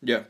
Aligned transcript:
Ya. 0.00 0.28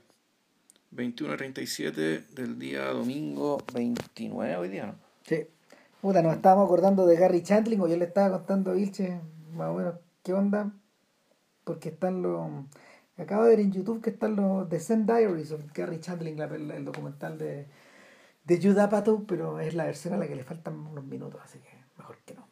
21.37 0.94 2.28
del 2.28 2.58
día 2.58 2.86
domingo 2.86 3.58
29 3.74 4.56
hoy 4.56 4.68
día, 4.68 4.86
¿no? 4.86 4.94
Sí. 5.24 5.46
Puta, 6.00 6.22
nos 6.22 6.36
estábamos 6.36 6.64
acordando 6.66 7.06
de 7.06 7.16
Gary 7.16 7.42
Chandling, 7.42 7.80
o 7.80 7.88
yo 7.88 7.96
le 7.96 8.06
estaba 8.06 8.38
contando 8.38 8.70
a 8.70 8.74
Vilche, 8.74 9.20
más 9.52 9.68
o 9.68 9.74
menos, 9.74 9.94
qué 10.22 10.32
onda, 10.32 10.72
porque 11.64 11.90
están 11.90 12.22
los... 12.22 12.48
Acabo 13.18 13.42
de 13.44 13.50
ver 13.50 13.60
en 13.60 13.72
YouTube 13.72 14.00
que 14.00 14.10
están 14.10 14.36
los 14.36 14.68
The 14.68 14.78
Zen 14.78 15.04
Diaries 15.04 15.50
of 15.50 15.62
Gary 15.74 15.98
Chandling, 16.00 16.38
la- 16.38 16.46
el 16.46 16.84
documental 16.84 17.36
de, 17.36 17.66
de 18.44 18.56
Judd 18.62 18.78
Apatow, 18.78 19.26
pero 19.26 19.58
es 19.60 19.74
la 19.74 19.84
versión 19.86 20.14
a 20.14 20.18
la 20.18 20.28
que 20.28 20.36
le 20.36 20.44
faltan 20.44 20.74
unos 20.78 21.04
minutos, 21.04 21.40
así 21.44 21.58
que 21.58 21.68
mejor 21.98 22.16
que 22.24 22.34
no. 22.34 22.46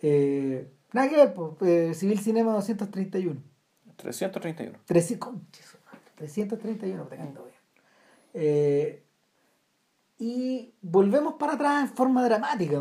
Eh, 0.00 0.68
nada 0.92 1.08
que 1.08 1.16
ver, 1.16 1.32
pues, 1.32 1.52
eh, 1.62 1.94
Civil 1.94 2.18
Cinema 2.18 2.52
231. 2.54 3.40
331. 3.96 4.78
300, 4.84 5.18
conche 5.28 5.62
su 5.62 5.71
madre, 5.71 5.71
331, 6.26 7.04
te 7.08 7.16
canto 7.16 7.44
bien. 7.44 7.56
Eh, 8.34 9.02
y 10.18 10.72
volvemos 10.82 11.34
para 11.34 11.54
atrás 11.54 11.82
en 11.90 11.96
forma 11.96 12.24
dramática. 12.24 12.80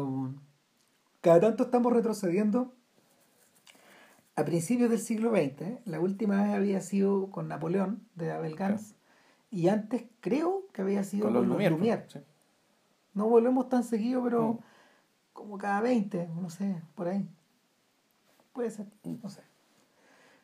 Cada 1.22 1.40
tanto 1.40 1.64
estamos 1.64 1.92
retrocediendo 1.92 2.74
a 4.36 4.46
principios 4.46 4.90
del 4.92 5.00
siglo 5.00 5.32
XX. 5.32 5.80
La 5.86 6.00
última 6.00 6.44
vez 6.44 6.54
había 6.54 6.82
sido 6.82 7.32
con 7.32 7.48
Napoleón 7.48 8.04
de 8.16 8.32
Abel 8.32 8.56
Gance. 8.56 8.96
Y 9.50 9.68
antes 9.70 10.04
creo 10.20 10.68
que 10.72 10.82
había 10.84 11.04
sido 11.04 11.26
Con 11.26 11.34
los 11.34 11.46
Lumière. 11.48 11.72
Lumière. 11.76 12.06
sí. 12.10 12.20
No 13.14 13.28
volvemos 13.28 13.68
tan 13.70 13.84
seguido, 13.84 14.24
pero 14.24 14.54
Mm. 14.54 14.60
como 15.34 15.58
cada 15.58 15.82
20, 15.82 16.28
no 16.40 16.50
sé, 16.50 16.82
por 16.96 17.08
ahí. 17.08 17.28
Puede 18.54 18.70
ser, 18.72 18.86
no 19.04 19.30
sé. 19.30 19.42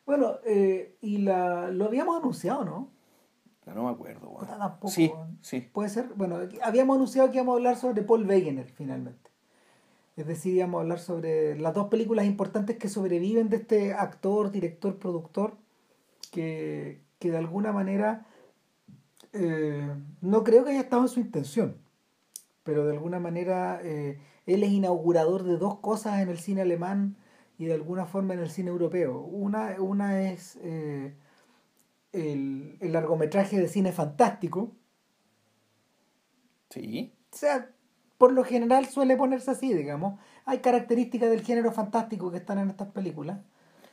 Bueno, 0.08 0.38
eh, 0.46 0.96
y 1.02 1.18
la, 1.18 1.70
lo 1.70 1.84
habíamos 1.84 2.18
anunciado, 2.18 2.64
¿no? 2.64 2.88
No 3.66 3.84
me 3.84 3.90
acuerdo. 3.90 4.38
Puta, 4.38 4.56
tampoco, 4.56 4.88
Sí, 4.88 5.12
sí. 5.42 5.60
Puede 5.60 5.90
ser, 5.90 6.08
bueno, 6.16 6.38
habíamos 6.62 6.96
anunciado 6.96 7.30
que 7.30 7.36
íbamos 7.36 7.52
a 7.52 7.56
hablar 7.56 7.76
sobre 7.76 8.00
Paul 8.00 8.26
Wegener, 8.26 8.70
finalmente. 8.70 9.30
Es 10.16 10.26
decir, 10.26 10.54
íbamos 10.54 10.78
a 10.78 10.82
hablar 10.82 10.98
sobre 10.98 11.58
las 11.58 11.74
dos 11.74 11.88
películas 11.88 12.24
importantes 12.24 12.78
que 12.78 12.88
sobreviven 12.88 13.50
de 13.50 13.56
este 13.56 13.92
actor, 13.92 14.50
director, 14.50 14.98
productor, 14.98 15.58
que, 16.32 17.02
que 17.18 17.30
de 17.30 17.36
alguna 17.36 17.72
manera 17.72 18.24
eh, 19.34 19.94
no 20.22 20.42
creo 20.42 20.64
que 20.64 20.70
haya 20.70 20.80
estado 20.80 21.02
en 21.02 21.08
su 21.08 21.20
intención, 21.20 21.76
pero 22.62 22.86
de 22.86 22.94
alguna 22.94 23.20
manera 23.20 23.78
eh, 23.82 24.18
él 24.46 24.62
es 24.62 24.70
inaugurador 24.70 25.42
de 25.42 25.58
dos 25.58 25.80
cosas 25.80 26.22
en 26.22 26.30
el 26.30 26.38
cine 26.38 26.62
alemán 26.62 27.18
y 27.58 27.66
de 27.66 27.74
alguna 27.74 28.06
forma 28.06 28.34
en 28.34 28.40
el 28.40 28.50
cine 28.50 28.70
europeo. 28.70 29.18
Una, 29.20 29.76
una 29.80 30.22
es 30.30 30.56
eh, 30.62 31.14
el, 32.12 32.76
el 32.80 32.92
largometraje 32.92 33.58
de 33.60 33.68
cine 33.68 33.92
fantástico, 33.92 34.72
Sí. 36.70 37.12
o 37.32 37.36
sea, 37.36 37.70
por 38.18 38.32
lo 38.32 38.44
general 38.44 38.86
suele 38.86 39.16
ponerse 39.16 39.50
así, 39.50 39.72
digamos. 39.72 40.20
Hay 40.44 40.58
características 40.58 41.30
del 41.30 41.42
género 41.42 41.72
fantástico 41.72 42.30
que 42.30 42.36
están 42.38 42.58
en 42.58 42.68
estas 42.70 42.88
películas. 42.88 43.38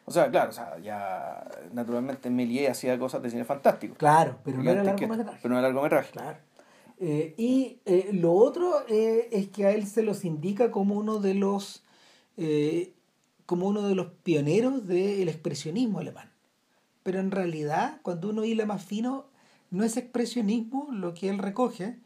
O 0.06 0.12
sea, 0.12 0.30
claro, 0.30 0.50
o 0.50 0.54
sea, 0.54 0.78
ya 0.80 1.50
naturalmente 1.74 2.30
Méliès 2.30 2.70
hacía 2.70 3.00
cosas 3.00 3.22
de 3.24 3.30
cine 3.30 3.46
fantástico. 3.46 3.96
Claro, 3.96 4.38
pero 4.44 4.62
no 4.62 4.70
era 4.70 4.84
largometraje. 4.84 5.40
Pero 5.42 5.54
no 5.54 5.60
era 5.60 5.68
largometraje. 5.70 6.12
Claro. 6.12 6.38
Eh, 7.00 7.34
y 7.38 7.80
eh, 7.86 8.10
lo 8.14 8.34
otro 8.34 8.86
eh, 8.88 9.30
es 9.32 9.48
que 9.50 9.66
a 9.66 9.72
él 9.72 9.88
se 9.88 10.04
los 10.04 10.24
indica 10.26 10.70
como 10.70 10.96
uno 10.96 11.20
de 11.20 11.34
los 11.34 11.84
como 13.46 13.68
uno 13.68 13.88
de 13.88 13.96
los 13.96 14.08
pioneros 14.24 14.88
del 14.88 15.30
expresionismo 15.30 16.00
alemán. 16.00 16.32
Pero 17.04 17.20
en 17.20 17.32
realidad, 17.32 18.00
cuando 18.02 18.30
uno 18.30 18.46
hila 18.46 18.66
más 18.66 18.84
fino, 18.84 19.26
no 19.70 19.84
es 19.84 19.98
expresionismo 19.98 20.88
lo 20.92 21.14
que 21.14 21.30
él 21.30 21.38
recoge, 21.38 22.00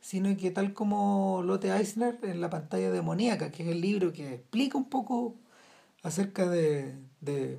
sino 0.00 0.36
que 0.36 0.50
tal 0.50 0.74
como 0.74 1.42
Lotte 1.44 1.66
Eisner 1.66 2.18
en 2.22 2.40
la 2.40 2.50
pantalla 2.50 2.90
demoníaca, 2.90 3.50
que 3.50 3.62
es 3.62 3.68
el 3.70 3.80
libro 3.80 4.12
que 4.12 4.34
explica 4.34 4.76
un 4.76 4.88
poco 4.88 5.36
acerca 6.02 6.48
de, 6.48 6.94
de, 7.20 7.58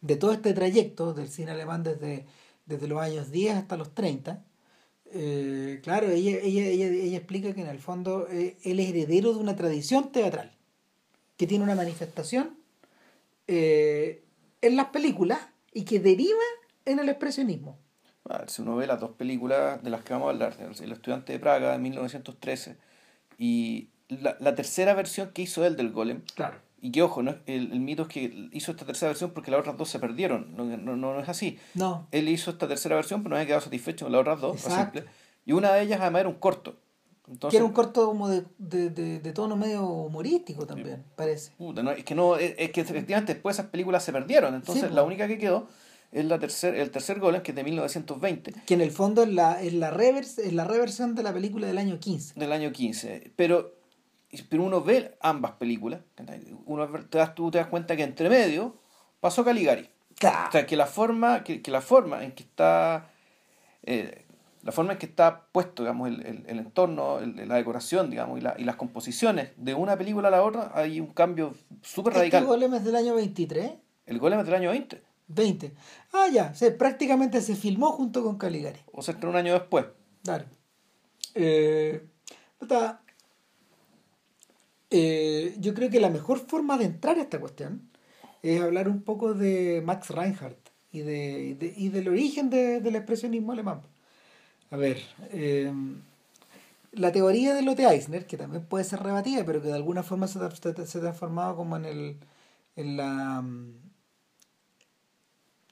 de 0.00 0.16
todo 0.16 0.32
este 0.32 0.54
trayecto 0.54 1.12
del 1.12 1.28
cine 1.28 1.50
alemán 1.50 1.82
desde, 1.82 2.26
desde 2.66 2.88
los 2.88 3.00
años 3.00 3.30
10 3.30 3.56
hasta 3.56 3.76
los 3.76 3.94
30. 3.94 4.44
Eh, 5.12 5.80
claro, 5.82 6.08
ella, 6.08 6.38
ella, 6.40 6.62
ella, 6.68 6.86
ella 6.86 7.16
explica 7.16 7.52
que 7.52 7.62
en 7.62 7.66
el 7.66 7.80
fondo 7.80 8.28
eh, 8.30 8.56
él 8.62 8.78
es 8.78 8.88
heredero 8.88 9.34
de 9.34 9.40
una 9.40 9.56
tradición 9.56 10.12
teatral 10.12 10.52
que 11.36 11.48
tiene 11.48 11.64
una 11.64 11.74
manifestación 11.74 12.59
eh, 13.52 14.24
en 14.62 14.76
las 14.76 14.86
películas 14.86 15.40
y 15.72 15.84
que 15.84 15.98
deriva 16.00 16.38
en 16.84 16.98
el 17.00 17.08
expresionismo. 17.08 17.78
Si 18.46 18.62
uno 18.62 18.76
ve 18.76 18.86
las 18.86 19.00
dos 19.00 19.10
películas 19.12 19.82
de 19.82 19.90
las 19.90 20.02
que 20.04 20.12
vamos 20.12 20.28
a 20.28 20.30
hablar, 20.30 20.54
El 20.80 20.92
estudiante 20.92 21.32
de 21.32 21.40
Praga 21.40 21.72
de 21.72 21.78
1913 21.78 22.76
y 23.38 23.88
la, 24.08 24.36
la 24.38 24.54
tercera 24.54 24.94
versión 24.94 25.30
que 25.32 25.42
hizo 25.42 25.64
él 25.66 25.76
del 25.76 25.90
Golem, 25.90 26.22
Claro. 26.36 26.58
y 26.80 26.92
que 26.92 27.02
ojo, 27.02 27.22
no, 27.24 27.34
el, 27.46 27.72
el 27.72 27.80
mito 27.80 28.02
es 28.02 28.08
que 28.08 28.48
hizo 28.52 28.70
esta 28.70 28.84
tercera 28.86 29.08
versión 29.10 29.32
porque 29.32 29.50
las 29.50 29.60
otras 29.60 29.76
dos 29.76 29.88
se 29.88 29.98
perdieron, 29.98 30.54
no, 30.56 30.64
no, 30.64 30.94
no 30.96 31.18
es 31.20 31.28
así. 31.28 31.58
No, 31.74 32.06
Él 32.12 32.28
hizo 32.28 32.52
esta 32.52 32.68
tercera 32.68 32.94
versión, 32.94 33.22
pero 33.22 33.30
no 33.30 33.36
había 33.36 33.46
quedado 33.46 33.62
satisfecho 33.62 34.04
con 34.04 34.12
las 34.12 34.20
otras 34.20 34.40
dos, 34.40 34.60
simple. 34.60 35.04
y 35.44 35.52
una 35.52 35.72
de 35.72 35.82
ellas 35.82 36.00
además 36.00 36.20
era 36.20 36.28
un 36.28 36.36
corto. 36.36 36.76
Entonces, 37.30 37.50
que 37.52 37.56
era 37.58 37.64
un 37.64 37.72
corto 37.72 38.06
como 38.06 38.28
de, 38.28 38.44
de, 38.58 38.90
de, 38.90 39.20
de 39.20 39.32
tono 39.32 39.56
medio 39.56 39.86
humorístico 39.86 40.66
también, 40.66 41.04
parece. 41.14 41.52
Puta, 41.56 41.82
no, 41.82 41.92
es 41.92 42.04
que 42.04 42.14
no, 42.14 42.36
es, 42.36 42.54
es 42.58 42.72
que 42.72 42.80
efectivamente 42.80 43.34
después 43.34 43.56
esas 43.56 43.70
películas 43.70 44.02
se 44.02 44.12
perdieron, 44.12 44.54
entonces 44.54 44.88
Sí, 44.88 44.94
la 44.94 45.04
única 45.04 45.28
que 45.28 45.38
quedó 45.38 45.68
es 46.12 46.24
la 46.24 46.38
tercer, 46.38 46.74
el 46.74 46.90
tercer 46.90 47.20
Golem, 47.20 47.42
que 47.42 47.52
es 47.52 47.54
de 47.54 47.62
1920. 47.62 48.52
Que 48.66 48.74
en 48.74 48.80
el 48.80 48.90
fondo 48.90 49.22
es 49.22 49.28
la, 49.28 49.62
es 49.62 49.72
la, 49.74 49.90
reverse, 49.90 50.44
es 50.44 50.52
la 50.52 50.64
reversión 50.64 51.14
de 51.14 51.22
la 51.22 51.32
película 51.32 51.66
del 51.66 51.78
año 51.78 52.00
15. 52.00 52.38
del 52.38 52.52
año 52.52 52.72
15. 52.72 53.32
Pero, 53.36 53.76
pero 54.48 54.64
uno 54.64 54.82
ve 54.82 55.16
ambas 55.20 55.52
películas, 55.52 56.00
uno 56.66 56.88
te 57.08 57.18
das, 57.18 57.34
tú 57.34 57.50
te 57.50 57.58
das 57.58 57.68
cuenta 57.68 57.96
que 57.96 58.02
entre 58.02 58.28
medio 58.28 58.76
pasó 59.20 59.44
Caligari. 59.44 59.88
O 60.12 60.52
sea, 60.52 60.66
que 60.66 60.76
la 60.76 60.86
forma, 60.86 61.44
que, 61.44 61.62
que 61.62 61.70
la 61.70 61.80
forma 61.80 62.24
en 62.24 62.32
que 62.32 62.42
está, 62.42 63.10
eh, 63.84 64.19
la 64.62 64.72
forma 64.72 64.92
en 64.92 64.98
que 64.98 65.06
está 65.06 65.46
puesto, 65.52 65.82
digamos, 65.82 66.08
el, 66.08 66.26
el, 66.26 66.44
el 66.46 66.58
entorno, 66.58 67.18
el- 67.18 67.48
la 67.48 67.54
decoración, 67.56 68.10
digamos, 68.10 68.38
y, 68.38 68.42
la- 68.42 68.54
y 68.58 68.64
las 68.64 68.76
composiciones 68.76 69.50
de 69.56 69.74
una 69.74 69.96
película 69.96 70.28
a 70.28 70.30
la 70.30 70.42
otra, 70.42 70.70
hay 70.74 71.00
un 71.00 71.08
cambio 71.14 71.54
súper 71.82 72.12
Este 72.12 72.20
radical. 72.20 72.44
Golem 72.46 72.74
es 72.74 72.84
del 72.84 72.96
año 72.96 73.14
23, 73.14 73.72
El 74.06 74.18
Golem 74.18 74.40
es 74.40 74.46
del 74.46 74.54
año 74.54 74.70
20, 74.70 75.02
20. 75.28 75.72
Ah, 76.12 76.26
ya, 76.32 76.54
sí, 76.54 76.66
prácticamente 76.78 77.40
se 77.40 77.54
filmó 77.56 77.92
junto 77.92 78.22
con 78.22 78.36
Caligari. 78.36 78.80
o 78.92 79.02
sea, 79.02 79.16
un 79.22 79.36
año 79.36 79.54
después. 79.54 79.86
Claro. 80.24 80.44
Eh, 81.34 82.04
eh, 84.90 85.54
yo 85.58 85.74
creo 85.74 85.90
que 85.90 86.00
la 86.00 86.10
mejor 86.10 86.38
forma 86.40 86.76
de 86.76 86.84
entrar 86.86 87.16
a 87.18 87.22
esta 87.22 87.38
cuestión 87.40 87.88
es 88.42 88.60
hablar 88.60 88.88
un 88.88 89.02
poco 89.02 89.34
de 89.34 89.82
Max 89.84 90.10
Reinhardt 90.10 90.58
y, 90.92 91.00
de, 91.00 91.40
y, 91.42 91.54
de- 91.54 91.74
y 91.76 91.88
del 91.90 92.08
origen 92.08 92.50
de- 92.50 92.80
del 92.80 92.96
expresionismo 92.96 93.52
alemán. 93.52 93.82
A 94.70 94.76
ver, 94.76 94.98
eh, 95.32 95.72
la 96.92 97.12
teoría 97.12 97.54
de 97.54 97.62
Lotte 97.62 97.80
Eisner, 97.84 98.26
que 98.26 98.36
también 98.36 98.64
puede 98.64 98.84
ser 98.84 99.00
rebatida, 99.02 99.44
pero 99.44 99.60
que 99.60 99.68
de 99.68 99.74
alguna 99.74 100.02
forma 100.02 100.26
se, 100.28 100.38
ha- 100.38 100.50
se, 100.50 100.68
ha 100.68 101.00
transformado 101.00 101.56
como 101.56 101.76
en, 101.76 101.84
el, 101.84 102.16
en 102.76 102.96
la... 102.96 103.40
mm, 103.42 103.74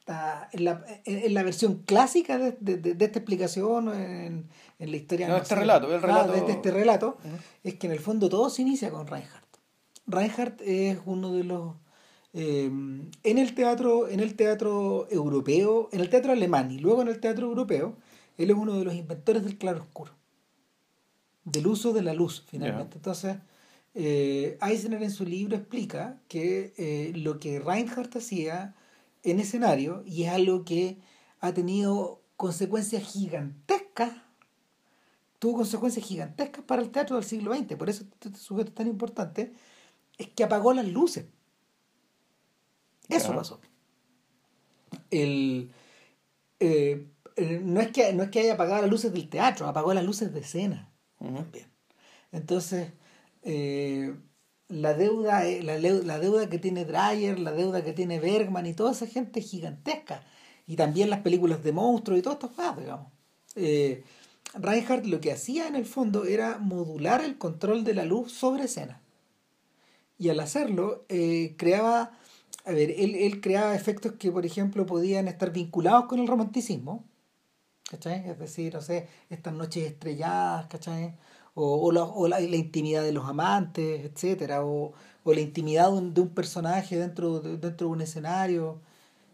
la- 0.07 0.49
en 0.53 0.65
la, 0.65 0.85
en- 1.05 1.35
la 1.35 1.43
versión 1.43 1.83
clásica 1.85 2.39
de, 2.39 2.57
de- 2.61 2.77
de- 2.79 2.95
de 2.95 3.05
esta 3.05 3.19
explicación 3.19 3.89
en, 3.95 4.49
en 4.79 4.91
la 4.91 4.97
historia 4.97 5.29
No, 5.29 5.37
este 5.37 5.55
relato, 5.55 5.95
el 5.95 6.01
relato- 6.03 6.33
de 6.47 6.53
este 6.53 6.71
relato 6.71 7.19
es 7.63 7.75
que 7.75 7.87
en 7.87 7.93
el 7.93 8.01
fondo 8.01 8.29
todo 8.29 8.49
se 8.51 8.63
inicia 8.63 8.91
con 8.91 9.07
Reinhardt. 9.07 9.45
Reinhardt 10.07 10.61
es 10.63 10.99
uno 11.05 11.33
de 11.35 11.45
los 11.45 11.75
eh, 12.35 12.65
en 12.67 13.39
el 13.39 13.55
teatro 13.55 14.09
en 14.09 14.21
el 14.21 14.35
teatro 14.37 15.07
europeo 15.11 15.89
en 15.93 16.01
el 16.01 16.11
teatro 16.11 16.33
alemán 16.33 16.71
y 16.71 16.79
luego 16.79 17.01
en 17.03 17.09
el 17.09 17.21
teatro 17.21 17.47
europeo 17.47 17.97
él 18.39 18.51
es 18.51 18.57
uno 18.57 18.79
de 18.79 18.85
los 18.85 18.95
inventores 18.95 19.45
del 19.45 19.59
claroscuro 19.59 20.17
del 21.45 21.67
uso 21.67 21.93
de 21.93 22.03
la 22.03 22.15
luz 22.15 22.45
finalmente. 22.49 22.97
Entonces 22.97 23.37
eh, 23.95 24.59
Eisner 24.61 25.03
en 25.03 25.11
su 25.11 25.25
libro 25.25 25.57
explica 25.57 26.21
que 26.29 26.75
eh, 26.77 27.13
lo 27.17 27.39
que 27.39 27.59
Reinhardt 27.61 28.17
hacía 28.17 28.75
en 29.23 29.41
escenario 29.41 30.03
y 30.07 30.25
es 30.25 30.31
algo 30.31 30.65
que 30.65 30.99
ha 31.41 31.53
tenido 31.53 32.23
consecuencias 32.37 33.03
gigantescas 33.03 34.13
tuvo 35.39 35.59
consecuencias 35.59 36.05
gigantescas 36.05 36.65
para 36.65 36.83
el 36.83 36.91
teatro 36.91 37.17
del 37.17 37.25
siglo 37.25 37.55
XX 37.55 37.77
por 37.77 37.91
eso 37.91 38.05
este 38.05 38.37
sujeto 38.37 38.71
es 38.71 38.75
tan 38.75 38.87
importante 38.87 39.53
es 40.19 40.29
que 40.29 40.45
apagó 40.45 40.75
las 40.75 40.87
luces. 40.87 41.27
Eso 43.09 43.35
pasó. 43.35 43.61
El 45.11 45.71
eh, 46.61 47.07
no 47.63 47.81
es 47.81 47.89
que 47.89 48.13
no 48.13 48.23
es 48.23 48.31
que 48.31 48.41
haya 48.41 48.55
apagado 48.55 48.83
las 48.83 48.91
luces 48.91 49.13
del 49.13 49.29
teatro 49.29 49.67
apagó 49.67 49.95
las 49.95 50.05
luces 50.05 50.33
de 50.33 50.41
escena 50.41 50.93
Ujú. 51.21 51.35
también. 51.37 51.67
Entonces, 52.33 52.93
eh, 53.43 54.15
la 54.69 54.95
deuda, 54.95 55.47
eh, 55.47 55.63
la, 55.63 55.79
deuda 56.19 56.49
que 56.49 56.59
tiene 56.59 56.85
Dreyer, 56.85 57.39
la 57.39 57.53
deuda 57.53 57.83
que 57.83 57.93
tiene 57.93 58.21
Bergman 58.21 58.67
y 58.67 58.75
toda 58.75 58.93
esa 58.93 59.07
gente 59.07 59.41
es 59.41 59.51
gigantesca. 59.51 60.23
y 60.67 60.77
también 60.77 61.09
las 61.09 61.21
películas 61.21 61.65
de 61.65 61.73
monstruos 61.73 62.19
y 62.19 62.23
todo 62.23 62.35
esto, 62.35 62.51
digamos. 62.79 63.07
Eh, 63.57 64.05
Reinhardt 64.55 65.07
lo 65.07 65.21
que 65.21 65.33
hacía 65.33 65.67
en 65.67 65.77
el 65.77 65.87
fondo 65.87 66.25
era 66.27 66.59
modular 66.59 67.25
el 67.25 67.39
control 67.39 67.85
de 67.85 67.95
la 67.95 68.05
luz 68.05 68.33
sobre 68.33 68.65
escena. 68.65 69.01
Y 70.19 70.29
al 70.29 70.41
hacerlo, 70.41 71.07
eh, 71.09 71.55
creaba, 71.57 72.13
a 72.67 72.73
ver, 72.73 72.91
él, 72.91 73.15
él, 73.15 73.41
creaba 73.41 73.75
efectos 73.75 74.13
que, 74.19 74.31
por 74.31 74.45
ejemplo, 74.45 74.85
podían 74.85 75.27
estar 75.27 75.53
vinculados 75.53 76.05
con 76.05 76.19
el 76.19 76.27
romanticismo. 76.27 77.05
¿Cachai? 77.89 78.29
Es 78.29 78.39
decir, 78.39 78.75
no 78.75 78.83
sé, 78.83 79.09
estas 79.31 79.55
noches 79.55 79.85
estrelladas, 79.87 80.67
¿cachai? 80.67 81.15
O, 81.55 81.87
o, 81.87 81.93
la, 81.93 82.05
o 82.05 82.29
la, 82.29 82.39
la, 82.39 82.57
intimidad 82.57 83.03
de 83.03 83.13
los 83.13 83.25
amantes, 83.27 84.05
etcétera, 84.05 84.65
o, 84.65 84.93
o 85.25 85.35
la 85.35 85.41
intimidad 85.41 85.91
de 85.91 85.99
un, 85.99 86.15
de 86.15 86.21
un 86.21 86.29
personaje 86.29 86.97
dentro 86.99 87.41
de, 87.41 87.57
dentro 87.57 87.87
de 87.89 87.93
un 87.93 88.01
escenario, 88.03 88.81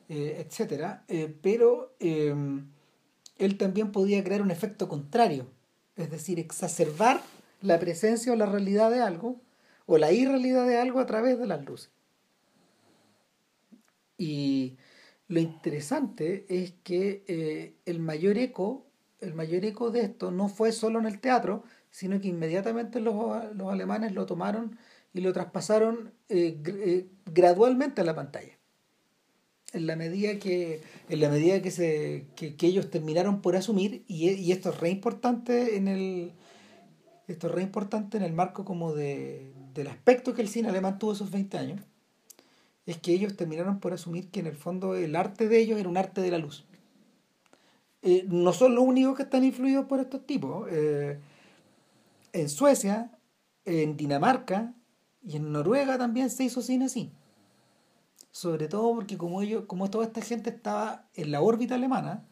eh, 0.09 0.45
etcétera. 0.47 1.05
Eh, 1.09 1.37
pero 1.43 1.95
eh, 1.99 2.35
él 3.39 3.59
también 3.59 3.91
podía 3.93 4.23
crear 4.23 4.43
un 4.43 4.51
efecto 4.51 4.89
contrario, 4.89 5.47
es 5.97 6.11
decir, 6.11 6.39
exacerbar 6.39 7.21
la 7.61 7.79
presencia 7.81 8.33
o 8.33 8.37
la 8.37 8.47
realidad 8.47 8.91
de 8.91 9.01
algo, 9.01 9.41
o 9.87 9.99
la 9.99 10.13
irrealidad 10.13 10.67
de 10.67 10.79
algo 10.79 11.01
a 11.01 11.07
través 11.07 11.39
de 11.39 11.47
las 11.47 11.65
luces. 11.65 11.91
Y 14.17 14.77
lo 15.29 15.41
interesante 15.41 16.47
es 16.49 16.73
que 16.83 17.25
eh, 17.27 17.77
el 17.87 17.99
mayor 17.99 18.37
eco, 18.39 18.87
el 19.21 19.35
mayor 19.35 19.65
eco 19.65 19.91
de 19.91 20.03
esto 20.03 20.31
no 20.31 20.49
fue 20.49 20.73
solo 20.73 20.99
en 20.99 21.07
el 21.07 21.21
teatro, 21.21 21.65
sino 21.91 22.21
que 22.21 22.29
inmediatamente 22.29 23.01
los, 23.01 23.15
los 23.55 23.73
alemanes 23.73 24.13
lo 24.13 24.27
tomaron 24.27 24.79
y 25.15 25.21
lo 25.21 25.33
traspasaron 25.33 26.13
eh, 26.29 26.61
eh, 26.67 27.07
gradualmente 27.33 28.01
a 28.01 28.05
la 28.05 28.15
pantalla. 28.15 28.59
En 29.73 29.87
la 29.87 29.97
medida 29.97 30.39
que, 30.39 30.83
en 31.09 31.21
la 31.21 31.29
medida 31.31 31.63
que, 31.63 31.71
se, 31.71 32.27
que, 32.37 32.57
que 32.57 32.67
ellos 32.67 32.91
terminaron 32.91 33.41
por 33.41 33.57
asumir, 33.57 34.05
y, 34.07 34.31
y, 34.31 34.53
esto 34.53 34.71
es 34.71 34.81
re 34.81 34.91
importante 34.91 35.77
en 35.77 35.89
el 35.89 36.33
esto 37.27 37.47
es 37.47 37.55
re 37.55 37.63
importante 37.63 38.19
en 38.19 38.23
el 38.23 38.35
marco 38.35 38.65
como 38.65 38.93
de, 38.93 39.53
del 39.73 39.89
aspecto 39.89 40.35
que 40.35 40.43
el 40.43 40.49
cine 40.49 40.69
alemán 40.69 40.99
tuvo 40.99 41.13
esos 41.13 41.31
20 41.31 41.57
años, 41.59 41.81
es 42.87 42.99
que 42.99 43.13
ellos 43.13 43.37
terminaron 43.37 43.81
por 43.81 43.93
asumir 43.93 44.31
que 44.31 44.41
en 44.41 44.47
el 44.47 44.57
fondo 44.57 44.95
el 44.95 45.17
arte 45.17 45.49
de 45.49 45.59
ellos 45.59 45.79
era 45.79 45.89
un 45.89 45.97
arte 45.97 46.21
de 46.21 46.31
la 46.31 46.39
luz. 46.39 46.65
Eh, 48.03 48.27
no 48.29 48.53
son 48.53 48.75
los 48.75 48.85
únicos 48.85 49.17
que 49.17 49.23
están 49.23 49.45
influidos 49.45 49.87
por 49.87 50.01
estos 50.01 50.27
tipos. 50.27 50.69
Eh, 50.71 51.19
en 52.35 52.49
Suecia, 52.51 53.11
en 53.65 53.97
Dinamarca 53.97 54.75
y 55.23 55.37
en 55.37 55.53
Noruega 55.53 55.97
también 55.97 56.29
se 56.29 56.45
hizo 56.45 56.61
cine 56.61 56.87
así. 56.87 57.11
Sobre 58.31 58.69
todo 58.69 58.95
porque 58.95 59.17
como 59.17 59.41
ellos, 59.41 59.65
como 59.67 59.89
toda 59.89 60.05
esta 60.05 60.21
gente 60.21 60.51
estaba 60.51 61.09
en 61.15 61.31
la 61.31 61.41
órbita 61.41 61.77
alemana, 61.77 62.25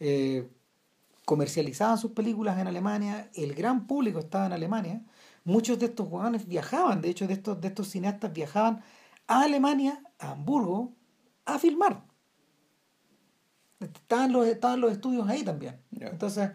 eh, 0.00 0.48
comercializaban 1.24 1.96
sus 1.96 2.10
películas 2.10 2.58
en 2.58 2.66
Alemania, 2.66 3.30
el 3.34 3.54
gran 3.54 3.86
público 3.86 4.18
estaba 4.18 4.46
en 4.46 4.52
Alemania, 4.52 5.02
muchos 5.44 5.78
de 5.78 5.86
estos 5.86 6.08
jugadores 6.08 6.46
viajaban, 6.46 7.00
de 7.00 7.10
hecho 7.10 7.26
de 7.26 7.34
estos, 7.34 7.60
de 7.60 7.68
estos 7.68 7.88
cineastas 7.88 8.32
viajaban 8.32 8.82
a 9.26 9.42
Alemania, 9.42 10.02
a 10.18 10.32
Hamburgo, 10.32 10.92
a 11.44 11.58
filmar. 11.58 12.04
Estaban 13.80 14.32
los, 14.32 14.46
estaban 14.46 14.80
los 14.80 14.92
estudios 14.92 15.28
ahí 15.28 15.42
también. 15.42 15.80
Yeah. 15.90 16.08
Entonces, 16.08 16.50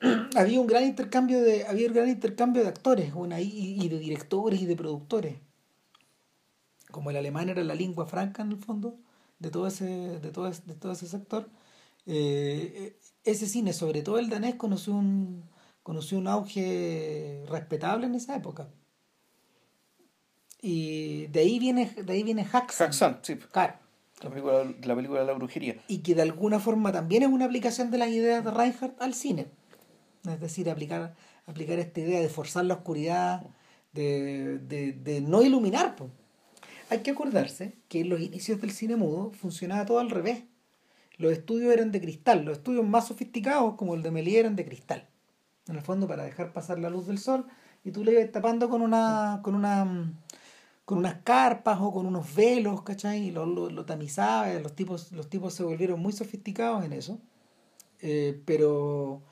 había 0.36 0.60
un 0.60 0.66
gran 0.66 0.84
intercambio 0.84 1.40
de, 1.40 1.66
había 1.66 1.88
un 1.88 1.94
gran 1.94 2.08
intercambio 2.08 2.62
de 2.62 2.68
actores 2.68 3.12
y, 3.38 3.84
y, 3.84 3.88
de 3.88 3.98
directores 3.98 4.60
y 4.60 4.66
de 4.66 4.76
productores. 4.76 5.36
Como 6.90 7.10
el 7.10 7.16
alemán 7.16 7.48
era 7.48 7.62
la 7.62 7.74
lengua 7.74 8.06
franca 8.06 8.42
en 8.42 8.52
el 8.52 8.58
fondo 8.58 8.98
de 9.38 9.50
todo 9.50 9.66
ese, 9.66 9.84
de 10.20 10.30
todo, 10.30 10.50
de 10.50 10.74
todo 10.74 10.92
ese 10.92 11.06
sector, 11.06 11.48
eh, 12.06 12.98
ese 13.24 13.46
cine, 13.46 13.72
sobre 13.72 14.02
todo 14.02 14.18
el 14.18 14.28
danés, 14.28 14.54
conoció 14.56 14.94
un, 14.94 15.44
conoció 15.82 16.18
un 16.18 16.28
auge 16.28 17.44
respetable 17.48 18.06
en 18.06 18.14
esa 18.14 18.36
época. 18.36 18.68
Y 20.62 21.26
de 21.28 21.40
ahí 21.40 21.58
viene, 21.58 21.86
de 21.86 22.12
ahí 22.12 22.22
viene 22.22 22.46
Haxan. 22.50 22.88
Haxan, 22.88 23.18
sí. 23.22 23.36
Claro. 23.36 23.74
La 24.22 24.28
película, 24.28 24.64
la 24.82 24.94
película 24.94 25.20
de 25.20 25.26
la 25.26 25.32
brujería. 25.32 25.76
Y 25.88 25.98
que 25.98 26.14
de 26.14 26.22
alguna 26.22 26.60
forma 26.60 26.92
también 26.92 27.22
es 27.22 27.28
una 27.30 27.46
aplicación 27.46 27.90
de 27.90 27.98
las 27.98 28.08
ideas 28.08 28.44
de 28.44 28.50
Reinhardt 28.50 29.00
al 29.00 29.14
cine. 29.14 29.46
Es 30.28 30.40
decir, 30.40 30.68
aplicar, 30.68 31.14
aplicar 31.46 31.78
esta 31.78 32.00
idea 32.00 32.20
de 32.20 32.28
forzar 32.28 32.66
la 32.66 32.74
oscuridad, 32.74 33.46
de, 33.92 34.58
de, 34.58 34.92
de 34.92 35.20
no 35.22 35.42
iluminar. 35.42 35.96
Pues. 35.96 36.10
Hay 36.90 36.98
que 36.98 37.12
acordarse 37.12 37.76
que 37.88 38.00
en 38.00 38.10
los 38.10 38.20
inicios 38.20 38.60
del 38.60 38.72
cine 38.72 38.96
mudo 38.96 39.32
funcionaba 39.32 39.86
todo 39.86 40.00
al 40.00 40.10
revés. 40.10 40.42
Los 41.16 41.32
estudios 41.32 41.72
eran 41.72 41.92
de 41.92 42.00
cristal, 42.00 42.44
los 42.44 42.58
estudios 42.58 42.84
más 42.86 43.06
sofisticados 43.06 43.74
como 43.76 43.94
el 43.94 44.02
de 44.02 44.10
Méliès 44.10 44.40
eran 44.40 44.56
de 44.56 44.64
cristal. 44.64 45.06
En 45.68 45.76
el 45.76 45.82
fondo 45.82 46.08
para 46.08 46.24
dejar 46.24 46.52
pasar 46.52 46.78
la 46.78 46.90
luz 46.90 47.06
del 47.06 47.18
sol 47.18 47.46
y 47.84 47.92
tú 47.92 48.04
le 48.04 48.12
ibas 48.12 48.32
tapando 48.32 48.68
con 48.68 48.82
una 48.82 49.40
con 49.42 49.54
una 49.54 50.12
con 50.90 50.98
unas 50.98 51.22
carpas 51.22 51.78
o 51.80 51.92
con 51.92 52.04
unos 52.04 52.34
velos, 52.34 52.82
¿cachai? 52.82 53.28
Y 53.28 53.30
lo, 53.30 53.46
lo, 53.46 53.70
lo 53.70 53.84
tamizaba, 53.84 54.52
los 54.54 54.74
tipos, 54.74 55.12
los 55.12 55.30
tipos 55.30 55.54
se 55.54 55.62
volvieron 55.62 56.00
muy 56.00 56.12
sofisticados 56.12 56.84
en 56.84 56.92
eso. 56.92 57.20
Eh, 58.00 58.40
pero, 58.44 59.22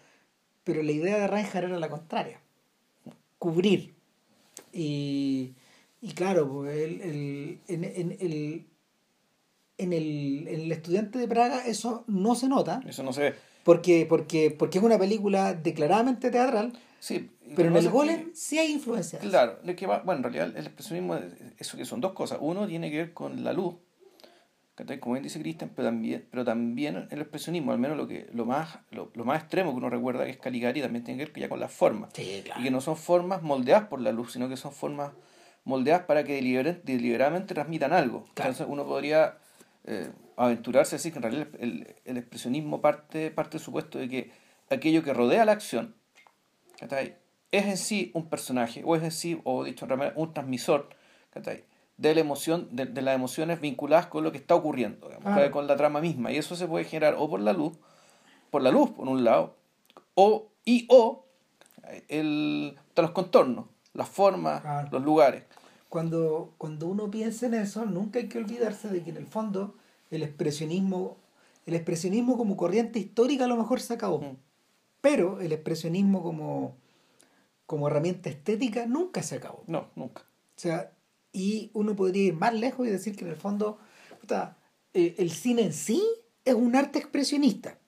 pero 0.62 0.84
la 0.84 0.92
idea 0.92 1.18
de 1.18 1.26
Reinhardt 1.26 1.64
era 1.64 1.80
la 1.80 1.90
contraria. 1.90 2.40
Cubrir. 3.40 3.92
Y, 4.72 5.54
y 6.00 6.12
claro, 6.12 6.48
pues 6.48 6.76
el, 6.76 7.00
el, 7.00 7.60
en, 7.66 7.82
en, 7.82 8.12
el, 8.20 8.66
en, 9.78 9.92
el, 9.92 10.46
en 10.46 10.60
el 10.60 10.70
estudiante 10.70 11.18
de 11.18 11.26
Praga 11.26 11.66
eso 11.66 12.04
no 12.06 12.36
se 12.36 12.46
nota. 12.48 12.82
Eso 12.86 13.02
no 13.02 13.12
se 13.12 13.22
ve. 13.22 13.34
Porque, 13.64 14.06
porque, 14.08 14.52
porque 14.52 14.78
es 14.78 14.84
una 14.84 14.96
película 14.96 15.54
declaradamente 15.54 16.30
teatral. 16.30 16.78
Sí, 17.00 17.30
pero 17.54 17.68
en 17.68 17.76
el 17.76 17.88
golem 17.88 18.30
sí 18.34 18.58
hay 18.58 18.72
influencias. 18.72 19.22
Claro, 19.22 19.58
que 19.76 19.86
va, 19.86 20.00
bueno, 20.00 20.18
en 20.18 20.22
realidad 20.32 20.56
el 20.56 20.66
expresionismo, 20.66 21.18
eso 21.58 21.76
que 21.76 21.84
son 21.84 22.00
dos 22.00 22.12
cosas. 22.12 22.38
Uno 22.40 22.66
tiene 22.66 22.90
que 22.90 22.96
ver 22.96 23.12
con 23.12 23.44
la 23.44 23.52
luz, 23.52 23.76
como 25.00 25.14
bien 25.14 25.22
dice 25.22 25.40
Christian, 25.40 25.72
pero 25.74 25.88
también, 25.88 26.26
pero 26.30 26.44
también 26.44 27.08
el 27.10 27.20
expresionismo, 27.20 27.72
al 27.72 27.78
menos 27.78 27.96
lo 27.96 28.06
que 28.06 28.28
lo 28.32 28.44
más 28.44 28.78
lo, 28.90 29.10
lo, 29.14 29.24
más 29.24 29.40
extremo 29.40 29.72
que 29.72 29.76
uno 29.76 29.90
recuerda 29.90 30.24
que 30.24 30.30
es 30.30 30.38
Caligari, 30.38 30.80
también 30.80 31.04
tiene 31.04 31.18
que 31.18 31.30
ver 31.30 31.40
ya 31.40 31.48
con 31.48 31.60
las 31.60 31.72
formas. 31.72 32.10
Sí, 32.14 32.42
claro. 32.44 32.60
Y 32.60 32.64
que 32.64 32.70
no 32.70 32.80
son 32.80 32.96
formas 32.96 33.42
moldeadas 33.42 33.88
por 33.88 34.00
la 34.00 34.12
luz, 34.12 34.32
sino 34.32 34.48
que 34.48 34.56
son 34.56 34.72
formas 34.72 35.12
moldeadas 35.64 36.04
para 36.04 36.24
que 36.24 36.40
deliberadamente 36.84 37.54
transmitan 37.54 37.92
algo. 37.92 38.24
Claro. 38.34 38.50
Entonces 38.50 38.66
uno 38.68 38.86
podría 38.86 39.38
eh, 39.84 40.10
aventurarse 40.36 40.94
a 40.94 40.98
decir 40.98 41.12
que 41.12 41.18
en 41.18 41.22
realidad 41.22 41.48
el, 41.58 41.94
el, 42.04 42.16
expresionismo 42.16 42.80
parte, 42.80 43.30
parte 43.30 43.58
del 43.58 43.60
supuesto 43.60 43.98
de 43.98 44.08
que 44.08 44.30
aquello 44.70 45.02
que 45.02 45.12
rodea 45.12 45.44
la 45.44 45.52
acción 45.52 45.94
¿cachai? 46.78 47.16
Es 47.50 47.66
en 47.66 47.76
sí 47.76 48.10
un 48.14 48.28
personaje, 48.28 48.82
o 48.84 48.96
es 48.96 49.02
en 49.02 49.10
sí, 49.10 49.40
o 49.44 49.64
dicho 49.64 49.86
un 50.16 50.34
transmisor 50.34 50.88
de 51.96 52.14
la 52.14 52.20
emoción, 52.20 52.68
de, 52.70 52.86
de, 52.86 53.02
las 53.02 53.14
emociones 53.14 53.60
vinculadas 53.60 54.06
con 54.06 54.24
lo 54.24 54.32
que 54.32 54.38
está 54.38 54.54
ocurriendo, 54.54 55.08
digamos, 55.08 55.50
con 55.50 55.66
la 55.66 55.76
trama 55.76 56.00
misma. 56.00 56.32
Y 56.32 56.36
eso 56.36 56.56
se 56.56 56.66
puede 56.66 56.84
generar 56.84 57.16
o 57.18 57.28
por 57.28 57.40
la 57.40 57.52
luz, 57.52 57.78
por 58.50 58.62
la 58.62 58.70
luz, 58.70 58.90
por 58.90 59.08
un 59.08 59.24
lado, 59.24 59.56
o 60.14 60.48
y 60.64 60.86
o 60.90 61.24
el, 62.08 62.76
los 62.94 63.10
contornos, 63.12 63.66
las 63.94 64.08
formas, 64.08 64.90
los 64.92 65.02
lugares. 65.02 65.44
Cuando, 65.88 66.52
cuando 66.58 66.86
uno 66.86 67.10
piensa 67.10 67.46
en 67.46 67.54
eso, 67.54 67.86
nunca 67.86 68.18
hay 68.18 68.28
que 68.28 68.38
olvidarse 68.38 68.88
de 68.88 69.02
que 69.02 69.10
en 69.10 69.16
el 69.16 69.26
fondo 69.26 69.74
el 70.10 70.22
expresionismo, 70.22 71.16
el 71.64 71.74
expresionismo 71.74 72.36
como 72.36 72.56
corriente 72.56 72.98
histórica 72.98 73.46
a 73.46 73.48
lo 73.48 73.56
mejor 73.56 73.80
se 73.80 73.94
acabó. 73.94 74.20
Mm. 74.20 74.36
Pero 75.00 75.40
el 75.40 75.52
expresionismo 75.52 76.22
como, 76.22 76.76
como 77.68 77.86
herramienta 77.86 78.30
estética 78.30 78.86
nunca 78.86 79.22
se 79.22 79.36
acabó. 79.36 79.62
No, 79.66 79.90
nunca. 79.94 80.22
O 80.22 80.58
sea, 80.58 80.90
y 81.34 81.70
uno 81.74 81.94
podría 81.94 82.28
ir 82.28 82.34
más 82.34 82.54
lejos 82.54 82.86
y 82.86 82.90
decir 82.90 83.14
que 83.14 83.26
en 83.26 83.30
el 83.30 83.36
fondo 83.36 83.78
puta, 84.22 84.56
eh, 84.94 85.16
el 85.18 85.30
cine 85.30 85.64
en 85.64 85.74
sí 85.74 86.02
es 86.46 86.54
un 86.54 86.74
arte 86.74 86.98
expresionista. 86.98 87.78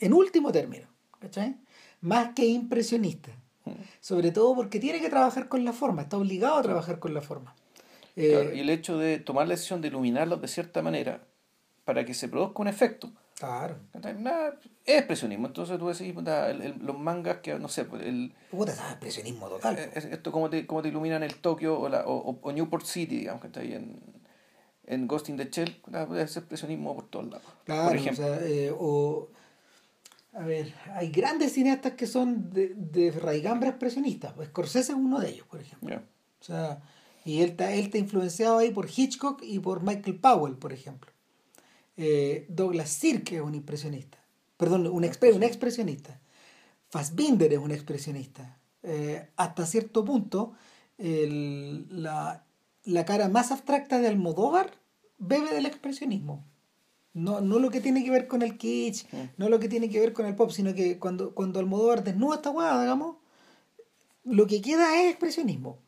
En 0.00 0.14
último 0.14 0.50
término, 0.52 0.86
¿cachai? 1.18 1.58
Más 2.00 2.30
que 2.34 2.46
impresionista. 2.46 3.30
Mm. 3.66 3.72
Sobre 4.00 4.30
todo 4.30 4.54
porque 4.54 4.80
tiene 4.80 5.02
que 5.02 5.10
trabajar 5.10 5.48
con 5.48 5.66
la 5.66 5.74
forma, 5.74 6.02
está 6.02 6.16
obligado 6.16 6.56
a 6.56 6.62
trabajar 6.62 6.98
con 6.98 7.12
la 7.12 7.20
forma. 7.20 7.54
Claro, 8.14 8.52
eh, 8.52 8.56
y 8.56 8.60
el 8.60 8.70
hecho 8.70 8.96
de 8.96 9.18
tomar 9.18 9.48
la 9.48 9.52
decisión 9.54 9.82
de 9.82 9.88
iluminarlos 9.88 10.40
de 10.40 10.48
cierta 10.48 10.80
manera 10.80 11.26
para 11.84 12.06
que 12.06 12.14
se 12.14 12.26
produzca 12.26 12.62
un 12.62 12.68
efecto. 12.68 13.12
Claro. 13.42 13.76
Nada, 14.20 14.56
es 14.84 14.98
expresionismo. 14.98 15.48
Entonces 15.48 15.76
tú 15.76 15.88
decís, 15.88 16.12
puta, 16.12 16.48
el, 16.48 16.62
el, 16.62 16.78
los 16.78 16.96
mangas 16.96 17.38
que, 17.38 17.58
no 17.58 17.66
sé, 17.66 17.84
pues, 17.84 18.02
el. 18.04 18.32
Puta, 18.52 18.70
es 18.70 18.78
expresionismo 18.78 19.48
total. 19.48 19.80
Es, 19.80 20.04
esto 20.04 20.30
como 20.30 20.48
te, 20.48 20.64
como 20.64 20.80
te 20.80 20.90
iluminan 20.90 21.24
el 21.24 21.34
Tokio 21.34 21.76
o, 21.76 21.88
la, 21.88 22.06
o, 22.06 22.38
o, 22.40 22.52
Newport 22.52 22.86
City, 22.86 23.16
digamos, 23.16 23.40
que 23.40 23.48
está 23.48 23.58
ahí 23.58 23.72
en, 23.72 23.98
en 24.86 25.08
Ghost 25.08 25.28
in 25.28 25.38
the 25.38 25.48
Shell. 25.50 25.76
Es 26.16 26.36
expresionismo 26.36 26.94
por 26.94 27.08
todos 27.08 27.32
lados. 27.32 27.46
Claro, 27.64 27.88
por 27.88 27.96
ejemplo. 27.96 28.24
O, 28.24 28.28
sea, 28.28 28.46
eh, 28.46 28.72
o. 28.78 29.28
A 30.34 30.44
ver, 30.44 30.72
hay 30.94 31.10
grandes 31.10 31.52
cineastas 31.52 31.94
que 31.94 32.06
son 32.06 32.48
de, 32.52 32.74
de 32.76 33.10
raigambre 33.10 33.70
expresionista. 33.70 34.32
Pues 34.36 34.50
Scorsese 34.50 34.92
es 34.92 34.98
uno 34.98 35.18
de 35.18 35.30
ellos, 35.30 35.48
por 35.48 35.60
ejemplo. 35.60 35.88
Yeah. 35.88 36.04
O 36.40 36.44
sea, 36.44 36.80
y 37.24 37.40
él 37.40 37.50
está, 37.50 37.72
él 37.72 37.86
está 37.86 37.98
influenciado 37.98 38.58
ahí 38.58 38.70
por 38.70 38.88
Hitchcock 38.88 39.42
y 39.42 39.58
por 39.58 39.82
Michael 39.82 40.20
Powell, 40.20 40.54
por 40.54 40.72
ejemplo. 40.72 41.10
Eh, 42.04 42.46
Douglas 42.48 42.90
Sirk 42.90 43.30
es 43.30 43.40
un 43.40 43.54
impresionista. 43.54 44.18
Perdón, 44.56 44.88
un, 44.88 45.04
un 45.04 45.42
expresionista. 45.44 46.20
Fassbinder 46.90 47.52
es 47.52 47.60
un 47.60 47.70
expresionista. 47.70 48.58
Eh, 48.82 49.28
hasta 49.36 49.64
cierto 49.66 50.04
punto, 50.04 50.54
la, 50.98 52.44
la 52.84 53.04
cara 53.04 53.28
más 53.28 53.52
abstracta 53.52 54.00
de 54.00 54.08
Almodóvar 54.08 54.72
bebe 55.18 55.54
del 55.54 55.64
expresionismo. 55.66 56.44
No, 57.14 57.40
no 57.40 57.60
lo 57.60 57.70
que 57.70 57.80
tiene 57.80 58.02
que 58.02 58.10
ver 58.10 58.26
con 58.26 58.42
el 58.42 58.58
kitsch, 58.58 59.06
no 59.36 59.48
lo 59.48 59.60
que 59.60 59.68
tiene 59.68 59.88
que 59.88 60.00
ver 60.00 60.12
con 60.12 60.26
el 60.26 60.34
pop, 60.34 60.50
sino 60.50 60.74
que 60.74 60.98
cuando, 60.98 61.34
cuando 61.34 61.60
Almodóvar 61.60 62.02
desnuda 62.02 62.36
esta 62.36 62.50
hueá, 62.50 62.80
digamos, 62.80 63.18
lo 64.24 64.48
que 64.48 64.60
queda 64.60 65.00
es 65.00 65.10
expresionismo. 65.10 65.78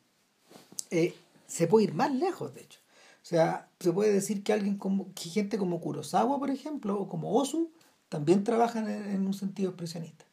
Eh, 0.93 1.13
se 1.49 1.67
puede 1.67 1.87
ir 1.87 1.95
más 1.95 2.15
lejos, 2.15 2.55
de 2.55 2.61
hecho. 2.61 2.84
O 3.25 3.27
sea, 3.27 3.71
se 3.81 3.91
puede 3.91 4.13
decir 4.13 4.43
que 4.43 4.53
alguien 4.53 4.77
como, 4.77 5.11
gente 5.17 5.57
como 5.57 5.81
Kurosawa, 5.81 6.39
por 6.39 6.51
ejemplo, 6.51 7.01
o 7.01 7.09
como 7.09 7.33
Osu, 7.33 7.73
también 8.11 8.45
trabajan 8.45 8.87
en, 8.87 9.27
un 9.27 9.33
sentido 9.33 9.71
expresionista. 9.71 10.27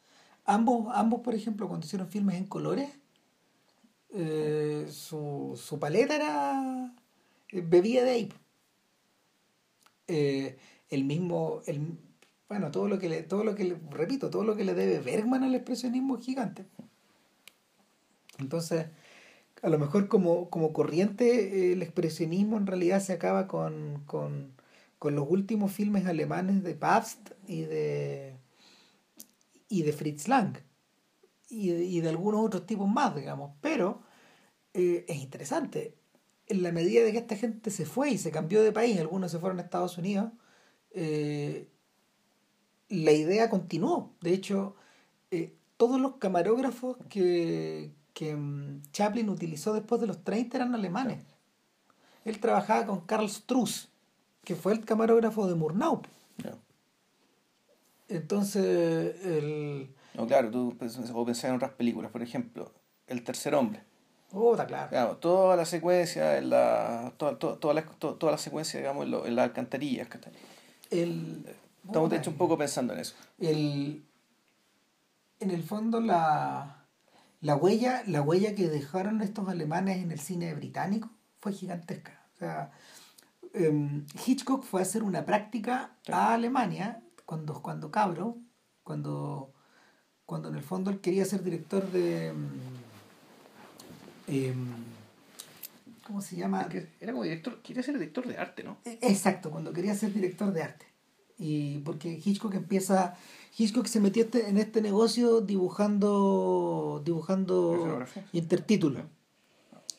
Ambos, 0.43 0.89
ambos, 0.93 1.21
por 1.21 1.33
ejemplo, 1.33 1.69
cuando 1.69 1.85
hicieron 1.85 2.09
filmes 2.09 2.35
en 2.35 2.47
colores, 2.47 2.89
eh, 4.09 4.89
su, 4.91 5.57
su 5.61 5.79
paleta 5.79 6.17
era 6.17 6.93
eh, 7.49 7.61
bebía 7.65 8.03
de 8.03 8.11
ahí. 8.11 8.33
el 10.89 11.05
mismo, 11.05 11.61
el, 11.67 11.97
bueno, 12.49 12.71
todo 12.71 12.89
lo 12.89 12.99
que 12.99 13.07
le, 13.07 13.23
todo 13.23 13.45
lo 13.45 13.55
que 13.55 13.63
le, 13.63 13.77
repito, 13.91 14.29
todo 14.29 14.43
lo 14.43 14.57
que 14.57 14.65
le 14.65 14.73
debe 14.73 14.99
Bergman 14.99 15.43
al 15.43 15.55
expresionismo 15.55 16.17
es 16.17 16.25
gigante. 16.25 16.65
Entonces, 18.37 18.87
a 19.61 19.69
lo 19.69 19.77
mejor 19.77 20.07
como, 20.07 20.49
como 20.49 20.73
corriente, 20.73 21.73
el 21.73 21.81
expresionismo 21.81 22.57
en 22.57 22.67
realidad 22.67 23.01
se 23.01 23.13
acaba 23.13 23.47
con, 23.47 24.03
con, 24.05 24.53
con 24.97 25.15
los 25.15 25.27
últimos 25.29 25.71
filmes 25.71 26.05
alemanes 26.05 26.63
de 26.63 26.73
Pabst 26.75 27.31
y 27.47 27.61
de, 27.61 28.35
y 29.69 29.83
de 29.83 29.93
Fritz 29.93 30.27
Lang 30.27 30.57
y 31.49 31.69
de, 31.69 31.83
y 31.83 32.01
de 32.01 32.09
algunos 32.09 32.45
otros 32.45 32.65
tipos 32.65 32.87
más, 32.87 33.15
digamos. 33.15 33.53
Pero 33.61 34.01
eh, 34.73 35.05
es 35.07 35.17
interesante. 35.17 35.97
En 36.47 36.63
la 36.63 36.71
medida 36.71 37.03
de 37.03 37.11
que 37.11 37.19
esta 37.19 37.35
gente 37.35 37.71
se 37.71 37.85
fue 37.85 38.11
y 38.11 38.17
se 38.17 38.31
cambió 38.31 38.63
de 38.63 38.71
país, 38.71 38.99
algunos 38.99 39.31
se 39.31 39.39
fueron 39.39 39.59
a 39.59 39.63
Estados 39.63 39.97
Unidos, 39.97 40.31
eh, 40.91 41.67
la 42.89 43.11
idea 43.11 43.49
continuó. 43.49 44.15
De 44.21 44.33
hecho, 44.33 44.75
eh, 45.31 45.55
todos 45.77 45.99
los 45.99 46.17
camarógrafos 46.17 46.97
que, 47.09 47.91
que 48.13 48.35
mm, 48.35 48.81
Chaplin 48.91 49.29
utilizó 49.29 49.73
después 49.73 50.01
de 50.01 50.07
los 50.07 50.23
30 50.23 50.57
eran 50.57 50.75
alemanes. 50.75 51.19
Él 52.25 52.39
trabajaba 52.39 52.85
con 52.85 53.01
Karl 53.01 53.29
Struss, 53.29 53.89
que 54.43 54.55
fue 54.55 54.73
el 54.73 54.85
camarógrafo 54.85 55.47
de 55.47 55.55
Murnau. 55.55 56.01
Entonces, 58.07 59.25
el... 59.25 59.89
No, 60.13 60.27
claro, 60.27 60.51
tú 60.51 60.75
pensás 60.77 61.09
en 61.45 61.55
otras 61.55 61.71
películas, 61.71 62.11
por 62.11 62.21
ejemplo, 62.21 62.71
El 63.07 63.23
Tercer 63.23 63.55
Hombre. 63.55 63.81
Oh, 64.33 64.53
está 64.53 64.65
claro. 64.65 65.17
toda 65.17 65.55
la 65.55 65.65
secuencia, 65.65 66.37
en 66.37 66.49
la, 66.49 67.13
toda, 67.17 67.37
toda, 67.37 67.73
la, 67.73 67.83
toda, 67.83 68.31
la 68.31 68.37
secuencia, 68.37 68.79
digamos, 68.79 69.05
en, 69.05 69.13
en 69.13 69.35
las 69.35 69.43
alcantarillas. 69.43 70.07
El, 70.89 71.45
Estamos, 71.85 72.09
de 72.09 72.17
hecho, 72.17 72.29
un 72.29 72.37
poco 72.37 72.57
pensando 72.57 72.93
en 72.93 72.99
eso. 72.99 73.15
El, 73.39 74.03
en 75.39 75.51
el 75.51 75.63
fondo, 75.63 75.99
la 75.99 76.80
la 77.41 77.55
huella, 77.55 78.03
la 78.05 78.21
huella 78.21 78.53
que 78.55 78.69
dejaron 78.69 79.21
estos 79.21 79.49
alemanes 79.49 79.97
en 79.97 80.11
el 80.11 80.19
cine 80.19 80.53
británico 80.53 81.09
fue 81.39 81.53
gigantesca. 81.53 82.23
O 82.35 82.37
sea, 82.37 82.71
em, 83.53 84.05
Hitchcock 84.25 84.63
fue 84.63 84.81
a 84.81 84.83
hacer 84.83 85.03
una 85.03 85.25
práctica 85.25 85.97
a 86.07 86.33
Alemania 86.35 87.03
cuando, 87.25 87.61
cuando 87.61 87.89
cabro, 87.89 88.37
cuando, 88.83 89.53
cuando 90.25 90.49
en 90.49 90.55
el 90.55 90.63
fondo 90.63 90.91
él 90.91 91.01
quería 91.01 91.25
ser 91.25 91.43
director 91.43 91.91
de... 91.91 92.27
Em, 92.27 92.49
em, 94.27 94.67
¿Cómo 96.05 96.21
se 96.21 96.35
llama? 96.35 96.67
Era 96.99 97.11
como 97.11 97.23
director, 97.23 97.61
quería 97.61 97.83
ser 97.83 97.97
director 97.97 98.27
de 98.27 98.37
arte, 98.37 98.63
¿no? 98.63 98.77
E, 98.85 98.99
exacto, 99.01 99.49
cuando 99.49 99.71
quería 99.71 99.95
ser 99.95 100.13
director 100.13 100.51
de 100.51 100.63
arte. 100.63 100.85
Y 101.37 101.79
porque 101.79 102.21
Hitchcock 102.23 102.53
empieza 102.53 103.15
Hitchcock 103.57 103.85
se 103.85 103.99
metió 103.99 104.23
este, 104.23 104.47
en 104.49 104.57
este 104.57 104.81
negocio 104.81 105.41
dibujando 105.41 107.01
dibujando 107.03 108.05
intertítulos. 108.31 109.03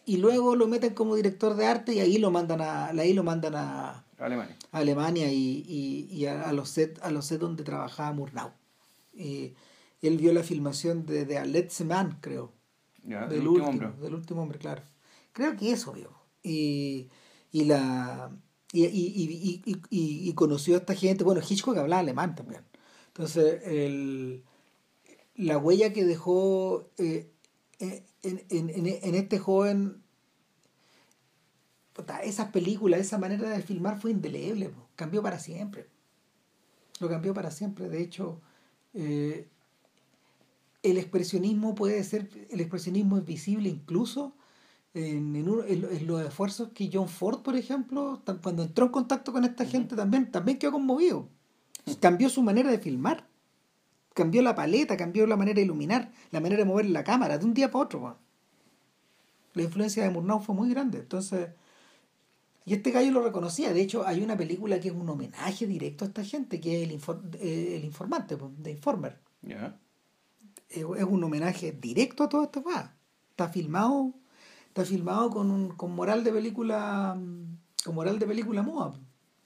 Y 0.05 0.17
luego 0.17 0.57
lo 0.57 0.67
meten 0.67 0.95
como 0.95 1.15
director 1.15 1.55
de 1.55 1.67
arte 1.67 1.95
y 1.95 2.01
ahí 2.01 2.19
lo 2.19 2.31
mandan 2.31 2.61
a 2.61 2.87
ahí 2.87 3.13
lo 3.13 3.23
mandan 3.23 3.55
a 3.55 4.05
Alemania, 4.19 4.57
a 4.73 4.79
Alemania 4.79 5.33
y, 5.33 6.09
y, 6.11 6.27
a, 6.27 6.53
los 6.53 6.71
set 6.71 6.99
a 7.03 7.11
los 7.11 7.27
set 7.27 7.41
donde 7.41 7.63
trabajaba 7.63 8.13
Murnau. 8.13 8.51
Y 9.15 9.55
él 10.01 10.17
vio 10.17 10.33
la 10.33 10.43
filmación 10.43 11.07
de, 11.07 11.25
de 11.25 11.45
Let's 11.47 11.85
Man 11.85 12.19
creo. 12.21 12.53
Del, 13.03 13.47
último, 13.47 13.69
hombre. 13.69 13.93
del 14.01 14.15
último 14.15 14.43
hombre 14.43 14.59
claro. 14.59 14.83
Creo 15.33 15.57
que 15.57 15.73
eso 15.73 15.93
vio. 15.93 16.11
Y, 16.43 17.09
y 17.53 17.65
la 17.65 18.31
y, 18.73 18.87
y, 18.87 19.63
y, 19.65 20.29
y, 20.29 20.33
conoció 20.33 20.75
a 20.75 20.79
esta 20.79 20.95
gente. 20.95 21.23
Bueno 21.23 21.43
Hitchcock 21.47 21.77
hablaba 21.77 22.01
alemán 22.01 22.35
también 22.35 22.63
entonces, 23.15 23.61
el, 23.67 24.43
la 25.37 25.59
huella 25.59 25.93
que 25.93 26.07
dejó 26.07 26.89
eh, 26.97 27.31
en, 27.79 28.03
en, 28.23 28.87
en, 28.87 29.15
este 29.15 29.39
joven, 29.39 30.03
esas 32.23 32.51
películas, 32.51 33.01
esa 33.01 33.19
manera 33.19 33.51
de 33.51 33.61
filmar 33.61 34.01
fue 34.01 34.13
indeleble, 34.13 34.71
cambió 34.97 35.23
para 35.23 35.39
siempre. 35.39 35.89
Lo 37.01 37.09
cambió 37.11 37.35
para 37.35 37.51
siempre. 37.51 37.91
De 37.91 38.01
hecho, 38.01 38.41
eh, 38.95 39.47
el 40.83 40.97
expresionismo 40.97 41.75
puede 41.75 42.03
ser, 42.05 42.31
el 42.49 42.61
expresionismo 42.61 43.19
es 43.19 43.27
visible 43.27 43.69
incluso 43.69 44.35
en, 44.95 45.37
en, 45.37 46.07
los 46.07 46.23
esfuerzos 46.23 46.71
que 46.71 46.89
John 46.91 47.11
Ford, 47.11 47.43
por 47.43 47.57
ejemplo, 47.57 48.23
cuando 48.43 48.63
entró 48.63 48.87
en 48.87 48.93
contacto 48.93 49.33
con 49.33 49.45
esta 49.45 49.67
gente, 49.67 49.97
también, 49.97 50.31
también 50.31 50.59
quedó 50.59 50.73
conmovido 50.73 51.29
cambió 52.01 52.29
su 52.29 52.43
manera 52.43 52.71
de 52.71 52.79
filmar. 52.79 53.27
Cambió 54.15 54.43
la 54.43 54.55
paleta, 54.55 54.97
cambió 54.97 55.27
la 55.27 55.37
manera 55.37 55.57
de 55.57 55.63
iluminar, 55.63 56.13
la 56.31 56.41
manera 56.41 56.63
de 56.63 56.67
mover 56.67 56.87
la 56.87 57.03
cámara 57.03 57.39
de 57.39 57.47
un 57.47 57.55
día 57.55 57.71
para 57.71 57.85
otro. 57.85 58.19
La 59.55 59.63
influencia 59.63 60.03
de 60.03 60.11
Murnau 60.11 60.41
fue 60.41 60.55
muy 60.55 60.69
grande. 60.69 60.99
Entonces, 60.99 61.49
y 62.65 62.75
este 62.75 62.91
gallo 62.91 63.11
lo 63.11 63.23
reconocía. 63.23 63.73
De 63.73 63.81
hecho, 63.81 64.07
hay 64.07 64.23
una 64.23 64.37
película 64.37 64.79
que 64.79 64.89
es 64.89 64.95
un 64.95 65.09
homenaje 65.09 65.67
directo 65.67 66.05
a 66.05 66.09
esta 66.09 66.25
gente, 66.25 66.61
que 66.61 66.83
es 66.83 66.91
El, 66.91 67.01
eh, 67.41 67.77
el 67.77 67.85
Informante, 67.85 68.37
de 68.59 68.71
Informer. 68.71 69.19
Es, 70.69 70.85
un 70.85 71.25
homenaje 71.25 71.73
directo 71.73 72.25
a 72.25 72.29
todo 72.29 72.45
esto. 72.45 72.63
Está 73.31 73.49
filmado, 73.49 74.13
está 74.69 74.85
filmado 74.85 75.31
con, 75.31 75.51
un, 75.51 75.69
con 75.71 75.93
moral 75.93 76.23
de 76.23 76.33
película, 76.33 77.19
con 77.85 77.95
moral 77.95 78.19
de 78.19 78.27
película 78.27 78.63
moda. 78.63 78.95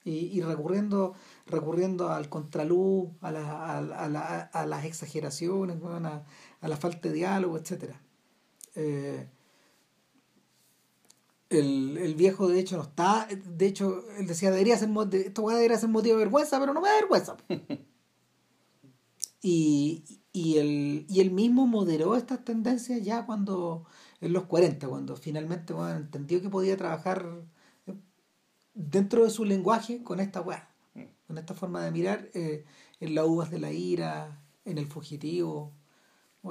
Y, 0.05 0.38
y 0.38 0.43
recurriendo 0.43 1.14
recurriendo 1.47 2.11
al 2.11 2.29
contraluz, 2.29 3.11
a, 3.21 3.31
la, 3.31 3.79
a, 3.79 4.09
la, 4.09 4.41
a 4.53 4.67
las 4.67 4.85
exageraciones, 4.85 5.79
a, 5.83 6.69
la 6.69 6.76
falta 6.76 7.09
de 7.09 7.15
diálogo, 7.15 7.57
etc. 7.57 7.95
Eh, 8.75 9.29
el, 11.49 11.97
el, 11.99 12.15
viejo 12.17 12.49
de 12.49 12.59
hecho 12.59 12.76
no 12.76 12.83
está, 12.83 13.29
de 13.29 13.67
hecho 13.67 14.05
él 14.19 14.26
decía, 14.26 14.50
debería 14.50 14.76
ser, 14.76 14.91
esto 15.12 15.49
debería 15.49 15.79
ser 15.79 15.88
motivo 15.88 16.17
de 16.17 16.25
vergüenza, 16.25 16.59
pero 16.59 16.75
no 16.75 16.81
me 16.81 16.88
da 16.88 16.97
vergüenza. 16.97 17.37
y, 19.41 20.05
y, 20.33 20.59
el, 20.59 21.07
y 21.09 21.21
él 21.21 21.31
mismo 21.31 21.69
moderó 21.69 22.17
estas 22.17 22.45
tendencias 22.45 23.00
ya 23.03 23.25
cuando, 23.25 23.85
en 24.21 24.33
los 24.33 24.45
40, 24.47 24.88
cuando 24.88 25.15
finalmente 25.15 25.73
entendió 25.97 26.43
que 26.43 26.50
podía 26.50 26.76
trabajar 26.76 27.45
dentro 28.75 29.25
de 29.25 29.31
su 29.31 29.45
lenguaje 29.45 30.03
con 30.03 30.19
esta 30.19 30.41
weá 30.41 30.75
con 31.26 31.38
esta 31.38 31.54
forma 31.54 31.85
de 31.85 31.90
mirar 31.90 32.30
eh, 32.35 32.64
en 33.00 33.14
las 33.14 33.26
uvas 33.26 33.50
de 33.50 33.59
la 33.59 33.73
ira, 33.73 34.42
en 34.64 34.78
el 34.78 34.87
fugitivo, 34.87 35.73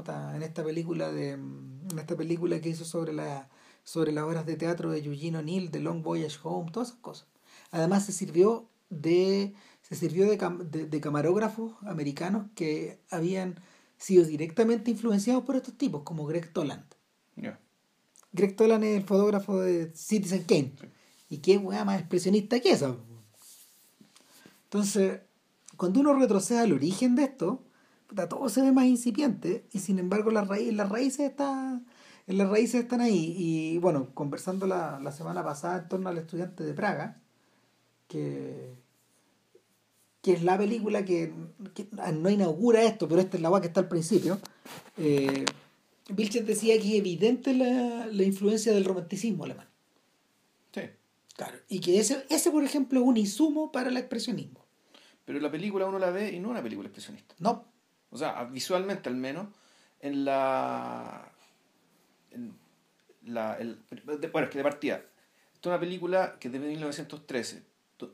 en 0.03 0.43
esta 0.43 0.63
película 0.63 1.11
de 1.11 1.31
en 1.31 1.97
esta 1.97 2.17
película 2.17 2.59
que 2.59 2.69
hizo 2.69 2.83
sobre 2.83 3.13
la 3.13 3.49
sobre 3.83 4.11
las 4.11 4.25
obras 4.25 4.45
de 4.45 4.57
teatro 4.57 4.91
de 4.91 4.99
Eugene 4.99 5.37
O'Neill, 5.37 5.71
de 5.71 5.79
Long 5.79 6.01
Voyage 6.01 6.39
Home, 6.43 6.71
todas 6.71 6.89
esas 6.89 7.01
cosas. 7.01 7.27
Además 7.71 8.05
se 8.05 8.11
sirvió 8.11 8.67
de 8.89 9.53
se 9.81 9.95
sirvió 9.95 10.27
de, 10.27 10.87
de, 10.87 11.01
camarógrafos 11.01 11.73
americanos 11.83 12.47
que 12.55 12.99
habían 13.11 13.59
sido 13.97 14.25
directamente 14.25 14.89
influenciados 14.91 15.43
por 15.43 15.55
estos 15.55 15.77
tipos, 15.77 16.01
como 16.03 16.25
Greg 16.25 16.51
Toland. 16.51 16.85
Greg 18.31 18.55
Toland 18.55 18.83
es 18.83 18.97
el 18.97 19.03
fotógrafo 19.03 19.61
de 19.61 19.93
Citizen 19.95 20.43
Kane. 20.43 20.73
¿Y 21.29 21.37
qué 21.37 21.57
weá 21.57 21.85
más 21.85 21.99
expresionista 21.99 22.59
que 22.59 22.71
esa? 22.71 22.97
Entonces, 24.75 25.21
cuando 25.77 26.01
uno 26.01 26.13
retrocede 26.15 26.59
al 26.59 26.73
origen 26.73 27.15
de 27.15 27.23
esto, 27.23 27.63
todo 28.27 28.49
se 28.49 28.61
ve 28.61 28.73
más 28.73 28.83
incipiente 28.83 29.65
y 29.71 29.79
sin 29.79 29.99
embargo 29.99 30.31
las, 30.31 30.49
raíces, 30.49 30.73
las 30.73 30.89
raíces 30.89 31.29
están 31.29 31.85
las 32.27 32.49
raíces 32.49 32.83
están 32.83 32.99
ahí 32.99 33.33
y 33.37 33.77
bueno 33.77 34.13
conversando 34.13 34.67
la, 34.67 35.11
semana 35.13 35.45
pasada 35.45 35.83
en 35.83 35.87
torno 35.87 36.09
al 36.09 36.17
estudiante 36.17 36.65
de 36.65 36.73
Praga 36.73 37.21
que 38.09 38.75
que 40.21 40.33
es 40.33 40.43
la 40.43 40.57
película 40.57 41.05
que, 41.05 41.33
que 41.73 41.87
no 42.13 42.29
inaugura 42.29 42.83
esto, 42.83 43.07
pero 43.07 43.21
esta 43.21 43.37
es 43.37 43.43
la 43.43 43.47
guay 43.47 43.61
que 43.61 43.67
está 43.67 43.79
al 43.79 43.87
principio, 43.87 44.39
eh, 44.97 45.45
Vilches 46.09 46.45
decía 46.45 46.77
que 46.81 46.89
es 46.89 46.95
evidente 46.95 47.53
la, 47.53 48.07
la 48.07 48.23
influencia 48.23 48.73
del 48.73 48.83
romanticismo 48.83 49.45
alemán. 49.45 49.67
Sí. 50.73 50.81
Claro. 51.35 51.57
Y 51.67 51.79
que 51.79 51.99
ese, 51.99 52.25
ese, 52.29 52.49
por 52.49 52.63
ejemplo, 52.63 52.99
es 53.01 53.05
un 53.05 53.17
insumo 53.17 53.71
para 53.71 53.89
el 53.89 53.97
expresionismo. 53.97 54.64
Pero 55.25 55.39
la 55.39 55.51
película 55.51 55.85
uno 55.87 55.99
la 55.99 56.11
ve 56.11 56.31
y 56.31 56.39
no 56.39 56.49
es 56.49 56.51
una 56.51 56.63
película 56.63 56.87
expresionista. 56.87 57.35
No. 57.39 57.65
O 58.11 58.17
sea, 58.17 58.45
visualmente 58.45 59.09
al 59.09 59.15
menos, 59.15 59.47
en 59.99 60.23
la. 60.23 61.31
En 62.31 62.57
la 63.23 63.55
el, 63.55 63.79
bueno, 64.31 64.45
es 64.45 64.51
que 64.51 64.57
de 64.59 64.63
partida. 64.63 64.95
Esta 65.53 65.61
es 65.61 65.67
una 65.67 65.79
película 65.79 66.37
que 66.39 66.47
es 66.47 66.53
de 66.53 66.59
1913, 66.59 67.63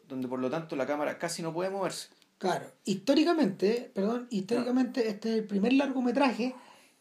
donde 0.08 0.28
por 0.28 0.40
lo 0.40 0.50
tanto 0.50 0.76
la 0.76 0.88
cámara 0.88 1.20
casi 1.20 1.42
no 1.42 1.54
puede 1.54 1.70
moverse. 1.70 2.10
Claro. 2.38 2.72
Históricamente, 2.86 3.92
perdón, 3.94 4.28
históricamente 4.32 5.08
este 5.08 5.30
es 5.30 5.36
el 5.40 5.44
primer 5.46 5.74
largometraje 5.74 6.56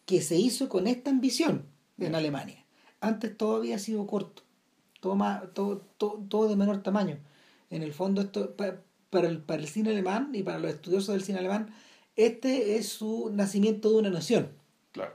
que 0.04 0.20
se 0.20 0.36
hizo 0.36 0.68
con 0.68 0.86
esta 0.86 1.10
ambición 1.10 1.66
en 1.98 2.14
Alemania. 2.14 2.66
Antes 3.00 3.36
todo 3.36 3.56
había 3.56 3.78
sido 3.78 4.06
corto, 4.06 4.42
todo, 5.00 5.14
más, 5.14 5.54
todo, 5.54 5.78
todo, 5.96 6.22
todo 6.28 6.48
de 6.48 6.56
menor 6.56 6.82
tamaño. 6.82 7.18
En 7.70 7.82
el 7.82 7.94
fondo, 7.94 8.20
esto 8.20 8.54
para 9.10 9.28
el, 9.28 9.42
para 9.42 9.60
el 9.60 9.68
cine 9.68 9.90
alemán 9.90 10.30
y 10.32 10.42
para 10.42 10.58
los 10.58 10.72
estudiosos 10.72 11.14
del 11.14 11.22
cine 11.22 11.38
alemán, 11.38 11.74
este 12.16 12.76
es 12.76 12.88
su 12.88 13.30
nacimiento 13.32 13.90
de 13.90 13.96
una 13.96 14.10
nación. 14.10 14.50
Claro. 14.92 15.14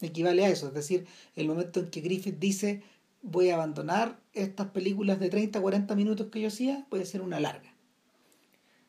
Equivale 0.00 0.44
a 0.44 0.48
eso, 0.48 0.68
es 0.68 0.74
decir, 0.74 1.06
el 1.34 1.48
momento 1.48 1.80
en 1.80 1.90
que 1.90 2.00
Griffith 2.00 2.38
dice 2.38 2.82
voy 3.22 3.50
a 3.50 3.54
abandonar 3.54 4.20
estas 4.32 4.68
películas 4.68 5.18
de 5.18 5.28
30, 5.28 5.60
40 5.60 5.94
minutos 5.96 6.28
que 6.30 6.40
yo 6.40 6.48
hacía, 6.48 6.86
puede 6.88 7.04
ser 7.04 7.20
una 7.20 7.40
larga. 7.40 7.74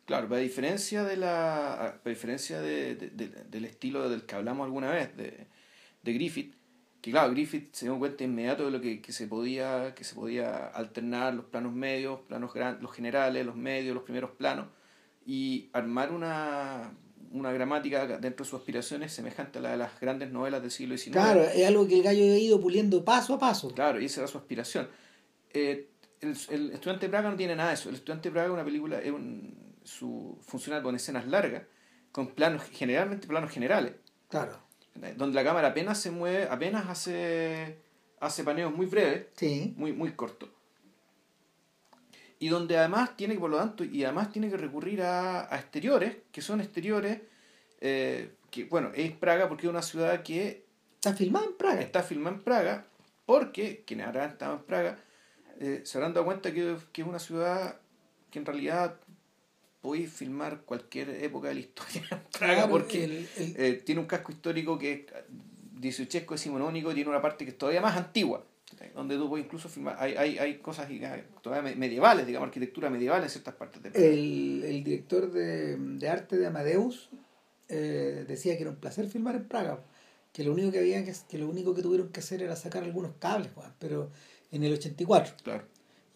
Claro, 0.05 0.33
a 0.33 0.39
diferencia 0.39 1.03
de 1.03 1.17
la 1.17 1.85
a 2.03 2.09
diferencia 2.09 2.61
de, 2.61 2.95
de, 2.95 3.09
de, 3.09 3.27
del 3.27 3.65
estilo 3.65 4.09
del 4.09 4.23
que 4.23 4.35
hablamos 4.35 4.65
alguna 4.65 4.91
vez 4.91 5.15
de, 5.15 5.47
de 6.03 6.13
Griffith, 6.13 6.55
que 7.01 7.11
claro, 7.11 7.31
Griffith 7.31 7.73
se 7.73 7.85
dio 7.85 7.97
cuenta 7.97 8.23
inmediato 8.23 8.65
de 8.65 8.71
lo 8.71 8.81
que, 8.81 9.01
que, 9.01 9.11
se 9.11 9.27
podía 9.27 9.93
que 9.95 10.03
se 10.03 10.15
podía 10.15 10.67
alternar 10.67 11.33
los 11.33 11.45
planos 11.45 11.73
medios, 11.73 12.21
planos 12.27 12.53
gran, 12.53 12.81
los 12.81 12.91
generales, 12.93 13.45
los 13.45 13.55
medios, 13.55 13.95
los 13.95 14.03
primeros 14.03 14.31
planos 14.31 14.67
y 15.25 15.69
armar 15.73 16.11
una 16.11 16.91
una 17.31 17.51
gramática 17.51 18.07
dentro 18.07 18.43
de 18.43 18.49
sus 18.49 18.59
aspiraciones 18.59 19.13
semejante 19.13 19.59
a 19.59 19.61
la 19.61 19.71
de 19.71 19.77
las 19.77 19.99
grandes 19.99 20.31
novelas 20.31 20.61
del 20.61 20.71
siglo 20.71 20.97
XIX. 20.97 21.11
Claro, 21.11 21.43
es 21.43 21.67
algo 21.67 21.87
que 21.87 21.97
el 21.97 22.03
gallo 22.03 22.23
ha 22.23 22.37
ido 22.37 22.59
puliendo 22.59 23.05
paso 23.05 23.35
a 23.35 23.39
paso. 23.39 23.69
Claro, 23.73 24.01
y 24.01 24.05
esa 24.05 24.21
era 24.21 24.27
su 24.27 24.37
aspiración. 24.37 24.89
Eh, 25.53 25.89
el, 26.21 26.35
el, 26.49 26.71
Estudiante 26.71 27.05
de 27.05 27.09
Praga 27.09 27.29
no 27.29 27.35
tiene 27.35 27.55
nada 27.55 27.69
de 27.69 27.75
eso. 27.75 27.89
El 27.89 27.95
Estudiante 27.95 28.29
de 28.29 28.33
Praga 28.33 28.47
es 28.47 28.53
una 28.53 28.65
película, 28.65 28.99
es 28.99 29.11
un, 29.11 29.75
su, 29.83 30.37
funciona 30.41 30.81
con 30.81 30.95
escenas 30.95 31.27
largas, 31.27 31.63
con 32.11 32.29
planos, 32.33 32.63
generalmente 32.71 33.27
planos 33.27 33.51
generales. 33.51 33.93
Claro. 34.27 34.59
Donde 35.15 35.35
la 35.35 35.43
cámara 35.43 35.69
apenas 35.69 35.99
se 35.99 36.11
mueve, 36.11 36.47
apenas 36.49 36.87
hace, 36.87 37.77
hace 38.19 38.43
paneos 38.43 38.73
muy 38.73 38.85
breves, 38.85 39.27
sí. 39.35 39.73
muy, 39.77 39.93
muy 39.93 40.11
cortos. 40.11 40.49
Y 42.39 42.47
donde 42.49 42.77
además 42.77 43.15
tiene 43.17 43.33
que, 43.33 43.39
por 43.39 43.49
lo 43.49 43.57
tanto, 43.57 43.83
y 43.83 44.03
además 44.03 44.31
tiene 44.31 44.49
que 44.49 44.57
recurrir 44.57 45.01
a, 45.01 45.53
a 45.53 45.59
exteriores, 45.59 46.17
que 46.31 46.41
son 46.41 46.61
exteriores, 46.61 47.19
eh, 47.81 48.31
que 48.49 48.65
bueno, 48.65 48.91
es 48.93 49.11
Praga 49.11 49.47
porque 49.47 49.67
es 49.67 49.69
una 49.69 49.81
ciudad 49.81 50.23
que... 50.23 50.65
Está 50.95 51.13
filmada 51.13 51.45
en 51.45 51.53
Praga. 51.53 51.81
Está 51.81 52.03
filmada 52.03 52.35
en 52.35 52.41
Praga, 52.41 52.85
porque 53.25 53.83
quienes 53.85 54.07
habrán 54.07 54.31
estado 54.31 54.55
en 54.55 54.63
Praga 54.63 54.99
eh, 55.59 55.81
se 55.83 55.97
habrán 55.97 56.13
dado 56.13 56.25
cuenta 56.25 56.53
que, 56.53 56.77
que 56.93 57.01
es 57.01 57.07
una 57.07 57.19
ciudad 57.19 57.79
que 58.31 58.39
en 58.39 58.45
realidad 58.45 58.95
podéis 59.81 60.11
filmar 60.11 60.61
cualquier 60.61 61.09
época 61.23 61.47
de 61.49 61.53
la 61.55 61.59
historia 61.61 62.01
en 62.11 62.19
Praga 62.37 62.53
Claro, 62.55 62.69
porque 62.69 63.03
el- 63.05 63.27
el- 63.37 63.55
eh, 63.57 63.73
tiene 63.85 64.01
un 64.01 64.07
casco 64.07 64.31
histórico 64.31 64.77
que 64.77 64.91
es 64.91 65.01
dieciochesco 65.79 66.33
decimonónico, 66.33 66.93
tiene 66.93 67.09
una 67.09 67.21
parte 67.21 67.45
que 67.45 67.51
es 67.51 67.57
todavía 67.57 67.79
más 67.81 67.95
antigua, 67.95 68.45
donde 68.93 69.15
tú 69.15 69.29
puedes 69.29 69.45
incluso 69.45 69.69
filmar, 69.69 69.95
hay, 69.99 70.13
hay, 70.15 70.37
hay 70.37 70.57
cosas 70.57 70.89
eh, 70.91 71.23
todavía 71.41 71.71
me- 71.71 71.75
medievales, 71.77 72.27
digamos, 72.27 72.47
arquitectura 72.47 72.89
medieval 72.89 73.23
en 73.23 73.29
ciertas 73.29 73.55
partes 73.55 73.81
de 73.81 73.91
Praga. 73.91 74.05
El, 74.07 74.63
el 74.65 74.83
director 74.83 75.31
de, 75.31 75.77
de 75.77 76.09
arte 76.09 76.37
de 76.37 76.47
Amadeus 76.47 77.09
eh, 77.69 78.25
decía 78.27 78.55
que 78.57 78.63
era 78.63 78.71
un 78.71 78.77
placer 78.77 79.07
filmar 79.07 79.35
en 79.35 79.45
Praga, 79.47 79.79
que 80.33 80.43
lo 80.43 80.51
único 80.53 80.71
que 80.71 80.79
había 80.79 81.03
que, 81.05 81.13
que 81.29 81.37
lo 81.37 81.47
único 81.47 81.73
que 81.73 81.81
tuvieron 81.81 82.09
que 82.09 82.19
hacer 82.19 82.41
era 82.43 82.55
sacar 82.55 82.83
algunos 82.83 83.13
cables, 83.19 83.49
pero 83.79 84.11
en 84.51 84.63
el 84.63 84.73
84. 84.73 85.33
Claro. 85.43 85.63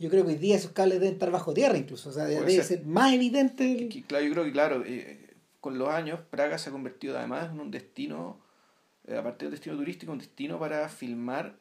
Yo 0.03 0.09
creo 0.09 0.25
que 0.25 0.31
hoy 0.33 0.37
día 0.37 0.57
esos 0.57 0.71
cables 0.71 0.99
deben 0.99 1.13
estar 1.13 1.31
bajo 1.31 1.53
tierra 1.53 1.77
incluso, 1.77 2.09
o 2.09 2.11
sea, 2.11 2.25
Puede 2.25 2.39
debe 2.39 2.51
ser. 2.55 2.65
ser 2.65 2.85
más 2.85 3.13
evidente. 3.13 3.71
el- 3.71 3.87
Que, 3.87 4.03
claro, 4.03 4.25
yo 4.25 4.31
creo 4.33 4.43
que, 4.43 4.51
claro, 4.51 4.83
eh, 4.85 5.33
con 5.61 5.77
los 5.77 5.87
años, 5.87 6.19
Praga 6.29 6.57
se 6.57 6.67
ha 6.67 6.71
convertido 6.73 7.17
además 7.17 7.49
en 7.53 7.61
un 7.61 7.71
destino, 7.71 8.37
eh, 9.07 9.15
aparte 9.15 9.45
del 9.45 9.51
destino 9.53 9.77
turístico, 9.77 10.11
un 10.11 10.17
destino 10.19 10.59
para 10.59 10.89
filmar 10.89 11.57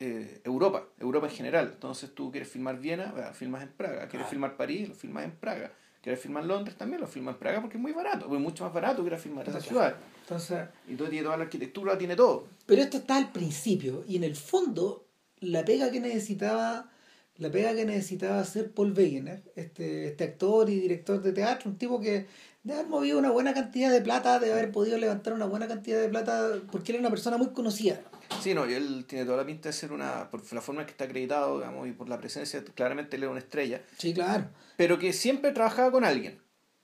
eh, 0.00 0.40
Europa, 0.42 0.88
Europa 0.98 1.28
en 1.28 1.32
general. 1.34 1.70
Entonces 1.72 2.12
tú 2.16 2.32
quieres 2.32 2.48
filmar 2.50 2.80
Viena, 2.80 3.12
bueno, 3.12 3.32
filmas 3.32 3.62
en 3.62 3.68
Praga. 3.68 4.08
Quieres 4.08 4.26
Ah. 4.26 4.30
filmar 4.30 4.56
París, 4.56 4.88
lo 4.88 4.94
filmas 4.96 5.24
en 5.24 5.30
Praga. 5.36 5.70
Quieres 6.02 6.20
filmar 6.20 6.44
Londres, 6.44 6.76
también 6.76 7.00
lo 7.00 7.06
filmas 7.06 7.34
en 7.34 7.38
Praga 7.38 7.60
porque 7.60 7.76
es 7.76 7.80
muy 7.80 7.92
barato, 7.92 8.22
porque 8.26 8.34
es 8.38 8.42
mucho 8.42 8.64
más 8.64 8.72
barato 8.74 9.02
que 9.02 9.06
ir 9.10 9.14
a 9.14 9.18
filmar 9.18 9.48
esa 9.48 9.60
ciudad. 9.60 9.94
Entonces, 10.22 10.66
Y 10.88 10.96
todo 10.96 11.08
tiene 11.08 11.22
toda 11.22 11.36
la 11.36 11.44
arquitectura, 11.44 11.96
tiene 11.96 12.16
todo. 12.16 12.48
Pero 12.66 12.82
esto 12.82 12.96
está 12.96 13.16
al 13.16 13.30
principio 13.30 14.02
y 14.08 14.16
en 14.16 14.24
el 14.24 14.34
fondo 14.34 15.06
la 15.38 15.64
pega 15.64 15.92
que 15.92 16.00
necesitaba 16.00 16.90
la 17.38 17.50
pega 17.50 17.74
que 17.74 17.84
necesitaba 17.84 18.38
hacer 18.40 18.70
Paul 18.72 18.92
Wegener, 18.96 19.42
este, 19.56 20.06
este 20.06 20.24
actor 20.24 20.70
y 20.70 20.78
director 20.80 21.20
de 21.22 21.32
teatro, 21.32 21.70
un 21.70 21.76
tipo 21.78 22.00
que 22.00 22.26
de 22.62 22.72
haber 22.72 22.86
movido 22.86 23.18
una 23.18 23.30
buena 23.30 23.52
cantidad 23.52 23.90
de 23.92 24.00
plata, 24.00 24.38
de 24.38 24.52
haber 24.52 24.70
podido 24.72 24.96
levantar 24.96 25.32
una 25.34 25.44
buena 25.44 25.66
cantidad 25.68 26.00
de 26.00 26.08
plata, 26.08 26.60
porque 26.72 26.92
él 26.92 26.96
era 26.96 27.02
una 27.02 27.10
persona 27.10 27.36
muy 27.36 27.48
conocida. 27.48 28.00
Sí, 28.40 28.54
no, 28.54 28.68
y 28.68 28.72
él 28.72 29.04
tiene 29.06 29.24
toda 29.26 29.36
la 29.38 29.44
pinta 29.46 29.68
de 29.68 29.72
ser 29.74 29.92
una, 29.92 30.30
por 30.30 30.50
la 30.52 30.60
forma 30.62 30.80
en 30.80 30.86
que 30.86 30.92
está 30.92 31.04
acreditado, 31.04 31.58
digamos, 31.58 31.86
y 31.88 31.92
por 31.92 32.08
la 32.08 32.18
presencia, 32.18 32.64
claramente 32.74 33.16
él 33.16 33.24
es 33.24 33.28
una 33.28 33.40
estrella. 33.40 33.82
Sí, 33.98 34.14
claro. 34.14 34.46
pero 34.76 34.98
que 34.98 35.12
siempre 35.12 35.52
trabajaba 35.52 35.90
con 35.92 36.04
alguien. 36.04 36.38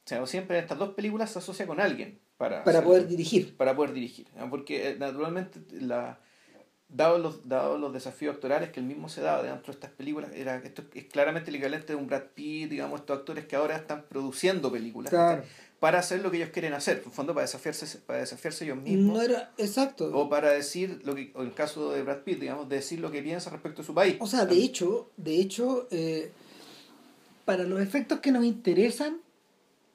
O 0.04 0.08
sea, 0.10 0.26
siempre 0.26 0.58
en 0.58 0.64
estas 0.64 0.78
dos 0.78 0.94
películas 0.94 1.30
se 1.30 1.38
asocia 1.38 1.66
con 1.66 1.80
alguien 1.80 2.18
para, 2.36 2.62
Para 2.64 2.78
hacer- 2.80 2.84
poder 2.86 3.06
dirigir. 3.08 3.56
para 3.56 3.74
poder 3.76 3.92
dirigir. 3.94 4.26
Porque 4.50 4.88
eh, 4.90 4.96
naturalmente, 4.98 5.60
la, 5.80 6.18
dados 6.92 7.20
los, 7.20 7.48
dados 7.48 7.81
los 7.81 7.92
desafíos 7.92 8.35
actorales 8.35 8.70
que 8.70 8.81
él 8.81 8.87
mismo 8.87 9.09
se 9.09 9.20
daba 9.20 9.42
dentro 9.42 9.72
de 9.72 9.72
estas 9.72 9.90
películas, 9.90 10.31
era, 10.35 10.57
esto 10.57 10.83
es 10.94 11.05
claramente 11.05 11.50
el 11.50 11.57
equivalente 11.57 11.88
de 11.88 11.94
un 11.94 12.07
Brad 12.07 12.24
Pitt, 12.35 12.70
digamos, 12.70 13.00
estos 13.00 13.18
actores 13.18 13.46
que 13.46 13.57
ahora 13.57 13.76
están 13.76 14.05
produciendo 14.09 14.70
películas 14.72 15.12
para 15.79 15.98
hacer 15.98 16.20
lo 16.20 16.31
que 16.31 16.37
ellos 16.37 16.50
quieren 16.50 16.74
hacer, 16.74 17.03
en 17.05 17.11
fondo 17.11 17.33
para 17.33 17.46
desafiarse, 17.46 17.98
para 18.00 18.20
desafiarse 18.20 18.64
ellos 18.64 18.76
mismos. 18.76 19.16
No 19.16 19.22
era 19.22 19.50
exacto. 19.57 20.11
O 20.12 20.29
para 20.29 20.50
decir 20.50 21.00
lo 21.05 21.14
que, 21.14 21.33
o 21.35 21.40
en 21.40 21.48
el 21.48 21.55
caso 21.55 21.90
de 21.92 22.03
Brad 22.03 22.18
Pitt, 22.18 22.38
digamos, 22.38 22.68
decir 22.68 23.00
lo 23.00 23.11
que 23.11 23.22
piensa 23.22 23.48
respecto 23.48 23.81
a 23.81 23.85
su 23.85 23.94
país. 23.94 24.16
O 24.20 24.26
sea, 24.26 24.44
de 24.44 24.57
hecho, 24.57 25.11
de 25.16 25.40
hecho, 25.40 25.88
eh, 25.90 26.33
para 27.46 27.64
los 27.64 27.81
efectos 27.81 28.20
que 28.20 28.31
nos 28.31 28.44
interesan, 28.44 29.20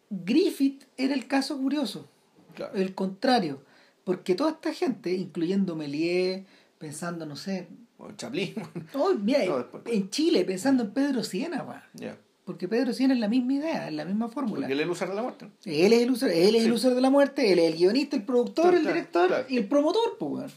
Griffith 0.10 0.86
era 0.98 1.14
el 1.14 1.28
caso 1.28 1.58
curioso. 1.58 2.10
Claro. 2.56 2.74
El 2.74 2.96
contrario. 2.96 3.62
Porque 4.06 4.34
toda 4.34 4.52
esta 4.52 4.74
gente, 4.74 5.14
incluyendo 5.14 5.76
Méliès, 5.76 6.46
pensando, 6.86 7.26
no 7.26 7.36
sé, 7.36 7.68
O 7.98 8.12
Chaplin. 8.12 8.54
oh, 8.94 9.14
mira, 9.16 9.44
No, 9.46 9.58
después- 9.58 9.84
en 9.88 10.10
Chile, 10.10 10.44
pensando 10.46 10.84
en 10.84 10.92
Pedro 10.92 11.24
Siena, 11.24 11.64
weón. 11.64 12.16
porque 12.44 12.68
Pedro 12.68 12.94
Siena 12.94 13.14
es 13.14 13.20
la 13.20 13.28
misma 13.28 13.54
idea, 13.54 13.88
es 13.88 13.94
la 13.94 14.06
misma 14.06 14.28
fórmula. 14.28 14.62
Porque 14.68 14.74
él 14.74 14.80
es 14.82 14.86
el 14.86 14.92
usuario 14.92 15.12
de 15.14 15.16
la 15.16 15.24
muerte. 15.24 15.46
Él 15.66 15.94
es 15.94 16.02
el 16.04 16.12
usuario, 16.12 16.38
él 16.48 16.56
es 16.56 16.66
el 16.66 16.72
usuario 16.74 16.96
de 16.96 17.02
la 17.02 17.10
muerte, 17.10 17.52
él 17.52 17.60
es 17.60 17.72
el 17.72 17.78
guionista, 17.80 18.16
el 18.18 18.24
productor, 18.24 18.66
Claro, 18.72 18.78
el 18.78 18.86
director 18.86 19.28
claro. 19.28 19.46
y 19.50 19.58
el 19.58 19.68
promotor, 19.68 20.18
pues, 20.20 20.32
weón. 20.32 20.52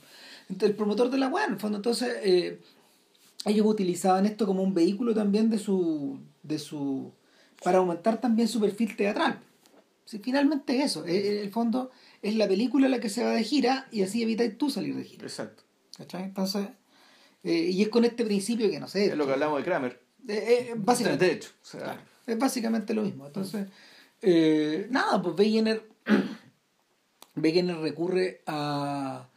Entonces, 0.51 0.71
el 0.71 0.77
promotor 0.77 1.11
de 1.11 1.19
la 1.19 1.29
weá, 1.29 1.45
en 1.47 1.53
el 1.55 1.59
fondo, 1.59 1.77
entonces, 1.79 2.09
eh, 2.23 2.59
ellos 3.47 3.67
utilizaban 3.67 4.27
esto 4.27 4.45
como 4.47 4.63
un 4.63 4.75
vehículo 4.75 5.15
también 5.15 5.49
de 5.51 5.59
su, 5.59 6.19
de 6.43 6.59
su, 6.59 7.13
para 7.63 7.79
aumentar 7.79 8.21
también 8.21 8.49
su 8.49 8.61
perfil 8.61 8.97
teatral. 8.97 9.39
Sí, 10.05 10.19
finalmente 10.19 10.77
es 10.79 10.87
eso, 10.87 11.07
eh, 11.07 11.37
en 11.37 11.39
el 11.45 11.51
fondo 11.51 11.91
es 12.23 12.35
la 12.35 12.49
película 12.49 12.89
la 12.89 12.99
que 12.99 13.09
se 13.11 13.23
va 13.25 13.31
de 13.33 13.45
gira 13.45 13.87
y 13.93 14.03
así 14.03 14.23
evitáis 14.23 14.57
tú 14.59 14.71
salir 14.71 14.97
de 14.97 15.05
gira. 15.05 15.23
Exacto. 15.25 15.63
¿Cachai? 15.99 16.23
Entonces, 16.25 16.69
eh, 17.45 17.69
y 17.71 17.83
es 17.83 17.89
con 17.89 18.05
este 18.07 18.25
principio 18.25 18.71
que 18.71 18.81
no 18.81 18.89
sé. 18.89 19.07
Es 19.07 19.17
lo 19.17 19.27
que 19.27 19.33
hablamos 19.33 19.59
de 19.59 19.65
Kramer. 19.65 20.01
eh, 20.27 20.35
eh, 20.71 20.75
básicamente. 20.77 21.27
De 21.27 21.33
hecho. 21.33 21.51
O 21.63 21.67
sea, 21.67 21.81
Claro, 21.81 22.01
es 22.27 22.39
básicamente 22.39 22.95
lo 22.95 23.03
mismo. 23.03 23.27
Entonces, 23.27 23.67
eh, 24.23 24.87
nada, 24.91 25.21
pues 25.21 25.37
Wegener, 25.39 25.83
Wegener 27.37 27.77
recurre 27.79 28.43
a, 28.47 29.29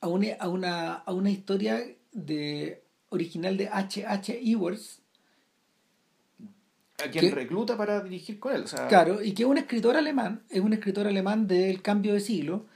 a, 0.00 0.08
una, 0.08 0.28
a, 0.38 0.48
una, 0.48 0.94
a 0.94 1.12
una 1.12 1.30
historia 1.30 1.84
de, 2.12 2.82
original 3.10 3.56
de 3.56 3.68
H. 3.68 4.06
H. 4.06 4.40
Ewers, 4.42 5.00
a 7.04 7.10
quien 7.10 7.30
recluta 7.32 7.76
para 7.76 8.00
dirigir 8.02 8.38
con 8.40 8.54
él. 8.54 8.62
O 8.62 8.66
sea, 8.66 8.88
claro, 8.88 9.22
y 9.22 9.32
que 9.32 9.42
es 9.42 9.48
un 9.48 9.58
escritor 9.58 9.96
alemán, 9.96 10.42
es 10.48 10.60
un 10.60 10.72
escritor 10.72 11.06
alemán 11.06 11.46
del 11.46 11.82
cambio 11.82 12.14
de 12.14 12.20
siglo. 12.20 12.66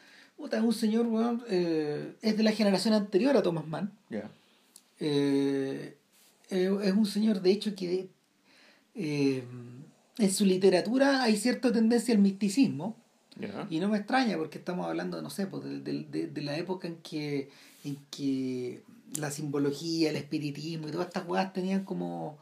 Puta, 0.40 0.56
es 0.56 0.62
un 0.64 0.72
señor, 0.72 1.06
weón, 1.06 1.44
eh, 1.50 2.14
es 2.22 2.34
de 2.34 2.42
la 2.42 2.52
generación 2.52 2.94
anterior 2.94 3.36
a 3.36 3.42
Thomas 3.42 3.66
Mann. 3.66 3.92
Eh, 4.98 5.94
eh, 6.48 6.78
es 6.82 6.92
un 6.94 7.04
señor, 7.04 7.42
de 7.42 7.50
hecho, 7.50 7.74
que 7.74 8.08
eh, 8.94 9.44
en 10.16 10.32
su 10.32 10.46
literatura 10.46 11.22
hay 11.22 11.36
cierta 11.36 11.70
tendencia 11.70 12.14
al 12.14 12.22
misticismo. 12.22 12.96
Y 13.68 13.80
no 13.80 13.90
me 13.90 13.98
extraña 13.98 14.38
porque 14.38 14.56
estamos 14.56 14.86
hablando, 14.86 15.20
no 15.20 15.28
sé, 15.28 15.46
pues, 15.46 15.62
de, 15.62 15.80
de- 16.32 16.42
la 16.42 16.56
época 16.56 16.88
en 16.88 16.96
que, 16.96 17.50
en 17.84 17.98
que 18.10 18.80
la 19.18 19.30
simbología, 19.30 20.08
el 20.08 20.16
espiritismo 20.16 20.88
y 20.88 20.92
todas 20.92 21.08
estas 21.08 21.24
cosas 21.24 21.52
tenían 21.52 21.84
como 21.84 22.38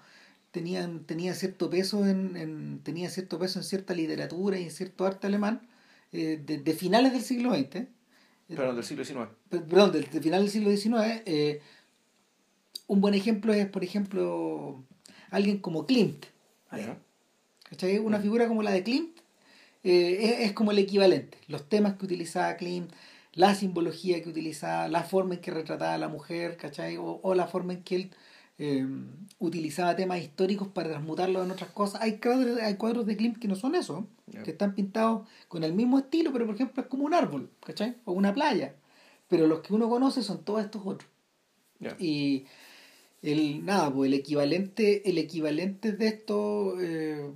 tenían, 0.53 1.01
tenían 1.01 1.35
cierto 1.35 1.69
peso 1.69 2.07
en, 2.07 2.37
en 2.37 2.81
tenía 2.85 3.11
cierto 3.11 3.41
peso 3.41 3.59
en 3.59 3.65
cierta 3.65 3.93
literatura 3.95 4.57
y 4.59 4.65
en 4.65 4.71
cierto 4.71 5.05
arte 5.05 5.27
alemán 5.27 5.61
eh, 6.13 6.41
de, 6.45 6.59
de 6.59 6.73
finales 6.75 7.13
del 7.13 7.23
siglo 7.23 7.55
XX. 7.55 7.87
Perdón, 8.49 8.77
del 8.77 8.85
siglo 8.85 9.05
XIX. 9.05 9.29
Pe- 9.51 9.61
Perdón, 9.61 9.93
del, 9.93 10.09
del 10.11 10.23
final 10.23 10.41
del 10.43 10.51
siglo 10.51 10.71
XIX. 10.71 11.23
eh, 11.27 11.61
un 12.87 13.01
buen 13.01 13.15
ejemplo 13.15 13.53
es, 13.53 13.67
por 13.67 13.85
ejemplo, 13.85 14.83
alguien 15.31 15.59
como 15.59 15.85
Klimt. 15.87 16.25
¿Cachai? 17.69 17.99
Una 17.99 18.19
figura 18.21 18.49
como 18.49 18.63
la 18.63 18.71
de 18.71 18.83
Klimt 18.83 19.19
eh, 19.85 20.19
es, 20.41 20.47
es 20.49 20.53
como 20.55 20.71
el 20.71 20.79
equivalente. 20.79 21.37
Los 21.49 21.69
temas 21.69 21.95
que 21.97 22.07
utilizaba 22.07 22.57
Klimt, 22.57 22.91
la 23.35 23.55
simbología 23.55 24.23
que 24.23 24.31
utilizaba, 24.31 24.89
la 24.89 25.03
forma 25.05 25.35
en 25.35 25.41
que 25.43 25.51
retrataba 25.51 25.93
a 25.95 25.99
la 25.99 26.09
mujer, 26.09 26.57
¿cachai? 26.57 26.97
O, 26.97 27.21
o 27.23 27.35
la 27.35 27.47
forma 27.47 27.75
en 27.75 27.83
que 27.83 27.95
él 27.97 28.11
eh, 28.59 28.87
utilizaba 29.39 29.95
temas 29.95 30.21
históricos 30.21 30.69
para 30.69 30.91
transmutarlos 30.91 31.45
en 31.45 31.51
otras 31.53 31.71
cosas. 31.71 32.03
Hay 32.03 32.19
cuadros, 32.19 32.59
hay 32.59 32.75
cuadros 32.75 33.07
de 33.07 33.17
Klimt 33.17 33.39
que 33.39 33.49
no 33.49 33.55
son 33.55 33.75
eso, 33.75 34.07
que 34.45 34.51
están 34.51 34.75
pintados 34.75 35.29
con 35.49 35.63
el 35.65 35.73
mismo 35.73 35.99
estilo, 35.99 36.33
pero 36.33 36.45
por 36.45 36.57
ejemplo 36.57 36.83
es 36.83 36.89
como 36.89 37.05
un 37.05 37.15
árbol, 37.15 37.51
¿cachai? 37.65 37.97
O 38.05 38.13
una 38.13 38.35
playa. 38.35 38.75
Pero 39.29 39.47
los 39.47 39.61
que 39.61 39.75
uno 39.75 39.89
conoce 39.89 40.23
son 40.23 40.45
todos 40.45 40.65
estos 40.65 40.83
otros. 40.85 41.09
Y 42.01 42.47
el 43.23 43.65
nada, 43.65 43.93
pues 43.93 44.09
el 44.09 44.15
equivalente, 44.19 45.09
el 45.09 45.19
equivalente 45.19 45.93
de 45.93 46.09
esto, 46.09 46.81
eh, 46.81 47.31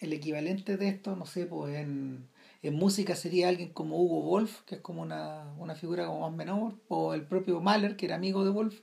el 0.00 0.12
equivalente 0.12 0.76
de 0.76 0.88
esto, 0.88 1.14
no 1.14 1.26
sé, 1.26 1.46
pues 1.46 1.76
en, 1.76 2.26
en 2.62 2.74
música 2.74 3.14
sería 3.14 3.48
alguien 3.48 3.70
como 3.70 4.02
Hugo 4.02 4.22
Wolf, 4.22 4.62
que 4.62 4.76
es 4.76 4.80
como 4.80 5.02
una, 5.02 5.52
una 5.58 5.76
figura 5.76 6.06
como 6.06 6.28
más 6.28 6.36
menor, 6.36 6.74
o 6.88 7.14
el 7.14 7.22
propio 7.22 7.60
Mahler, 7.60 7.96
que 7.96 8.06
era 8.06 8.16
amigo 8.16 8.44
de 8.44 8.50
Wolf. 8.50 8.80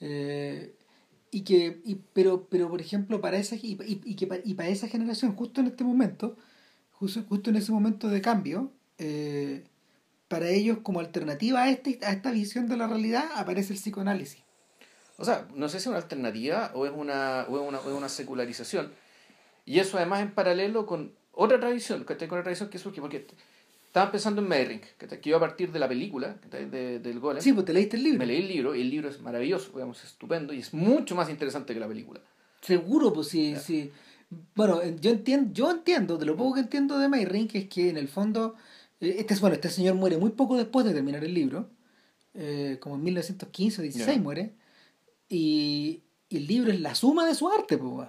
Eh, 0.00 0.74
y 1.30 1.42
que, 1.42 1.80
y, 1.84 1.96
pero, 2.12 2.46
pero 2.50 2.68
por 2.68 2.80
ejemplo, 2.80 3.20
para 3.20 3.38
esa, 3.38 3.54
y, 3.56 3.78
y- 4.04 4.16
que, 4.16 4.42
y 4.44 4.54
para 4.54 4.68
esa 4.68 4.88
generación, 4.88 5.34
justo 5.36 5.60
en 5.60 5.68
este 5.68 5.84
momento, 5.84 6.36
justo, 6.92 7.22
justo 7.28 7.50
en 7.50 7.56
ese 7.56 7.70
momento 7.72 8.08
de 8.08 8.20
cambio, 8.20 8.72
eh, 8.98 9.64
para 10.28 10.48
ellos 10.48 10.78
como 10.82 11.00
alternativa 11.00 11.62
a, 11.62 11.70
este, 11.70 11.98
a 12.02 12.12
esta 12.12 12.30
visión 12.30 12.68
de 12.68 12.76
la 12.76 12.86
realidad 12.88 13.24
aparece 13.36 13.72
el 13.72 13.78
psicoanálisis. 13.78 14.42
O 15.18 15.24
sea, 15.24 15.46
no 15.54 15.68
sé 15.68 15.78
si 15.78 15.82
es 15.84 15.86
una 15.88 15.98
alternativa 15.98 16.72
o 16.74 16.86
es 16.86 16.92
una, 16.94 17.44
o 17.48 17.60
es 17.60 17.68
una, 17.68 17.78
o 17.80 17.90
es 17.90 17.96
una 17.96 18.08
secularización. 18.08 18.92
Y 19.66 19.78
eso 19.78 19.98
además 19.98 20.22
en 20.22 20.32
paralelo 20.32 20.86
con 20.86 21.12
otra 21.32 21.60
tradición, 21.60 22.04
¿cachai? 22.04 22.26
Con 22.26 22.38
otra 22.38 22.44
tradición 22.44 22.70
que 22.70 22.78
surge, 22.78 23.00
porque 23.00 23.26
estaban 23.90 24.12
pensando 24.12 24.40
en 24.40 24.46
Meyring, 24.46 24.80
que 24.98 25.28
iba 25.28 25.36
a 25.36 25.40
partir 25.40 25.72
de 25.72 25.80
la 25.80 25.88
película 25.88 26.36
¿cachai? 26.40 26.70
de, 26.70 27.00
del 27.00 27.18
Golem. 27.18 27.42
Sí, 27.42 27.52
pues 27.52 27.66
te 27.66 27.72
leíste 27.72 27.96
el 27.96 28.04
libro. 28.04 28.20
Me 28.20 28.26
leí 28.26 28.38
el 28.38 28.46
libro 28.46 28.72
y 28.72 28.82
el 28.82 28.88
libro 28.88 29.08
es 29.08 29.20
maravilloso, 29.20 29.72
digamos, 29.72 29.98
es 29.98 30.12
estupendo 30.12 30.52
y 30.52 30.60
es 30.60 30.72
mucho 30.72 31.16
más 31.16 31.28
interesante 31.28 31.74
que 31.74 31.80
la 31.80 31.88
película. 31.88 32.20
Seguro, 32.60 33.12
pues 33.12 33.26
sí, 33.26 33.56
sí. 33.56 33.90
Bueno, 34.54 34.80
yo 35.00 35.10
entiendo, 35.10 35.52
yo 35.52 35.72
entiendo, 35.72 36.18
de 36.18 36.24
lo 36.24 36.36
poco 36.36 36.54
que 36.54 36.60
entiendo 36.60 37.00
de 37.00 37.08
Mayring, 37.08 37.48
que 37.48 37.58
es 37.58 37.68
que 37.68 37.88
en 37.90 37.96
el 37.96 38.06
fondo, 38.06 38.54
eh, 39.00 39.16
este, 39.18 39.34
bueno, 39.40 39.54
este 39.54 39.70
señor 39.70 39.96
muere 39.96 40.18
muy 40.18 40.30
poco 40.30 40.56
después 40.56 40.86
de 40.86 40.94
terminar 40.94 41.24
el 41.24 41.34
libro, 41.34 41.68
eh, 42.34 42.78
como 42.78 42.94
en 42.94 43.02
1915 43.02 43.80
o 43.80 43.82
16 43.82 44.16
Ya. 44.16 44.22
muere, 44.22 44.52
y, 45.28 46.04
y 46.28 46.36
el 46.36 46.46
libro 46.46 46.70
es 46.70 46.80
la 46.80 46.94
suma 46.94 47.26
de 47.26 47.34
su 47.34 47.48
arte, 47.48 47.76
pues. 47.76 48.06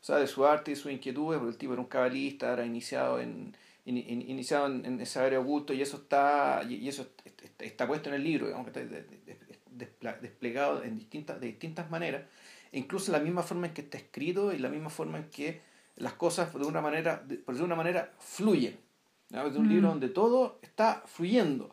O 0.00 0.04
sea, 0.08 0.16
de 0.16 0.26
su 0.26 0.46
arte 0.46 0.70
y 0.70 0.76
sus 0.76 0.90
inquietudes, 0.90 1.38
porque 1.38 1.52
el 1.52 1.58
tipo 1.58 1.74
era 1.74 1.82
un 1.82 1.88
cabalista, 1.88 2.54
era 2.54 2.64
iniciado 2.64 3.20
en, 3.20 3.54
in- 3.88 3.96
in- 4.12 4.30
iniciado 4.30 4.66
en, 4.66 4.84
en 4.84 5.00
ese 5.00 5.18
área 5.18 5.40
oculto 5.40 5.72
y 5.72 5.82
eso 5.82 5.96
está 5.98 6.62
y, 6.68 6.74
y 6.76 6.88
eso 6.88 7.02
est- 7.24 7.42
est- 7.42 7.62
está 7.62 7.86
puesto 7.86 8.08
en 8.10 8.14
el 8.16 8.24
libro, 8.24 8.46
digamos, 8.46 8.66
que 8.70 8.78
está 8.80 8.94
de- 8.94 9.02
de- 9.02 9.38
de- 9.70 10.18
desplegado 10.22 10.82
en 10.82 10.96
distintas, 10.98 11.40
de 11.40 11.46
distintas 11.48 11.90
maneras, 11.90 12.22
e 12.72 12.78
incluso 12.78 13.12
la 13.12 13.20
misma 13.20 13.42
forma 13.42 13.66
en 13.68 13.74
que 13.74 13.82
está 13.82 13.96
escrito 13.98 14.52
y 14.52 14.58
la 14.58 14.68
misma 14.68 14.90
forma 14.90 15.18
en 15.18 15.24
que 15.30 15.60
las 15.96 16.12
cosas 16.14 16.52
de 16.52 16.64
una 16.64 16.80
manera, 16.80 17.22
de, 17.26 17.38
de 17.38 17.62
una 17.62 17.74
manera, 17.76 18.12
fluyen. 18.18 18.76
¿no? 19.30 19.46
Es 19.46 19.56
un 19.56 19.66
Mm. 19.66 19.70
libro 19.70 19.88
donde 19.88 20.08
todo 20.08 20.58
está 20.62 21.02
fluyendo. 21.06 21.70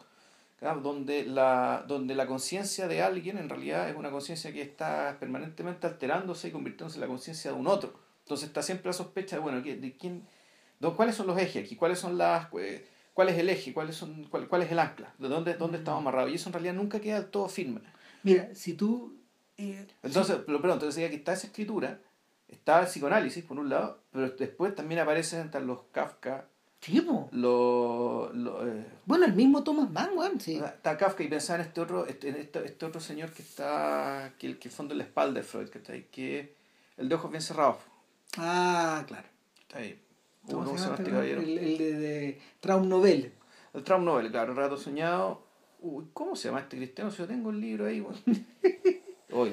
donde 0.82 1.26
la, 1.26 1.84
donde 1.88 2.16
la 2.16 2.26
conciencia 2.26 2.88
de 2.88 3.02
alguien 3.04 3.38
en 3.38 3.50
realidad 3.50 3.88
es 3.90 3.96
una 3.96 4.10
conciencia 4.10 4.52
que 4.52 4.62
está 4.64 5.16
permanentemente 5.20 5.86
alterándose 5.86 6.48
y 6.48 6.52
convirtiéndose 6.52 6.96
en 6.98 7.02
la 7.02 7.08
conciencia 7.08 7.52
de 7.52 7.58
un 7.58 7.68
otro. 7.68 7.94
Entonces 8.24 8.48
está 8.48 8.64
siempre 8.64 8.88
la 8.88 8.94
sospecha 8.94 9.36
de, 9.36 9.42
bueno, 9.44 9.62
¿qué- 9.62 9.76
de 9.76 9.96
quién, 9.96 10.22
de 10.22 10.28
cuáles 10.80 11.16
son 11.16 11.28
los 11.28 11.38
ejes 11.38 11.66
aquí, 11.66 11.76
cuáles 11.76 12.00
son 12.00 12.18
las, 12.18 12.48
eh, 12.60 12.88
cuál 13.14 13.30
es 13.30 13.38
el 13.38 13.50
eje, 13.50 13.74
cuáles 13.74 13.96
son, 13.96 14.26
cuál, 14.26 14.48
cuál 14.48 14.62
es 14.64 14.72
el 14.72 14.80
ancla, 14.80 15.14
de 15.18 15.28
dónde, 15.28 15.56
dónde 15.56 15.78
estamos 15.78 16.02
amarrados. 16.02 16.32
Y 16.32 16.36
eso 16.36 16.50
en 16.50 16.54
realidad 16.54 16.74
nunca 16.74 17.00
queda 17.00 17.30
todo 17.30 17.48
firme. 17.48 17.82
Mira, 18.24 18.54
si 18.56 18.74
tú... 18.74 19.16
eh, 19.58 19.88
Entonces, 20.04 20.38
pero, 20.46 20.62
perdón, 20.62 20.78
entonces 20.78 20.96
decía 20.96 21.10
que 21.10 21.16
está 21.18 21.34
esa 21.34 21.48
escritura, 21.48 22.00
está 22.48 22.80
el 22.82 22.88
psicoanálisis 22.88 23.44
por 23.44 23.60
un 23.60 23.70
lado, 23.70 24.02
pero 24.12 24.30
después 24.32 24.76
también 24.76 25.02
aparecen 25.02 25.42
entre 25.42 25.62
los 25.62 25.80
Kafka, 25.92 26.48
los... 27.32 28.34
los, 28.36 28.68
eh, 28.68 28.86
Bueno, 29.06 29.26
el 29.26 29.34
mismo 29.34 29.64
Thomas 29.64 29.90
Mann, 29.90 30.12
weón, 30.16 30.40
sí. 30.40 30.58
Sea, 30.58 30.68
Está 30.68 30.98
Kafka 30.98 31.24
y 31.24 31.28
pensaba 31.28 31.60
en 31.62 31.68
este 31.68 31.82
otro, 31.82 32.06
este, 32.06 32.30
este, 32.30 32.66
este 32.66 32.86
otro 32.86 33.02
señor 33.02 33.32
que 33.32 33.42
está, 33.42 34.34
que 34.38 34.46
el 34.48 34.60
que 34.60 34.70
fondo 34.70 34.94
en 34.94 35.00
la 35.00 35.04
espalda 35.06 35.40
de 35.40 35.44
Freud, 35.44 35.70
que 35.70 35.80
está 35.80 35.94
ahí, 35.94 36.04
que 36.12 36.56
el 36.98 37.10
de 37.10 37.16
ojos 37.16 37.32
bien 37.32 37.42
cerrados. 37.42 37.78
Ah, 38.38 39.04
claro. 39.08 39.28
Está 39.62 39.80
ahí. 39.80 40.00
¿Cómo 40.50 40.66
¿Cómo 40.66 40.78
se 40.78 40.84
llama 40.84 40.96
este 40.98 41.12
caballero? 41.12 41.42
El, 41.42 41.58
el 41.58 41.78
de, 41.78 41.94
de 41.94 42.42
Traum 42.60 42.88
Novel. 42.88 43.34
El 43.74 43.84
Traum 43.84 44.06
Nobel, 44.06 44.32
claro, 44.32 44.54
Rato 44.54 44.78
Soñado. 44.78 45.44
Uy, 45.80 46.06
¿cómo 46.14 46.36
se 46.36 46.48
llama 46.48 46.62
este 46.62 46.78
cristiano? 46.78 47.12
Si 47.12 47.18
yo 47.18 47.28
tengo 47.28 47.50
el 47.50 47.60
libro 47.60 47.86
ahí, 47.86 48.06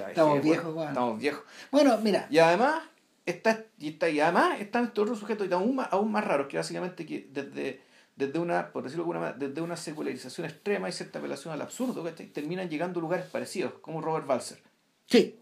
Estamos 0.08 0.42
viejos, 0.42 0.72
bueno. 0.72 0.90
Estamos 0.90 1.18
viejos. 1.18 1.44
Bueno, 1.70 1.98
mira, 1.98 2.28
Y 2.30 2.38
además, 2.38 2.82
está, 3.26 3.64
y, 3.78 3.88
está, 3.88 4.08
y 4.08 4.20
además 4.20 4.60
están 4.60 4.84
estos 4.84 5.02
otros 5.02 5.18
sujetos 5.18 5.48
y 5.48 5.52
aún 5.52 5.74
más, 5.74 5.88
aún 5.90 6.12
más 6.12 6.24
raros, 6.24 6.46
que 6.46 6.56
básicamente 6.56 7.04
que 7.04 7.28
desde, 7.32 7.80
desde 8.14 8.38
una, 8.38 8.70
por 8.70 8.84
decirlo 8.84 9.02
de 9.02 9.10
alguna 9.10 9.20
manera, 9.20 9.38
desde 9.48 9.60
una 9.60 9.76
secularización 9.76 10.46
extrema 10.46 10.88
y 10.88 10.92
cierta 10.92 11.18
apelación 11.18 11.52
al 11.52 11.62
absurdo, 11.62 12.04
¿cachai? 12.04 12.26
terminan 12.28 12.68
llegando 12.68 13.00
a 13.00 13.02
lugares 13.02 13.26
parecidos, 13.26 13.74
como 13.80 14.00
Robert 14.00 14.26
Balser. 14.26 14.58
sí. 15.06 15.38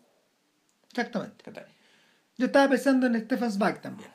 Exactamente. 0.89 1.45
Yo 2.37 2.47
estaba 2.47 2.69
pensando 2.69 3.07
en 3.07 3.21
Stefan 3.25 3.53
Zweig 3.53 3.81
también. 3.81 4.11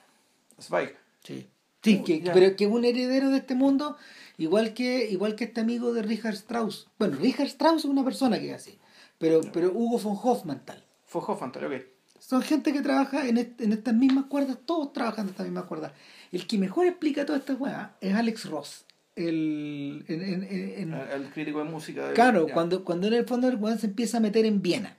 Zweig. 0.60 0.94
Sí. 1.26 1.48
Sí, 1.84 2.02
que, 2.04 2.24
pero 2.34 2.56
que 2.56 2.66
un 2.66 2.84
heredero 2.86 3.30
de 3.30 3.38
este 3.38 3.54
mundo, 3.54 3.96
igual 4.38 4.74
que, 4.74 5.08
igual 5.12 5.36
que 5.36 5.44
este 5.44 5.62
amigo 5.62 5.94
de 5.94 6.02
Richard 6.02 6.34
Strauss. 6.34 6.88
Bueno, 6.98 7.18
Richard 7.18 7.46
Strauss 7.48 7.80
es 7.80 7.86
una 7.86 8.04
persona 8.04 8.40
que 8.40 8.50
es 8.50 8.56
así, 8.56 8.80
pero, 9.20 9.42
pero 9.54 9.72
Hugo 9.72 10.00
von 10.00 10.18
Hofmannsthal. 10.22 10.84
Fue 11.06 11.22
Hofmannsthal, 11.22 11.66
ok. 11.66 11.74
Son 12.20 12.42
gente 12.42 12.74
que 12.74 12.82
trabaja 12.82 13.28
en, 13.28 13.38
en 13.38 13.72
estas 13.74 13.94
mismas 13.94 14.26
cuerdas, 14.26 14.58
todos 14.66 14.94
trabajan 14.94 15.26
en 15.26 15.32
estas 15.32 15.46
mismas 15.46 15.66
cuerdas. 15.66 15.92
El 16.32 16.48
que 16.48 16.58
mejor 16.58 16.88
explica 16.88 17.24
toda 17.24 17.38
esta 17.38 17.54
weá 17.54 17.96
es 18.02 18.16
Alex 18.16 18.50
Ross. 18.50 18.86
El, 19.16 20.04
en, 20.08 20.22
en- 20.24 20.44
en- 20.44 20.72
en- 20.80 20.94
El 20.94 21.30
crítico 21.32 21.60
de 21.60 21.66
música. 21.66 22.08
de- 22.08 22.14
claro, 22.16 22.48
ya. 22.48 22.54
cuando, 22.56 22.84
cuando 22.84 23.06
en 23.08 23.14
el 23.14 23.26
fondo 23.26 23.48
el 23.48 23.58
weón 23.58 23.78
se 23.78 23.86
empieza 23.86 24.18
a 24.18 24.22
meter 24.22 24.46
en 24.46 24.62
Viena. 24.64 24.98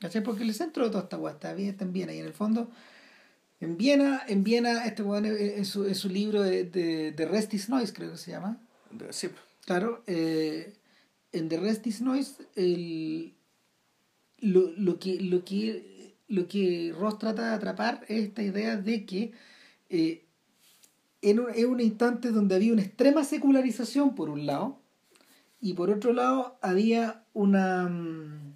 ¿Cachai? 0.00 0.22
Porque 0.22 0.42
el 0.44 0.52
centro 0.54 0.84
de 0.84 0.90
toda 0.90 1.04
esta 1.04 1.16
weá 1.16 1.32
está, 1.32 1.54
bien, 1.54 1.70
está 1.70 1.84
en 1.84 1.92
Viena 1.94 2.12
y 2.12 2.18
en 2.18 2.26
el 2.26 2.32
fondo 2.34 2.70
en 3.60 3.76
Viena, 3.76 4.22
en 4.28 4.44
Viena, 4.44 4.84
este 4.84 5.02
weón 5.02 5.26
en, 5.26 5.64
su, 5.64 5.86
en 5.86 5.94
su 5.94 6.08
libro 6.08 6.42
de, 6.42 6.64
de, 6.64 7.12
de 7.12 7.26
Rest 7.26 7.54
is 7.54 7.68
Noise, 7.68 7.92
creo 7.92 8.12
que 8.12 8.18
se 8.18 8.30
llama. 8.30 8.60
Sí, 9.10 9.28
Claro, 9.64 10.02
eh, 10.06 10.72
en 11.32 11.48
The 11.50 11.58
Rest 11.58 11.86
is 11.86 12.00
Noise, 12.00 12.46
el, 12.56 13.34
lo, 14.38 14.70
lo, 14.76 14.98
que, 14.98 15.20
lo, 15.20 15.44
que, 15.44 16.14
lo 16.26 16.48
que 16.48 16.94
Ross 16.98 17.18
trata 17.18 17.50
de 17.50 17.54
atrapar 17.54 18.04
es 18.08 18.28
esta 18.28 18.42
idea 18.42 18.76
de 18.76 19.04
que 19.04 19.32
eh, 19.90 20.24
en 21.20 21.40
un, 21.40 21.54
en 21.54 21.66
un 21.66 21.80
instante 21.80 22.30
donde 22.30 22.54
había 22.54 22.72
una 22.72 22.80
extrema 22.80 23.24
secularización 23.24 24.14
por 24.14 24.30
un 24.30 24.46
lado, 24.46 24.80
y 25.60 25.74
por 25.74 25.90
otro 25.90 26.12
lado 26.12 26.58
había 26.62 27.24
una... 27.34 28.47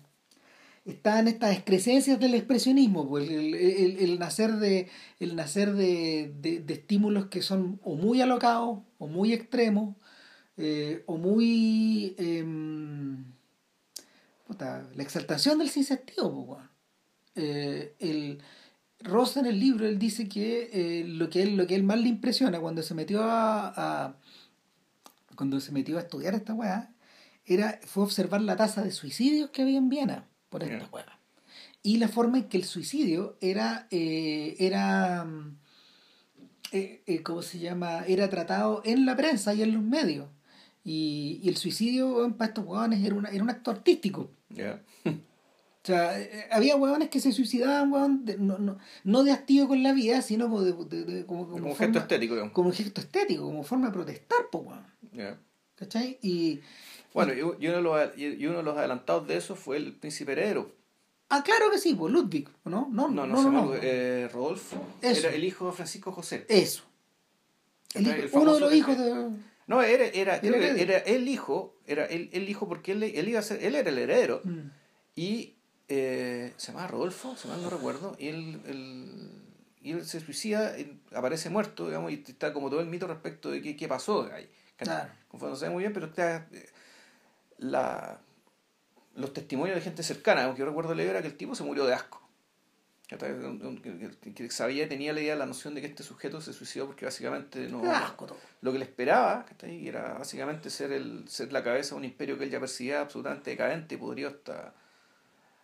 estaban 0.84 1.28
estas 1.28 1.52
excrescencias 1.54 2.18
del 2.20 2.34
expresionismo, 2.34 3.08
pues, 3.08 3.28
el, 3.30 3.54
el- 3.54 3.98
el 3.98 4.18
nacer 4.18 4.52
de, 4.56 4.88
el 5.20 5.36
nacer 5.36 5.74
de, 5.74 6.34
de- 6.40 6.60
de 6.60 6.74
estímulos 6.74 7.26
que 7.26 7.42
son 7.42 7.80
o 7.84 7.94
muy 7.96 8.20
alocados 8.20 8.80
o 8.98 9.06
muy 9.06 9.32
extremos 9.32 9.96
eh, 10.56 11.02
o 11.06 11.16
muy 11.18 12.14
em, 12.18 13.24
la 14.94 15.02
exaltación 15.02 15.58
del 15.58 15.68
sinsentido 15.70 16.44
pues, 16.46 16.60
el 17.98 18.38
Ross 19.00 19.36
en 19.38 19.46
el 19.46 19.58
libro 19.58 19.86
él 19.86 19.98
dice 19.98 20.28
que 20.28 20.68
eh, 20.72 21.04
lo 21.04 21.30
que 21.30 21.42
él 21.42 21.56
lo 21.56 21.66
que 21.66 21.74
él 21.74 21.82
más 21.84 21.98
le 22.00 22.08
impresiona 22.08 22.60
cuando 22.60 22.82
se 22.82 22.94
metió 22.94 23.22
a, 23.22 23.72
a- 24.08 24.16
cuando 25.36 25.58
se 25.60 25.72
metió 25.72 25.96
a 25.98 26.02
estudiar 26.02 26.34
esta 26.34 26.54
weá 26.54 26.92
era 27.46 27.80
fue 27.86 28.04
observar 28.04 28.42
la 28.42 28.56
tasa 28.56 28.82
de 28.82 28.90
suicidios 28.92 29.50
que 29.50 29.62
había 29.62 29.78
en 29.78 29.88
Viena 29.88 30.28
por 30.52 30.62
esta 30.62 30.78
Ya. 30.78 30.88
weá 30.92 31.18
y 31.82 31.96
la 31.96 32.06
forma 32.06 32.38
en 32.38 32.44
que 32.44 32.58
el 32.58 32.64
suicidio 32.64 33.36
era, 33.40 33.88
eh, 33.90 34.54
era 34.60 35.24
mm, 35.24 35.56
eh, 36.70 37.02
eh, 37.06 37.22
¿cómo 37.24 37.42
se 37.42 37.58
llama? 37.58 38.04
Era 38.06 38.30
tratado 38.30 38.82
en 38.84 39.04
la 39.04 39.16
prensa 39.16 39.52
y 39.52 39.62
en 39.62 39.72
los 39.74 39.82
medios. 39.82 40.28
Y, 40.84 41.40
y 41.42 41.48
el 41.48 41.56
suicidio, 41.56 42.32
para 42.38 42.48
estos 42.50 42.64
huevones 42.64 43.04
era, 43.04 43.14
una, 43.16 43.30
era 43.30 43.42
un 43.42 43.50
acto 43.50 43.70
artístico. 43.72 44.30
O 45.04 45.84
sea, 45.84 46.20
eh, 46.20 46.46
había 46.52 46.76
huevones 46.76 47.08
que 47.08 47.18
se 47.20 47.32
suicidaban, 47.32 47.92
huevón, 47.92 48.24
de- 48.24 48.38
no, 48.38 48.58
no, 48.58 48.78
no 49.02 49.24
de 49.24 49.32
hastío 49.32 49.66
con 49.66 49.82
la 49.82 49.92
vida, 49.92 50.22
sino 50.22 50.44
como, 50.48 50.62
de, 50.62 50.72
de- 51.04 51.26
como, 51.26 51.46
como 51.48 51.60
Como 51.60 51.74
forma- 51.74 51.76
gesto 51.76 51.98
estético, 51.98 52.34
digamos. 52.34 52.52
Como 52.54 52.70
gesto 52.72 53.00
estético, 53.00 53.42
como 53.44 53.64
forma 53.64 53.86
de 53.88 53.92
protestar, 53.92 54.38
weón. 54.52 54.86
Ya. 55.12 55.36
¿Cachai? 55.74 56.18
Y. 56.22 56.60
Bueno, 57.14 57.32
y, 57.34 57.38
y 57.38 57.68
uno 57.68 57.76
de 57.76 57.82
los, 57.82 58.18
y 58.18 58.46
uno 58.46 58.58
de 58.58 58.62
los 58.62 58.76
adelantados 58.76 59.26
de 59.28 59.36
eso 59.36 59.54
fue 59.56 59.76
el 59.76 59.92
príncipe 59.94 60.32
heredero. 60.32 60.70
Ah, 61.28 61.42
claro 61.42 61.70
que 61.70 61.78
sí, 61.78 61.94
pues 61.94 62.12
Ludwig, 62.12 62.48
¿o 62.64 62.70
¿no? 62.70 62.88
No, 62.90 63.08
No, 63.08 63.26
no, 63.26 63.26
no, 63.26 63.36
se 63.38 63.44
no, 63.44 63.52
llama 63.52 63.66
no. 63.66 63.74
eh, 63.82 64.28
Rodolfo. 64.32 64.76
Eso. 65.00 65.20
Era 65.26 65.34
el 65.34 65.44
hijo 65.44 65.66
de 65.66 65.72
Francisco 65.72 66.12
José. 66.12 66.44
Eso. 66.48 66.82
El 67.94 68.06
El 68.06 68.30
uno 68.32 68.54
de 68.54 68.60
los 68.60 68.74
hijos 68.74 68.96
de. 68.98 69.30
No, 69.66 69.82
era, 69.82 70.04
era, 70.06 70.40
creo 70.40 70.54
que 70.54 70.82
era 70.82 70.98
el 70.98 71.28
hijo, 71.28 71.76
era 71.86 72.04
el, 72.06 72.28
el 72.32 72.48
hijo 72.48 72.68
porque 72.68 72.92
él, 72.92 73.02
él 73.04 73.28
iba 73.28 73.38
a 73.38 73.42
ser, 73.42 73.62
él 73.64 73.74
era 73.76 73.88
el 73.90 73.98
heredero 73.98 74.40
Mm. 74.44 74.70
y 75.14 75.54
eh, 75.88 76.52
se 76.56 76.72
llama 76.72 76.86
Rodolfo, 76.86 77.36
si 77.36 77.48
mal 77.48 77.62
no 77.62 77.70
recuerdo, 77.70 78.16
y 78.18 78.28
él, 78.28 78.60
él- 78.66 79.30
y 79.82 79.92
él 79.92 80.04
se 80.06 80.20
suicida, 80.20 80.74
aparece 81.14 81.50
muerto, 81.50 81.86
digamos, 81.86 82.10
y 82.12 82.22
está 82.26 82.52
como 82.52 82.70
todo 82.70 82.80
el 82.80 82.86
mito 82.86 83.06
respecto 83.06 83.50
de 83.50 83.60
qué, 83.62 83.76
qué 83.76 83.88
pasó 83.88 84.28
ahí. 84.32 84.48
Claro. 84.76 85.10
Como 85.28 85.48
no 85.48 85.56
se 85.56 85.66
ve 85.66 85.70
muy 85.72 85.82
bien, 85.82 85.92
pero 85.92 86.06
está 86.06 86.48
eh, 86.52 86.68
la, 87.62 88.20
los 89.14 89.32
testimonios 89.32 89.76
de 89.76 89.82
gente 89.82 90.02
cercana, 90.02 90.44
aunque 90.44 90.60
yo 90.60 90.66
recuerdo 90.66 90.94
leer 90.94 91.10
era 91.10 91.22
que 91.22 91.28
el 91.28 91.36
tipo 91.36 91.54
se 91.54 91.64
murió 91.64 91.84
de 91.86 91.94
asco. 91.94 92.20
Que, 93.08 93.18
que- 94.22 94.34
que 94.34 94.50
sabía, 94.50 94.88
tenía 94.88 95.12
la 95.12 95.20
idea, 95.20 95.36
la 95.36 95.44
noción 95.44 95.74
de 95.74 95.82
que 95.82 95.86
este 95.86 96.02
sujeto 96.02 96.40
se 96.40 96.54
suicidó 96.54 96.86
porque 96.86 97.04
básicamente 97.04 97.68
no, 97.68 97.84
asco 97.92 98.24
todo. 98.24 98.38
lo 98.62 98.72
que 98.72 98.78
le 98.78 98.84
esperaba 98.86 99.44
¿cachai? 99.44 99.86
era 99.86 100.14
básicamente 100.14 100.70
ser 100.70 100.92
el 100.92 101.28
ser 101.28 101.52
la 101.52 101.62
cabeza 101.62 101.90
de 101.94 101.98
un 101.98 102.04
imperio 102.06 102.38
que 102.38 102.44
él 102.44 102.50
ya 102.50 102.58
percibía 102.58 103.02
absolutamente 103.02 103.50
decadente 103.50 103.96
y 103.96 103.98
podría 103.98 104.28
hasta 104.28 104.72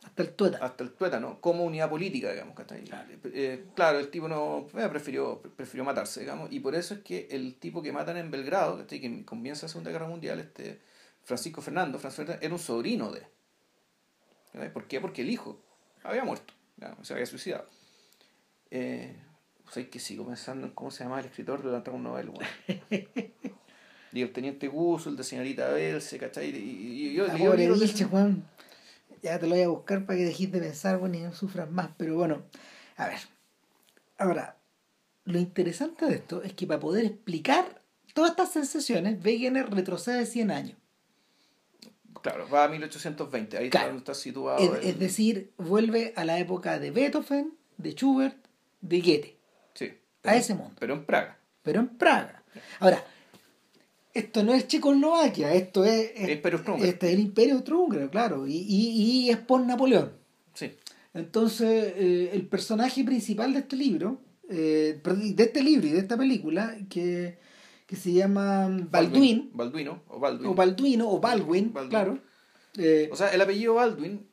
Hasta 0.05 0.23
el 0.23 0.35
tueta. 0.35 0.59
hasta 0.63 0.85
el 0.85 0.91
tuétano 0.91 1.41
como 1.41 1.65
unidad 1.65 1.89
política 1.89 2.33
digamos 2.33 2.55
¿cachai? 2.55 2.85
Eh, 3.25 3.65
claro 3.75 3.99
el 3.99 4.11
tipo 4.11 4.29
no 4.29 4.67
eh, 4.77 4.89
prefirió 4.91 5.41
prefirió 5.57 5.85
matarse 5.85 6.21
digamos 6.21 6.53
y 6.53 6.61
por 6.61 6.75
eso 6.75 6.93
es 6.93 7.01
que 7.01 7.29
el 7.31 7.55
tipo 7.55 7.81
que 7.81 7.93
matan 7.93 8.19
en 8.19 8.31
Belgrado 8.31 8.77
¿cachai? 8.77 9.01
que 9.01 9.25
comienza 9.25 9.65
la 9.65 9.71
segunda 9.71 9.91
guerra 9.91 10.07
mundial 10.09 10.39
este 10.39 10.81
Francisco 11.29 11.61
Fernando 11.63 11.99
Francisco 11.99 12.23
Fernando, 12.25 12.45
era 12.47 12.55
un 12.55 12.61
sobrino 12.61 13.13
de 13.13 13.23
¿cachai? 14.53 14.73
¿por 14.73 14.87
qué? 14.89 15.01
porque 15.01 15.23
el 15.23 15.31
hijo 15.31 15.61
había 16.03 16.25
muerto 16.25 16.53
digamos, 16.77 17.07
se 17.07 17.13
había 17.15 17.27
suicidado 17.27 17.67
eh, 18.71 19.17
o 19.67 19.71
sea, 19.71 19.89
que 19.91 19.99
sigo 19.99 20.27
pensando 20.27 20.67
en 20.67 20.73
cómo 20.73 20.91
se 20.91 21.05
llama 21.05 21.21
el 21.21 21.27
escritor 21.27 21.63
de 21.63 21.71
la 21.71 21.81
Dragon 21.81 22.03
Novel 22.03 22.31
bueno. 22.31 22.49
Y 24.13 24.23
el 24.23 24.33
teniente 24.33 24.69
Guso, 24.69 25.11
el 25.11 25.17
de 25.17 25.23
señorita 25.25 25.69
Belce, 25.69 26.19
¿cachai? 26.19 26.49
Y, 26.49 26.57
y- 26.57 27.09
y 27.09 27.15
yo, 27.15 27.27
yo 27.27 27.53
de 27.53 27.69
Vilche, 27.69 27.85
ese- 27.85 28.05
Juan. 28.07 28.49
Ya 29.23 29.39
te 29.39 29.47
lo 29.47 29.55
voy 29.55 29.63
a 29.65 29.69
buscar 29.69 30.07
para 30.07 30.19
que 30.19 30.25
dejes 30.25 30.51
de 30.51 30.61
pensar, 30.61 30.97
bueno, 30.99 31.17
y 31.17 31.21
no 31.21 31.35
sufras 31.35 31.71
más. 31.71 31.91
Pero 31.99 32.15
bueno, 32.17 32.43
a 32.97 33.07
ver. 33.09 33.19
Ahora, 34.17 34.57
lo 35.25 35.39
interesante 35.39 36.07
de 36.07 36.15
esto 36.15 36.43
es 36.43 36.55
que 36.55 36.67
para 36.67 36.81
poder 36.81 37.05
explicar 37.05 37.83
todas 38.15 38.31
estas 38.31 38.51
sensaciones, 38.53 39.23
Wegener 39.23 39.69
retrocede 39.69 40.25
100 40.25 40.51
años. 40.53 40.79
Claro, 42.23 42.49
va 42.49 42.65
a 42.65 42.69
1820, 42.69 43.57
ahí 43.59 43.71
Claro. 43.71 43.89
está, 43.99 43.99
está 43.99 44.15
situado. 44.15 44.59
Es, 44.59 44.83
el- 44.83 44.89
es 44.91 44.99
decir, 44.99 45.53
vuelve 45.57 46.13
a 46.17 46.25
la 46.25 46.39
época 46.39 46.79
de 46.79 46.91
Beethoven, 46.91 47.55
de 47.77 47.93
Schubert, 47.93 48.37
de 48.81 49.01
Goethe, 49.01 49.37
sí, 49.75 49.93
a 50.25 50.37
ese 50.37 50.55
mundo. 50.55 50.75
Pero 50.81 50.95
en 50.95 51.05
Praga. 51.05 51.39
pero 51.63 51.81
en 51.81 51.89
Praga. 51.89 52.43
Ahora, 52.81 53.05
esto 54.15 54.43
no 54.43 54.53
es 54.55 54.67
Checoslovaquia, 54.67 55.53
esto 55.55 55.85
es, 55.85 56.11
es- 56.17 56.29
Imperio 56.31 56.61
este 56.83 57.09
es 57.09 57.15
el 57.15 57.21
Imperio 57.21 57.55
Austrohúngaro, 57.57 58.11
claro, 58.11 58.47
y, 58.47 58.57
y, 58.57 58.91
y 59.27 59.31
es 59.31 59.37
por 59.39 59.61
Napoleón. 59.61 60.13
Sí, 60.55 60.73
Entonces, 61.15 61.93
eh, 61.97 62.31
el 62.33 62.47
personaje 62.49 63.05
principal 63.05 63.53
de 63.53 63.61
este 63.61 63.77
libro, 63.77 64.21
eh, 64.51 65.01
de 65.05 65.43
este 65.45 65.63
libro 65.63 65.87
y 65.87 65.91
de 65.91 66.01
esta 66.01 66.17
película, 66.17 66.77
que, 66.91 67.39
que 67.89 67.97
se 67.97 68.13
llama 68.13 68.69
Balduin, 68.71 69.51
Balduino, 69.55 70.03
o 70.09 70.21
Baldwin. 70.21 70.47
o 70.51 70.55
Balduino, 70.55 71.11
o 71.11 71.19
Baldwin, 71.21 71.73
Baldwin. 71.73 71.91
claro. 71.91 72.19
eh, 72.77 73.09
O 73.11 73.17
sea, 73.17 73.31
el 73.33 73.41
apellido 73.41 73.75
Baldwin. 73.75 74.29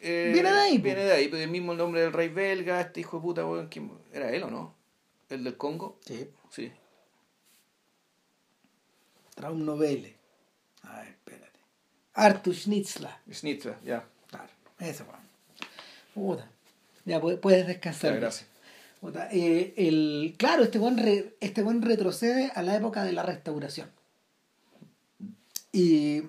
eh, 0.00 0.30
Viene 0.32 0.50
de 0.50 0.58
ahí. 0.58 0.78
Viene 0.78 1.04
de 1.04 1.12
ahí, 1.12 1.28
pues, 1.28 1.42
el 1.42 1.50
mismo 1.50 1.74
nombre 1.74 2.00
del 2.00 2.12
rey 2.12 2.28
belga, 2.28 2.80
este 2.80 3.00
hijo 3.00 3.18
de 3.18 3.22
puta, 3.22 3.44
weón, 3.44 3.66
¿quién- 3.68 3.92
¿era 4.12 4.30
él 4.32 4.44
o 4.44 4.50
no? 4.50 4.74
¿El 5.28 5.44
del 5.44 5.56
Congo? 5.58 5.98
sí, 6.06 6.30
Sí. 6.50 6.72
Traumnovelle. 9.34 10.16
A 10.82 11.00
ver, 11.00 11.08
espérate. 11.08 11.58
Arthur 12.14 12.54
Schnitzler. 12.54 13.10
Schnitzer, 13.30 13.76
ya. 13.84 14.04
Claro, 14.28 14.48
ese 14.78 15.02
weón. 15.04 15.20
Puta. 16.14 16.48
Ya 17.04 17.20
pu- 17.20 17.38
puedes 17.40 17.66
descansar. 17.66 18.12
Ya, 18.14 18.20
gracias. 18.20 18.48
Eh, 19.32 19.74
el, 19.76 20.34
claro, 20.36 20.62
este 20.62 20.78
buen, 20.78 20.98
re- 20.98 21.34
este 21.40 21.62
buen 21.62 21.80
retrocede 21.80 22.52
a 22.54 22.62
la 22.62 22.76
época 22.76 23.02
de 23.04 23.12
la 23.12 23.22
restauración. 23.22 23.88
Y, 25.72 26.22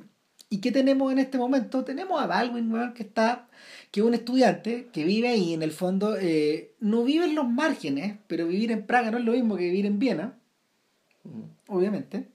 ¿Y 0.49 0.61
qué 0.61 0.71
tenemos 0.71 1.11
en 1.11 1.19
este 1.19 1.37
momento? 1.37 1.83
Tenemos 1.83 2.21
a 2.21 2.27
Baldwin, 2.27 2.71
weón, 2.71 2.93
que 2.93 3.03
está, 3.03 3.49
que 3.91 3.99
es 3.99 4.05
un 4.05 4.13
estudiante 4.13 4.87
que 4.93 5.03
vive 5.03 5.27
ahí, 5.29 5.53
en 5.53 5.63
el 5.63 5.71
fondo, 5.71 6.15
eh, 6.17 6.73
no 6.79 7.03
vive 7.03 7.25
en 7.25 7.35
los 7.35 7.47
márgenes, 7.47 8.17
pero 8.27 8.47
vivir 8.47 8.71
en 8.71 8.85
Praga 8.85 9.11
no 9.11 9.17
es 9.17 9.25
lo 9.25 9.33
mismo 9.33 9.57
que 9.57 9.63
vivir 9.63 9.85
en 9.85 9.99
Viena, 9.99 10.37
Ujú. 11.23 11.45
obviamente. 11.67 12.27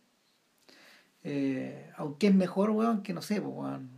Eh, 1.25 1.90
aunque 1.96 2.27
es 2.29 2.35
mejor, 2.35 2.70
weón, 2.70 3.03
que 3.03 3.12
no 3.12 3.22
sé, 3.22 3.40
pues, 3.40 3.55
weón, 3.55 3.90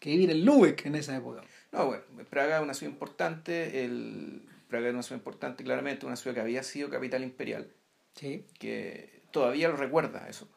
que 0.00 0.10
vivir 0.10 0.30
en 0.30 0.44
Lübeck 0.44 0.86
en 0.86 0.94
esa 0.94 1.16
época. 1.16 1.42
No, 1.72 1.86
bueno, 1.86 2.02
Praga 2.30 2.56
es 2.58 2.62
una 2.62 2.74
ciudad 2.74 2.92
importante, 2.92 3.84
el... 3.84 4.42
Praga 4.68 4.88
es 4.88 4.94
una 4.94 5.02
ciudad 5.02 5.18
importante, 5.20 5.64
claramente, 5.64 6.06
una 6.06 6.16
ciudad 6.16 6.34
que 6.34 6.40
había 6.40 6.62
sido 6.62 6.90
capital 6.90 7.22
imperial. 7.22 7.70
Sí. 8.14 8.44
que 8.60 9.22
todavía 9.32 9.68
lo 9.68 9.76
recuerda 9.76 10.28
eso. 10.28 10.48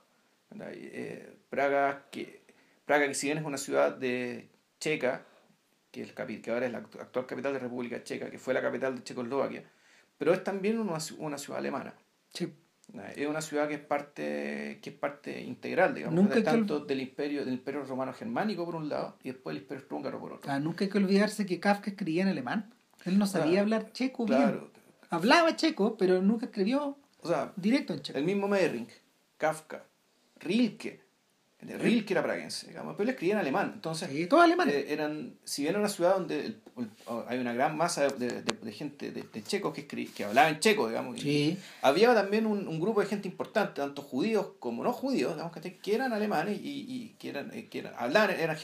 eh, 0.60 1.36
Praga, 1.50 2.06
que, 2.12 2.41
Praga, 2.86 3.08
que 3.08 3.13
si 3.15 3.28
bien 3.28 3.39
es 3.39 3.43
una 3.46 3.58
ciudad 3.58 3.96
de 3.98 4.48
checa, 4.80 5.26
que, 5.91 6.02
el 6.04 6.13
que 6.13 6.52
ahora 6.52 6.67
es 6.67 6.72
la 6.72 6.84
actu- 6.84 7.00
actual 7.02 7.26
capital 7.26 7.54
de 7.54 7.60
República 7.60 8.04
Checa, 8.04 8.30
que 8.30 8.38
fue 8.38 8.54
la 8.54 8.62
capital 8.62 8.96
de 8.96 9.04
Checoslovaquia, 9.04 9.63
pero 10.17 10.34
es 10.34 10.43
también 10.43 10.78
una, 10.80 10.98
una 11.17 11.38
ciudad 11.39 11.60
alemana. 11.60 11.96
Sí. 12.34 12.54
Es 13.15 13.28
una 13.28 13.41
ciudad 13.41 13.67
que 13.67 13.74
es 13.74 13.80
parte, 13.82 14.80
que 14.82 14.91
es 14.91 14.96
parte 14.96 15.41
integral, 15.41 15.93
digamos, 15.96 16.15
Nunca 16.15 16.36
que 16.36 16.41
tanto 16.41 16.80
del 16.80 17.02
imperio, 17.02 17.43
del 17.43 17.56
imperio 17.56 17.84
romano 17.84 18.13
germánico 18.13 18.63
por 18.65 18.76
un 18.76 18.88
lado 18.88 19.17
y 19.24 19.30
después 19.32 19.56
el 19.58 19.63
imperio 19.63 19.84
húngaro 19.89 20.20
por 20.20 20.34
otro. 20.34 20.50
Ah, 20.52 20.60
nunca 20.60 20.86
hay 20.86 20.89
que 20.91 20.98
olvidarse 20.98 21.46
que 21.46 21.60
Kafka 21.60 21.89
escribía 21.89 22.22
en 22.24 22.30
alemán. 22.30 22.74
Él 23.08 23.17
no 23.17 23.26
sabía 23.28 23.62
hablar 23.62 23.91
checo 23.93 24.26
bien. 24.26 24.60
Hablaba 25.10 25.56
checo, 25.56 25.98
pero 25.98 26.22
nunca 26.22 26.48
escribió 26.48 26.98
O 27.22 27.28
sea, 27.28 27.54
directo 27.56 27.93
en 27.93 28.02
checo. 28.02 28.20
El 28.20 28.26
mismo 28.26 28.48
Meyring, 28.48 28.88
Kafka, 29.38 29.84
Rilke. 30.39 31.06
El 31.60 31.80
Rilke 31.80 32.13
era 32.13 32.22
praguense, 32.22 32.67
digamos, 32.67 32.93
pero 32.96 33.04
él 33.04 33.10
escribía 33.10 33.34
en 33.34 33.39
alemán. 33.39 33.72
Entonces, 33.74 34.10
Sí, 34.10 34.28
eh, 34.70 34.86
eran, 34.89 35.34
si 35.43 35.63
bien 35.63 35.72
era 35.72 35.80
una 35.80 35.89
ciudad 35.89 36.13
donde 36.13 36.46
el- 36.46 36.62
el- 36.78 36.89
hay 37.28 37.39
una 37.39 37.52
gran 37.54 37.76
masa 37.76 38.08
de, 38.10 38.41
de- 38.43 38.54
de 38.54 38.72
gente, 38.72 39.12
de, 39.12 39.24
de 39.24 39.43
checos 39.43 39.74
que, 39.74 39.88
escri- 39.88 40.12
que 40.13 40.24
hablaban 40.24 40.60
checo, 40.60 40.88
digamos, 40.88 41.20
sí. 41.20 41.58
había 41.82 42.13
también 42.13 42.46
un, 42.46 42.67
un 42.67 42.80
grupo 42.80 43.02
de 43.02 43.08
gente 43.08 43.28
importante, 43.28 43.82
tanto 43.82 44.04
judíos 44.04 44.50
como 44.60 44.84
no 44.84 44.93
judíos, 44.93 45.34
digamos, 45.34 45.52
que, 45.52 45.80
eran 45.96 46.13
alemanes 46.13 46.60
y, 46.62 46.86
y 46.88 47.15
que, 47.17 47.30
eran, 47.30 47.52
eh, 47.52 47.67
que 47.70 47.80
eran, 47.80 47.93
hablaban, 47.98 48.30
eran 48.39 48.56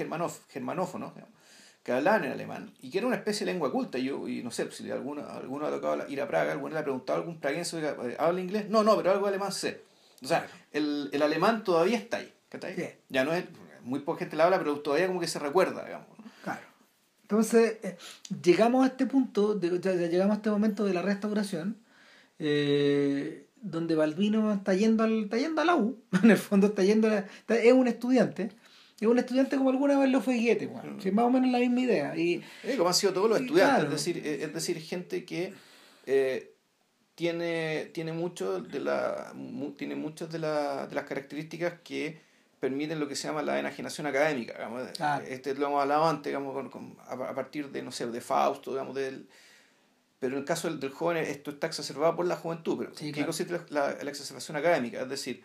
germanófonos, 0.49 1.15
digamos, 1.15 1.36
que 1.84 1.91
hablaban 1.91 2.24
en 2.24 2.32
alemán 2.32 2.72
y 2.82 2.89
que 2.89 3.00
era 3.00 3.08
una 3.08 3.17
especie 3.17 3.46
de 3.46 3.52
lengua 3.52 3.72
culta. 3.72 3.98
Yo, 3.98 4.28
y 4.28 4.41
no 4.41 4.52
sé, 4.52 4.72
si 4.72 4.89
alguno, 4.89 5.28
alguno 5.28 5.65
ha 5.67 5.69
tocado 5.69 6.08
ir 6.08 6.22
a 6.22 6.28
Praga, 6.28 6.54
alguno 6.54 6.74
le 6.74 6.80
ha 6.80 6.84
preguntado 6.84 7.17
a 7.17 7.22
algún 7.22 7.39
praguense, 7.39 7.78
eh, 7.80 8.15
¿habla 8.19 8.39
inglés? 8.41 8.69
No, 8.69 8.84
no, 8.84 8.96
pero 8.98 9.12
algo 9.12 9.26
de 9.26 9.30
alemán 9.32 9.52
sé. 9.52 9.82
O 10.24 10.28
sea, 10.28 10.48
el, 10.72 11.10
el 11.12 11.22
alemán 11.22 11.63
todavía 11.63 11.98
está 11.98 12.17
ahí. 12.17 12.34
¿cachai? 12.50 12.76
Sí. 12.76 12.86
Ya 13.10 13.26
no 13.26 13.34
es, 13.34 13.43
muy 13.84 14.00
poca 14.00 14.19
gente 14.19 14.38
la 14.38 14.46
habla, 14.46 14.60
pero 14.60 14.80
todavía 14.80 15.08
como 15.08 15.19
que 15.19 15.28
se 15.28 15.39
recuerda, 15.39 15.84
digamos. 15.84 16.08
¿no? 16.17 16.24
Claro. 16.43 16.62
Entonces, 17.24 17.78
eh, 17.84 17.98
llegamos 18.41 18.86
a 18.86 18.88
este 18.88 19.06
punto, 19.06 19.54
de- 19.56 19.80
ya- 19.82 19.93
ya 19.96 20.08
llegamos 20.08 20.36
a 20.36 20.38
este 20.38 20.50
momento 20.52 20.86
de 20.86 20.93
la 20.93 21.02
restauración, 21.02 21.78
eh, 22.39 23.48
donde 23.62 23.96
Balduino 23.96 24.54
está 24.54 24.74
yendo, 24.74 25.04
al, 25.04 25.24
está 25.24 25.38
yendo 25.38 25.62
a 25.62 25.65
la 25.65 25.76
U, 25.76 25.98
en 26.24 26.32
el 26.32 26.38
fondo 26.38 26.67
está 26.67 26.84
yendo, 26.84 27.08
a 27.08 27.12
la- 27.12 27.19
está- 27.19 27.56
es 27.58 27.74
un 27.74 27.88
estudiante, 27.88 28.52
es 29.06 29.12
un 29.12 29.20
estudiante 29.20 29.58
como 29.58 29.70
alguna 29.70 29.98
vez 30.00 30.10
lo 30.10 30.22
fue 30.22 30.38
Goethe, 30.38 30.68
weón, 30.68 30.98
que 30.98 31.10
es 31.10 31.13
más 31.13 31.26
o 31.26 31.30
menos 31.30 31.52
la 31.52 31.60
misma 31.60 31.80
idea. 31.82 32.16
Y, 32.16 32.44
Eh, 32.63 32.76
como 32.78 32.89
han 32.89 32.96
sido 32.96 33.13
todos 33.13 33.30
los 33.30 33.39
Sí, 33.39 33.46
estudiantes, 33.46 33.80
claro. 33.80 33.96
es, 33.96 34.06
decir, 34.06 34.18
eh, 34.26 34.44
es 34.44 34.54
decir, 34.54 34.80
gente 34.82 35.26
que 35.26 35.54
eh, 36.06 36.54
tiene, 37.16 37.92
tiene 37.94 38.12
mucho 38.13 38.62
de 38.62 38.80
la 38.80 39.34
tiene 39.78 39.96
muchas 39.96 40.32
de, 40.32 40.39
la- 40.39 40.88
de 40.88 40.96
las 40.96 41.06
características 41.06 41.76
que 41.84 42.20
permiten 42.60 42.98
lo 42.98 43.10
que 43.10 43.16
se 43.16 43.28
llama 43.28 43.42
la 43.42 43.60
enajenación 43.60 44.08
académica. 44.08 44.54
Digamos. 44.54 44.89
Este 45.28 45.54
lo 45.54 45.68
hemos 45.68 45.82
hablado 45.82 46.06
antes, 46.06 46.32
digamos, 46.32 46.56
a, 47.08 47.36
partir 47.36 47.70
de, 47.70 47.82
no 47.84 47.92
sé, 47.92 48.08
de 48.08 48.22
Fausto, 48.22 48.72
digamos, 48.72 48.96
del... 48.96 49.28
Pero 50.18 50.36
en 50.36 50.39
el 50.39 50.46
caso 50.46 50.74
del, 50.74 50.89
joven, 50.89 51.18
esto 51.18 51.52
está 51.52 51.68
exacerbado 51.68 52.16
por 52.16 52.26
la 52.26 52.38
juventud. 52.38 52.78
Pero 52.78 52.94
¿qué 53.13 53.26
consiste 53.26 53.60
la, 53.70 53.98
la, 54.02 54.10
exacerbación 54.10 54.56
académica? 54.56 55.02
Es 55.02 55.10
decir, 55.10 55.44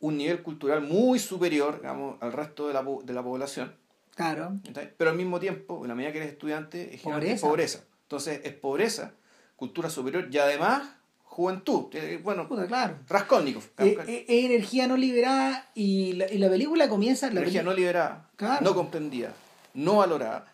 un 0.00 0.16
nivel 0.16 0.42
cultural 0.42 0.82
muy 0.82 1.18
superior, 1.18 1.80
digamos, 1.80 2.16
al 2.20 2.32
resto 2.32 2.68
de 2.68 2.74
la, 2.74 2.84
de 3.04 3.12
la 3.12 3.22
población. 3.22 3.74
Claro. 4.14 4.58
Pero 4.96 5.10
al 5.10 5.16
mismo 5.16 5.38
tiempo, 5.38 5.82
en 5.82 5.88
la 5.88 5.94
medida 5.94 6.12
que 6.12 6.18
eres 6.18 6.32
estudiante, 6.32 6.94
es 6.94 7.02
pobreza. 7.02 7.46
pobreza. 7.46 7.84
Entonces, 8.02 8.40
es 8.44 8.52
pobreza, 8.54 9.12
cultura 9.56 9.90
superior 9.90 10.28
y 10.30 10.38
además 10.38 10.88
juventud. 11.36 11.88
Eh, 11.92 12.18
bueno, 12.22 12.48
claro. 12.48 12.98
Raskolnikov. 13.08 13.64
Eh, 13.78 13.98
eh, 14.06 14.24
es 14.26 14.44
energía 14.46 14.86
no 14.86 14.96
liberada 14.96 15.70
y 15.74 16.14
la, 16.14 16.32
y 16.32 16.38
la 16.38 16.48
película 16.48 16.88
comienza. 16.88 17.26
La 17.26 17.40
energía 17.40 17.62
no 17.62 17.74
liberada, 17.74 18.30
no 18.62 18.74
comprendida, 18.74 19.34
no 19.74 19.98
valorada. 19.98 20.46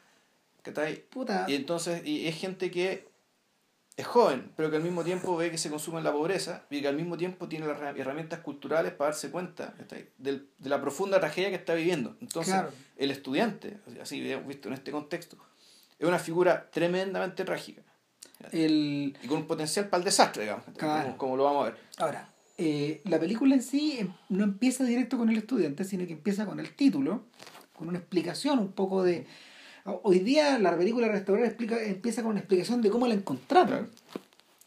Puta. 1.10 1.46
Y 1.48 1.54
entonces 1.54 2.04
y 2.04 2.26
es 2.26 2.36
gente 2.36 2.70
que 2.70 3.08
es 3.96 4.06
joven, 4.06 4.50
pero 4.56 4.70
que 4.70 4.76
al 4.76 4.82
mismo 4.82 5.04
tiempo 5.04 5.36
ve 5.36 5.50
que 5.50 5.58
se 5.58 5.68
consume 5.68 5.98
en 5.98 6.04
la 6.04 6.12
pobreza 6.12 6.64
y 6.70 6.80
que 6.80 6.88
al 6.88 6.96
mismo 6.96 7.16
tiempo 7.16 7.48
tiene 7.48 7.66
las 7.66 7.80
herramientas 7.96 8.40
culturales 8.40 8.92
para 8.92 9.10
darse 9.10 9.30
cuenta 9.30 9.74
de, 10.18 10.46
la 10.60 10.80
profunda 10.80 11.20
tragedia 11.20 11.50
que 11.50 11.56
está 11.56 11.74
viviendo. 11.74 12.16
Entonces, 12.20 12.54
el 12.96 13.10
estudiante, 13.10 13.78
así 14.00 14.20
visto 14.46 14.68
en 14.68 14.74
este 14.74 14.90
contexto, 14.90 15.36
es 15.98 16.08
una 16.08 16.18
figura 16.18 16.70
tremendamente 16.70 17.44
trágica. 17.44 17.82
El... 18.50 19.16
Y 19.22 19.28
con 19.28 19.38
un 19.38 19.46
potencial 19.46 19.88
para 19.88 19.98
el 19.98 20.04
desastre, 20.04 20.42
digamos, 20.44 20.64
como, 21.16 21.36
lo 21.36 21.44
vamos 21.44 21.66
a 21.66 21.70
ver. 21.70 21.80
Ahora, 21.98 22.32
eh, 22.58 23.02
la 23.04 23.20
película 23.20 23.54
en 23.54 23.62
sí 23.62 23.98
em, 23.98 24.12
no 24.30 24.44
empieza 24.44 24.84
directo 24.84 25.18
con 25.18 25.28
el 25.28 25.36
estudiante, 25.36 25.84
sino 25.84 26.06
que 26.06 26.14
empieza 26.14 26.46
con 26.46 26.58
el 26.58 26.74
título, 26.74 27.24
con 27.74 27.88
una 27.88 27.98
explicación 27.98 28.58
un 28.58 28.72
poco 28.72 29.04
de... 29.04 29.26
Hoy 29.84 30.20
día 30.20 30.58
la 30.58 30.76
película 30.76 31.08
Restaurar 31.08 31.44
explica, 31.44 31.82
empieza 31.82 32.22
con 32.22 32.32
una 32.32 32.40
explicación 32.40 32.82
de 32.82 32.90
cómo 32.90 33.06
la 33.06 33.14
encontraron. 33.14 33.88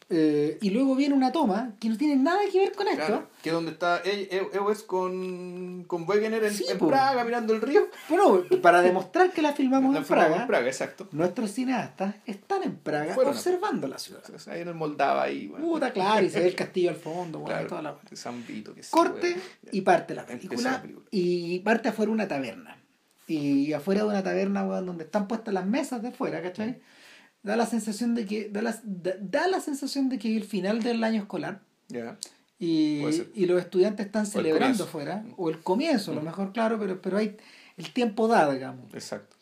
Eh, 0.08 0.58
y 0.60 0.70
luego 0.70 0.94
viene 0.94 1.16
una 1.16 1.32
toma 1.32 1.72
que 1.80 1.88
no 1.88 1.96
tiene 1.96 2.14
nada 2.14 2.38
que 2.52 2.60
ver 2.60 2.72
con 2.74 2.86
esto. 2.86 3.24
que 3.42 3.50
donde 3.50 3.72
está 3.72 4.00
Ewes 4.04 4.84
con, 4.84 5.82
con 5.88 6.08
Wegener 6.08 6.44
en, 6.44 6.78
Praga 6.78 7.24
mirando 7.24 7.54
el 7.54 7.60
río. 7.60 7.88
Bueno, 8.08 8.44
para 8.62 8.82
demostrar 8.82 9.32
que 9.32 9.42
la 9.42 9.52
filmamos 9.52 9.96
en 9.96 10.04
Praga. 10.04 10.42
En 10.42 10.46
Praga 10.46 10.66
exacto. 10.68 11.08
Nuestros 11.10 11.50
cineastas 11.50 12.14
están 12.24 12.62
en 12.62 12.76
Praga 12.76 13.16
observando 13.16 13.88
la 13.88 13.98
ciudad. 13.98 14.22
ahí 14.46 14.60
en 14.60 14.68
el 14.68 14.74
Moldava 14.74 15.24
ahí. 15.24 15.48
Puta, 15.48 15.92
claro, 15.92 16.24
y 16.24 16.30
se 16.30 16.38
ve 16.38 16.48
el 16.48 16.54
castillo 16.56 16.90
al 16.90 16.96
fondo. 16.96 17.44
toda 17.68 17.82
la... 17.82 17.98
Corte 18.90 19.36
y 19.72 19.80
parte 19.80 20.14
la 20.14 20.24
película, 20.24 20.70
la 20.70 20.82
película. 20.82 21.06
Y 21.10 21.58
parte 21.60 21.88
afuera 21.88 22.12
una 22.12 22.28
taberna. 22.28 22.75
Y 23.26 23.72
afuera 23.72 24.02
de 24.02 24.08
una 24.08 24.22
taberna, 24.22 24.62
donde 24.62 25.04
están 25.04 25.26
puestas 25.26 25.52
las 25.52 25.66
mesas 25.66 26.02
de 26.02 26.08
afuera, 26.08 26.42
¿cachai? 26.42 26.80
da 27.46 27.54
la 27.54 27.66
sensación 27.66 28.16
de 28.16 28.26
que 28.26 28.48
da 28.48 28.60
la, 28.60 28.78
da, 28.82 29.46
la 29.46 29.60
sensación 29.60 30.08
de 30.08 30.18
que 30.18 30.30
es 30.30 30.36
el 30.36 30.44
final 30.44 30.82
del 30.82 31.02
año 31.04 31.22
escolar. 31.22 31.62
Y, 32.58 33.02
y, 33.34 33.46
los 33.46 33.60
estudiantes 33.60 34.06
están 34.06 34.26
celebrando 34.26 34.84
afuera 34.84 35.24
o 35.36 35.50
el 35.50 35.60
comienzo 35.60 36.12
a 36.12 36.14
lo 36.14 36.22
mejor 36.22 36.52
claro 36.52 36.78
pero 36.80 37.02
pero 37.02 37.18
hay 37.18 37.36
el 37.76 37.92
tiempo 37.92 38.26
da 38.26 38.50
digamos. 38.50 38.92
Exacto. 38.94 39.36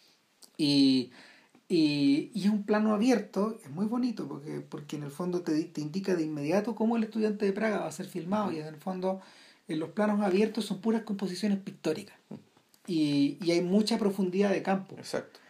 Y, 0.59 1.13
y, 1.69 2.31
y, 2.35 2.45
es 2.45 2.51
un 2.51 2.65
plano 2.65 2.93
abierto 2.93 3.59
es 3.65 3.71
muy 3.71 3.87
bonito 3.87 4.29
porque 4.29 4.61
porque 4.61 4.97
en 4.97 5.05
el 5.05 5.11
fondo 5.11 5.41
te, 5.41 5.65
te 5.65 5.81
indica 5.81 6.15
de 6.15 6.25
inmediato 6.25 6.75
cómo 6.75 6.97
el 6.97 7.05
estudiante 7.05 7.47
de 7.47 7.53
Praga 7.53 7.79
va 7.79 7.87
a 7.87 7.93
ser 7.93 8.07
filmado 8.07 8.53
y 8.53 8.59
en 8.59 8.67
el 8.67 8.77
fondo 8.77 9.21
en 9.69 9.79
los 9.79 9.91
planos 9.91 10.21
abiertos 10.21 10.67
son 10.67 10.81
puras 10.81 11.03
composiciones 11.03 11.59
pictóricas 11.59 12.17
y, 12.87 13.39
y 13.43 13.51
hay 13.53 13.61
mucha 13.61 13.99
profundidad 13.99 14.51
de 14.51 14.63
campo 14.63 14.97
exacto 14.99 15.41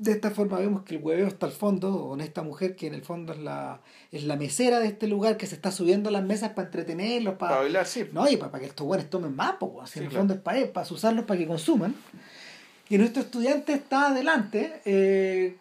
de 0.00 0.12
esta 0.12 0.30
forma 0.30 0.58
vemos 0.58 0.82
que 0.82 0.96
el 0.96 1.02
hueveo 1.02 1.26
está 1.26 1.46
al 1.46 1.52
fondo, 1.52 2.08
con 2.08 2.20
esta 2.20 2.42
mujer 2.42 2.74
que 2.74 2.86
en 2.86 2.94
el 2.94 3.02
fondo 3.02 3.32
es 3.34 3.38
la, 3.38 3.80
es 4.10 4.24
la 4.24 4.36
mesera 4.36 4.78
de 4.78 4.86
este 4.86 5.06
lugar 5.06 5.36
que 5.36 5.46
se 5.46 5.54
está 5.54 5.70
subiendo 5.70 6.08
a 6.08 6.12
las 6.12 6.24
mesas 6.24 6.50
para 6.50 6.66
entretenerlos, 6.66 7.34
para, 7.34 7.56
bailar, 7.56 7.86
sí. 7.86 8.08
No, 8.12 8.26
y 8.28 8.36
para, 8.36 8.58
que 8.58 8.66
estos 8.66 8.86
güeyes 8.86 9.10
tomen 9.10 9.36
más, 9.36 9.56
pues, 9.60 9.96
en 9.96 10.04
el 10.04 10.10
fondo 10.10 10.34
es 10.34 10.40
para, 10.40 10.72
para 10.72 10.86
usarlos 10.90 11.26
para 11.26 11.38
que 11.38 11.46
consuman. 11.46 11.94
Y 12.88 12.96
nuestro 12.98 13.22
estudiante 13.22 13.74
está 13.74 14.08
adelante, 14.08 14.80
eh, 14.86 15.56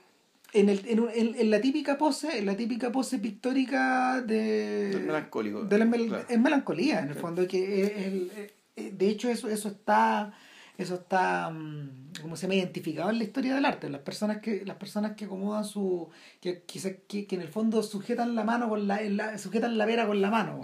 en, 0.54 0.70
el, 0.70 0.84
en, 0.88 1.36
en, 1.36 1.52
la 1.52 1.60
típica 1.60 1.98
pose, 1.98 2.40
en 2.40 2.46
la 2.46 2.56
típica 2.56 2.92
pose 2.92 3.20
pictórica 3.20 4.22
de. 4.22 4.90
Del 4.90 5.04
melancólico. 5.04 5.64
De 5.64 5.78
la 5.78 6.26
Es 6.30 6.40
melancolía, 6.40 7.02
en 7.02 7.10
el 7.10 7.16
fondo, 7.16 7.46
que 7.46 7.84
es, 7.84 7.92
el, 7.98 8.98
de 8.98 9.10
hecho 9.10 9.30
eso, 9.30 9.50
eso 9.50 9.68
está 9.68 10.34
eso 10.82 10.96
está 10.96 11.50
mm, 11.50 12.14
como 12.22 12.36
se 12.36 12.48
me 12.48 12.56
identificado 12.56 13.10
en 13.10 13.18
la 13.18 13.24
historia 13.26 13.54
del 13.54 13.66
arte 13.66 13.90
las 13.90 14.02
personas 14.02 14.38
que 14.42 14.66
las 14.66 14.78
personas 14.78 15.16
que 15.16 15.26
acomodan 15.26 15.66
su 15.66 16.10
que, 16.42 16.64
que, 16.64 17.28
que 17.28 17.36
en 17.36 17.42
el 17.42 17.50
fondo 17.50 17.84
sujetan 17.84 18.34
la 18.34 18.44
mano 18.44 18.70
con 18.70 18.88
la, 18.88 19.02
la 19.02 19.38
sujetan 19.38 19.78
la 19.78 19.86
vera 19.86 20.08
con 20.08 20.22
la 20.22 20.32
mano 20.32 20.62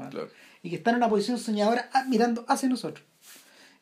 y 0.63 0.69
que 0.69 0.77
están 0.77 0.93
en 0.93 0.97
una 0.97 1.09
posición 1.09 1.37
soñadora 1.37 1.89
ah, 1.93 2.05
mirando 2.07 2.45
hacia 2.47 2.69
nosotros. 2.69 3.05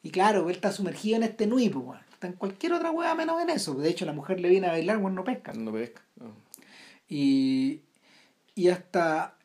Y 0.02 0.10
claro 0.10 0.50
él 0.50 0.56
está 0.56 0.72
sumergido 0.72 1.18
en 1.18 1.24
este 1.24 1.48
nui 1.48 1.70
pues, 1.70 2.00
está 2.12 2.28
en 2.28 2.34
cualquier 2.34 2.74
otra 2.74 2.92
hueá 2.92 3.16
menos 3.16 3.42
en 3.42 3.50
eso. 3.50 3.76
De 3.76 3.90
hecho 3.90 4.06
la 4.06 4.14
mujer 4.14 4.40
le 4.40 4.50
viene 4.50 4.68
a 4.68 4.72
bailar 4.72 4.98
bueno 4.98 5.18
no 5.18 5.24
pesca. 5.24 5.54
No 5.54 5.72
pesca 5.72 6.02
y 7.14 7.82
y 8.56 8.70
hasta 8.70 9.38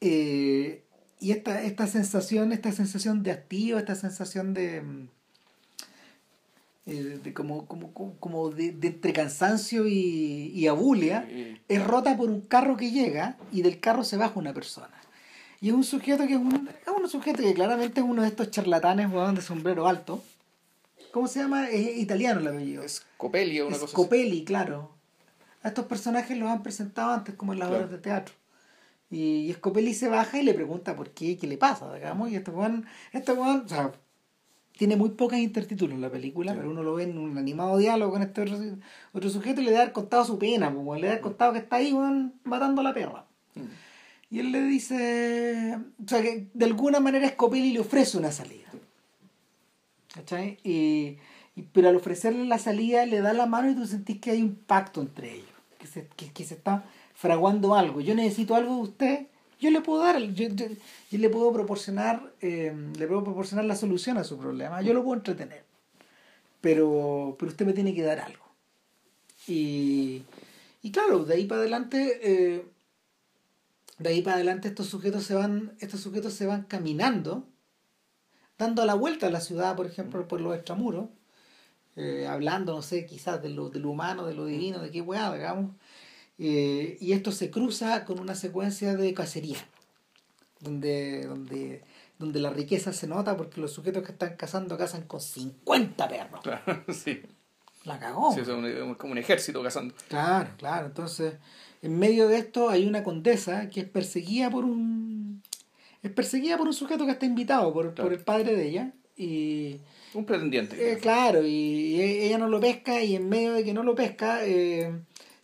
eh, 0.00 0.84
y 1.20 1.30
esta 1.30 1.62
esta 1.62 1.86
sensación 1.86 2.52
esta 2.52 2.72
sensación 2.72 3.22
de 3.22 3.30
activo 3.30 3.78
esta 3.78 3.94
sensación 3.94 4.52
de 4.52 4.80
mm, 4.80 5.08
eh, 6.86 7.20
de, 7.22 7.32
como, 7.32 7.66
como, 7.66 7.92
como 7.92 8.50
de, 8.50 8.72
de 8.72 8.88
entre 8.88 9.12
cansancio 9.12 9.86
y, 9.86 10.50
y 10.54 10.66
abulia, 10.66 11.28
es 11.68 11.84
rota 11.84 12.16
por 12.16 12.28
un 12.28 12.40
carro 12.40 12.76
que 12.76 12.90
llega 12.90 13.36
y 13.52 13.62
del 13.62 13.78
carro 13.78 14.04
se 14.04 14.16
baja 14.16 14.38
una 14.38 14.52
persona. 14.52 14.90
Y 15.60 15.68
es 15.68 15.74
un 15.74 15.84
sujeto 15.84 16.26
que 16.26 16.32
es 16.32 16.40
un, 16.40 16.68
es 16.68 16.88
un 16.88 17.08
sujeto 17.08 17.40
que 17.40 17.54
claramente 17.54 18.00
es 18.00 18.06
uno 18.06 18.22
de 18.22 18.28
estos 18.28 18.50
charlatanes 18.50 19.08
de 19.12 19.42
sombrero 19.42 19.86
alto. 19.86 20.20
¿Cómo 21.12 21.28
se 21.28 21.38
llama? 21.38 21.68
Es 21.68 21.98
italiano 21.98 22.40
el 22.40 22.48
apellido. 22.48 22.82
Scopelli 22.88 23.60
o 23.60 23.68
una 23.68 23.78
cosa 23.78 23.92
Scopelli, 23.92 24.44
claro. 24.44 24.90
A 25.62 25.68
estos 25.68 25.84
personajes 25.84 26.36
los 26.36 26.50
han 26.50 26.64
presentado 26.64 27.12
antes 27.12 27.36
como 27.36 27.52
en 27.52 27.60
las 27.60 27.70
obras 27.70 27.90
de 27.92 27.98
teatro. 27.98 28.34
Y, 29.08 29.48
y 29.48 29.52
Scopelli 29.52 29.94
se 29.94 30.08
baja 30.08 30.38
y 30.38 30.42
le 30.42 30.54
pregunta 30.54 30.96
por 30.96 31.10
qué, 31.10 31.36
qué 31.36 31.46
le 31.46 31.58
pasa, 31.58 31.94
digamos. 31.94 32.30
Y 32.30 32.34
este 32.34 32.50
Juan, 32.50 32.84
este 33.12 33.30
o 33.30 33.68
sea, 33.68 33.92
tiene 34.82 34.96
muy 34.96 35.10
pocas 35.10 35.38
intertítulos 35.38 35.96
la 36.00 36.10
película, 36.10 36.56
pero 36.56 36.68
uno 36.68 36.82
lo 36.82 36.94
ve 36.94 37.04
en 37.04 37.16
un 37.16 37.38
animado 37.38 37.78
diálogo 37.78 38.14
con 38.14 38.22
este 38.22 38.40
otro, 39.12 39.30
sujeto 39.30 39.60
y 39.60 39.64
le 39.64 39.70
da 39.70 39.92
contado 39.92 40.24
su 40.24 40.40
pena, 40.40 40.74
pues, 40.74 41.00
le 41.00 41.06
da 41.06 41.20
contado 41.20 41.52
que 41.52 41.60
está 41.60 41.76
ahí 41.76 41.96
matando 42.42 42.80
a 42.80 42.84
la 42.84 42.92
perra. 42.92 43.24
Mm. 43.54 43.60
Y 44.28 44.40
él 44.40 44.50
le 44.50 44.64
dice, 44.64 45.78
o 46.04 46.08
sea, 46.08 46.20
que 46.20 46.48
de 46.52 46.64
alguna 46.64 46.98
manera 46.98 47.28
Scopelli 47.28 47.72
le 47.72 47.78
ofrece 47.78 48.18
una 48.18 48.32
salida. 48.32 48.72
¿Cachai? 50.12 50.58
Y, 50.64 51.18
pero 51.70 51.88
al 51.88 51.94
ofrecerle 51.94 52.44
la 52.46 52.58
salida 52.58 53.06
le 53.06 53.20
da 53.20 53.34
la 53.34 53.46
mano 53.46 53.70
y 53.70 53.76
tú 53.76 53.86
sentís 53.86 54.18
que 54.18 54.32
hay 54.32 54.42
un 54.42 54.56
pacto 54.56 55.00
entre 55.00 55.32
ellos, 55.32 55.46
que 55.78 55.86
se, 55.86 56.08
que 56.08 56.44
se 56.44 56.54
está 56.54 56.82
fraguando 57.14 57.76
algo. 57.76 58.00
Yo 58.00 58.16
necesito 58.16 58.56
algo 58.56 58.74
de 58.74 58.82
usted 58.82 59.26
yo 59.62 59.70
le 59.70 59.80
puedo 59.80 60.02
dar, 60.02 60.20
yo, 60.20 60.48
le 61.12 61.30
puedo 61.30 61.52
proporcionar, 61.52 62.32
eh, 62.40 62.74
le 62.98 63.06
puedo 63.06 63.22
proporcionar 63.22 63.64
la 63.64 63.76
solución 63.76 64.18
a 64.18 64.24
su 64.24 64.36
problema, 64.36 64.82
yo 64.82 64.92
lo 64.92 65.04
puedo 65.04 65.14
entretener, 65.14 65.62
pero, 66.60 67.36
pero 67.38 67.52
usted 67.52 67.64
me 67.64 67.72
tiene 67.72 67.94
que 67.94 68.02
dar 68.02 68.18
algo. 68.18 68.44
Y, 69.46 70.24
y 70.82 70.90
claro, 70.90 71.24
de 71.24 71.34
ahí 71.34 71.44
para 71.46 71.60
adelante, 71.60 72.18
eh, 72.24 72.66
de 73.98 74.08
ahí 74.08 74.20
para 74.22 74.34
adelante 74.34 74.66
estos 74.66 74.88
sujetos 74.88 75.22
se 75.22 75.34
van, 75.34 75.76
estos 75.78 76.00
sujetos 76.00 76.34
se 76.34 76.46
van 76.46 76.64
caminando, 76.64 77.46
dando 78.58 78.84
la 78.84 78.94
vuelta 78.94 79.28
a 79.28 79.30
la 79.30 79.40
ciudad, 79.40 79.76
por 79.76 79.86
ejemplo, 79.86 80.26
por 80.26 80.40
los 80.40 80.56
extramuros, 80.56 81.08
eh, 81.94 82.26
hablando, 82.26 82.74
no 82.74 82.82
sé, 82.82 83.06
quizás 83.06 83.40
de 83.40 83.50
lo, 83.50 83.70
de 83.70 83.78
lo 83.78 83.90
humano, 83.90 84.26
de 84.26 84.34
lo 84.34 84.44
divino, 84.44 84.80
de 84.80 84.90
qué 84.90 85.02
weá, 85.02 85.32
digamos, 85.32 85.70
eh, 86.38 86.96
y 87.00 87.12
esto 87.12 87.32
se 87.32 87.50
cruza 87.50 88.04
con 88.04 88.18
una 88.18 88.34
secuencia 88.34 88.94
de 88.96 89.14
cacería, 89.14 89.58
donde, 90.60 91.26
donde, 91.26 91.84
donde 92.18 92.40
la 92.40 92.50
riqueza 92.50 92.92
se 92.92 93.06
nota 93.06 93.36
porque 93.36 93.60
los 93.60 93.72
sujetos 93.72 94.02
que 94.02 94.12
están 94.12 94.36
cazando 94.36 94.76
cazan 94.76 95.02
con 95.02 95.20
50 95.20 96.08
perros. 96.08 96.40
Claro, 96.42 96.84
sí. 96.92 97.22
La 97.84 97.98
cagó. 97.98 98.32
Sí, 98.32 98.40
es 98.40 98.96
como 98.96 99.12
un 99.12 99.18
ejército 99.18 99.62
cazando. 99.62 99.94
Claro, 100.08 100.50
claro. 100.56 100.86
Entonces, 100.86 101.34
en 101.82 101.98
medio 101.98 102.28
de 102.28 102.38
esto 102.38 102.70
hay 102.70 102.86
una 102.86 103.02
condesa 103.02 103.68
que 103.70 103.80
es 103.80 103.88
perseguida 103.88 104.50
por 104.50 104.64
un. 104.64 105.42
Es 106.02 106.12
perseguida 106.12 106.56
por 106.56 106.68
un 106.68 106.74
sujeto 106.74 107.06
que 107.06 107.12
está 107.12 107.26
invitado 107.26 107.72
por, 107.72 107.94
por 107.94 108.12
el 108.12 108.20
padre 108.20 108.54
de 108.54 108.68
ella. 108.68 108.92
Y. 109.16 109.80
Un 110.14 110.24
pretendiente. 110.24 110.92
Eh, 110.92 110.98
claro, 110.98 111.44
y, 111.44 112.00
ella 112.00 112.38
no 112.38 112.48
lo 112.48 112.60
pesca, 112.60 113.02
y 113.02 113.16
en 113.16 113.28
medio 113.28 113.52
de 113.52 113.64
que 113.64 113.72
no 113.72 113.82
lo 113.82 113.94
pesca, 113.94 114.44
eh, 114.44 114.92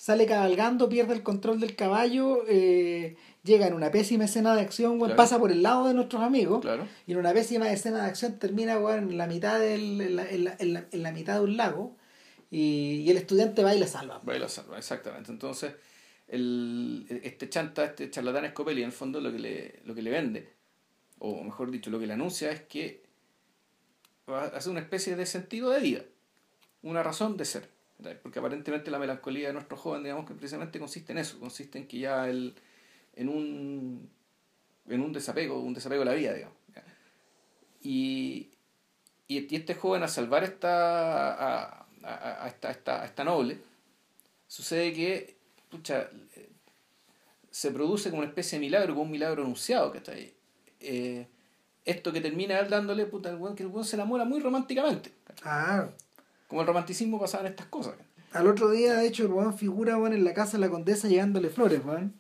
sale 0.08 0.24
cabalgando, 0.24 0.88
pierde 0.88 1.12
el 1.12 1.22
control 1.22 1.60
del 1.60 1.76
caballo, 1.76 2.42
eh, 2.48 3.16
llega 3.44 3.66
en 3.66 3.74
una 3.74 3.90
pésima 3.90 4.24
escena 4.24 4.54
de 4.54 4.62
acción, 4.62 4.96
Claro. 4.98 5.16
pasa 5.16 5.38
por 5.38 5.52
el 5.52 5.62
lado 5.62 5.86
de 5.86 5.92
nuestros 5.92 6.22
amigos, 6.22 6.62
Claro. 6.62 6.88
y 7.06 7.12
en 7.12 7.18
una 7.18 7.34
pésima 7.34 7.70
escena 7.70 7.98
de 8.02 8.06
acción 8.06 8.38
termina 8.38 8.72
en, 8.96 9.18
la 9.18 9.26
mitad 9.26 9.60
del, 9.60 10.00
en, 10.00 10.16
la, 10.16 10.30
en 10.30 10.44
la- 10.44 10.56
en 10.58 10.72
la- 10.72 10.86
en 10.90 11.02
la 11.02 11.12
mitad 11.12 11.34
de 11.34 11.40
un 11.40 11.58
lago, 11.58 11.94
y, 12.50 13.02
y 13.04 13.10
el 13.10 13.18
estudiante 13.18 13.62
va 13.62 13.74
y 13.74 13.78
la 13.80 13.86
salva. 13.86 14.22
Baila 14.24 14.48
salva, 14.48 14.78
exactamente. 14.78 15.30
Entonces, 15.30 15.74
el, 16.26 17.06
este 17.22 17.50
chanta, 17.50 17.84
este 17.84 18.10
charlatán 18.10 18.48
Scopelli, 18.48 18.80
en 18.80 18.86
el 18.86 18.92
fondo 18.92 19.20
lo 19.20 19.30
que, 19.30 19.38
le, 19.38 19.80
lo 19.84 19.94
que 19.94 20.00
le 20.00 20.10
vende, 20.10 20.48
o 21.18 21.44
mejor 21.44 21.70
dicho, 21.70 21.90
lo 21.90 21.98
que 22.00 22.06
le 22.06 22.14
anuncia 22.14 22.50
es 22.50 22.62
que 22.62 23.02
va 24.26 24.44
a 24.44 24.46
hacer 24.56 24.70
una 24.70 24.80
especie 24.80 25.16
de 25.16 25.26
sentido 25.26 25.68
de 25.68 25.80
vida, 25.80 26.02
una 26.82 27.02
razón 27.02 27.36
de 27.36 27.44
ser. 27.44 27.68
Porque 28.22 28.38
aparentemente 28.38 28.90
la 28.90 28.98
melancolía 28.98 29.48
de 29.48 29.54
nuestro 29.54 29.76
joven, 29.76 30.04
digamos 30.04 30.24
que 30.26 30.34
precisamente 30.34 30.78
consiste 30.78 31.12
en 31.12 31.18
eso, 31.18 31.38
consiste 31.40 31.78
en 31.78 31.88
que 31.88 31.98
ya 31.98 32.28
el, 32.28 32.54
en 33.16 33.28
un 33.28 34.08
en 34.88 35.00
un 35.02 35.12
desapego, 35.12 35.60
un 35.60 35.74
desapego 35.74 36.00
de 36.00 36.06
la 36.06 36.14
vida, 36.14 36.32
digamos. 36.32 36.56
Y, 37.82 38.50
y 39.26 39.54
este 39.54 39.74
joven 39.74 40.02
al 40.02 40.08
salvar 40.08 40.44
esta, 40.44 41.34
a, 41.34 41.86
a- 42.02 42.44
a 42.44 42.48
esta, 42.48 42.68
a 42.68 42.70
esta, 42.70 43.02
a 43.02 43.04
esta 43.04 43.24
noble, 43.24 43.58
sucede 44.46 44.92
que 44.92 45.36
pucha, 45.70 46.08
se 47.50 47.70
produce 47.70 48.10
como 48.10 48.20
una 48.20 48.28
especie 48.28 48.58
de 48.58 48.64
milagro, 48.64 48.94
como 48.94 49.02
un 49.04 49.10
milagro 49.10 49.42
anunciado 49.42 49.92
que 49.92 49.98
está 49.98 50.12
ahí. 50.12 50.34
Esto 51.84 52.12
que 52.12 52.20
termina 52.20 52.58
él 52.58 52.68
dándole, 52.70 53.06
puta, 53.06 53.30
el 53.30 53.36
weón, 53.36 53.56
que 53.56 53.62
el 53.62 53.68
weón 53.70 53.84
se 53.84 53.96
enamora 53.96 54.24
muy 54.24 54.40
románticamente. 54.40 55.12
Ah, 55.44 55.88
Como 56.48 56.62
el 56.62 56.66
romanticismo 56.66 57.20
pasaba 57.20 57.44
en 57.46 57.50
estas 57.52 57.66
cosas. 57.66 57.94
al 58.32 58.46
otro 58.46 58.70
día, 58.70 58.94
de 58.94 59.06
hecho, 59.06 59.24
el 59.24 59.32
weón 59.32 59.56
figura 59.56 59.96
weón, 59.96 60.12
en 60.14 60.24
la 60.24 60.34
casa 60.34 60.52
de 60.52 60.58
la 60.58 60.68
condesa 60.70 61.06
llevándole 61.08 61.48
flores, 61.50 61.80
weón. 61.84 62.14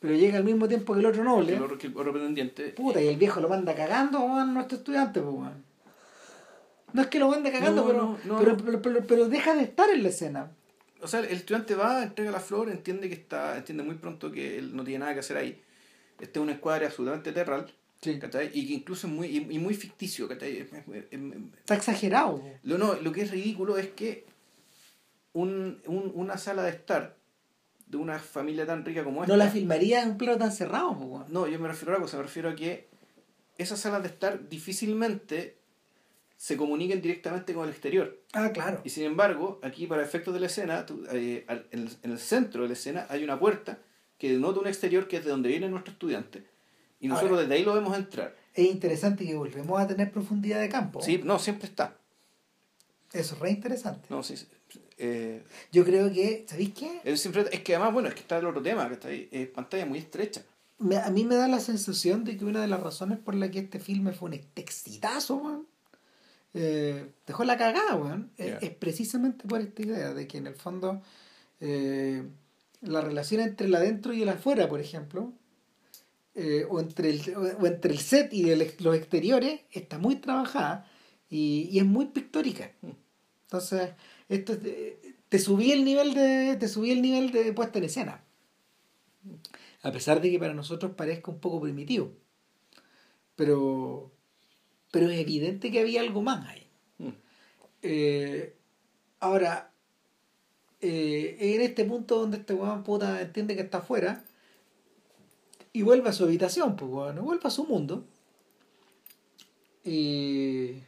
Pero 0.00 0.14
llega 0.14 0.36
al 0.38 0.44
mismo 0.44 0.68
tiempo 0.68 0.92
que 0.94 1.00
el 1.00 1.06
otro 1.06 1.24
noble. 1.24 1.54
el 1.56 1.62
otro, 1.62 1.78
que 1.78 1.86
el 1.88 1.96
otro 1.96 2.12
pretendiente. 2.12 2.68
Puta, 2.70 3.00
y 3.02 3.08
el 3.08 3.16
viejo 3.16 3.40
lo 3.40 3.48
manda 3.48 3.74
cagando, 3.74 4.20
weón, 4.20 4.52
nuestro 4.54 4.78
estudiante, 4.78 5.20
pues, 5.20 5.34
weón. 5.34 5.64
No 6.92 7.02
es 7.02 7.08
que 7.08 7.18
lo 7.18 7.28
manda 7.28 7.50
cagando, 7.50 7.82
No, 7.82 7.86
pero, 7.88 8.02
no, 8.02 8.38
pero, 8.38 8.52
no. 8.52 8.56
Pero, 8.64 8.82
pero- 8.82 9.06
pero 9.06 9.28
deja 9.28 9.54
de 9.54 9.62
estar 9.64 9.88
en 9.90 10.02
la 10.02 10.10
escena. 10.10 10.50
O 11.02 11.08
sea, 11.08 11.20
el 11.20 11.26
estudiante 11.36 11.74
va, 11.74 12.02
entrega 12.02 12.30
la 12.30 12.40
flor, 12.40 12.70
entiende 12.70 13.08
que 13.08 13.14
está, 13.14 13.56
entiende 13.56 13.82
muy 13.82 13.96
pronto 13.96 14.30
que 14.30 14.58
él 14.58 14.74
no 14.76 14.84
tiene 14.84 15.00
nada 15.00 15.12
que 15.14 15.20
hacer 15.20 15.36
ahí. 15.36 15.60
Este 16.20 16.38
es 16.38 16.42
un 16.42 16.50
escuadre 16.50 16.86
absolutamente 16.86 17.32
terral, 17.32 17.72
Sí. 18.04 18.18
¿cachai? 18.18 18.50
Y 18.54 18.66
que 18.68 18.74
incluso 18.74 19.06
es 19.06 19.12
muy, 19.12 19.26
y, 19.28 19.36
y 19.54 19.58
muy 19.58 19.74
ficticio, 19.74 20.28
¿cachai? 20.28 20.58
Es- 20.58 20.72
es- 20.72 20.84
es- 20.88 21.04
es- 21.10 21.20
Está 21.60 21.74
exagerado. 21.74 22.42
Lo, 22.62 22.78
no, 22.78 22.94
lo 22.94 23.12
que 23.12 23.22
es 23.22 23.30
ridículo 23.30 23.76
es 23.78 23.88
que 23.88 24.26
un, 25.32 25.80
un- 25.86 26.12
una 26.14 26.38
sala 26.38 26.62
de 26.62 26.70
estar 26.70 27.16
de 27.86 27.96
una 27.96 28.18
familia 28.18 28.66
tan 28.66 28.84
rica 28.84 29.04
como 29.04 29.22
esta. 29.22 29.32
No 29.32 29.36
la 29.36 29.50
filmaría 29.50 30.02
en 30.02 30.10
un 30.12 30.18
plano 30.18 30.38
tan 30.38 30.52
cerrado, 30.52 30.98
po. 30.98 31.24
No, 31.28 31.46
yo 31.46 31.58
me 31.58 31.68
refiero 31.68 31.92
a 31.92 31.94
otra 31.96 32.02
cosa, 32.04 32.16
me 32.18 32.22
refiero 32.24 32.48
a 32.50 32.54
que 32.54 32.88
esas 33.58 33.78
salas 33.80 34.02
de 34.02 34.08
estar 34.08 34.48
difícilmente 34.48 35.58
se 36.36 36.56
comuniquen 36.56 37.00
directamente 37.00 37.54
con 37.54 37.64
el 37.64 37.70
exterior. 37.70 38.20
Ah, 38.32 38.50
claro. 38.52 38.80
Y 38.84 38.90
sin 38.90 39.04
embargo, 39.04 39.60
aquí 39.62 39.86
para 39.86 40.02
efectos 40.02 40.34
de 40.34 40.40
la 40.40 40.46
escena, 40.46 40.84
tú, 40.86 41.04
eh, 41.12 41.44
en, 41.48 41.80
el, 41.80 41.88
en 42.02 42.10
el 42.10 42.18
centro 42.18 42.62
de 42.62 42.68
la 42.68 42.74
escena 42.74 43.06
hay 43.08 43.22
una 43.22 43.38
puerta 43.38 43.78
que 44.18 44.32
denota 44.32 44.60
un 44.60 44.66
exterior 44.66 45.06
que 45.06 45.18
es 45.18 45.24
de 45.24 45.30
donde 45.30 45.48
viene 45.48 45.68
nuestro 45.68 45.92
estudiante. 45.92 46.44
Y 47.04 47.08
nosotros 47.08 47.32
Ahora. 47.32 47.42
desde 47.42 47.54
ahí 47.56 47.64
lo 47.64 47.74
vemos 47.74 47.96
entrar. 47.96 48.34
Es 48.54 48.66
interesante 48.66 49.26
que 49.26 49.34
volvemos 49.34 49.78
a 49.80 49.86
tener 49.86 50.10
profundidad 50.10 50.58
de 50.60 50.68
campo. 50.70 51.02
Sí, 51.02 51.20
no, 51.22 51.38
siempre 51.38 51.66
está. 51.68 51.96
Eso 53.12 53.34
es 53.34 53.40
re 53.40 53.50
interesante. 53.50 54.06
No, 54.08 54.22
sí, 54.22 54.34
eh, 54.96 55.44
Yo 55.70 55.84
creo 55.84 56.10
que, 56.10 56.46
¿sabéis 56.48 56.72
qué? 56.72 57.00
es, 57.04 57.20
siempre, 57.20 57.44
es 57.52 57.60
que 57.60 57.74
además, 57.74 57.92
bueno, 57.92 58.08
es 58.08 58.14
que 58.14 58.20
está 58.20 58.38
el 58.38 58.46
otro 58.46 58.62
tema, 58.62 58.88
que 58.88 58.94
está 58.94 59.08
ahí, 59.08 59.28
es 59.30 59.48
pantalla 59.48 59.84
muy 59.84 59.98
estrecha. 59.98 60.42
Me- 60.78 60.96
a 60.96 61.10
mí 61.10 61.24
me 61.24 61.34
da 61.36 61.46
la 61.46 61.60
sensación 61.60 62.24
de 62.24 62.36
que 62.38 62.44
una 62.46 62.60
de 62.62 62.68
las 62.68 62.80
razones 62.80 63.18
por 63.18 63.34
la 63.34 63.50
que 63.50 63.58
este 63.60 63.78
filme 63.80 64.12
fue 64.12 64.28
un 64.30 64.40
exitazo, 64.56 65.36
weón, 65.36 65.66
eh, 66.54 67.10
dejó 67.26 67.44
la 67.44 67.58
cagada, 67.58 67.96
weón, 67.96 68.30
es 68.38 68.70
precisamente 68.70 69.46
por 69.46 69.60
esta 69.60 69.82
idea 69.82 70.14
de 70.14 70.26
que 70.26 70.38
en 70.38 70.46
el 70.46 70.54
fondo 70.54 71.02
eh, 71.60 72.22
la 72.80 73.00
relación 73.00 73.40
entre 73.42 73.66
el 73.66 73.74
adentro 73.74 74.12
y 74.14 74.22
el 74.22 74.28
afuera, 74.28 74.68
por 74.68 74.80
ejemplo, 74.80 75.32
eh, 76.34 76.66
o, 76.68 76.80
entre 76.80 77.10
el, 77.10 77.36
o, 77.36 77.66
entre 77.66 77.92
el 77.92 77.98
set 77.98 78.32
y 78.32 78.50
el 78.50 78.74
los 78.80 78.96
exteriores, 78.96 79.60
está 79.70 79.98
muy 79.98 80.16
trabajada 80.16 80.90
y, 81.28 81.68
y 81.70 81.78
es 81.78 81.84
muy 81.84 82.06
pictórica. 82.06 82.72
Entonces, 83.46 83.90
esto 84.28 84.54
es 84.54 84.62
de- 84.62 85.14
te 85.28 85.38
subí 85.38 85.72
el 85.72 85.84
nivel 85.84 86.14
de 86.14 86.56
te 86.56 86.68
subí 86.68 86.90
el 86.92 87.02
nivel 87.02 87.32
de 87.32 87.52
puesta 87.52 87.78
en 87.78 87.84
escena 87.84 88.24
a 89.84 89.92
pesar 89.92 90.20
de 90.20 90.30
que 90.30 90.38
para 90.38 90.54
nosotros 90.54 90.92
parezca 90.96 91.30
un 91.30 91.38
poco 91.38 91.60
primitivo. 91.60 92.12
Pero, 93.36 94.10
pero 94.90 95.10
es 95.10 95.20
evidente 95.20 95.70
que 95.70 95.80
había 95.80 96.00
algo 96.00 96.22
más 96.22 96.46
ahí. 96.48 96.66
Mm. 96.98 97.08
Eh, 97.82 98.54
ahora, 99.20 99.72
eh, 100.80 101.36
en 101.38 101.60
este 101.60 101.84
punto 101.84 102.18
donde 102.18 102.38
este 102.38 102.54
weón 102.54 102.82
puta 102.82 103.20
entiende 103.20 103.56
que 103.56 103.62
está 103.62 103.78
afuera 103.78 104.24
y 105.74 105.82
vuelve 105.82 106.08
a 106.08 106.12
su 106.14 106.24
habitación, 106.24 106.76
pues 106.76 106.90
weón, 106.90 107.22
vuelve 107.22 107.42
a 107.46 107.50
su 107.50 107.64
mundo. 107.66 108.06
Y, 109.84 110.82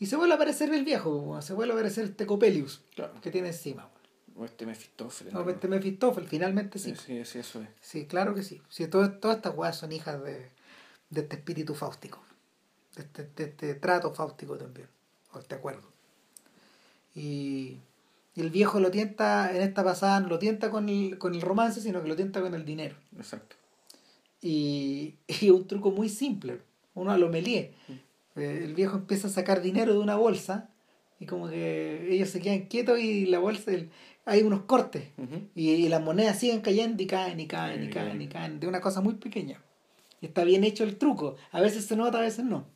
y 0.00 0.06
se 0.06 0.16
vuelve 0.16 0.32
a 0.32 0.36
aparecer 0.36 0.72
el 0.74 0.84
viejo, 0.84 1.24
pues, 1.24 1.44
se 1.44 1.52
vuelve 1.54 1.72
a 1.74 1.76
aparecer 1.76 2.06
este 2.06 2.26
Copelius 2.26 2.80
Claro. 2.94 3.12
que 3.20 3.30
tiene 3.30 3.48
encima. 3.48 3.88
O 4.36 4.44
este 4.44 4.66
Mefistófeles. 4.66 5.32
No, 5.32 5.48
este 5.48 5.68
Mephistófeles, 5.68 6.28
finalmente 6.28 6.78
sí. 6.78 6.94
Sí, 6.96 7.24
sí, 7.24 7.38
eso 7.38 7.62
es. 7.62 7.68
Sí, 7.80 8.06
claro 8.06 8.34
que 8.34 8.42
sí. 8.42 8.60
sí 8.68 8.86
todas 8.88 9.12
estas 9.14 9.54
weas 9.56 9.76
son 9.76 9.92
hijas 9.92 10.22
de, 10.22 10.48
de 11.10 11.20
este 11.20 11.36
espíritu 11.36 11.74
fáustico. 11.74 12.20
De 12.96 13.02
este, 13.02 13.24
de 13.36 13.44
este 13.44 13.74
trato 13.76 14.12
fáustico 14.12 14.56
también. 14.58 14.88
O 15.32 15.38
este 15.38 15.54
acuerdo. 15.54 15.88
Y, 17.14 17.78
y 18.34 18.40
el 18.40 18.50
viejo 18.50 18.80
lo 18.80 18.90
tienta, 18.90 19.54
en 19.54 19.62
esta 19.62 19.84
pasada, 19.84 20.20
no 20.20 20.28
lo 20.28 20.38
tienta 20.38 20.70
con 20.70 20.88
el, 20.88 21.16
con 21.18 21.34
el 21.34 21.40
romance, 21.40 21.80
sino 21.80 22.02
que 22.02 22.08
lo 22.08 22.16
tienta 22.16 22.40
con 22.42 22.54
el 22.54 22.64
dinero. 22.64 22.96
Exacto. 23.16 23.56
Y, 24.46 25.14
y 25.40 25.50
un 25.50 25.66
truco 25.66 25.90
muy 25.90 26.08
simple. 26.08 26.60
Uno 26.94 27.10
a 27.10 27.18
lo 27.18 27.28
melie. 27.28 27.72
Eh, 28.36 28.60
el 28.64 28.74
viejo 28.74 28.96
empieza 28.96 29.28
a 29.28 29.30
sacar 29.30 29.60
dinero 29.62 29.92
de 29.92 29.98
una 29.98 30.16
bolsa 30.16 30.70
y 31.18 31.26
como 31.26 31.48
que 31.48 32.06
ellos 32.12 32.28
se 32.30 32.40
quedan 32.40 32.66
quietos 32.66 32.98
y 33.00 33.26
la 33.26 33.38
bolsa, 33.38 33.70
el- 33.72 33.90
hay 34.24 34.42
unos 34.42 34.62
cortes. 34.62 35.04
Y, 35.54 35.70
y 35.70 35.88
las 35.88 36.02
monedas 36.02 36.38
siguen 36.38 36.60
cayendo 36.60 37.02
y 37.02 37.06
caen 37.06 37.38
y 37.40 37.46
caen 37.46 37.82
y 37.84 37.88
caen 37.90 38.20
y 38.22 38.28
caen 38.28 38.60
de 38.60 38.66
una 38.66 38.80
cosa 38.80 39.00
muy 39.00 39.14
pequeña. 39.14 39.60
Y 40.20 40.26
está 40.26 40.44
bien 40.44 40.64
hecho 40.64 40.84
el 40.84 40.96
truco. 40.96 41.36
A 41.52 41.60
veces 41.60 41.84
se 41.86 41.96
nota, 41.96 42.18
a 42.18 42.22
veces 42.22 42.44
no. 42.44 42.66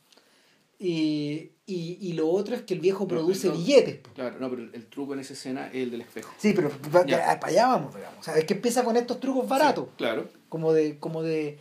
Y, 0.82 1.52
y, 1.66 1.98
y 2.00 2.12
lo 2.14 2.30
otro 2.30 2.54
es 2.56 2.62
que 2.62 2.72
el 2.72 2.80
viejo 2.80 3.06
produce 3.06 3.48
no, 3.48 3.52
billetes. 3.54 3.98
po. 3.98 4.10
Claro, 4.14 4.38
no, 4.40 4.48
pero 4.48 4.62
el, 4.72 4.86
truco 4.86 5.12
en 5.12 5.20
esa 5.20 5.34
escena 5.34 5.66
es 5.68 5.74
el 5.74 5.90
del 5.90 6.00
espejo. 6.00 6.32
Sí, 6.38 6.54
pero 6.56 6.70
Ya. 7.06 7.38
para 7.38 7.52
allá 7.52 7.66
vamos, 7.66 7.94
digamos. 7.94 8.18
O 8.18 8.22
sea, 8.22 8.38
es 8.38 8.46
que 8.46 8.54
empieza 8.54 8.82
con 8.82 8.96
estos 8.96 9.20
trucos 9.20 9.46
baratos, 9.46 9.84
Sí, 9.90 9.94
claro, 9.98 10.26
como 10.48 10.72
de, 10.72 10.98
como 10.98 11.22
de, 11.22 11.58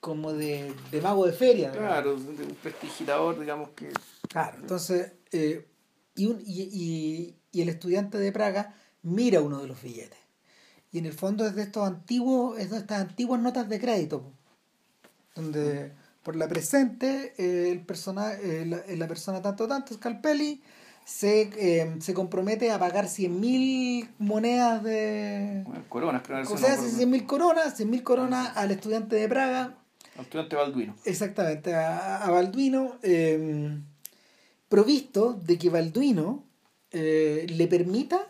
como 0.00 0.32
de, 0.32 0.72
de 0.90 1.00
mago 1.00 1.26
de 1.26 1.32
feria. 1.32 1.70
digamos. 1.70 1.88
claro, 1.92 2.16
de 2.16 2.42
un 2.44 2.54
prestigitador, 2.60 3.38
digamos 3.38 3.68
que. 3.70 3.90
Claro, 4.28 4.58
entonces, 4.60 5.12
eh, 5.30 5.64
y, 6.16 6.26
un, 6.26 6.40
y, 6.44 6.62
y, 6.72 7.36
y 7.52 7.62
el 7.62 7.68
estudiante 7.68 8.18
de 8.18 8.32
Praga 8.32 8.74
mira 9.02 9.40
uno 9.42 9.60
de 9.60 9.68
los 9.68 9.80
billetes. 9.80 10.18
Y 10.90 10.98
en 10.98 11.06
el 11.06 11.12
fondo 11.12 11.46
es 11.46 11.54
de 11.54 11.62
estos 11.62 11.86
antiguos, 11.86 12.58
es 12.58 12.70
de 12.72 12.78
estas 12.78 13.00
antiguas 13.00 13.40
notas 13.40 13.68
de 13.68 13.78
crédito, 13.78 14.22
po, 14.22 14.32
donde 15.36 15.92
por 16.26 16.34
la 16.34 16.48
presente 16.48 17.34
eh, 17.38 17.70
el 17.70 17.82
persona, 17.82 18.34
eh, 18.34 18.66
la, 18.66 18.82
la 18.96 19.06
persona 19.06 19.40
tanto 19.40 19.68
tanto, 19.68 19.94
Scalpelli, 19.94 20.60
se, 21.04 21.50
eh, 21.56 21.94
se 22.00 22.14
compromete 22.14 22.72
a 22.72 22.80
pagar 22.80 23.04
100.000 23.04 24.08
monedas 24.18 24.82
de... 24.82 25.64
Coronas, 25.88 26.22
creo 26.24 26.42
que 26.44 26.52
O 26.52 26.58
sea, 26.58 26.74
no 26.74 26.82
me 26.82 26.88
acuerdo. 26.88 27.16
100.000 27.16 27.26
coronas, 27.26 27.80
100.000 27.80 28.02
coronas 28.02 28.56
al 28.56 28.72
estudiante 28.72 29.14
de 29.14 29.28
Praga, 29.28 29.78
Al 30.16 30.24
estudiante 30.24 30.56
Balduino. 30.56 30.96
Exactamente, 31.04 31.72
a, 31.76 32.16
a 32.24 32.28
Balduino, 32.32 32.96
eh, 33.04 33.78
provisto 34.68 35.32
de 35.32 35.58
que 35.58 35.70
Balduino 35.70 36.42
eh, 36.90 37.46
le 37.48 37.68
permita 37.68 38.26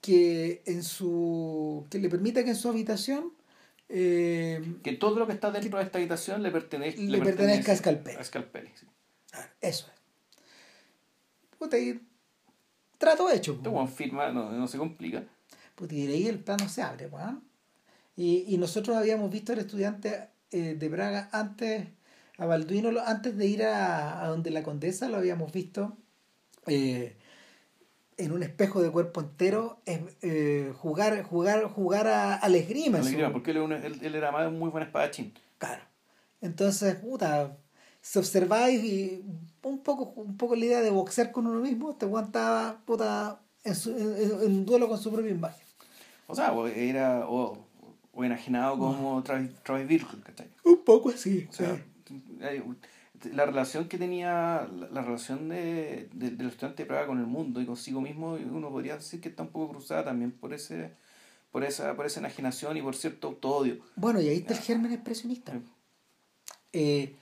que 0.00 0.62
en 0.66 0.82
su 0.82 1.86
que 1.90 2.00
le 2.00 2.08
permita 2.08 2.42
que 2.42 2.50
en 2.50 2.56
su 2.56 2.68
habitación 2.68 3.35
eh, 3.88 4.62
Que 4.82 4.92
todo 4.92 5.18
lo 5.18 5.26
que 5.26 5.32
está 5.32 5.50
dentro 5.50 5.78
de 5.78 5.84
esta 5.84 5.98
habitación 5.98 6.42
le 6.42 6.50
pertenece, 6.50 6.98
Le 7.02 7.18
pertenezca 7.20 7.72
a 7.72 7.76
Scalpelli. 7.76 8.16
A 8.18 8.24
Scalpelli, 8.24 8.70
sí. 8.74 8.86
ah, 9.34 9.46
eso 9.60 9.86
es 9.86 9.96
Puta, 11.58 11.78
y 11.78 12.00
trato 12.98 13.30
hecho 13.30 13.52
Este 13.54 13.68
weón 13.68 13.88
firma, 13.88 14.30
no, 14.30 14.50
no 14.52 14.66
se 14.68 14.78
complica. 14.78 15.24
Puta, 15.74 15.94
y 15.94 16.06
de 16.06 16.14
ahí 16.14 16.26
el 16.26 16.38
plano 16.40 16.68
se 16.68 16.82
abre 16.82 17.06
weón. 17.06 17.42
y, 18.16 18.44
y 18.48 18.58
nosotros 18.58 18.96
habíamos 18.96 19.30
visto 19.30 19.52
al 19.52 19.58
estudiante 19.60 20.28
eh, 20.50 20.74
de 20.78 20.88
Braga 20.88 21.28
antes 21.32 21.88
a 22.38 22.44
Balduino 22.44 22.90
antes 23.06 23.36
de 23.36 23.46
ir 23.46 23.62
a, 23.64 24.22
a 24.22 24.28
donde 24.28 24.50
la 24.50 24.62
condesa 24.62 25.08
lo 25.08 25.16
habíamos 25.16 25.52
visto 25.52 25.96
eh, 26.66 27.16
en 28.18 28.32
un 28.32 28.42
espejo 28.42 28.82
de 28.82 28.90
cuerpo 28.90 29.20
entero 29.20 29.78
es 29.84 30.00
eh, 30.22 30.72
jugar, 30.78 31.22
jugar, 31.24 31.64
jugar 31.64 32.06
a, 32.08 32.36
esgrima. 32.56 32.98
La 32.98 33.02
su- 33.04 33.10
esgrima, 33.10 33.32
porque 33.32 33.50
él, 33.50 33.58
él- 33.72 33.98
él 34.02 34.14
era 34.14 34.32
más 34.32 34.46
un 34.48 34.58
muy 34.58 34.70
buen 34.70 34.82
espadachín. 34.84 35.32
Claro. 35.58 35.82
Entonces, 36.40 36.94
puta, 36.96 37.56
si 38.00 38.18
observáis 38.18 38.82
y 38.84 39.24
un 39.62 39.78
poco, 39.82 40.12
un 40.20 40.36
poco 40.36 40.54
la 40.56 40.64
idea 40.64 40.80
de 40.80 40.90
boxear 40.90 41.32
con 41.32 41.46
uno 41.46 41.60
mismo, 41.60 41.94
te 41.96 42.04
aguantaba, 42.06 42.78
puta, 42.84 43.40
en, 43.64 43.74
su- 43.74 43.90
en- 43.96 44.42
en- 44.42 44.64
duelo 44.66 44.88
con 44.88 44.98
su 44.98 45.12
propia 45.12 45.30
imagen. 45.30 45.64
O 46.28 46.34
sea, 46.34 46.52
era 46.74 47.28
o, 47.28 47.58
o 48.12 48.24
enajenado 48.24 48.78
como 48.78 49.22
Travis, 49.22 49.50
Travis 49.62 49.86
Bickle, 49.88 50.20
¿cachai? 50.22 50.48
Un 50.64 50.84
poco 50.84 51.10
así. 51.10 51.46
O 51.50 51.52
sea, 51.52 51.76
hay- 52.42 52.62
la 53.34 53.46
relación 53.46 53.88
que 53.88 53.98
tenía, 53.98 54.68
la, 54.72 54.88
la 54.90 55.02
relación 55.02 55.48
de, 55.48 56.08
de- 56.12 56.30
del 56.30 56.48
estudiante 56.48 56.82
de 56.82 56.86
Praga 56.88 57.06
con 57.06 57.18
el 57.18 57.26
mundo 57.26 57.60
y 57.60 57.66
consigo 57.66 58.00
mismo, 58.00 58.32
uno 58.34 58.70
podría 58.70 58.96
decir 58.96 59.20
que 59.20 59.28
está 59.28 59.42
un 59.42 59.48
poco 59.50 59.70
cruzada 59.72 60.04
también 60.04 60.32
por 60.32 60.52
ese 60.54 60.92
por 61.52 61.64
esa, 61.64 61.96
por 61.96 62.04
esa 62.04 62.20
enajenación 62.20 62.76
y 62.76 62.82
por 62.82 62.94
cierto 62.94 63.28
autoodio. 63.28 63.78
Bueno, 63.96 64.20
y 64.20 64.28
ahí 64.28 64.38
está 64.38 64.52
el 64.52 64.60
germen 64.60 64.92
expresionista. 64.92 65.58
Eh, 66.72 67.14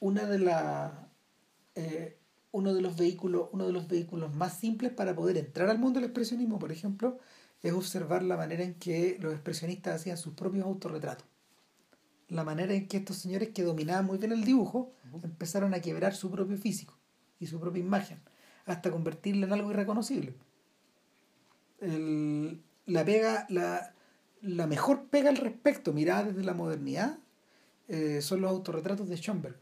una 0.00 0.24
de 0.24 0.38
las 0.38 0.92
eh, 1.74 2.16
uno 2.52 2.72
de 2.72 2.80
los 2.80 2.96
vehículos 2.96 3.48
uno 3.52 3.66
de 3.66 3.72
los 3.72 3.86
vehículos 3.88 4.34
más 4.34 4.56
simples 4.58 4.92
para 4.92 5.14
poder 5.14 5.36
entrar 5.36 5.68
al 5.68 5.78
mundo 5.78 6.00
del 6.00 6.08
expresionismo 6.08 6.58
por 6.58 6.72
ejemplo 6.72 7.18
es 7.62 7.72
observar 7.72 8.22
la 8.22 8.36
manera 8.36 8.62
en 8.64 8.74
que 8.74 9.18
los 9.20 9.32
expresionistas 9.34 9.96
hacían 10.00 10.16
sus 10.16 10.32
propios 10.34 10.64
autorretratos 10.64 11.26
la 12.28 12.44
manera 12.44 12.74
en 12.74 12.88
que 12.88 12.96
estos 12.98 13.16
señores 13.18 13.50
que 13.50 13.62
dominaban 13.62 14.04
muy 14.06 14.18
bien 14.18 14.32
el 14.32 14.44
dibujo 14.44 14.92
empezaron 15.22 15.74
a 15.74 15.80
quebrar 15.80 16.14
su 16.14 16.30
propio 16.30 16.56
físico 16.58 16.96
y 17.38 17.46
su 17.46 17.60
propia 17.60 17.80
imagen 17.80 18.18
hasta 18.64 18.90
convertirla 18.90 19.46
en 19.46 19.52
algo 19.52 19.70
irreconocible 19.70 20.34
El- 21.80 22.60
la 22.86 23.04
pega 23.04 23.46
la, 23.48 23.94
la 24.42 24.66
mejor 24.66 25.06
pega 25.06 25.28
al 25.30 25.36
respecto 25.36 25.92
mirada 25.92 26.24
desde 26.24 26.44
la 26.44 26.54
modernidad 26.54 27.18
eh, 27.88 28.20
son 28.22 28.40
los 28.40 28.50
autorretratos 28.50 29.08
de 29.08 29.16
Schoenberg. 29.16 29.56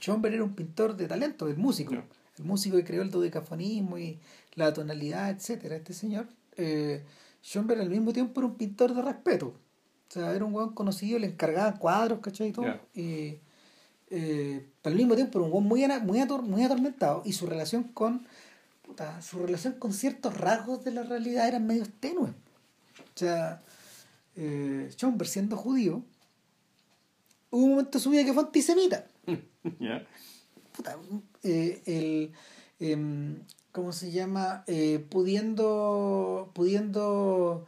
Schoenberg 0.00 0.34
era 0.34 0.44
un 0.44 0.54
pintor 0.54 0.96
de 0.96 1.06
talento, 1.06 1.48
el 1.48 1.56
músico, 1.56 1.92
el 2.38 2.44
músico 2.44 2.76
que 2.78 2.84
creó 2.84 3.02
el 3.02 3.10
dodecafonismo 3.10 3.98
y 3.98 4.18
la 4.54 4.72
tonalidad, 4.72 5.30
etcétera. 5.30 5.76
Este 5.76 5.92
señor, 5.92 6.28
eh, 6.56 7.04
Schoenberg 7.42 7.80
al 7.80 7.90
mismo 7.90 8.12
tiempo 8.12 8.40
era 8.40 8.46
un 8.48 8.56
pintor 8.56 8.94
de 8.94 9.02
respeto. 9.02 9.54
O 10.08 10.12
sea, 10.12 10.32
era 10.34 10.44
un 10.44 10.52
buen 10.52 10.70
conocido, 10.70 11.18
le 11.18 11.26
encargaban 11.26 11.78
cuadros, 11.78 12.20
¿cachai? 12.20 12.48
Y 12.48 12.52
todo. 12.52 12.64
Y, 12.94 13.38
eh, 14.10 14.66
pero 14.82 14.92
al 14.92 14.98
mismo 14.98 15.14
tiempo 15.16 15.38
era 15.38 15.46
un 15.46 15.50
buen 15.52 15.64
muy, 15.64 15.84
muy, 16.02 16.18
ator- 16.20 16.42
muy 16.42 16.62
atormentado 16.62 17.22
y 17.24 17.32
su 17.32 17.46
relación 17.46 17.82
con 17.84 18.26
puta, 18.82 19.20
su 19.20 19.38
relación 19.40 19.74
con 19.74 19.92
ciertos 19.92 20.36
rasgos 20.38 20.84
de 20.84 20.92
la 20.92 21.02
realidad 21.02 21.48
eran 21.48 21.66
medio 21.66 21.84
tenues. 21.98 22.30
O 22.30 23.18
sea, 23.18 23.60
eh, 24.36 24.90
siendo 25.24 25.56
judío, 25.56 26.02
hubo 27.50 27.64
un 27.64 27.70
momento 27.70 27.98
de 27.98 28.02
su 28.02 28.10
vida 28.10 28.24
que 28.24 28.32
fue 28.32 28.44
antisemita. 28.44 29.06
Puta, 30.76 30.96
eh, 31.42 31.82
el, 31.86 32.32
em, 32.78 33.40
¿cómo 33.72 33.92
se 33.92 34.12
llama? 34.12 34.62
Eh, 34.68 35.04
pudiendo, 35.10 36.50
pudiendo, 36.54 37.66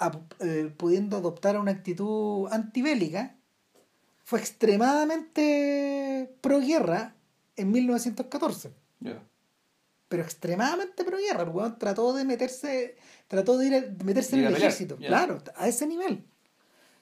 eh, 0.00 0.10
eh, 0.40 0.74
pudiendo 0.76 1.16
adoptar 1.16 1.58
una 1.58 1.70
actitud 1.72 2.48
antibélica, 2.52 3.36
fue 4.24 4.38
extremadamente 4.40 6.34
pro-guerra 6.40 7.14
en 7.56 7.70
1914 7.72 8.72
Ya. 9.00 9.22
pero 10.08 10.22
extremadamente 10.22 11.04
pro 11.04 11.16
guerra. 11.18 11.42
El 11.42 11.48
weón 11.50 11.78
trató 11.78 12.12
de 12.12 12.24
meterse, 12.24 12.96
trató 13.26 13.58
de 13.58 13.66
ir 13.66 13.74
a- 13.74 14.04
meterse 14.04 14.36
en 14.36 14.44
el 14.44 14.52
ejército, 14.56 14.96
claro, 15.08 15.38
a 15.56 15.68
ese 15.68 15.86
nivel. 15.86 16.24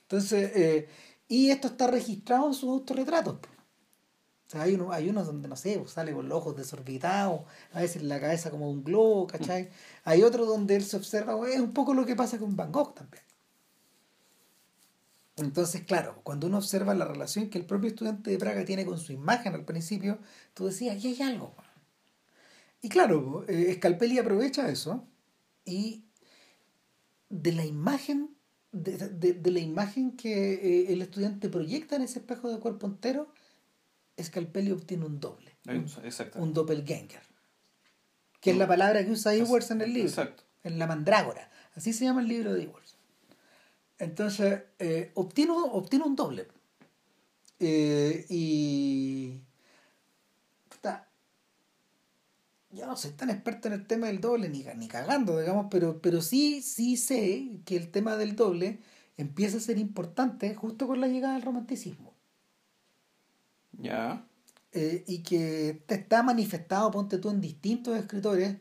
Entonces, 0.02 0.52
eh, 0.54 0.88
y 1.28 1.50
esto 1.50 1.68
está 1.68 1.86
registrado 1.88 2.46
en 2.48 2.54
sus 2.54 2.70
autorretratos. 2.70 3.38
O 4.54 4.58
hay, 4.58 4.74
uno, 4.74 4.92
hay 4.92 5.08
unos 5.08 5.26
donde, 5.26 5.48
no 5.48 5.56
sé, 5.56 5.78
pues, 5.78 5.90
sale 5.92 6.12
con 6.12 6.28
los 6.28 6.38
ojos 6.38 6.56
desorbitados, 6.56 7.42
a 7.72 7.80
veces 7.80 8.02
la 8.02 8.20
cabeza 8.20 8.50
como 8.50 8.70
un 8.70 8.84
globo, 8.84 9.26
¿cachai? 9.26 9.70
Hay 10.04 10.22
otro 10.22 10.46
donde 10.46 10.76
él 10.76 10.84
se 10.84 10.96
observa, 10.96 11.34
es 11.48 11.58
un 11.60 11.72
poco 11.72 11.94
lo 11.94 12.06
que 12.06 12.14
pasa 12.16 12.38
con 12.38 12.54
Van 12.56 12.70
Gogh 12.72 12.94
también. 12.94 13.22
Entonces, 15.36 15.82
claro, 15.82 16.20
cuando 16.22 16.46
uno 16.46 16.58
observa 16.58 16.94
la 16.94 17.04
relación 17.04 17.50
que 17.50 17.58
el 17.58 17.66
propio 17.66 17.88
estudiante 17.90 18.30
de 18.30 18.38
Praga 18.38 18.64
tiene 18.64 18.86
con 18.86 18.98
su 18.98 19.12
imagen 19.12 19.54
al 19.54 19.64
principio, 19.64 20.18
tú 20.54 20.66
decías, 20.66 20.96
aquí 20.96 21.08
hay 21.08 21.22
algo. 21.22 21.46
weón". 21.56 21.70
Y 22.80 22.88
claro, 22.88 23.44
eh, 23.48 23.74
Scalpelli 23.74 24.18
aprovecha 24.18 24.68
eso 24.70 25.04
y 25.64 26.04
de 27.28 27.52
la 27.52 27.64
imagen, 27.64 28.34
de, 28.72 28.96
de- 29.08 29.34
de 29.34 29.50
la 29.50 29.60
imagen 29.60 30.16
que 30.16 30.54
eh, 30.54 30.92
el 30.92 31.02
estudiante 31.02 31.48
proyecta 31.48 31.96
en 31.96 32.02
ese 32.02 32.20
espejo 32.20 32.48
de 32.50 32.58
cuerpo 32.60 32.86
entero, 32.86 33.28
Scalpelli 34.22 34.70
obtiene 34.70 35.04
un 35.04 35.20
doble, 35.20 35.56
Exacto. 35.66 36.38
un 36.40 36.52
doppelganger, 36.54 37.22
que 38.40 38.50
es 38.52 38.56
la 38.56 38.66
palabra 38.66 39.04
que 39.04 39.10
usa 39.10 39.34
Ewers 39.34 39.70
en 39.70 39.80
el 39.82 39.92
libro, 39.92 40.08
Exacto. 40.08 40.42
en 40.64 40.78
La 40.78 40.86
Mandrágora, 40.86 41.50
así 41.74 41.92
se 41.92 42.04
llama 42.04 42.20
el 42.22 42.28
libro 42.28 42.54
de 42.54 42.62
Ewers. 42.64 42.96
Entonces, 43.98 44.62
eh, 44.78 45.10
obtiene, 45.14 45.52
un- 45.52 45.70
obtiene 45.72 46.04
un 46.04 46.16
doble. 46.16 46.48
Eh, 47.58 48.26
y. 48.28 49.40
puta, 50.68 51.08
yo 52.70 52.86
no 52.86 52.96
soy 52.96 53.12
tan 53.12 53.30
experto 53.30 53.68
en 53.68 53.74
el 53.74 53.86
tema 53.86 54.08
del 54.08 54.20
doble, 54.20 54.48
ni, 54.50 54.64
ni 54.76 54.88
cagando, 54.88 55.38
digamos, 55.38 55.66
pero, 55.70 56.00
pero 56.02 56.20
sí, 56.20 56.60
sí 56.62 56.96
sé 56.98 57.60
que 57.64 57.76
el 57.76 57.90
tema 57.90 58.16
del 58.16 58.36
doble 58.36 58.80
empieza 59.16 59.56
a 59.56 59.60
ser 59.60 59.78
importante 59.78 60.54
justo 60.54 60.86
con 60.86 61.00
la 61.00 61.08
llegada 61.08 61.34
del 61.34 61.42
romanticismo. 61.42 62.14
Ya. 63.78 64.26
Eh, 64.72 65.04
y 65.06 65.22
que 65.22 65.82
te 65.86 65.94
está 65.94 66.22
manifestado, 66.22 66.90
ponte 66.90 67.18
tú, 67.18 67.30
en 67.30 67.40
distintos 67.40 67.96
escritores, 67.96 68.56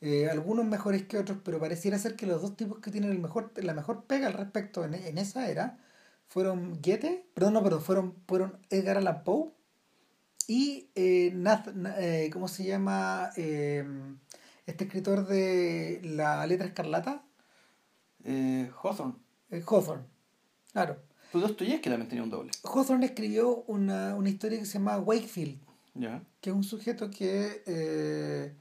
eh, 0.00 0.28
algunos 0.30 0.66
mejores 0.66 1.04
que 1.04 1.16
otros, 1.18 1.38
pero 1.44 1.58
pareciera 1.58 1.98
ser 1.98 2.16
que 2.16 2.26
los 2.26 2.42
dos 2.42 2.56
tipos 2.56 2.78
que 2.80 2.90
tienen 2.90 3.10
el 3.10 3.18
mejor, 3.18 3.52
la 3.56 3.72
mejor 3.74 4.04
pega 4.04 4.26
al 4.26 4.34
respecto 4.34 4.84
en, 4.84 4.94
en 4.94 5.16
esa 5.18 5.48
era 5.50 5.78
fueron 6.28 6.80
Goethe, 6.82 7.26
perdón, 7.34 7.54
no, 7.54 7.62
perdón, 7.62 7.80
fueron, 7.82 8.14
fueron 8.26 8.58
Edgar 8.70 8.98
Allan 8.98 9.24
Poe 9.24 9.52
y 10.46 10.90
eh, 10.94 11.32
Nath- 11.34 11.72
Na- 11.74 11.94
eh, 11.98 12.28
¿cómo 12.32 12.48
se 12.48 12.64
llama? 12.64 13.30
Eh, 13.36 13.84
este 14.66 14.84
escritor 14.84 15.26
de 15.26 16.00
La 16.04 16.46
Letra 16.46 16.66
Escarlata, 16.66 17.22
Hawthorne. 18.82 19.14
Hawthorne. 19.66 20.04
Claro. 20.72 20.96
Pues 21.34 21.42
Dostoyevsky 21.48 21.90
también 21.90 22.08
tenía 22.08 22.22
un 22.22 22.30
doble. 22.30 22.52
Hawthorne 22.62 23.06
escribió 23.06 23.64
una, 23.66 24.14
una 24.14 24.30
historia 24.30 24.56
que 24.56 24.66
se 24.66 24.74
llama 24.74 24.98
Wakefield, 25.00 25.58
Ya. 25.96 26.22
que 26.40 26.50
es 26.50 26.54
un 26.54 26.62
sujeto 26.62 27.10
que, 27.10 27.60
eh, 27.66 28.54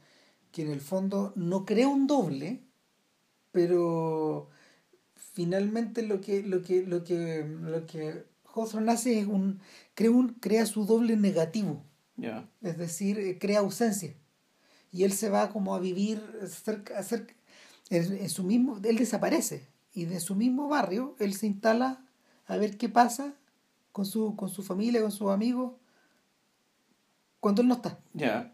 que 0.51 0.63
en 0.63 0.71
el 0.71 0.81
fondo 0.81 1.33
no 1.35 1.65
crea 1.65 1.87
un 1.87 2.07
doble, 2.07 2.63
pero 3.51 4.49
finalmente 5.13 6.01
lo 6.01 6.19
que, 6.19 6.41
lo 6.41 6.63
que, 6.63 6.81
lo 6.81 7.03
que, 7.03 7.45
lo 7.61 7.85
que 7.85 8.25
Hawthorne 8.55 8.91
hace 8.91 9.19
es 9.19 9.27
un 9.27 9.59
crea, 9.93 10.09
un, 10.09 10.29
crea 10.29 10.65
su 10.65 10.87
doble 10.87 11.15
negativo, 11.15 11.83
Ya. 12.17 12.49
es 12.63 12.75
decir, 12.79 13.19
eh, 13.19 13.37
crea 13.37 13.59
ausencia. 13.59 14.15
Y 14.91 15.03
él 15.03 15.11
se 15.13 15.29
va 15.29 15.51
como 15.51 15.75
a 15.75 15.79
vivir 15.79 16.19
cerca, 16.47 17.03
cerca 17.03 17.35
en, 17.91 18.13
en 18.17 18.29
su 18.31 18.43
mismo, 18.43 18.79
él 18.83 18.97
desaparece. 18.97 19.67
Y 19.93 20.05
de 20.05 20.19
su 20.19 20.33
mismo 20.33 20.67
barrio, 20.69 21.15
él 21.19 21.35
se 21.35 21.45
instala 21.45 22.02
a 22.53 22.57
ver 22.57 22.77
qué 22.77 22.89
pasa 22.89 23.33
con 23.91 24.05
su, 24.05 24.35
con 24.35 24.49
su 24.49 24.63
familia, 24.63 25.01
con 25.01 25.11
sus 25.11 25.29
amigos, 25.29 25.73
cuando 27.39 27.61
él 27.61 27.67
no 27.67 27.75
está. 27.75 27.99
Ya. 28.13 28.53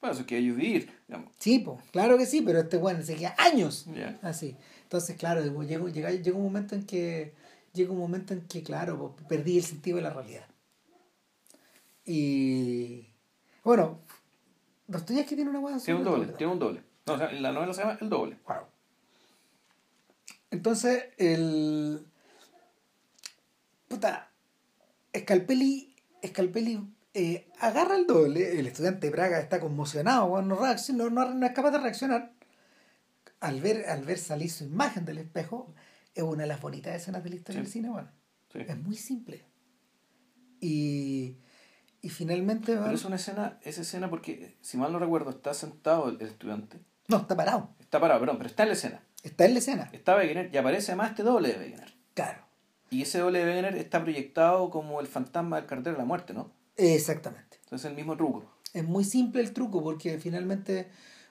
Bueno, 0.00 0.14
eso 0.14 0.26
que 0.26 0.36
que 0.36 0.40
vivir. 0.40 0.92
digamos. 1.08 1.32
Sí, 1.38 1.60
pues, 1.60 1.82
claro 1.90 2.18
que 2.18 2.26
sí, 2.26 2.42
pero 2.42 2.60
este 2.60 2.76
bueno 2.76 3.02
se 3.02 3.16
queda 3.16 3.34
años 3.38 3.86
Ya. 3.94 4.18
así. 4.22 4.56
Entonces, 4.82 5.16
claro, 5.16 5.42
llegó, 5.62 5.88
llega, 5.88 6.10
llega 6.10 6.36
un 6.36 6.42
momento 6.44 6.74
en 6.74 6.84
que, 6.84 7.32
llega 7.72 7.90
un 7.92 7.98
momento 7.98 8.34
en 8.34 8.42
que, 8.42 8.62
claro, 8.62 9.16
perdí 9.28 9.56
el 9.56 9.64
sentido 9.64 9.96
de 9.96 10.02
la 10.02 10.10
realidad. 10.10 10.46
Y 12.04 13.06
bueno, 13.62 13.98
Dostoyevsky 14.86 15.36
tiene 15.36 15.50
una 15.50 15.60
hueá 15.60 15.78
Tiene 15.78 16.00
un 16.00 16.04
doble. 16.04 16.26
Tiene 16.34 16.52
un 16.52 16.58
doble. 16.58 16.82
No, 17.06 17.14
o 17.14 17.18
sea, 17.18 17.32
la 17.32 17.52
novela 17.52 17.72
se 17.72 17.80
llama 17.82 17.98
El 18.00 18.08
Doble. 18.08 18.38
Wow. 18.46 18.66
Entonces, 20.50 21.04
el. 21.18 22.06
Puta. 23.94 24.30
Scalpelli. 25.16 25.94
Scalpelli 26.26 26.80
eh, 27.14 27.48
agarra 27.60 27.94
el 27.96 28.06
doble. 28.06 28.58
El 28.58 28.66
estudiante 28.66 29.06
de 29.06 29.12
Praga 29.12 29.38
está 29.38 29.60
conmocionado, 29.60 30.42
no, 30.42 30.56
reacciona, 30.56 31.04
no, 31.04 31.10
no- 31.10 31.34
no 31.34 31.46
es 31.46 31.52
capaz 31.52 31.70
de 31.70 31.78
reaccionar. 31.78 32.32
Al 33.40 33.60
ver, 33.60 33.86
al 33.88 34.04
ver 34.04 34.18
salir 34.18 34.50
su 34.50 34.64
imagen 34.64 35.04
del 35.04 35.18
espejo, 35.18 35.72
es 36.14 36.22
una 36.24 36.42
de 36.42 36.48
las 36.48 36.60
bonitas 36.60 36.94
escenas 36.96 37.22
de 37.22 37.30
la 37.30 37.36
historia 37.36 37.60
Sí. 37.60 37.64
del 37.64 37.72
cine, 37.72 37.90
bueno. 37.90 38.10
Sí. 38.52 38.58
Es 38.66 38.76
muy 38.78 38.96
simple. 38.96 39.44
Y, 40.60 41.36
Y 42.00 42.08
finalmente... 42.08 42.74
Pero 42.76 42.90
es 42.90 43.04
una 43.04 43.16
escena, 43.16 43.58
esa 43.62 43.82
escena 43.82 44.10
porque, 44.10 44.56
si 44.60 44.76
mal 44.76 44.92
no 44.92 44.98
recuerdo, 44.98 45.30
está 45.30 45.54
sentado 45.54 46.08
el, 46.08 46.20
estudiante. 46.20 46.78
No, 47.08 47.18
está 47.18 47.36
parado. 47.36 47.70
Está 47.80 48.00
parado, 48.00 48.20
perdón, 48.20 48.38
pero 48.38 48.48
está 48.48 48.62
en 48.64 48.68
la 48.70 48.74
escena. 48.74 49.02
Está 49.22 49.44
en 49.46 49.52
la 49.54 49.58
escena. 49.60 49.90
Está 49.92 50.16
Wegener 50.16 50.50
y 50.52 50.56
aparece 50.58 50.92
además 50.92 51.10
este 51.10 51.22
doble 51.22 51.52
de 51.52 51.58
Wegener. 51.58 51.94
Claro. 52.14 52.43
Y 52.94 53.02
ese 53.02 53.18
doble 53.18 53.40
de 53.40 53.46
Wegener 53.46 53.74
está 53.74 54.00
proyectado 54.04 54.70
como 54.70 55.00
el 55.00 55.08
fantasma 55.08 55.56
del 55.56 55.66
cartero 55.66 55.96
de 55.96 55.98
la 55.98 56.04
muerte, 56.04 56.32
¿no? 56.32 56.52
Exactamente. 56.76 57.58
Entonces 57.64 57.90
el 57.90 57.96
mismo 57.96 58.16
truco. 58.16 58.44
Es 58.72 58.84
muy 58.84 59.02
simple 59.02 59.42
el 59.42 59.52
truco 59.52 59.82
porque 59.82 60.16
finalmente 60.18 60.88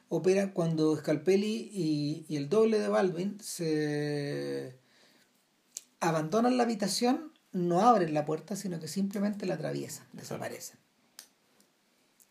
opera 0.09 0.51
cuando 0.51 0.93
Scalpelli 0.97 1.69
y, 1.71 2.25
y 2.27 2.35
el 2.35 2.49
doble 2.49 2.79
de 2.79 2.89
Baldwin 2.89 3.39
se 3.39 4.77
abandonan 6.01 6.57
la 6.57 6.63
habitación, 6.63 7.31
no 7.53 7.79
abren 7.79 8.13
la 8.13 8.25
puerta, 8.25 8.57
sino 8.57 8.81
que 8.81 8.89
simplemente 8.89 9.45
la 9.45 9.53
atraviesan, 9.53 10.05
desaparecen. 10.11 10.77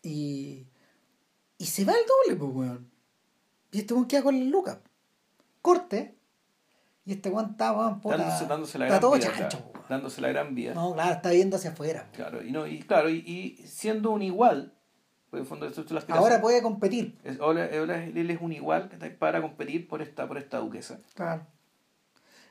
Y, 0.02 0.66
y 1.56 1.64
se 1.64 1.86
va 1.86 1.94
el 1.94 2.04
doble, 2.06 2.38
pues, 2.38 2.54
weón. 2.54 2.90
Y 3.70 3.78
este 3.78 3.94
weón 3.94 4.08
queda 4.08 4.24
con 4.24 4.38
la 4.38 4.44
luca. 4.44 4.82
Corte. 5.62 6.18
Y 7.04 7.12
este 7.12 7.30
weón 7.30 7.50
está, 7.52 7.72
weón, 7.72 8.00
puta, 8.00 8.16
dándose, 8.16 8.46
dándose 8.46 8.78
la 8.78 8.84
está 8.86 8.98
gran 8.98 9.00
todo 9.00 9.12
vida, 9.18 9.26
chancho, 9.36 9.58
claro. 9.58 9.72
weón. 9.74 9.86
dándose 9.88 10.20
la 10.20 10.28
gran 10.28 10.54
vida. 10.54 10.74
No, 10.74 10.92
claro, 10.94 11.12
está 11.14 11.30
viendo 11.30 11.56
hacia 11.56 11.70
afuera. 11.70 12.08
Claro, 12.12 12.44
y 12.44 12.52
no, 12.52 12.66
y 12.66 12.80
claro, 12.82 13.10
y, 13.10 13.16
y 13.26 13.56
siendo 13.66 14.12
un 14.12 14.22
igual, 14.22 14.72
porque 15.30 15.40
en 15.42 15.46
fondo 15.46 15.66
esto 15.66 15.80
es 15.80 15.90
la 15.90 15.98
aspiración. 15.98 16.24
Ahora 16.24 16.40
puede 16.40 16.62
competir. 16.62 17.18
Es- 17.24 17.40
ahora, 17.40 17.68
ahora 17.76 18.04
él 18.04 18.30
es 18.30 18.40
un 18.40 18.52
igual 18.52 18.88
para 19.18 19.40
competir 19.42 19.88
por 19.88 20.00
esta, 20.00 20.28
por 20.28 20.38
esta 20.38 20.58
duquesa. 20.58 21.00
Claro. 21.14 21.44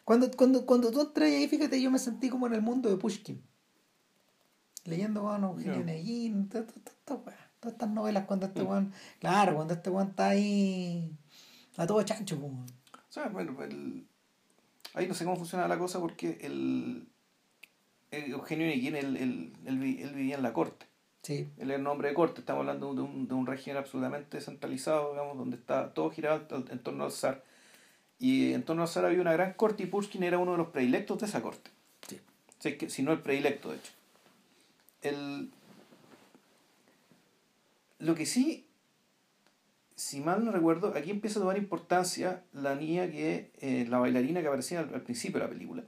Cuando, 0.03 0.29
cuando, 0.31 0.65
cuando 0.65 0.91
tú 0.91 0.99
entras 0.99 1.29
ahí, 1.29 1.47
fíjate, 1.47 1.81
yo 1.81 1.89
me 1.91 1.99
sentí 1.99 2.27
como 2.29 2.47
en 2.47 2.53
el 2.55 2.61
mundo 2.61 2.89
de 2.89 2.97
Pushkin. 2.97 3.41
Leyendo, 4.83 5.21
bueno, 5.21 5.51
Eugenio 5.51 5.83
to- 6.49 6.65
weón, 7.13 7.35
todas 7.59 7.73
estas 7.73 7.89
novelas 7.89 8.25
cuando 8.25 8.47
este 8.47 8.63
Mm. 8.63 8.67
weón, 8.67 8.93
claro, 9.19 9.55
cuando 9.55 9.75
este 9.75 9.89
weón 9.91 10.09
está 10.09 10.29
ahí 10.29 11.15
a 11.77 11.85
todo 11.85 12.01
chancho, 12.01 12.37
pues, 12.39 12.51
weón. 12.51 12.65
O 12.65 13.11
sea, 13.11 13.27
bueno, 13.29 13.55
el- 13.63 14.07
ahí 14.93 15.07
no 15.07 15.13
sé 15.13 15.23
cómo 15.25 15.37
funciona 15.37 15.67
la 15.67 15.77
cosa 15.77 15.99
porque 15.99 16.37
el, 16.41 17.07
el 18.11 18.31
Eugenio 18.31 18.67
Neguín, 18.67 18.95
él, 18.95 19.17
él, 19.17 19.53
él, 19.65 19.77
vi- 19.79 20.01
él 20.01 20.13
vivía 20.13 20.35
en 20.35 20.43
la 20.43 20.53
corte. 20.53 20.85
Sí, 21.23 21.47
Él 21.57 21.69
era 21.69 21.79
un 21.79 21.85
hombre 21.87 22.09
de 22.09 22.15
corte, 22.15 22.39
estamos 22.41 22.61
hablando 22.61 22.93
de 22.95 23.01
un, 23.01 23.27
de 23.27 23.33
un 23.35 23.45
régimen 23.45 23.77
absolutamente 23.77 24.41
centralizado, 24.41 25.11
digamos, 25.11 25.37
donde 25.37 25.55
está 25.55 25.93
todo 25.93 26.09
girado 26.09 26.47
en 26.71 26.79
torno 26.79 27.03
al 27.03 27.11
zar. 27.11 27.43
Y 28.17 28.53
en 28.53 28.63
torno 28.63 28.81
al 28.81 28.87
zar 28.87 29.05
había 29.05 29.21
una 29.21 29.33
gran 29.33 29.53
corte 29.53 29.83
y 29.83 29.85
Pushkin 29.85 30.23
era 30.23 30.39
uno 30.39 30.53
de 30.53 30.57
los 30.57 30.69
predilectos 30.69 31.19
de 31.19 31.25
esa 31.27 31.41
corte. 31.41 31.69
sí. 32.07 32.19
Si, 32.59 32.69
es 32.69 32.77
que, 32.77 32.89
si 32.89 33.03
no 33.03 33.11
el 33.11 33.19
predilecto, 33.19 33.69
de 33.69 33.77
hecho. 33.77 33.91
El, 35.03 35.51
lo 37.99 38.15
que 38.15 38.25
sí, 38.25 38.65
si 40.01 40.19
mal 40.19 40.43
no 40.43 40.51
recuerdo, 40.51 40.93
aquí 40.95 41.11
empieza 41.11 41.37
a 41.39 41.43
tomar 41.43 41.57
importancia 41.57 42.43
la 42.53 42.73
niña 42.75 43.09
que, 43.11 43.51
eh, 43.59 43.85
la 43.87 43.99
bailarina 43.99 44.41
que 44.41 44.47
aparecía 44.47 44.79
al, 44.79 44.93
al 44.93 45.01
principio 45.01 45.39
de 45.39 45.45
la 45.45 45.51
película, 45.53 45.83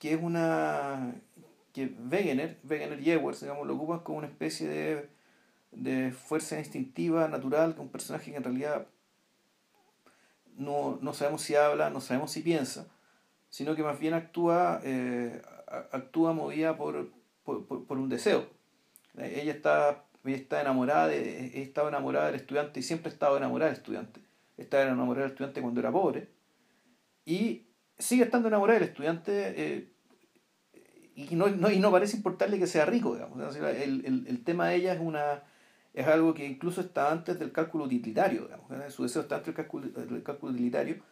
que 0.00 0.14
es 0.14 0.20
una, 0.20 1.14
que 1.72 1.92
Wegener, 2.10 2.58
Wegener 2.68 2.98
y 2.98 3.04
digamos, 3.04 3.66
lo 3.66 3.74
ocupan 3.76 4.00
como 4.00 4.18
una 4.18 4.26
especie 4.26 4.66
de, 4.68 5.08
de 5.70 6.10
fuerza 6.10 6.58
instintiva, 6.58 7.28
natural, 7.28 7.76
un 7.78 7.88
personaje 7.88 8.32
que 8.32 8.36
en 8.36 8.44
realidad 8.44 8.86
no, 10.56 10.98
no 11.00 11.12
sabemos 11.14 11.42
si 11.42 11.54
habla, 11.54 11.90
no 11.90 12.00
sabemos 12.00 12.32
si 12.32 12.42
piensa, 12.42 12.88
sino 13.48 13.76
que 13.76 13.82
más 13.84 13.98
bien 14.00 14.14
actúa, 14.14 14.80
eh, 14.82 15.40
actúa 15.92 16.32
movida 16.32 16.76
por, 16.76 17.10
por, 17.44 17.64
por- 17.66 17.86
por 17.86 17.98
un 17.98 18.08
deseo. 18.08 18.46
Eh, 19.18 19.40
Ella 19.42 19.52
está, 19.52 20.04
ella 20.24 20.36
está 20.36 20.60
enamorada, 20.60 21.08
de, 21.08 21.46
ella 21.46 21.62
estaba 21.62 21.88
enamorada 21.88 22.26
del 22.26 22.36
estudiante 22.36 22.80
y 22.80 22.82
siempre 22.82 23.10
ha 23.10 23.12
estado 23.12 23.36
enamorada 23.36 23.70
del 23.70 23.78
estudiante. 23.78 24.20
Estaba 24.56 24.82
enamorada 24.84 25.24
del 25.24 25.32
estudiante 25.32 25.62
cuando 25.62 25.80
era 25.80 25.90
pobre 25.90 26.28
y 27.24 27.66
sigue 27.98 28.24
estando 28.24 28.48
enamorada 28.48 28.78
del 28.78 28.88
estudiante 28.88 29.54
eh, 29.56 29.92
y, 31.14 31.34
no, 31.34 31.48
no, 31.48 31.70
y 31.70 31.78
no 31.78 31.90
parece 31.90 32.16
importarle 32.16 32.58
que 32.58 32.66
sea 32.66 32.84
rico. 32.84 33.14
Digamos. 33.14 33.56
El, 33.56 34.04
el, 34.04 34.26
el 34.26 34.44
tema 34.44 34.68
de 34.68 34.76
ella 34.76 34.94
es 34.94 35.00
una 35.00 35.42
es 35.92 36.06
algo 36.06 36.34
que 36.34 36.46
incluso 36.46 36.80
está 36.80 37.10
antes 37.10 37.38
del 37.38 37.52
cálculo 37.52 37.84
utilitario. 37.84 38.44
Digamos. 38.44 38.70
¿eh? 38.72 38.90
Su 38.90 39.02
deseo 39.02 39.22
está 39.22 39.36
antes 39.36 39.46
del 39.46 39.54
cálculo, 39.54 39.88
del 39.88 40.22
cálculo 40.22 40.52
utilitario. 40.52 41.02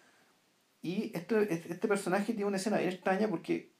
Y 0.82 1.10
este, 1.14 1.52
este 1.52 1.88
personaje 1.88 2.32
tiene 2.32 2.44
una 2.44 2.56
escena 2.56 2.78
bien 2.78 2.90
extraña 2.90 3.28
porque 3.28 3.72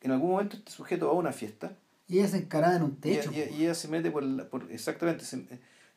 en 0.00 0.12
algún 0.12 0.30
momento 0.30 0.56
este 0.56 0.70
sujeto 0.70 1.06
va 1.06 1.12
a 1.12 1.16
una 1.16 1.32
fiesta 1.32 1.76
Y 2.08 2.18
ella 2.18 2.28
se 2.28 2.38
encaraba 2.38 2.76
en 2.76 2.82
un 2.82 2.96
techo. 2.96 3.30
y- 3.32 3.42
po. 3.42 3.54
y 3.54 3.62
ella 3.64 3.74
se 3.74 3.88
mete 3.88 4.10
por, 4.10 4.22
la- 4.22 4.48
por 4.48 4.70
exactamente, 4.72 5.24
se, 5.24 5.46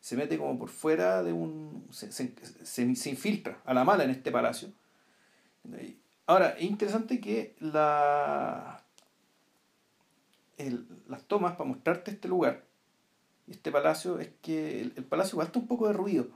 se 0.02 0.16
mete 0.18 0.38
como 0.38 0.58
por 0.60 0.70
fuera 0.70 1.24
de 1.24 1.32
un... 1.34 1.88
Se, 1.92 2.12
se, 2.12 2.34
se- 2.64 2.96
se 2.96 3.10
infiltra 3.10 3.62
a 3.66 3.74
la 3.74 3.84
mala 3.84 4.04
en 4.04 4.10
este 4.12 4.32
palacio. 4.32 4.70
Ahora, 6.28 6.50
es 6.58 6.64
interesante 6.64 7.20
que 7.22 7.56
la, 7.60 8.84
el- 10.58 10.86
las 11.08 11.24
tomas 11.24 11.54
para 11.56 11.70
mostrarte 11.70 12.12
este 12.12 12.28
lugar, 12.28 12.64
este 13.48 13.72
palacio, 13.72 14.20
es 14.20 14.30
que 14.42 14.82
el, 14.82 14.94
el 14.96 15.04
palacio 15.04 15.36
igual 15.36 15.48
está 15.48 15.60
un 15.60 15.68
poco 15.68 15.88
derruido, 15.88 16.28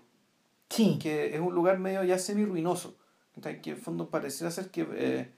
sí. 0.70 1.00
que 1.02 1.34
es 1.36 1.40
un 1.42 1.54
lugar 1.54 1.80
medio 1.80 2.04
ya 2.04 2.18
semi-ruinoso, 2.18 2.96
que 3.42 3.50
en 3.50 3.76
el 3.76 3.82
fondo 3.82 4.10
pareciera 4.10 4.52
ser 4.52 4.70
que 4.72 4.88
eh, 4.94 5.30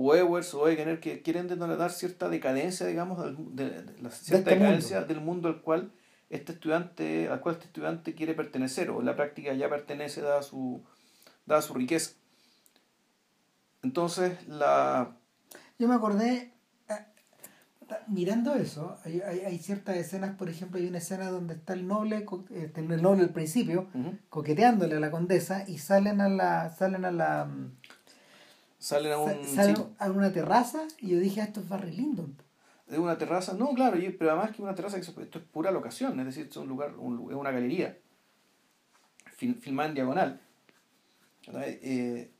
o 0.00 0.14
Ewers 0.14 0.54
o 0.54 0.62
Wegener 0.62 1.00
que 1.00 1.22
quieren 1.22 1.48
denotar 1.48 1.90
cierta 1.90 2.28
decadencia, 2.28 2.86
digamos, 2.86 3.18
de, 3.56 3.70
de 3.70 4.00
la 4.00 4.10
cierta 4.10 4.50
este 4.50 4.60
decadencia 4.60 5.02
del 5.02 5.20
mundo 5.20 5.48
al 5.48 5.60
cual 5.60 5.90
este 6.30 6.52
estudiante, 6.52 7.28
al 7.28 7.40
cual 7.40 7.56
este 7.56 7.66
estudiante 7.66 8.14
quiere 8.14 8.34
pertenecer, 8.34 8.90
o 8.90 9.00
en 9.00 9.06
la 9.06 9.16
práctica 9.16 9.52
ya 9.54 9.68
pertenece 9.68 10.20
dada 10.20 10.42
su, 10.42 10.84
dada 11.46 11.62
su 11.62 11.74
riqueza. 11.74 12.12
Entonces, 13.82 14.46
la 14.46 15.16
Yo 15.80 15.88
me 15.88 15.94
acordé, 15.94 16.52
eh, 16.88 16.94
mirando 18.06 18.54
eso, 18.54 18.98
hay, 19.04 19.20
hay, 19.22 19.40
hay 19.40 19.58
ciertas 19.58 19.96
escenas, 19.96 20.36
por 20.36 20.48
ejemplo, 20.48 20.78
hay 20.78 20.86
una 20.86 20.98
escena 20.98 21.28
donde 21.28 21.54
está 21.54 21.72
el 21.72 21.88
noble, 21.88 22.24
eh, 22.50 22.72
el 22.72 23.02
noble 23.02 23.24
al 23.24 23.30
principio, 23.30 23.88
coqueteándole 24.28 24.94
a 24.94 25.00
la 25.00 25.10
condesa 25.10 25.64
y 25.66 25.78
salen 25.78 26.20
a 26.20 26.28
la 26.28 26.70
salen 26.70 27.04
a 27.04 27.10
la 27.10 27.46
mm, 27.46 27.72
salen 28.78 29.12
a 29.12 29.18
un 29.18 29.44
salen 29.44 29.76
sí, 29.76 29.82
a 29.98 30.10
una 30.10 30.32
terraza 30.32 30.86
y 31.00 31.08
yo 31.10 31.18
dije 31.18 31.40
"Ah, 31.40 31.44
esto 31.44 31.60
es 31.60 31.68
Barry 31.68 31.92
Lyndon 31.92 32.36
de 32.86 32.98
una 32.98 33.18
terraza, 33.18 33.52
no, 33.52 33.74
claro, 33.74 33.98
pero 34.18 34.30
además 34.30 34.52
que 34.56 34.62
una 34.62 34.74
terraza, 34.74 34.96
que 34.96 35.02
se- 35.04 35.20
esto 35.22 35.38
es 35.38 35.44
pura 35.44 35.70
locación, 35.70 36.18
es 36.20 36.24
decir, 36.26 36.46
es 36.50 36.56
un 36.56 36.68
lugar, 36.68 36.96
un 36.96 37.30
es 37.30 37.36
una 37.36 37.50
galería 37.50 37.98
fil- 39.38 39.58
filmada 39.60 39.90
en 39.90 39.94
diagonal. 39.94 40.40
Eh, 41.52 42.30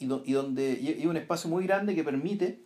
y, 0.00 0.06
do- 0.06 0.22
y 0.26 0.32
donde 0.32 0.72
y, 0.80 1.00
y 1.02 1.06
un 1.06 1.16
espacio 1.16 1.48
muy 1.48 1.64
grande 1.66 1.94
que 1.94 2.02
permite 2.04 2.64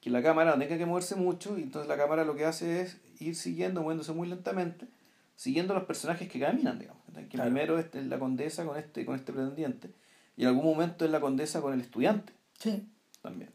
que 0.00 0.10
la 0.10 0.22
cámara 0.22 0.52
no 0.52 0.58
tenga 0.62 0.78
que 0.78 0.86
moverse 0.86 1.16
mucho 1.16 1.58
y 1.58 1.62
entonces 1.62 1.88
la 1.88 1.96
cámara 1.96 2.24
lo 2.24 2.36
que 2.36 2.44
hace 2.44 2.82
es 2.82 2.98
ir 3.18 3.34
siguiendo, 3.34 3.82
moviéndose 3.82 4.12
muy 4.12 4.28
lentamente, 4.28 4.86
siguiendo 5.34 5.74
los 5.74 5.84
personajes 5.84 6.28
que 6.28 6.38
caminan, 6.38 6.78
digamos. 6.78 7.02
Que 7.14 7.26
Claro. 7.26 7.50
primero 7.50 7.78
es 7.80 7.92
la 7.94 8.18
condesa 8.20 8.64
con 8.64 8.76
este, 8.78 9.04
con 9.04 9.16
este 9.16 9.32
pretendiente 9.32 9.90
y 10.38 10.42
en 10.44 10.48
algún 10.48 10.64
momento 10.64 11.04
es 11.04 11.10
la 11.10 11.20
condesa 11.20 11.60
con 11.60 11.74
el 11.74 11.80
estudiante 11.82 12.32
sí 12.58 12.88
también. 13.20 13.50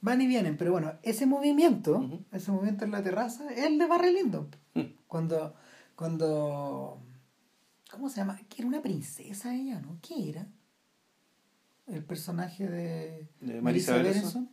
van 0.00 0.20
y 0.20 0.26
vienen 0.26 0.56
pero 0.56 0.72
bueno 0.72 0.94
ese 1.04 1.26
movimiento 1.26 2.04
ese 2.32 2.50
movimiento 2.50 2.84
en 2.84 2.90
la 2.90 3.02
terraza 3.04 3.48
es 3.52 3.64
el 3.64 3.78
de 3.78 3.86
Barry 3.86 4.12
Lyndon 4.12 4.48
Mm. 4.74 4.80
cuando 5.06 5.54
cuando 5.94 6.98
¿cómo 7.90 8.08
se 8.08 8.16
llama? 8.16 8.40
que 8.48 8.62
era 8.62 8.66
una 8.68 8.82
princesa 8.82 9.54
ella 9.54 9.80
¿no? 9.80 9.98
¿qué 10.02 10.30
era? 10.30 10.46
el 11.86 12.02
personaje 12.04 12.66
de, 12.68 13.28
De 13.40 13.60
Marisa 13.60 13.94
Berenson. 13.96 14.48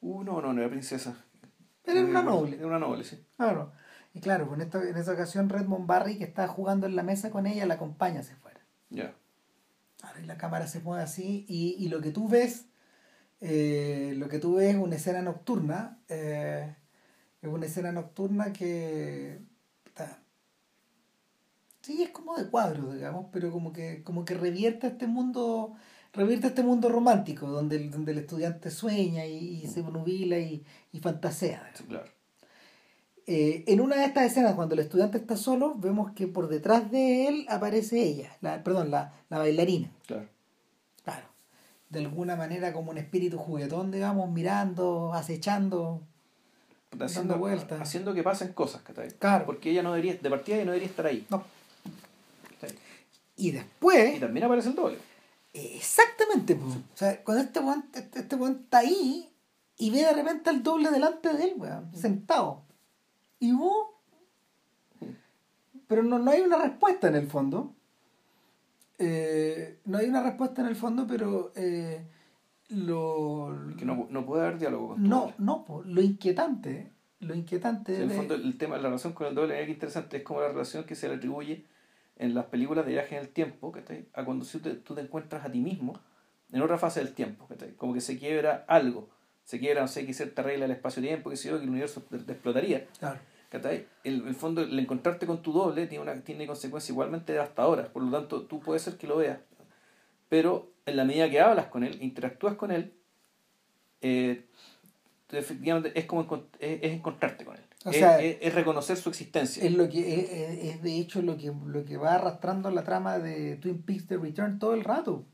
Uh, 0.00 0.24
no, 0.24 0.40
no, 0.40 0.52
no 0.52 0.60
era 0.60 0.70
princesa. 0.70 1.14
Era 1.84 2.00
una 2.00 2.22
noble. 2.22 2.56
Era 2.56 2.66
una 2.66 2.78
noble, 2.78 3.04
sí. 3.04 3.22
Claro. 3.36 3.72
Y 4.14 4.20
claro, 4.20 4.48
con 4.48 4.60
esta, 4.60 4.82
en 4.82 4.96
esa 4.96 5.12
ocasión 5.12 5.48
Redmond 5.48 5.86
Barry, 5.86 6.16
que 6.18 6.24
estaba 6.24 6.48
jugando 6.48 6.86
en 6.86 6.96
la 6.96 7.02
mesa 7.02 7.30
con 7.30 7.46
ella, 7.46 7.66
la 7.66 7.74
acompaña 7.74 8.20
hacia 8.20 8.34
afuera. 8.34 8.60
Ya. 8.90 9.14
La 10.24 10.36
cámara 10.38 10.66
se 10.66 10.80
mueve 10.80 11.02
así 11.02 11.44
y, 11.48 11.76
y 11.78 11.88
lo 11.88 12.00
que 12.00 12.10
tú 12.10 12.28
ves, 12.28 12.66
eh, 13.40 14.14
lo 14.16 14.28
que 14.28 14.38
tú 14.38 14.56
ves 14.56 14.74
es 14.74 14.80
una 14.80 14.96
escena 14.96 15.22
nocturna, 15.22 16.00
eh, 16.08 16.74
es 17.42 17.48
una 17.48 17.66
escena 17.66 17.92
nocturna 17.92 18.52
que... 18.52 19.40
sí, 21.82 22.02
es 22.02 22.10
como 22.10 22.36
de 22.36 22.48
cuadros, 22.48 22.94
digamos, 22.94 23.26
pero 23.32 23.50
como 23.50 23.72
que, 23.72 24.02
como 24.02 24.24
que 24.24 24.34
revierte 24.34 24.88
este 24.88 25.06
mundo 25.06 25.76
revierte 26.12 26.48
este 26.48 26.62
mundo 26.62 26.88
romántico 26.88 27.46
donde 27.48 27.76
el, 27.76 27.90
donde 27.90 28.12
el 28.12 28.18
estudiante 28.18 28.70
sueña 28.70 29.26
y, 29.26 29.66
se 29.66 29.82
nubila 29.82 30.38
y, 30.38 30.64
y 30.92 31.00
fantasea. 31.00 31.70
Claro. 31.86 32.15
Eh, 33.28 33.64
en 33.66 33.80
una 33.80 33.96
de 33.96 34.04
estas 34.04 34.24
escenas, 34.26 34.54
cuando 34.54 34.74
el 34.74 34.80
estudiante 34.80 35.18
está 35.18 35.36
solo, 35.36 35.74
vemos 35.76 36.12
que 36.12 36.28
por 36.28 36.48
detrás 36.48 36.90
de 36.92 37.26
él 37.26 37.46
aparece 37.48 38.00
ella, 38.00 38.36
la, 38.40 38.62
perdón, 38.62 38.90
la, 38.90 39.14
la 39.28 39.38
bailarina. 39.38 39.90
Claro. 40.06 40.28
Claro. 41.02 41.26
De 41.90 41.98
alguna 42.00 42.36
manera 42.36 42.72
como 42.72 42.92
un 42.92 42.98
espíritu 42.98 43.38
juguetón, 43.38 43.90
digamos, 43.90 44.30
mirando, 44.30 45.12
acechando. 45.12 46.02
haciendo, 47.00 47.38
vueltas. 47.38 47.80
haciendo 47.80 48.14
que 48.14 48.22
pasen 48.22 48.52
cosas, 48.52 48.82
¿cachai? 48.82 49.10
Claro. 49.12 49.44
Porque 49.44 49.70
ella 49.70 49.82
no 49.82 49.90
debería, 49.92 50.14
de 50.14 50.30
partida 50.30 50.56
ella 50.56 50.66
no 50.66 50.72
debería 50.72 50.88
estar 50.88 51.06
ahí. 51.06 51.26
No. 51.28 51.42
Y 53.36 53.50
después. 53.50 54.16
Y 54.16 54.20
también 54.20 54.46
aparece 54.46 54.70
el 54.70 54.74
doble. 54.74 54.98
Exactamente, 55.52 56.54
po. 56.54 56.66
O 56.66 56.96
sea, 56.96 57.22
cuando 57.22 57.42
este 57.42 57.60
weón, 57.60 57.84
este, 57.92 58.20
este 58.20 58.36
está 58.36 58.78
ahí 58.78 59.30
y 59.78 59.90
ve 59.90 59.98
de 59.98 60.12
repente 60.12 60.50
al 60.50 60.62
doble 60.62 60.90
delante 60.90 61.32
de 61.32 61.44
él, 61.44 61.54
weón, 61.56 61.94
sentado. 61.94 62.65
Y 63.40 63.52
vos. 63.52 63.88
Pero 65.86 66.02
no, 66.02 66.18
no 66.18 66.30
hay 66.30 66.40
una 66.40 66.62
respuesta 66.62 67.08
en 67.08 67.14
el 67.16 67.26
fondo. 67.28 67.74
Eh, 68.98 69.78
no 69.84 69.98
hay 69.98 70.08
una 70.08 70.22
respuesta 70.22 70.62
en 70.62 70.68
el 70.68 70.76
fondo, 70.76 71.06
pero 71.06 71.52
eh, 71.54 72.04
lo. 72.70 73.54
Que 73.78 73.84
no, 73.84 74.06
no 74.10 74.24
puede 74.26 74.46
haber 74.46 74.58
diálogo 74.58 74.88
con 74.88 75.02
No, 75.02 75.32
no, 75.38 75.64
po. 75.64 75.82
lo 75.84 76.00
inquietante. 76.02 76.92
Lo 77.20 77.34
inquietante 77.34 77.96
En 77.96 78.02
el 78.02 78.08
de- 78.10 78.14
fondo, 78.14 78.34
el 78.34 78.58
tema 78.58 78.76
de 78.76 78.82
la 78.82 78.88
relación 78.88 79.12
con 79.14 79.26
el 79.26 79.34
doble 79.34 79.62
es 79.62 79.68
interesante, 79.68 80.18
es 80.18 80.22
como 80.22 80.40
la 80.40 80.48
relación 80.48 80.84
que 80.84 80.94
se 80.94 81.08
le 81.08 81.14
atribuye 81.14 81.64
en 82.18 82.34
las 82.34 82.44
películas 82.46 82.84
de 82.84 82.92
viaje 82.92 83.16
en 83.16 83.22
el 83.22 83.28
tiempo, 83.30 83.72
¿cachai? 83.72 84.06
a 84.12 84.24
cuando 84.24 84.44
tú 84.44 84.58
te, 84.60 84.74
tú 84.74 84.94
te 84.94 85.00
encuentras 85.00 85.44
a 85.44 85.50
ti 85.50 85.60
mismo 85.60 85.98
en 86.52 86.60
otra 86.60 86.76
fase 86.78 87.00
del 87.00 87.14
tiempo, 87.14 87.46
¿cachai? 87.46 87.74
como 87.74 87.94
que 87.94 88.00
se 88.02 88.18
quiebra 88.18 88.64
algo, 88.68 89.08
se 89.46 89.58
quiebra, 89.58 89.80
no 89.80 89.88
sé, 89.88 90.04
que 90.04 90.12
cierta 90.12 90.42
regla 90.42 90.66
del 90.66 90.76
espacio-tiempo, 90.76 91.30
que 91.30 91.36
sé 91.36 91.48
yo, 91.48 91.56
que 91.56 91.62
el 91.64 91.70
universo 91.70 92.02
te- 92.02 92.18
te 92.18 92.32
explotaría. 92.32 92.86
Claro. 92.98 93.18
El, 94.04 94.26
el 94.28 94.34
fondo, 94.34 94.60
el 94.60 94.78
encontrarte 94.78 95.24
con 95.26 95.40
tu 95.40 95.50
doble 95.52 95.86
tiene, 95.86 96.02
una, 96.02 96.20
tiene 96.22 96.46
consecuencias 96.46 96.90
igualmente 96.90 97.32
devastadoras, 97.32 97.88
por 97.88 98.02
lo 98.02 98.10
tanto 98.10 98.42
tú 98.42 98.60
puedes 98.60 98.82
ser 98.82 98.98
que 98.98 99.06
lo 99.06 99.16
veas, 99.16 99.38
pero 100.28 100.70
en 100.84 100.96
la 100.98 101.04
medida 101.06 101.30
que 101.30 101.40
hablas 101.40 101.66
con 101.68 101.82
él, 101.82 101.96
interactúas 102.02 102.56
con 102.56 102.70
él, 102.70 102.92
eh, 104.02 104.44
efectivamente 105.30 105.92
es 105.98 106.04
como 106.04 106.22
es, 106.58 106.78
es 106.82 106.92
encontrarte 106.92 107.44
con 107.46 107.56
él, 107.56 107.62
O 107.86 107.90
es, 107.90 107.96
sea, 107.96 108.20
es- 108.20 108.36
es 108.42 108.54
reconocer 108.54 108.96
su 108.98 109.08
existencia. 109.08 109.64
Es 109.64 109.72
lo 109.72 109.88
que 109.88 110.68
es, 110.74 110.82
de 110.82 110.98
hecho 110.98 111.22
lo 111.22 111.38
que, 111.38 111.50
lo 111.66 111.84
que 111.84 111.96
va 111.96 112.16
arrastrando 112.16 112.70
la 112.70 112.84
trama 112.84 113.18
de 113.18 113.56
Twin 113.56 113.80
Peaks 113.82 114.06
The 114.06 114.18
Return 114.18 114.58
todo 114.58 114.74
el 114.74 114.84
rato. 114.84 115.24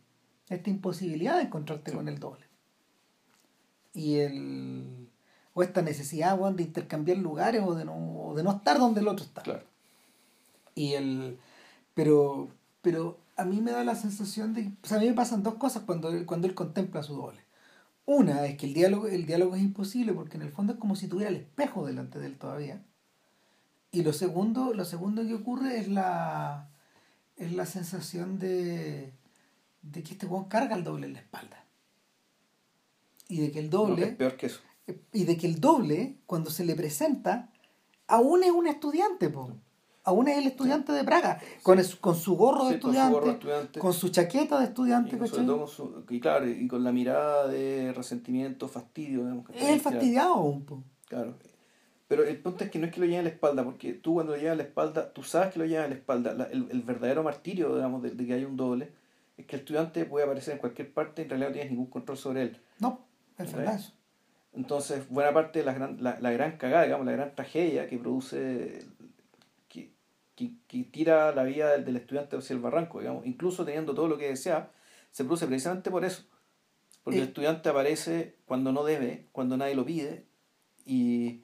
Esta 0.49 0.71
imposibilidad 0.71 1.39
de 1.39 1.45
encontrarte 1.45 1.91
Sí. 1.91 1.97
con 1.97 2.09
el 2.09 2.19
doble. 2.21 2.45
Y 3.95 4.17
el 4.17 5.09
o 5.55 5.63
esta 5.63 5.83
necesidad 5.83 6.39
de 6.39 6.63
intercambiar 6.63 7.19
lugares 7.19 7.63
o 7.65 7.75
de 7.75 7.85
no, 7.85 7.95
o 7.95 8.35
de 8.35 8.43
no 8.43 8.53
estar 8.53 8.79
donde 8.79 9.01
el 9.01 9.09
otro 9.09 9.25
está. 9.25 9.43
Claro. 9.43 9.65
Y 10.75 10.93
el 10.95 11.39
pero 11.95 12.49
pero 12.81 13.19
a 13.37 13.45
mí 13.45 13.61
me 13.61 13.73
da 13.73 13.85
la 13.85 13.95
sensación 13.95 14.55
de 14.55 14.73
o 14.83 14.87
sea, 14.87 14.97
a 14.99 15.01
mí 15.01 15.07
me 15.09 15.15
pasan 15.15 15.43
dos 15.43 15.55
cosas 15.55 15.83
cuando, 15.85 16.09
él- 16.11 16.27
cuando 16.27 16.47
él 16.47 16.55
contempla 16.55 17.01
a 17.01 17.05
su 17.05 17.15
doble. 17.17 17.41
Una 18.07 18.47
es 18.47 18.57
que 18.57 18.67
el 18.67 18.75
diálogo, 18.75 19.07
el 19.07 19.27
diálogo 19.27 19.55
es 19.55 19.63
imposible 19.63 20.13
porque 20.13 20.37
en 20.37 20.43
el 20.43 20.51
fondo 20.51 20.73
es 20.73 20.79
como 20.79 20.97
si 20.97 21.07
tuviera 21.09 21.31
el 21.31 21.37
espejo 21.37 21.87
delante 21.87 22.19
de 22.19 22.27
él 22.27 22.39
todavía. 22.39 22.83
Y 23.93 24.03
lo 24.03 24.13
segundo, 24.13 24.73
lo 24.75 24.85
segundo 24.85 25.23
que 25.27 25.35
ocurre 25.35 25.79
es 25.79 25.89
la 25.89 26.69
es 27.37 27.53
la 27.53 27.67
sensación 27.67 28.39
de, 28.39 29.13
de 29.83 30.03
que 30.03 30.13
este 30.13 30.27
weón 30.27 30.47
carga 30.49 30.77
el 30.77 30.85
doble 30.85 31.07
en 31.07 31.15
la 31.15 31.21
espalda. 31.21 31.62
Y 33.33 33.41
de 33.41 33.51
que 33.51 33.59
el 33.61 33.71
No, 33.71 33.79
doble 33.87 34.05
es 34.05 34.15
peor 34.15 34.37
que 34.37 34.47
eso. 34.47 34.61
y 35.13 35.25
de 35.25 35.37
que 35.37 35.47
el 35.47 35.61
doble, 35.61 36.17
cuando 36.27 36.51
se 36.51 36.65
le 36.65 36.75
presenta, 36.75 37.51
aún 38.07 38.45
es 38.45 38.51
un 38.51 38.67
estudiante, 38.67 39.29
po. 39.31 39.51
Aún 40.05 40.27
es 40.29 40.37
el 40.37 40.47
estudiante 40.49 40.93
de 40.93 41.05
Praga, 41.05 41.41
con, 41.63 41.79
es- 41.79 41.95
con 41.95 42.17
su 42.17 42.37
gorro 42.37 42.65
de 42.67 42.75
Sí, 42.75 42.81
con 42.81 42.93
su 42.93 43.31
estudiante, 43.31 43.79
con 43.79 43.93
su 43.95 44.09
chaqueta 44.09 44.59
de 44.59 44.65
Y 44.65 44.69
estudiante, 44.69 45.17
con- 45.17 45.29
sobre 45.29 45.31
¿cachai? 45.31 45.47
todo 45.47 45.59
con 45.59 45.69
su- 45.69 46.05
y 46.11 46.21
claro, 46.21 46.49
y 46.51 46.67
con 46.67 46.83
la 46.85 46.91
mirada 46.93 47.47
de 47.47 47.93
resentimiento, 47.95 48.69
fastidio. 48.69 49.21
digamos, 49.21 49.47
Es 49.55 49.69
el 49.69 49.81
fastidiado 49.81 50.35
aún, 50.35 50.65
po. 50.67 50.83
Claro. 51.09 51.37
Pero 52.09 52.25
el 52.25 52.37
punto 52.39 52.65
es 52.65 52.71
que 52.71 52.79
no 52.81 52.87
es 52.87 52.93
que 52.93 53.01
lo 53.01 53.07
lleve 53.07 53.21
a 53.21 53.23
la 53.23 53.29
espalda, 53.31 53.65
porque 53.65 53.95
tú 53.95 54.15
cuando 54.15 54.33
lo 54.33 54.39
llevas 54.39 54.53
a 54.55 54.57
la 54.57 54.63
espalda, 54.65 55.13
tú 55.15 55.23
sabes 55.23 55.53
que 55.53 55.61
lo 55.61 55.65
llevas 55.67 55.87
a 55.87 55.89
la 55.89 55.95
espalda. 55.95 56.35
La- 56.35 56.45
el, 56.45 56.67
el 56.71 56.83
verdadero 56.83 57.23
martirio, 57.23 57.75
digamos, 57.77 58.03
de, 58.03 58.11
de 58.11 58.27
que 58.27 58.35
hay 58.35 58.45
un 58.45 58.57
doble, 58.57 58.91
es 59.39 59.47
que 59.47 59.55
el 59.57 59.61
estudiante 59.61 60.05
puede 60.05 60.25
aparecer 60.27 60.55
en 60.55 60.59
cualquier 60.61 60.93
parte 60.93 61.23
y 61.23 61.25
en 61.25 61.31
realidad 61.31 61.49
no 61.51 61.55
tienes 61.55 61.71
ningún 61.71 61.87
control 61.87 62.19
sobre 62.19 62.43
él. 62.43 62.61
No, 62.81 63.01
Entonces, 64.55 65.09
buena 65.09 65.33
parte 65.33 65.61
de 65.61 65.65
la 65.65 65.73
gran, 65.73 66.03
la, 66.03 66.19
la 66.21 66.31
gran 66.31 66.59
cagada, 66.59 66.85
digamos, 66.85 67.07
la 67.07 67.13
gran 67.13 67.35
tragedia 67.35 67.87
que 67.89 67.97
produce, 67.99 68.85
que, 69.69 69.91
que, 70.35 70.53
que 70.69 70.85
tira 70.85 71.35
la 71.35 71.43
vida 71.45 71.73
del, 71.73 71.85
del 71.87 71.97
estudiante 71.97 72.37
hacia 72.37 72.55
el 72.55 72.61
barranco, 72.61 73.01
digamos, 73.01 73.25
incluso 73.27 73.65
teniendo 73.65 73.95
todo 73.95 74.09
lo 74.09 74.19
que 74.19 74.29
desea, 74.29 74.71
se 75.11 75.25
produce 75.25 75.47
precisamente 75.47 75.91
por 75.91 76.05
eso. 76.05 76.25
Porque 77.03 77.19
el 77.23 77.29
estudiante 77.29 77.69
aparece 77.69 78.37
cuando 78.45 78.73
no 78.73 78.85
debe, 78.85 79.27
cuando 79.33 79.57
nadie 79.57 79.75
lo 79.75 79.85
pide, 79.85 80.25
y, 80.85 81.41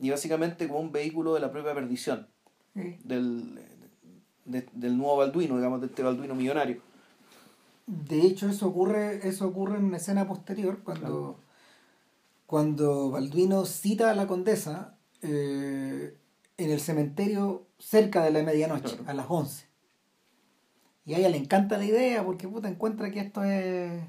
y 0.00 0.10
básicamente 0.10 0.66
como 0.68 0.80
un 0.80 0.90
vehículo 0.92 1.34
de 1.34 1.40
la 1.40 1.52
propia 1.52 1.74
perdición 1.74 2.26
del, 3.04 3.60
de- 4.46 4.66
del 4.72 4.96
nuevo 4.96 5.18
Balduino, 5.18 5.56
digamos, 5.56 5.80
de 5.80 5.86
este 5.88 6.02
Balduino 6.02 6.34
millonario. 6.34 6.80
De 7.90 8.20
hecho, 8.20 8.48
eso 8.50 8.68
ocurre, 8.68 9.26
eso 9.26 9.48
ocurre 9.48 9.78
en 9.78 9.84
una 9.84 9.96
escena 9.96 10.28
posterior, 10.28 10.82
cuando, 10.84 11.40
cuando 12.46 13.10
Balduino 13.10 13.64
cita 13.64 14.10
a 14.10 14.14
la 14.14 14.26
condesa 14.26 14.98
eh, 15.22 16.14
en 16.58 16.70
el 16.70 16.80
cementerio 16.80 17.66
cerca 17.78 18.22
de 18.24 18.30
la 18.30 18.42
medianoche, 18.42 18.96
Claro. 18.96 19.10
a 19.10 19.14
las 19.14 19.26
11. 19.28 19.66
Y 21.06 21.14
a 21.14 21.18
ella 21.18 21.30
le 21.30 21.38
encanta 21.38 21.78
la 21.78 21.84
idea 21.86 22.24
porque 22.24 22.46
puta 22.46 22.68
encuentra 22.68 23.10
que 23.10 23.20
esto 23.20 23.42
es, 23.42 24.02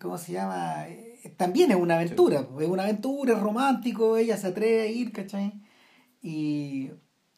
¿cómo 0.00 0.16
se 0.16 0.32
llama? 0.32 0.88
Eh, 0.88 1.34
también 1.36 1.70
es 1.70 1.76
una 1.76 1.96
aventura, 1.96 2.48
es 2.58 2.68
una 2.68 2.84
aventura, 2.84 3.34
es 3.34 3.40
romántico, 3.40 4.16
ella 4.16 4.38
se 4.38 4.46
atreve 4.46 4.80
a 4.82 4.86
ir, 4.86 5.12
¿cachai? 5.12 5.60
Y, 6.22 6.90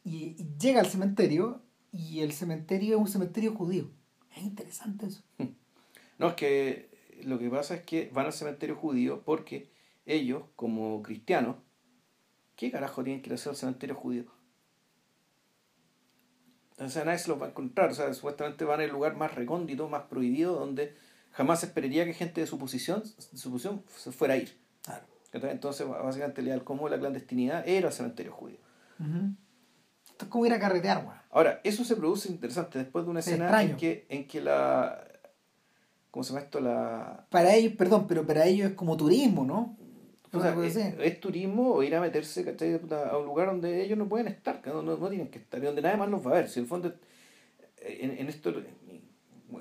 y- 0.04 0.36
y 0.38 0.48
llega 0.60 0.78
al 0.80 0.86
cementerio 0.86 1.62
y 1.90 2.20
el 2.20 2.30
cementerio 2.32 2.94
es 2.94 3.00
un 3.00 3.08
cementerio 3.08 3.52
judío. 3.56 3.90
Es 4.36 4.42
interesante 4.42 5.06
eso. 5.06 5.22
No, 6.18 6.28
es 6.28 6.34
que 6.34 6.88
lo 7.24 7.38
que 7.38 7.50
pasa 7.50 7.74
es 7.74 7.82
que 7.82 8.10
van 8.10 8.24
al 8.24 8.32
cementerio 8.32 8.74
judío 8.74 9.20
porque 9.22 9.70
ellos, 10.06 10.44
como 10.56 11.02
cristianos, 11.02 11.56
¿qué 12.56 12.70
carajo 12.70 13.04
tienen 13.04 13.20
que 13.20 13.28
ir 13.28 13.32
a 13.32 13.34
hacer 13.34 13.50
al 13.50 13.56
cementerio 13.56 13.94
judío? 13.94 14.24
Sea, 16.88 17.04
nadie 17.04 17.18
se 17.18 17.28
los 17.28 17.38
va 17.38 17.46
a 17.46 17.48
encontrar. 17.50 17.90
O 17.90 17.94
sea, 17.94 18.12
supuestamente 18.14 18.64
van 18.64 18.80
al 18.80 18.90
lugar 18.90 19.14
más 19.14 19.34
recóndito, 19.34 19.90
más 19.90 20.04
prohibido, 20.04 20.58
donde 20.58 20.96
jamás 21.32 21.60
se 21.60 21.66
esperaría 21.66 22.06
que 22.06 22.14
gente 22.14 22.40
de 22.40 22.46
su 22.46 22.58
posición, 22.58 23.02
de 23.02 23.38
su 23.38 23.50
posición 23.50 23.82
se 23.94 24.10
fuera 24.12 24.34
a 24.34 24.36
ir. 24.38 24.56
Claro. 24.82 25.04
Entonces, 25.32 25.86
básicamente, 25.86 26.40
el 26.40 26.64
como 26.64 26.88
la 26.88 26.98
clandestinidad 26.98 27.68
era 27.68 27.88
el 27.88 27.92
cementerio 27.92 28.32
judío. 28.32 28.58
Esto 30.08 30.24
es 30.24 30.30
como 30.30 30.46
ir 30.46 30.52
a 30.52 30.58
carretear, 30.58 31.04
weón. 31.04 31.25
Ahora, 31.36 31.60
eso 31.64 31.84
se 31.84 31.96
produce 31.96 32.30
interesante 32.30 32.78
después 32.78 33.04
de 33.04 33.10
una 33.10 33.20
escena 33.20 33.44
extraño. 33.44 33.70
en 33.72 33.76
que, 33.76 34.06
en 34.08 34.26
que 34.26 34.40
la. 34.40 35.04
¿Cómo 36.10 36.24
se 36.24 36.32
llama 36.32 36.44
esto? 36.44 36.60
La. 36.60 37.26
Para 37.30 37.54
ellos, 37.54 37.74
perdón, 37.74 38.06
pero 38.08 38.26
para 38.26 38.46
ellos 38.46 38.70
es 38.70 38.74
como 38.74 38.96
turismo, 38.96 39.44
¿no? 39.44 39.76
O 40.32 40.40
sea, 40.40 40.54
es, 40.64 40.72
ser. 40.72 41.00
es 41.02 41.20
turismo 41.20 41.72
o 41.74 41.82
ir 41.82 41.94
a 41.94 42.00
meterse 42.00 42.42
¿cachai? 42.44 42.80
A 43.10 43.16
un 43.18 43.26
lugar 43.26 43.48
donde 43.48 43.82
ellos 43.84 43.96
no 43.98 44.08
pueden 44.08 44.28
estar, 44.28 44.60
que 44.62 44.70
no, 44.70 44.80
no, 44.82 44.96
no 44.96 45.08
tienen 45.08 45.28
que 45.28 45.38
estar, 45.38 45.60
y 45.62 45.66
donde 45.66 45.82
nadie 45.82 45.96
más 45.98 46.08
los 46.08 46.26
va 46.26 46.30
a 46.30 46.34
ver. 46.34 46.48
Si 46.48 46.58
en 46.58 46.64
el 46.64 46.68
fondo, 46.68 46.88
eh, 47.82 47.98
en, 48.00 48.10
en 48.18 48.28
esto, 48.28 48.52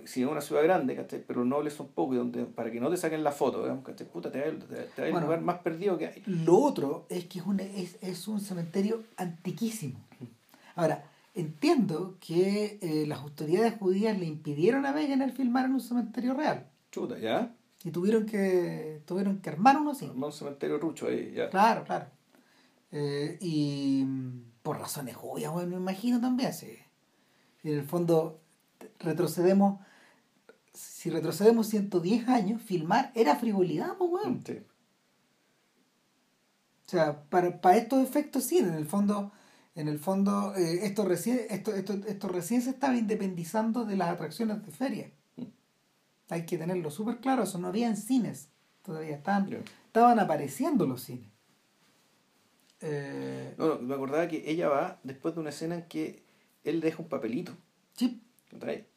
si 0.05 0.21
es 0.23 0.27
una 0.27 0.41
ciudad 0.41 0.63
grande, 0.63 0.95
¿cachai? 0.95 1.23
pero 1.27 1.41
los 1.41 1.47
nobles 1.49 1.73
son 1.73 1.87
pocos, 1.89 2.15
y 2.15 2.17
donde, 2.19 2.45
para 2.45 2.71
que 2.71 2.79
no 2.79 2.89
te 2.89 2.97
saquen 2.97 3.21
la 3.23 3.31
foto, 3.31 3.61
digamos, 3.63 3.83
¿cachai? 3.85 4.07
Puta, 4.07 4.31
te 4.31 4.39
va, 4.39 4.45
te, 4.45 4.51
va- 4.51 4.83
te 4.95 5.01
va 5.01 5.05
al 5.07 5.11
Bueno. 5.11 5.27
lugar 5.27 5.41
más 5.41 5.59
perdido 5.59 5.97
que 5.97 6.07
hay. 6.07 6.23
Lo 6.25 6.57
otro 6.57 7.05
es 7.09 7.25
que 7.25 7.39
es 7.39 7.45
un, 7.45 7.59
es, 7.59 7.97
es 8.01 8.27
un 8.29 8.39
cementerio 8.41 9.03
antiquísimo. 9.17 9.99
Ahora, 10.75 11.03
entiendo 11.35 12.17
que 12.19 12.79
eh, 12.81 13.05
las 13.05 13.19
autoridades 13.19 13.77
judías 13.77 14.17
le 14.17 14.25
impidieron 14.25 14.85
a 14.85 14.93
Wegener 14.93 15.31
filmar 15.31 15.65
en 15.65 15.73
un 15.73 15.81
cementerio 15.81 16.33
real. 16.33 16.67
Chuta, 16.91 17.19
¿ya? 17.19 17.53
Y 17.83 17.91
tuvieron 17.91 18.25
que, 18.25 19.03
tuvieron 19.05 19.39
que 19.41 19.49
armar 19.49 19.77
uno 19.77 19.91
así. 19.91 20.05
Armar 20.05 20.27
un 20.27 20.33
cementerio 20.33 20.79
rucho 20.79 21.07
ahí, 21.07 21.33
ya. 21.35 21.49
Claro, 21.49 21.83
claro. 21.83 22.07
Eh, 22.91 23.37
y 23.41 24.03
mm, 24.05 24.53
por 24.63 24.79
razones 24.79 25.17
obvias, 25.21 25.51
bueno, 25.51 25.71
me 25.71 25.75
imagino 25.75 26.19
también. 26.21 26.53
Sí. 26.53 26.77
Y 27.63 27.71
en 27.71 27.79
el 27.79 27.83
fondo, 27.83 28.39
retrocedemos, 28.99 29.81
si 30.73 31.09
retrocedemos 31.09 31.67
110 31.67 32.29
años, 32.29 32.61
filmar 32.61 33.11
era 33.13 33.35
frivolidad, 33.35 33.97
pues, 33.97 34.09
weón. 34.09 34.41
Sí. 34.45 34.61
O 36.87 36.89
sea, 36.89 37.23
para, 37.29 37.59
para 37.59 37.77
estos 37.77 38.01
efectos 38.01 38.45
sí, 38.45 38.59
en 38.59 38.73
el 38.73 38.85
fondo, 38.85 39.31
en 39.75 39.87
el 39.87 39.99
fondo, 39.99 40.55
eh, 40.55 40.85
esto 40.85 41.05
recién, 41.05 41.41
esto, 41.49 41.73
esto, 41.75 41.93
esto 42.07 42.27
recién 42.27 42.61
se 42.61 42.71
estaba 42.71 42.95
independizando 42.95 43.85
de 43.85 43.97
las 43.97 44.09
atracciones 44.09 44.65
de 44.65 44.71
feria. 44.71 45.11
Hay 46.29 46.45
que 46.45 46.57
tenerlo 46.57 46.89
súper 46.89 47.19
claro, 47.19 47.43
eso 47.43 47.59
no 47.59 47.67
había 47.67 47.87
en 47.87 47.97
cines. 47.97 48.49
Todavía 48.83 49.15
estaban, 49.15 49.63
estaban 49.87 50.19
apareciendo 50.19 50.85
los 50.85 51.03
cines. 51.03 51.27
Eh, 52.81 53.53
No, 53.57 53.67
no, 53.67 53.79
me 53.81 53.93
acordaba 53.95 54.27
que 54.27 54.49
ella 54.49 54.69
va 54.69 54.99
después 55.03 55.35
de 55.35 55.41
una 55.41 55.49
escena 55.49 55.75
en 55.75 55.83
que 55.83 56.23
él 56.63 56.81
deja 56.81 57.01
un 57.01 57.09
papelito. 57.09 57.53
sí. 57.93 58.21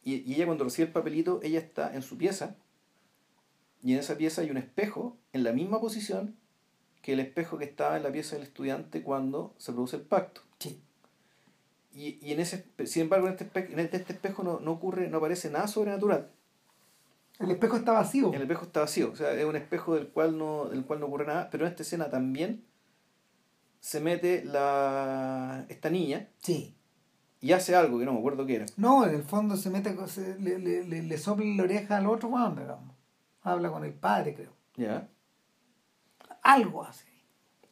Y, 0.05 0.14
y 0.31 0.35
ella 0.35 0.47
cuando 0.47 0.62
recibe 0.62 0.87
el 0.87 0.93
papelito, 0.93 1.41
ella 1.43 1.59
está 1.59 1.93
en 1.93 2.03
su 2.03 2.16
pieza 2.16 2.55
y 3.83 3.93
en 3.93 3.99
esa 3.99 4.16
pieza 4.16 4.43
hay 4.43 4.51
un 4.51 4.57
espejo 4.57 5.16
en 5.33 5.45
la 5.45 5.53
misma 5.53 5.81
posición 5.81 6.37
que 7.03 7.12
el 7.12 7.20
espejo 7.20 7.59
que 7.59 7.64
estaba 7.64 7.97
en 7.97 8.03
la 8.03 8.12
pieza 8.12 8.37
del 8.37 8.45
estudiante 8.45 9.03
cuando 9.03 9.55
se 9.59 9.72
produce 9.72 9.97
el 9.97 10.03
pacto. 10.03 10.43
Y, 11.93 12.18
y 12.24 12.32
en 12.32 12.41
ese, 12.41 12.64
sin 12.86 13.03
embargo, 13.03 13.26
en 13.26 13.32
este 13.32 13.45
espejo, 13.45 13.72
en 13.72 13.78
este, 13.80 13.97
espejo 13.97 14.43
no, 14.43 14.61
no 14.61 14.72
ocurre, 14.72 15.09
no 15.09 15.18
aparece 15.18 15.51
nada 15.51 15.66
sobrenatural. 15.68 16.30
El 17.41 17.51
espejo 17.51 17.76
está 17.76 17.93
vacío. 17.93 18.32
El 18.34 18.43
espejo 18.43 18.64
está 18.64 18.80
vacío, 18.80 19.11
o 19.12 19.16
sea, 19.16 19.32
es 19.32 19.45
un 19.45 19.57
espejo 19.57 19.95
del 19.95 20.09
cual 20.09 20.36
no, 20.39 20.66
del 20.66 20.84
cual 20.84 21.01
no 21.01 21.07
ocurre 21.07 21.26
nada, 21.26 21.49
pero 21.51 21.64
en 21.64 21.70
esta 21.70 21.82
escena 21.82 22.11
también 22.11 22.64
se 23.80 24.01
mete 24.01 24.45
la 24.45 25.64
esta 25.68 25.89
niña 25.89 26.28
Sí. 26.41 26.76
y 27.41 27.53
hace 27.53 27.76
algo 27.76 27.99
que 28.01 28.05
no 28.05 28.12
me 28.12 28.18
acuerdo 28.18 28.45
qué 28.45 28.57
era. 28.57 28.66
No, 28.76 29.07
en 29.07 29.14
el 29.14 29.22
fondo 29.22 29.57
se 29.57 29.70
mete, 29.70 29.97
se- 30.09 30.39
le, 30.41 30.59
le, 30.59 30.84
le, 30.84 31.03
le 31.03 31.18
sopla 31.18 31.45
la 31.47 31.62
oreja 31.62 31.97
al 31.97 32.07
otro 32.09 32.28
weón, 32.28 32.57
digamos. 32.57 32.95
Habla 33.43 33.70
con 33.70 33.84
el 33.84 33.95
padre, 33.95 34.34
creo. 34.34 34.53
¿Ya? 34.76 35.09
Algo 36.43 36.84
así. 36.84 37.07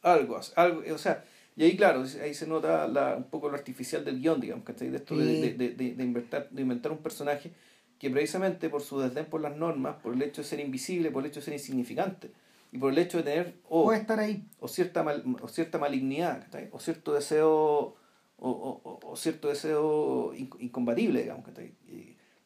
Algo, 0.03 0.37
hace, 0.37 0.53
algo, 0.57 0.83
o 0.95 0.99
sea, 0.99 1.25
y 1.57 1.65
ahí 1.65 1.77
claro, 1.77 2.05
ahí 2.23 2.35
se 2.35 2.47
nota 2.47 2.87
la, 2.87 3.17
un 3.17 3.25
poco 3.25 3.49
lo 3.49 3.55
artificial 3.57 4.05
del 4.05 4.21
guion, 4.21 4.41
digamos, 4.41 4.65
¿cachai? 4.65 4.91
De 4.91 4.99
esto 4.99 5.17
de, 5.17 5.25
de, 5.25 5.55
de, 5.55 5.69
de, 5.71 5.95
de 5.95 6.05
inventar, 6.05 6.51
de 6.51 6.63
inventar 6.63 6.93
un 6.93 6.99
personaje 6.99 7.51
que 7.99 8.11
precisamente 8.11 8.69
por 8.69 8.83
su 8.83 9.01
desdén 9.01 9.25
por 9.27 9.41
las 9.41 9.57
normas, 9.57 9.97
por 10.03 10.13
el 10.13 10.21
hecho 10.23 10.43
de 10.43 10.49
ser 10.49 10.61
invisible, 10.61 11.11
por 11.11 11.25
el 11.25 11.31
hecho 11.31 11.41
de 11.41 11.45
ser 11.47 11.55
insignificante, 11.55 12.31
y 12.73 12.79
por 12.79 12.93
el 12.93 12.99
hecho 12.99 13.17
de 13.19 13.23
tener 13.25 13.55
o, 13.69 13.85
Puede 13.85 14.01
estar 14.01 14.21
ahí. 14.21 14.45
o 14.61 14.69
cierta 14.69 15.03
mal- 15.03 15.25
o 15.41 15.49
cierta 15.49 15.79
malignidad, 15.79 16.43
¿cachai? 16.45 16.69
o 16.73 16.79
cierto 16.79 17.15
deseo 17.15 17.97
o, 18.39 18.51
o, 18.51 19.01
o- 19.03 19.17
cierto 19.17 19.49
deseo 19.49 20.35
in- 20.35 20.51
incompatible, 20.59 21.23
digamos, 21.23 21.47
¿cachai? 21.47 21.73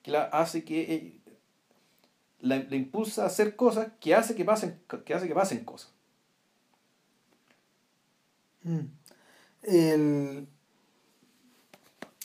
Que 0.03 0.11
la 0.13 0.25
hace 0.27 0.63
que 0.63 0.95
eh, 0.95 1.21
la, 2.43 2.59
la 2.71 2.77
impulsa 2.77 3.25
a 3.25 3.27
hacer 3.27 3.57
cosas 3.57 3.89
que 4.01 4.15
hace 4.15 4.37
que 4.37 4.45
pasen, 4.45 4.79
que 5.05 5.15
hace 5.15 5.27
que 5.27 5.35
pasen 5.35 5.65
cosas. 5.65 5.93
Mm. 8.63 8.87
El- 9.63 10.47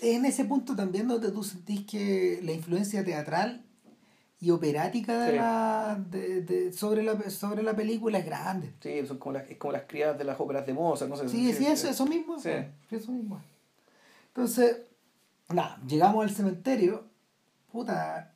En 0.01 0.25
ese 0.25 0.45
punto 0.45 0.75
también 0.75 1.07
donde 1.07 1.31
tú 1.31 1.43
sentís 1.43 1.85
que 1.85 2.39
la 2.43 2.51
influencia 2.51 3.03
teatral 3.03 3.63
y 4.41 4.51
operática 4.51 5.17
de 5.19 5.31
Sí. 5.31 5.35
la, 5.37 5.97
de, 6.09 6.41
de- 6.41 6.73
sobre, 6.73 7.01
la, 7.01 7.29
sobre 7.29 7.63
la 7.63 7.73
película 7.75 8.19
es 8.19 8.25
grande. 8.25 8.73
Sí, 8.81 9.05
son 9.07 9.17
como 9.17 9.33
las, 9.33 9.49
es 9.49 9.57
como 9.57 9.71
las 9.71 9.83
criadas 9.87 10.17
de 10.17 10.25
las 10.25 10.39
óperas 10.39 10.65
de 10.65 10.73
Mozart, 10.73 11.09
no 11.09 11.15
sé. 11.17 11.29
Sí, 11.29 11.53
sí, 11.53 11.65
eso, 11.65 11.89
eso 11.89 12.05
mismo. 12.05 12.37
Sí. 12.39 12.49
sí, 12.89 12.95
Eso 12.97 13.11
mismo. 13.11 13.41
Entonces, 14.27 14.77
nada, 15.49 15.79
llegamos 15.87 16.23
al 16.25 16.31
cementerio. 16.35 17.05
Puta. 17.71 18.33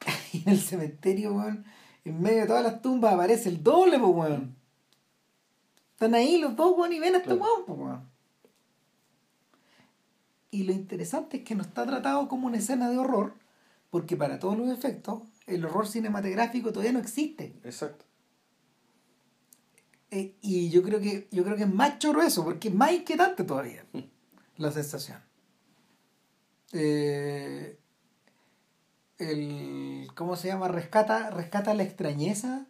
Y 0.32 0.42
en 0.44 0.48
el 0.48 0.60
cementerio, 0.60 1.34
weón, 1.34 1.64
en 2.04 2.20
medio 2.22 2.40
de 2.42 2.46
todas 2.46 2.62
las 2.62 2.80
tumbas 2.80 3.12
aparece 3.14 3.48
el 3.50 3.62
doble, 3.62 3.98
pues, 3.98 4.12
weón. 4.14 4.56
Están 6.02 6.16
ahí 6.16 6.38
los 6.38 6.56
dos, 6.56 6.76
weón, 6.76 6.92
y 6.92 6.98
ven 6.98 7.14
a 7.14 7.18
este 7.18 7.32
weón, 7.32 7.64
pues. 7.64 7.96
Y 10.50 10.64
lo 10.64 10.72
interesante 10.72 11.36
es 11.36 11.44
que 11.44 11.54
no 11.54 11.62
está 11.62 11.86
tratado 11.86 12.26
como 12.26 12.48
una 12.48 12.58
escena 12.58 12.90
de 12.90 12.98
horror, 12.98 13.34
porque 13.88 14.16
para 14.16 14.40
todos 14.40 14.58
los 14.58 14.68
efectos, 14.68 15.22
el 15.46 15.64
horror 15.64 15.86
cinematográfico 15.86 16.72
todavía 16.72 16.90
no 16.90 16.98
existe. 16.98 17.54
Exacto. 17.62 18.04
Eh, 20.10 20.34
y 20.40 20.70
yo 20.70 20.82
creo 20.82 20.98
que 20.98 21.28
yo 21.30 21.44
creo 21.44 21.56
que 21.56 21.62
es 21.62 21.72
más 21.72 22.00
chorro 22.00 22.22
eso, 22.22 22.42
porque 22.42 22.66
es 22.66 22.74
más 22.74 22.90
inquietante 22.90 23.44
todavía 23.44 23.86
la 24.56 24.72
sensación. 24.72 25.20
Eh, 26.72 27.78
el, 29.18 30.08
¿Cómo 30.16 30.34
se 30.34 30.48
llama? 30.48 30.66
Rescata, 30.66 31.30
rescata 31.30 31.74
la 31.74 31.84
extrañeza 31.84 32.66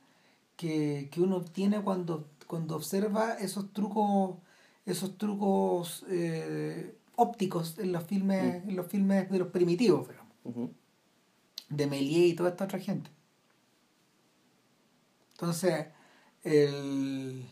que, 0.57 1.09
que 1.11 1.23
uno 1.23 1.37
obtiene 1.37 1.81
cuando, 1.81 2.29
cuando 2.53 2.77
observa 2.77 3.33
esos 3.41 3.73
trucos, 3.73 4.37
esos 4.85 5.17
trucos 5.17 6.05
eh, 6.11 6.95
ópticos 7.17 7.79
en 7.79 7.93
los 7.93 8.05
filmes, 8.05 8.63
en 8.69 8.77
los 8.77 8.87
filmes 8.89 9.31
de 9.31 9.39
los 9.39 9.49
primitivos, 9.49 10.07
digamos, 10.07 10.35
de 11.71 11.87
Méliès 11.87 12.33
y 12.33 12.35
toda 12.35 12.51
esta 12.51 12.65
otra 12.65 12.79
gente. 12.79 13.09
Entonces, 15.33 15.87
el... 16.45 17.47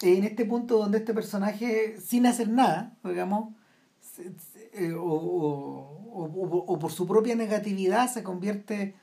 en 0.00 0.24
este 0.24 0.46
punto 0.46 0.78
donde 0.78 0.96
este 0.96 1.12
personaje, 1.12 2.00
sin 2.00 2.24
hacer 2.24 2.48
nada, 2.48 2.96
digamos, 3.04 3.54
se- 4.00 4.32
se- 4.38 4.70
eh, 4.86 4.94
o- 4.94 5.04
o- 5.04 6.24
o- 6.24 6.64
o 6.66 6.78
por 6.78 6.92
su 6.92 7.06
propia 7.06 7.34
negatividad 7.36 8.10
se 8.10 8.22
convierte, 8.22 8.94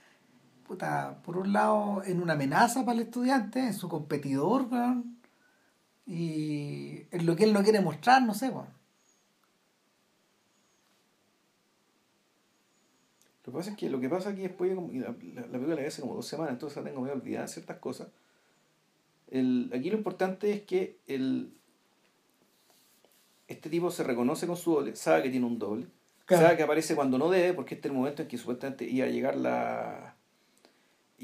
puta, 0.68 1.22
por 1.24 1.38
un 1.38 1.54
lado, 1.54 2.02
en 2.06 2.22
una 2.22 2.34
amenaza 2.34 2.86
para 2.86 2.94
el 3.00 3.06
estudiante, 3.06 3.60
en 3.60 3.74
su 3.74 3.88
competidor, 3.90 4.68
weón, 4.72 5.18
y 6.06 7.04
en 7.12 7.26
lo 7.26 7.36
que 7.36 7.44
él 7.46 7.54
no 7.54 7.64
quiere 7.64 7.80
mostrar, 7.82 8.22
no 8.24 8.34
sé, 8.34 8.50
weón. 8.50 8.68
Lo 13.46 13.52
que 13.52 13.58
pasa 13.58 13.72
es 13.72 13.78
que 13.78 13.90
lo 13.90 14.00
que 14.00 14.10
pasa 14.10 14.30
aquí 14.30 14.42
después, 14.42 14.72
la, 14.76 14.82
la, 15.02 15.42
la 15.42 15.48
película 15.52 15.76
la 15.76 15.88
hace 15.88 16.02
como 16.02 16.16
dos 16.16 16.26
semanas, 16.28 16.54
entonces 16.54 16.78
la 16.78 16.84
tengo 16.90 17.02
medio 17.02 17.16
olvidada 17.16 17.48
ciertas 17.48 17.78
cosas. 17.78 18.08
El, 19.30 19.70
aquí 19.76 19.90
lo 19.90 19.98
importante 19.98 20.52
es 20.54 20.62
que 20.62 21.00
el, 21.08 21.54
este 23.48 23.70
tipo 23.70 23.92
se 23.92 24.04
reconoce 24.04 24.48
con 24.48 24.56
su 24.56 24.72
doble, 24.74 24.96
sabe 24.96 25.24
que 25.24 25.30
tiene 25.30 25.46
un 25.46 25.60
doble, 25.60 25.88
Claro. 26.26 26.44
sabe 26.46 26.56
que 26.58 26.64
aparece 26.64 26.96
cuando 26.96 27.18
no 27.18 27.30
debe, 27.30 27.54
porque 27.54 27.76
este 27.76 27.90
es 27.90 27.92
el 27.92 27.98
momento 27.98 28.22
en 28.22 28.30
que 28.30 28.38
supuestamente 28.38 28.86
iba 28.86 29.06
a 29.06 29.10
llegar 29.10 29.36
la... 29.36 30.13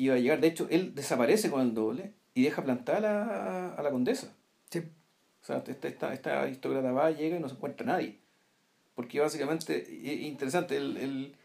Iba 0.02 0.16
a 0.16 0.18
llegar, 0.18 0.40
de 0.40 0.48
hecho, 0.48 0.68
él 0.70 0.96
desaparece 0.96 1.50
con 1.52 1.60
el 1.62 1.74
doble 1.74 2.14
y 2.34 2.44
deja 2.44 2.64
plantada 2.64 2.98
a 2.98 3.02
la, 3.02 3.74
a 3.76 3.84
la 3.84 3.92
condesa. 3.92 4.34
Sí. 4.70 4.80
O 4.80 5.46
sea, 5.46 5.62
esta, 5.68 5.88
esta, 5.90 6.14
esta 6.14 6.42
aristócrata 6.42 6.92
va, 6.94 7.12
llega 7.12 7.36
y 7.36 7.40
no 7.42 7.50
se 7.50 7.56
encuentra 7.56 7.86
nadie. 7.86 8.18
Porque 8.96 9.20
básicamente, 9.20 9.78
es 9.82 10.22
interesante, 10.22 10.78
el, 10.78 10.96
el- 10.98 11.36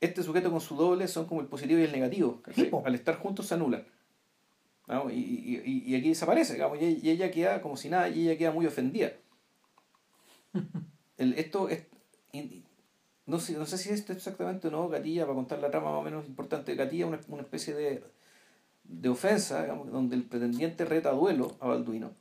este 0.00 0.24
sujeto 0.24 0.50
con 0.50 0.60
su 0.60 0.74
doble 0.74 1.06
son 1.06 1.26
como 1.26 1.42
el 1.42 1.46
positivo 1.46 1.78
y 1.78 1.84
el 1.84 1.92
negativo. 1.92 2.42
Al 2.84 2.94
estar 2.96 3.18
juntos 3.20 3.46
se 3.46 3.54
anulan. 3.54 3.86
¿no? 4.88 5.08
Y, 5.10 5.14
y, 5.14 5.62
y- 5.86 5.94
aquí 5.94 6.08
desaparece, 6.08 6.54
digamos, 6.54 6.82
y, 6.82 6.98
y 7.00 7.10
ella 7.10 7.30
queda 7.30 7.62
como 7.62 7.76
si 7.76 7.88
nada, 7.88 8.08
y 8.08 8.22
ella 8.28 8.36
queda 8.36 8.50
muy 8.50 8.66
ofendida. 8.66 9.12
El, 11.18 11.34
esto 11.34 11.68
es... 11.68 11.86
no 13.26 13.38
sé, 13.38 13.56
no 13.56 13.66
sé 13.66 13.78
si 13.78 13.90
esto 13.90 14.12
exactamente 14.12 14.68
o 14.68 14.70
no, 14.70 14.88
Gatilla, 14.88 15.24
para 15.24 15.34
contar 15.36 15.58
la 15.60 15.70
trama 15.70 15.90
más 15.90 16.00
o 16.00 16.02
menos 16.02 16.26
importante, 16.26 16.74
Gatilla 16.74 17.04
es 17.06 17.08
una, 17.08 17.20
una 17.28 17.42
especie 17.42 17.74
de, 17.74 18.02
de 18.84 19.08
ofensa, 19.08 19.62
digamos, 19.62 19.90
donde 19.90 20.16
el 20.16 20.24
pretendiente 20.24 20.84
reta 20.84 21.10
a 21.10 21.12
duelo 21.12 21.56
a 21.60 21.68
Balduino 21.68 22.12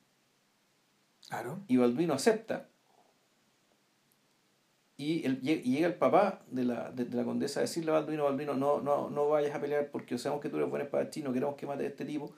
Claro. 1.28 1.60
y 1.68 1.78
Balduino 1.78 2.14
acepta 2.14 2.68
y, 4.98 5.26
el, 5.26 5.40
y 5.42 5.62
llega 5.64 5.88
el 5.88 5.96
papá 5.96 6.42
de 6.52 6.64
la, 6.64 6.92
de, 6.92 7.06
de 7.06 7.18
la 7.18 7.24
condesa 7.24 7.60
a 7.60 7.64
decirle 7.64 7.90
a 7.92 7.96
Balduino, 7.96 8.26
Balduino, 8.26 8.54
no, 8.54 8.82
no, 8.82 9.10
no 9.10 9.30
vayas 9.30 9.56
a 9.56 9.60
pelear 9.62 9.90
porque 9.90 10.18
sabemos 10.20 10.42
que 10.44 10.50
tú 10.50 10.58
eres 10.58 10.70
buen 10.70 10.84
espadachín, 10.84 11.24
no 11.24 11.34
queremos 11.34 11.56
que 11.56 11.66
mates 11.66 11.86
a 11.88 11.90
este 11.90 12.06
tipo. 12.06 12.32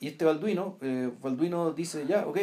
Y 0.00 0.08
este 0.08 0.24
Balduino, 0.24 0.78
eh, 0.80 1.10
Balduino 1.20 1.72
dice, 1.72 2.06
ya, 2.06 2.26
ok. 2.26 2.38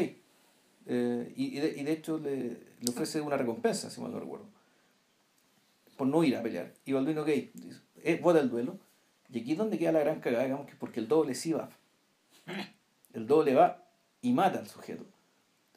Eh, 0.85 1.33
y, 1.35 1.57
y, 1.57 1.59
de, 1.61 1.67
y 1.79 1.83
de 1.83 1.91
hecho 1.93 2.19
le, 2.19 2.35
le 2.79 2.89
ofrece 2.89 3.21
una 3.21 3.37
recompensa, 3.37 3.89
si 3.89 4.01
mal 4.01 4.11
no 4.11 4.19
recuerdo, 4.19 4.45
por 5.97 6.07
no 6.07 6.23
ir 6.23 6.35
a 6.37 6.41
pelear. 6.43 6.73
Y 6.85 6.93
Balduino, 6.93 7.25
eh, 7.27 8.19
vota 8.21 8.39
el 8.39 8.49
duelo. 8.49 8.77
Y 9.29 9.39
aquí 9.41 9.53
es 9.53 9.57
donde 9.57 9.77
queda 9.77 9.91
la 9.91 9.99
gran 10.01 10.19
cagada, 10.19 10.43
digamos 10.43 10.67
que 10.67 10.75
porque 10.75 10.99
el 10.99 11.07
doble 11.07 11.33
sí 11.35 11.53
va. 11.53 11.69
El 13.13 13.27
doble 13.27 13.53
va 13.55 13.83
y 14.21 14.31
mata 14.33 14.59
al 14.59 14.67
sujeto 14.67 15.05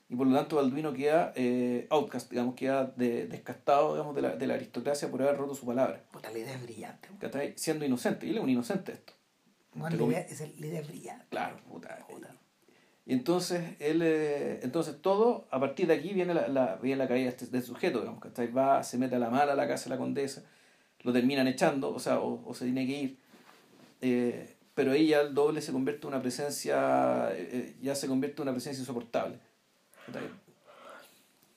y 0.08 0.14
por 0.14 0.26
lo 0.28 0.36
tanto 0.36 0.56
Balduino 0.56 0.92
queda 0.92 1.32
eh, 1.34 1.86
outcast, 1.90 2.30
digamos, 2.30 2.54
queda 2.54 2.84
de- 2.84 3.26
descastado 3.26 3.94
digamos, 3.94 4.14
de, 4.14 4.22
la, 4.22 4.36
de 4.36 4.46
la 4.46 4.54
aristocracia 4.54 5.10
por 5.10 5.20
haber 5.20 5.36
roto 5.36 5.52
su 5.54 5.66
palabra, 5.66 6.00
Puta, 6.12 6.30
la 6.30 6.38
idea 6.38 6.54
es 6.54 6.62
brillante. 6.62 7.08
siendo 7.56 7.84
inocente, 7.84 8.24
y 8.26 8.30
él 8.30 8.36
es 8.36 8.42
un 8.44 8.50
inocente 8.50 8.92
esto, 8.92 9.14
Bueno, 9.74 9.96
la, 9.96 10.04
idea, 10.04 10.20
esa- 10.20 10.46
la 10.46 10.66
idea 10.66 10.80
es 10.80 10.86
brillante. 10.88 11.26
claro, 11.28 11.56
puta. 11.68 12.06
Puta. 12.08 12.32
Entonces, 13.06 13.76
él, 13.78 14.02
eh, 14.02 14.58
entonces 14.62 15.00
todo, 15.00 15.46
a 15.50 15.60
partir 15.60 15.86
de 15.86 15.94
aquí 15.94 16.12
viene 16.12 16.34
la, 16.34 16.76
viene 16.82 16.96
la 16.96 17.08
caída 17.08 17.24
de 17.24 17.28
este, 17.30 17.46
del 17.46 17.62
sujeto, 17.62 18.00
digamos, 18.00 18.20
¿cachai? 18.20 18.48
Va, 18.48 18.82
se 18.82 18.98
mete 18.98 19.14
a 19.14 19.18
la 19.20 19.30
mala 19.30 19.52
a 19.52 19.56
la 19.56 19.68
casa 19.68 19.84
de 19.84 19.90
la 19.90 19.98
condesa, 19.98 20.42
lo 21.02 21.12
terminan 21.12 21.46
echando, 21.46 21.94
o 21.94 22.00
sea, 22.00 22.18
o, 22.18 22.52
se 22.52 22.64
tiene 22.64 22.84
que 22.86 22.92
ir. 22.92 23.18
Eh, 24.00 24.56
pero 24.74 24.92
ahí 24.92 25.08
ya 25.08 25.20
el 25.20 25.34
doble 25.34 25.62
se 25.62 25.72
convierte 25.72 26.02
en 26.06 26.14
una 26.14 26.20
presencia, 26.20 27.30
eh, 27.32 27.76
ya 27.80 27.94
se 27.94 28.08
convierte 28.08 28.42
en 28.42 28.48
una 28.48 28.52
presencia 28.52 28.80
insoportable. 28.80 29.38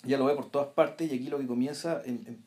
Ya 0.04 0.18
lo 0.18 0.26
ve 0.26 0.36
por 0.36 0.50
todas 0.50 0.68
partes 0.70 1.12
y 1.12 1.16
aquí 1.16 1.30
lo 1.30 1.40
que 1.40 1.48
comienza, 1.48 2.02
en, 2.06 2.24
en, 2.28 2.44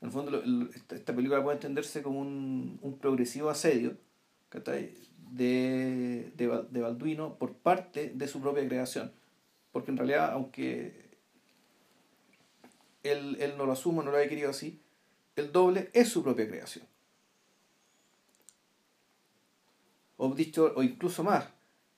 el 0.00 0.10
fondo, 0.10 0.42
esta 0.90 1.14
película 1.14 1.42
puede 1.42 1.56
entenderse 1.56 2.02
como 2.02 2.20
un, 2.20 2.78
un 2.82 2.98
progresivo 2.98 3.50
asedio 3.50 3.96
¿cachai? 4.54 4.94
De, 5.34 6.32
de, 6.36 6.64
de 6.70 6.80
Balduino 6.80 7.36
por 7.36 7.54
parte 7.54 8.10
de 8.14 8.28
su 8.28 8.40
propia 8.40 8.66
creación. 8.66 9.12
Porque 9.72 9.90
en 9.90 9.96
realidad, 9.96 10.32
aunque 10.32 11.04
él, 13.02 13.36
él 13.40 13.54
no 13.56 13.66
lo 13.66 13.72
asuma, 13.72 14.02
no 14.02 14.10
lo 14.10 14.16
haya 14.16 14.28
querido 14.28 14.50
así, 14.50 14.80
el 15.36 15.50
doble 15.52 15.90
es 15.92 16.08
su 16.08 16.22
propia 16.22 16.46
creación. 16.48 16.86
O 20.16 20.32
dicho, 20.34 20.72
o 20.76 20.82
incluso 20.82 21.24
más, 21.24 21.48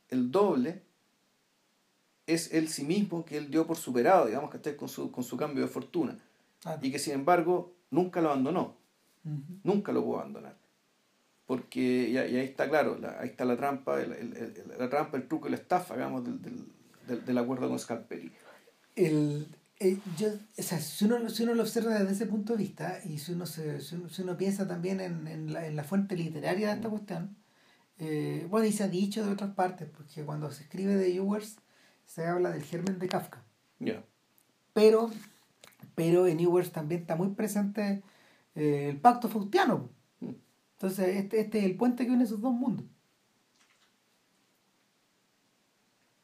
el 0.08 0.30
doble 0.30 0.82
es 2.26 2.52
el 2.52 2.68
sí 2.68 2.84
mismo 2.84 3.24
que 3.24 3.36
él 3.36 3.50
dio 3.50 3.66
por 3.66 3.76
superado, 3.76 4.26
digamos, 4.26 4.50
que 4.50 4.76
con 4.76 4.88
su, 4.88 5.12
con 5.12 5.22
su 5.22 5.36
cambio 5.36 5.62
de 5.62 5.68
fortuna. 5.68 6.18
Ah. 6.64 6.78
Y 6.80 6.90
que 6.90 6.98
sin 6.98 7.12
embargo 7.12 7.74
nunca 7.90 8.20
lo 8.20 8.30
abandonó, 8.30 8.74
nunca 9.62 9.92
lo 9.92 10.02
pudo 10.02 10.20
abandonar. 10.20 10.56
Porque 11.46 12.08
y, 12.08 12.16
ahí 12.16 12.36
está 12.38 12.68
claro, 12.68 12.98
la- 12.98 13.20
ahí 13.20 13.28
está 13.28 13.44
la 13.44 13.56
trampa, 13.56 14.00
el, 14.02 14.12
el- 14.12 14.36
el- 14.36 14.72
la 14.78 14.88
trampa, 14.90 15.16
el 15.16 15.28
truco 15.28 15.46
y 15.48 15.52
la 15.52 15.56
estafa, 15.56 15.94
digamos, 15.94 16.24
del, 16.24 16.42
del, 16.42 17.24
del, 17.24 17.38
acuerdo 17.38 17.68
con 17.68 17.78
Scalperi. 17.78 18.32
el, 18.96 19.46
el- 19.78 20.00
yo, 20.18 20.28
o 20.58 20.62
sea, 20.62 20.80
si, 20.80 21.04
uno, 21.04 21.28
si 21.30 21.44
uno 21.44 21.54
lo 21.54 21.62
observa 21.62 21.94
desde 21.98 22.12
ese 22.12 22.26
punto 22.26 22.54
de 22.54 22.58
vista 22.58 22.98
y 23.04 23.18
si 23.18 23.32
uno, 23.32 23.46
se, 23.46 23.80
si 23.80 23.94
uno, 23.94 24.08
si 24.08 24.22
uno 24.22 24.36
piensa 24.36 24.66
también 24.66 25.00
en, 25.00 25.28
en, 25.28 25.52
la, 25.52 25.66
en 25.66 25.76
la 25.76 25.84
fuente 25.84 26.16
literaria 26.16 26.68
de 26.68 26.74
esta 26.74 26.88
cuestión, 26.88 27.36
eh, 27.98 28.46
bueno, 28.50 28.66
y 28.66 28.72
se 28.72 28.82
ha 28.84 28.88
dicho 28.88 29.24
de 29.24 29.32
otras 29.32 29.54
partes, 29.54 29.88
porque 29.88 30.24
cuando 30.24 30.50
se 30.50 30.64
escribe 30.64 30.96
de 30.96 31.14
Ewers 31.14 31.58
se 32.06 32.26
habla 32.26 32.50
del 32.50 32.62
germen 32.64 32.98
de 32.98 33.06
Kafka, 33.08 33.42
Ya. 33.78 34.02
pero, 34.72 35.10
pero 35.94 36.26
en 36.26 36.40
Ewers 36.40 36.72
también 36.72 37.02
está 37.02 37.14
muy 37.16 37.28
presente 37.30 38.02
eh, 38.56 38.88
el 38.90 38.96
pacto 39.00 39.28
faustiano. 39.28 39.90
Entonces, 40.76 41.16
este, 41.16 41.40
este 41.40 41.58
es 41.58 41.64
el 41.64 41.76
puente 41.76 42.06
que 42.06 42.12
une 42.12 42.24
esos 42.24 42.40
dos 42.40 42.52
mundos. 42.54 42.86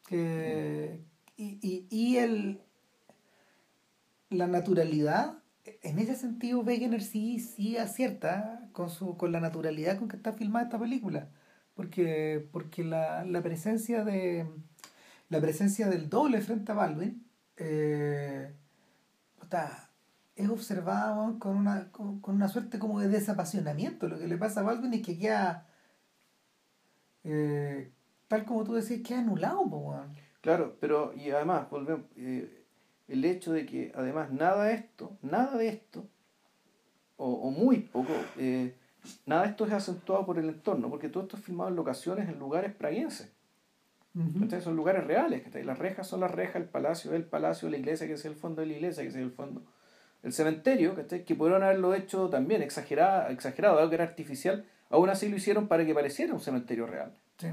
Que, 0.06 1.00
y, 1.36 1.58
y, 1.62 1.86
y 1.90 2.16
el, 2.18 2.60
la 4.30 4.46
naturalidad, 4.46 5.38
en 5.64 5.98
ese 5.98 6.16
sentido, 6.16 6.60
Wegener 6.60 7.02
sí, 7.02 7.38
sí 7.40 7.76
acierta 7.78 8.68
con, 8.72 8.90
su, 8.90 9.16
con 9.16 9.32
la 9.32 9.40
naturalidad 9.40 9.98
con 9.98 10.08
que 10.08 10.16
está 10.16 10.32
filmada 10.34 10.66
esta 10.66 10.78
película. 10.78 11.30
Porque, 11.74 12.46
porque 12.52 12.84
la, 12.84 13.24
la 13.24 13.42
presencia 13.42 14.04
de 14.04 14.46
la 15.30 15.40
presencia 15.40 15.88
del 15.88 16.10
doble 16.10 16.42
frente 16.42 16.72
a 16.72 16.74
Baldwin 16.74 17.26
eh, 17.56 18.54
puta, 19.38 19.91
es 20.34 20.48
observada 20.48 21.14
weón, 21.14 21.38
con 21.38 21.56
una, 21.56 21.90
con, 21.90 22.20
con 22.20 22.34
una 22.34 22.48
suerte 22.48 22.78
como 22.78 23.00
de 23.00 23.08
desapasionamiento. 23.08 24.08
Lo 24.08 24.18
que 24.18 24.28
le 24.28 24.36
pasa 24.36 24.60
a 24.60 24.62
Baldwin 24.62 24.94
es 24.94 25.02
que 25.02 25.18
queda, 25.18 25.66
eh, 27.24 27.90
tal 28.28 28.44
como 28.44 28.64
tú 28.64 28.74
decías, 28.74 29.00
queda 29.02 29.18
anulado. 29.18 30.06
Claro, 30.40 30.76
pero 30.80 31.12
y 31.14 31.30
además, 31.30 31.68
volvemos, 31.70 32.06
eh, 32.16 32.64
el 33.08 33.24
hecho 33.24 33.52
de 33.52 33.66
que 33.66 33.92
además 33.94 34.32
nada 34.32 34.64
de 34.64 34.74
esto, 34.74 35.16
nada 35.22 35.56
de 35.56 35.68
esto, 35.68 36.06
o, 37.16 37.30
o 37.30 37.50
muy 37.50 37.78
poco, 37.78 38.12
eh, 38.38 38.74
nada 39.26 39.42
de 39.42 39.48
esto 39.48 39.66
es 39.66 39.72
acentuado 39.72 40.24
por 40.24 40.38
el 40.38 40.48
entorno, 40.48 40.88
porque 40.88 41.08
todo 41.08 41.24
esto 41.24 41.36
es 41.36 41.44
filmado 41.44 41.70
en 41.70 41.76
locaciones, 41.76 42.28
en 42.28 42.38
lugares 42.38 42.74
praguenses. 42.74 43.30
Ujú. 44.14 44.40
¿cachai? 44.40 44.60
Son 44.60 44.76
lugares 44.76 45.04
reales. 45.04 45.42
Las 45.64 45.78
rejas 45.78 46.06
son 46.06 46.20
las 46.20 46.30
rejas, 46.30 46.56
el 46.56 46.68
palacio 46.68 47.12
es 47.12 47.16
el 47.16 47.24
palacio, 47.24 47.70
la 47.70 47.78
iglesia 47.78 48.06
que 48.06 48.14
es 48.14 48.24
el 48.24 48.34
fondo 48.34 48.60
de 48.60 48.66
la 48.66 48.74
iglesia 48.74 49.02
que 49.02 49.08
es 49.08 49.16
el 49.16 49.30
fondo. 49.30 49.62
El 50.22 50.32
cementerio, 50.32 50.94
¿cachai? 50.94 51.24
que 51.24 51.34
pudieron 51.34 51.62
haberlo 51.62 51.94
hecho 51.94 52.28
también 52.28 52.62
exagerado, 52.62 53.28
exagerado, 53.30 53.78
algo 53.78 53.88
que 53.90 53.96
era 53.96 54.04
artificial, 54.04 54.64
aún 54.88 55.10
así 55.10 55.28
lo 55.28 55.36
hicieron 55.36 55.66
para 55.68 55.84
que 55.84 55.94
pareciera 55.94 56.32
un 56.32 56.40
cementerio 56.40 56.86
real. 56.86 57.12
Sí. 57.38 57.48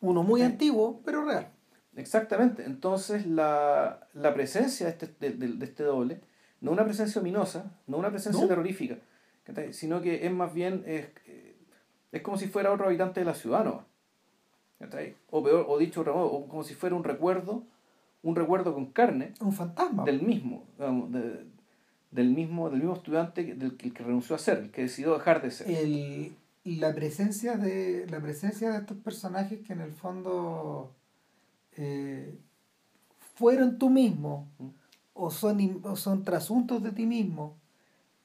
Uno 0.00 0.22
muy 0.22 0.42
antiguo, 0.42 1.00
pero 1.04 1.24
real. 1.24 1.48
Exactamente. 1.96 2.64
Entonces 2.64 3.26
la, 3.26 4.06
la 4.12 4.34
presencia 4.34 4.86
de 4.86 4.92
este, 4.92 5.06
de, 5.20 5.30
de- 5.30 5.54
de 5.54 5.64
este 5.64 5.82
doble, 5.84 6.20
no 6.60 6.70
una 6.70 6.84
presencia 6.84 7.20
ominosa, 7.20 7.72
no 7.86 7.96
una 7.96 8.10
presencia 8.10 8.42
No. 8.42 8.48
terrorífica, 8.48 8.98
¿cachai? 9.44 9.72
sino 9.72 10.02
que 10.02 10.26
es 10.26 10.32
más 10.32 10.52
bien, 10.52 10.84
es, 10.86 11.08
es 12.12 12.22
como 12.22 12.36
si 12.36 12.46
fuera 12.48 12.72
otro 12.72 12.86
habitante 12.86 13.20
de 13.20 13.26
la 13.26 13.34
ciudad, 13.34 13.64
¿no? 13.64 13.84
O 15.30 15.42
peor, 15.42 15.64
o 15.68 15.78
dicho 15.78 16.04
de 16.04 16.10
otro 16.10 16.14
modo, 16.16 16.32
o 16.32 16.48
como 16.48 16.62
si 16.62 16.74
fuera 16.74 16.94
un 16.94 17.04
recuerdo, 17.04 17.64
un 18.22 18.36
recuerdo 18.36 18.74
con 18.74 18.86
carne 18.92 19.32
Un 19.40 19.52
fantasma. 19.52 20.04
del 20.04 20.20
mismo, 20.20 20.66
digamos, 20.78 21.10
de- 21.12 21.46
del 22.10 22.30
mismo, 22.30 22.70
del 22.70 22.80
mismo 22.80 22.94
estudiante 22.94 23.54
del 23.54 23.76
que, 23.76 23.90
renunció 23.90 24.36
a 24.36 24.38
ser, 24.38 24.58
el 24.58 24.70
que 24.70 24.82
decidió 24.82 25.14
dejar 25.14 25.42
de 25.42 25.50
ser. 25.50 25.70
el, 25.70 26.36
la 26.64 26.94
presencia 26.94 27.56
de 27.56 28.06
la 28.10 28.20
presencia 28.20 28.70
de 28.70 28.78
estos 28.78 28.96
personajes 28.98 29.60
que 29.66 29.72
en 29.72 29.80
el 29.80 29.92
fondo 29.92 30.92
eh, 31.76 32.36
fueron 33.34 33.78
tú 33.78 33.90
mismo 33.90 34.48
Mm. 34.58 34.68
o 35.14 35.30
son 35.30 35.80
o 35.84 35.96
son 35.96 36.24
trasuntos 36.24 36.82
de 36.82 36.92
ti 36.92 37.06
mismo 37.06 37.56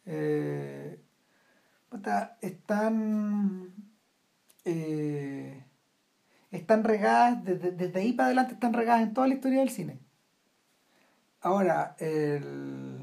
eh, 0.06 1.00
están 2.42 3.74
eh, 4.66 5.64
están 6.52 6.84
regadas 6.84 7.44
desde, 7.44 7.72
desde 7.72 8.00
ahí 8.00 8.14
para 8.14 8.28
adelante 8.28 8.54
están 8.54 8.74
regadas 8.74 9.04
en 9.04 9.14
toda 9.14 9.28
la 9.28 9.36
historia 9.36 9.60
del 9.60 9.70
cine 9.70 10.00
ahora 11.42 11.96
el 12.00 13.01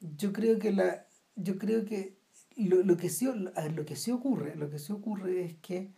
yo 0.00 0.32
creo 0.32 0.58
que 0.58 0.72
la 0.72 1.06
yo 1.36 1.58
creo 1.58 1.84
que 1.84 2.16
lo, 2.56 2.82
lo 2.82 2.96
que 2.96 3.08
sí 3.08 3.28
lo 3.74 3.86
que 3.86 3.96
sí 3.96 4.10
ocurre 4.10 4.56
lo 4.56 4.70
que 4.70 4.78
sí 4.78 4.92
ocurre 4.92 5.44
es 5.44 5.54
que 5.56 5.92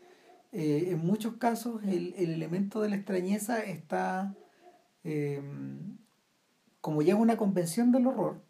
eh, 0.53 0.89
en 0.91 0.99
muchos 0.99 1.35
casos 1.37 1.83
el, 1.85 2.15
el 2.17 2.31
elemento 2.31 2.83
de 2.83 2.91
la 2.91 2.97
extrañeza 2.97 3.63
está 3.63 4.35
eh, 5.05 5.43
como 6.81 7.03
ya 7.03 7.15
es 7.15 7.21
una 7.21 7.37
convención 7.37 7.93
del 7.93 8.07
horror 8.07 8.41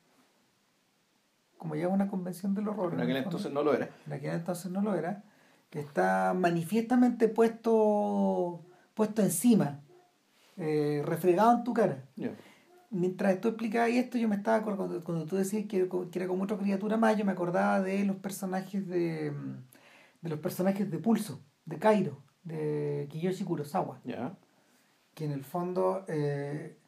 como 1.58 1.76
ya 1.76 1.86
es 1.86 1.92
una 1.92 2.08
convención 2.08 2.54
del 2.54 2.68
horror 2.68 2.94
en 2.94 3.00
aquel 3.00 3.16
entonces 3.16 3.52
no 3.52 3.62
lo 3.62 3.74
era. 3.74 3.90
en 4.06 4.12
aquel 4.12 4.32
entonces 4.32 4.70
no 4.70 4.82
lo 4.82 4.94
era 4.94 5.24
que 5.70 5.80
está 5.80 6.34
manifiestamente 6.34 7.28
puesto 7.28 8.64
puesto 8.94 9.22
encima 9.22 9.80
eh, 10.56 11.02
refregado 11.04 11.56
en 11.56 11.64
tu 11.64 11.72
cara. 11.72 12.04
Mientras 12.92 13.40
tú 13.40 13.48
explicabas 13.48 13.90
esto, 13.90 14.18
yo 14.18 14.28
me 14.28 14.36
estaba 14.36 14.58
acordando, 14.58 15.02
cuando, 15.04 15.26
tú 15.26 15.36
decías 15.36 15.66
que, 15.68 15.88
que 16.10 16.18
era 16.18 16.28
como 16.28 16.44
otra 16.44 16.58
criatura 16.58 16.96
más, 16.96 17.16
yo 17.16 17.24
me 17.24 17.32
acordaba 17.32 17.80
de 17.82 18.04
los 18.04 18.16
personajes 18.16 18.86
de, 18.88 19.32
de 20.22 20.30
los 20.30 20.40
personajes 20.40 20.90
de 20.90 20.98
Pulso, 20.98 21.40
de 21.66 21.78
Cairo, 21.78 22.22
de 22.44 23.08
Kiyoshi 23.10 23.44
Kurosawa, 23.44 24.00
que 25.14 25.24
en 25.24 25.32
el 25.32 25.44
fondo 25.44 26.04
eh, 26.08 26.78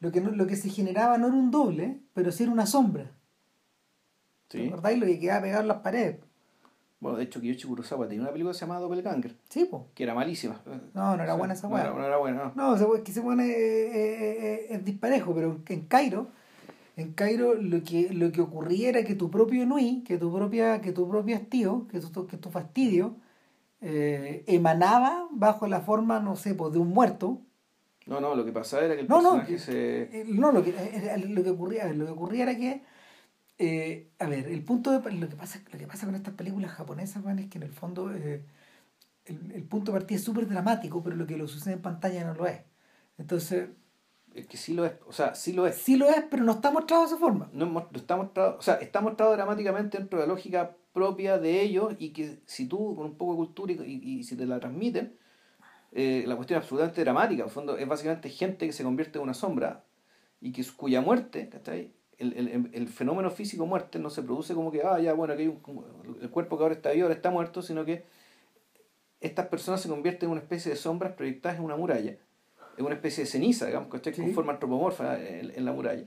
lo, 0.00 0.12
que 0.12 0.20
no- 0.20 0.30
lo 0.32 0.46
que 0.46 0.56
se 0.56 0.70
generaba 0.70 1.18
no 1.18 1.28
era 1.28 1.36
un 1.36 1.50
doble, 1.50 2.02
pero 2.14 2.32
sí 2.32 2.44
era 2.44 2.52
una 2.52 2.66
sombra. 2.66 3.12
¿Te 4.48 4.58
Sí. 4.58 4.66
acordáis? 4.68 4.98
Lo 5.00 5.06
que 5.06 5.18
quedaba 5.18 5.42
pegado 5.42 5.62
en 5.62 5.68
las 5.68 5.78
paredes. 5.78 6.20
Bueno, 7.02 7.18
de 7.18 7.24
hecho, 7.24 7.40
Kiyoshi 7.40 7.66
Kurosawa 7.66 8.06
tenía 8.06 8.22
una 8.22 8.30
película 8.30 8.54
llamada 8.54 8.80
Doppelganger, 8.80 9.34
Sí, 9.48 9.66
pues. 9.68 9.82
que 9.92 10.04
era 10.04 10.14
malísima. 10.14 10.60
No, 10.94 11.16
no 11.16 11.22
era 11.24 11.34
buena 11.34 11.54
esa 11.54 11.66
no 11.68 11.74
weá. 11.74 11.90
No, 11.90 12.06
era 12.06 12.16
buena, 12.16 12.52
no. 12.54 12.76
No, 12.76 12.86
pone- 12.86 13.02
que 13.02 13.10
se 13.12 13.20
pone 13.20 13.44
eh, 13.44 13.86
eh, 13.86 14.38
eh, 14.40 14.66
es 14.70 14.84
disparejo, 14.84 15.34
pero 15.34 15.58
en 15.68 15.80
Cairo, 15.86 16.28
en 16.96 17.12
Cairo 17.12 17.54
lo 17.54 17.82
que, 17.82 18.10
lo 18.14 18.30
que 18.30 18.40
ocurría 18.40 18.90
era 18.90 19.02
que 19.02 19.16
tu 19.16 19.32
propio 19.32 19.66
nui, 19.66 20.04
que 20.06 20.16
tu 20.16 20.32
propia, 20.32 20.80
que 20.80 20.92
tu 20.92 21.08
propio 21.10 21.34
hastío, 21.34 21.88
que 21.90 21.98
tu, 21.98 22.26
que 22.28 22.36
tu 22.36 22.50
fastidio, 22.50 23.16
eh, 23.80 24.44
emanaba 24.46 25.26
bajo 25.32 25.66
la 25.66 25.80
forma, 25.80 26.20
no 26.20 26.36
sé, 26.36 26.54
pues 26.54 26.72
de 26.72 26.78
un 26.78 26.90
muerto. 26.90 27.40
No, 28.06 28.20
no, 28.20 28.36
lo 28.36 28.44
que 28.44 28.52
pasaba 28.52 28.84
era 28.84 28.94
que 28.94 29.00
el 29.00 29.08
No, 29.08 29.16
no, 29.22 29.30
personaje 29.30 29.52
que- 29.54 29.58
se... 29.58 30.02
Eh, 30.20 30.24
no, 30.28 30.52
lo 30.52 30.62
que, 30.62 30.72
lo 31.28 31.42
que 31.42 31.50
ocurría, 31.50 31.92
lo 31.92 32.04
que 32.06 32.12
ocurría 32.12 32.44
era 32.44 32.56
que, 32.56 32.82
eh, 33.58 34.10
a 34.18 34.26
ver, 34.26 34.48
el 34.48 34.64
punto 34.64 34.90
de, 34.98 35.12
lo 35.12 35.28
que 35.28 35.36
pasa, 35.36 35.62
lo 35.72 35.78
que 35.78 35.86
pasa 35.86 36.06
con 36.06 36.14
estas 36.14 36.34
películas 36.34 36.72
japonesas, 36.72 37.22
man, 37.24 37.38
es 37.38 37.48
que 37.48 37.58
en 37.58 37.64
el 37.64 37.72
fondo 37.72 38.12
eh, 38.14 38.44
el, 39.26 39.52
el 39.52 39.64
punto 39.64 39.92
de 39.92 39.98
partida 40.00 40.18
es 40.18 40.24
súper 40.24 40.48
dramático, 40.48 41.02
pero 41.02 41.16
lo 41.16 41.26
que 41.26 41.36
lo 41.36 41.48
sucede 41.48 41.74
en 41.74 41.82
pantalla 41.82 42.24
no 42.24 42.34
lo 42.34 42.46
es. 42.46 42.62
Entonces, 43.18 43.70
Es 44.34 44.46
que 44.46 44.56
sí 44.58 44.74
lo 44.74 44.86
es, 44.86 44.94
o 45.06 45.12
sea, 45.12 45.34
sí 45.34 45.52
lo 45.54 45.66
es. 45.66 45.76
Sí 45.76 45.96
lo 45.96 46.08
es, 46.10 46.24
pero 46.30 46.44
no 46.44 46.52
está 46.52 46.70
mostrado 46.72 47.02
de 47.04 47.08
esa 47.08 47.18
forma. 47.18 47.50
No, 47.52 47.66
no 47.66 47.88
está 47.94 48.16
mostrado, 48.16 48.58
o 48.58 48.62
sea, 48.62 48.76
está 48.76 49.00
mostrado 49.02 49.32
dramáticamente 49.32 49.98
dentro 49.98 50.20
de 50.20 50.26
la 50.26 50.32
lógica 50.34 50.76
propia 50.94 51.38
de 51.38 51.62
ellos 51.62 51.94
y 51.98 52.12
que 52.12 52.40
si 52.46 52.66
tú 52.68 52.94
con 52.96 53.06
un 53.06 53.16
poco 53.18 53.32
de 53.32 53.36
cultura 53.38 53.72
y, 53.74 53.76
y- 54.04 54.20
y 54.20 54.24
si 54.24 54.36
te 54.36 54.46
la 54.46 54.60
transmiten, 54.60 55.18
eh, 55.92 56.24
la 56.26 56.36
cuestión 56.36 56.58
es 56.58 56.64
absolutamente 56.64 57.00
dramática. 57.02 57.42
En 57.42 57.48
el 57.48 57.54
fondo 57.54 57.76
es 57.78 57.86
básicamente 57.88 58.30
gente 58.30 58.66
que 58.66 58.72
se 58.72 58.84
convierte 58.84 59.18
en 59.18 59.24
una 59.24 59.34
sombra 59.34 59.84
y 60.40 60.52
que 60.52 60.64
cuya 60.76 61.00
muerte, 61.00 61.48
¿cachai? 61.48 61.92
El, 62.18 62.34
el, 62.36 62.70
el 62.72 62.88
fenómeno 62.88 63.30
físico 63.30 63.66
muerte 63.66 63.98
no 63.98 64.10
se 64.10 64.22
produce 64.22 64.54
como 64.54 64.70
que, 64.70 64.82
ah, 64.84 65.00
ya, 65.00 65.12
bueno, 65.14 65.32
aquí 65.34 65.42
hay 65.42 65.48
un, 65.48 65.56
como- 65.60 65.84
el 66.20 66.30
cuerpo 66.30 66.56
que 66.56 66.62
ahora 66.62 66.74
está 66.74 66.90
vivo, 66.92 67.04
ahora 67.06 67.14
está 67.14 67.30
muerto, 67.30 67.62
sino 67.62 67.84
que 67.84 68.04
estas 69.20 69.46
personas 69.46 69.80
se 69.80 69.88
convierten 69.88 70.28
en 70.28 70.32
una 70.32 70.40
especie 70.40 70.70
de 70.70 70.76
sombras 70.76 71.12
proyectadas 71.12 71.58
en 71.58 71.64
una 71.64 71.76
muralla, 71.76 72.16
en 72.76 72.84
una 72.84 72.94
especie 72.94 73.24
de 73.24 73.30
ceniza, 73.30 73.66
digamos, 73.66 73.88
¿cachai? 73.90 74.12
Con 74.14 74.26
Sí. 74.26 74.32
forma 74.32 74.52
antropomorfa 74.52 75.18
en, 75.20 75.50
en 75.54 75.64
la 75.64 75.72
muralla. 75.72 76.04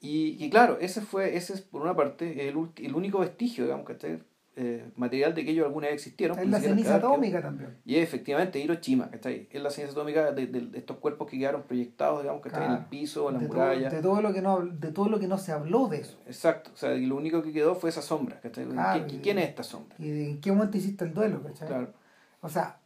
Y, 0.00 0.36
y 0.42 0.48
claro, 0.50 0.78
ese 0.80 1.00
fue, 1.00 1.36
ese 1.36 1.54
es 1.54 1.60
por 1.60 1.82
una 1.82 1.94
parte 1.96 2.48
el, 2.48 2.56
el 2.76 2.94
único 2.94 3.18
vestigio, 3.18 3.64
digamos, 3.64 3.86
¿cachai? 3.86 4.22
Eh, 4.60 4.90
material 4.96 5.34
de 5.34 5.44
que 5.44 5.52
ellos 5.52 5.64
alguna 5.66 5.86
vez 5.86 5.94
existieron. 5.94 6.36
Es 6.36 6.42
pues, 6.44 6.50
la 6.50 6.60
ceniza 6.60 6.96
atómica 6.96 7.40
también. 7.40 7.76
Y 7.84 7.94
es 7.96 8.02
efectivamente 8.02 8.58
Hiroshima, 8.58 9.08
¿cachai? 9.08 9.48
Es 9.52 9.62
la 9.62 9.70
ceniza 9.70 9.92
atómica 9.92 10.32
de, 10.32 10.46
de- 10.48 10.60
de 10.62 10.78
estos 10.78 10.96
cuerpos 10.96 11.28
que 11.30 11.38
quedaron 11.38 11.62
proyectados, 11.62 12.22
digamos, 12.22 12.42
que 12.42 12.48
están 12.48 12.64
en 12.64 12.70
el 12.70 12.76
Claro. 12.78 12.90
piso, 12.90 13.28
en 13.28 13.34
las 13.34 13.42
de, 13.42 13.48
todo, 13.48 13.56
murallas. 13.58 13.92
de 13.92 14.02
todo 14.02 14.20
lo 14.20 14.32
que 14.32 14.42
no 14.42 14.60
de 14.66 14.92
todo 14.92 15.08
lo 15.08 15.20
que 15.20 15.28
no 15.28 15.38
se 15.38 15.52
habló 15.52 15.86
de 15.88 15.98
eso. 16.00 16.18
Exacto, 16.26 16.70
o 16.74 16.76
sea, 16.76 16.94
y 16.94 17.06
lo 17.06 17.16
único 17.16 17.42
que 17.42 17.52
quedó 17.52 17.74
fue 17.76 17.90
esa 17.90 18.02
sombra, 18.02 18.40
¿cachai? 18.40 18.66
Claro, 18.66 19.06
¿Qui- 19.06 19.14
y- 19.14 19.18
¿Quién 19.20 19.38
es 19.38 19.48
esta 19.48 19.62
sombra? 19.62 19.94
¿Y 19.98 20.10
en 20.30 20.40
qué 20.40 20.50
momento 20.50 20.76
hiciste 20.76 21.04
el 21.04 21.14
duelo? 21.14 21.42
¿cachai? 21.42 21.68
Claro. 21.68 21.92
O 22.40 22.48
sea, 22.48 22.80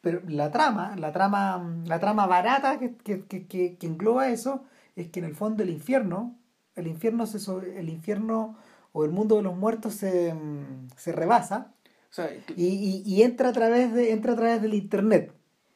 pero 0.00 0.22
la 0.26 0.50
trama, 0.50 0.96
la 0.96 1.12
trama, 1.12 1.82
la 1.84 2.00
trama 2.00 2.26
barata 2.26 2.78
que, 2.78 2.94
que, 2.96 3.24
que, 3.26 3.46
que, 3.46 3.76
que 3.76 3.86
engloba 3.86 4.28
eso 4.30 4.64
es 4.96 5.08
que 5.08 5.20
en 5.20 5.26
el 5.26 5.34
fondo 5.34 5.62
el 5.62 5.68
infierno, 5.70 6.34
el 6.76 6.86
infierno 6.86 7.26
se 7.26 7.38
sobre- 7.38 7.78
el 7.78 7.88
infierno 7.90 8.56
o 8.92 9.04
el 9.04 9.10
mundo 9.10 9.36
de 9.36 9.42
los 9.42 9.56
muertos 9.56 9.94
se, 9.94 10.34
mm, 10.34 10.88
se 10.96 11.12
rebasa 11.12 11.72
O 12.10 12.12
sea, 12.12 12.28
y, 12.56 12.64
y, 12.66 13.02
y 13.06 13.22
entra 13.22 13.50
a 13.50 13.52
través 13.52 13.92
de, 13.94 14.12
entra 14.12 14.32
a 14.32 14.36
través 14.36 14.60
del 14.62 14.74
internet. 14.74 15.32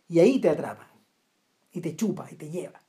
Y 0.09 0.19
ahí 0.21 0.41
te 0.41 0.49
atrapa. 0.51 0.89
Y 1.73 1.81
te 1.81 1.95
chupa, 1.97 2.29
y 2.31 2.37
te 2.37 2.51
lleva. 2.51 2.81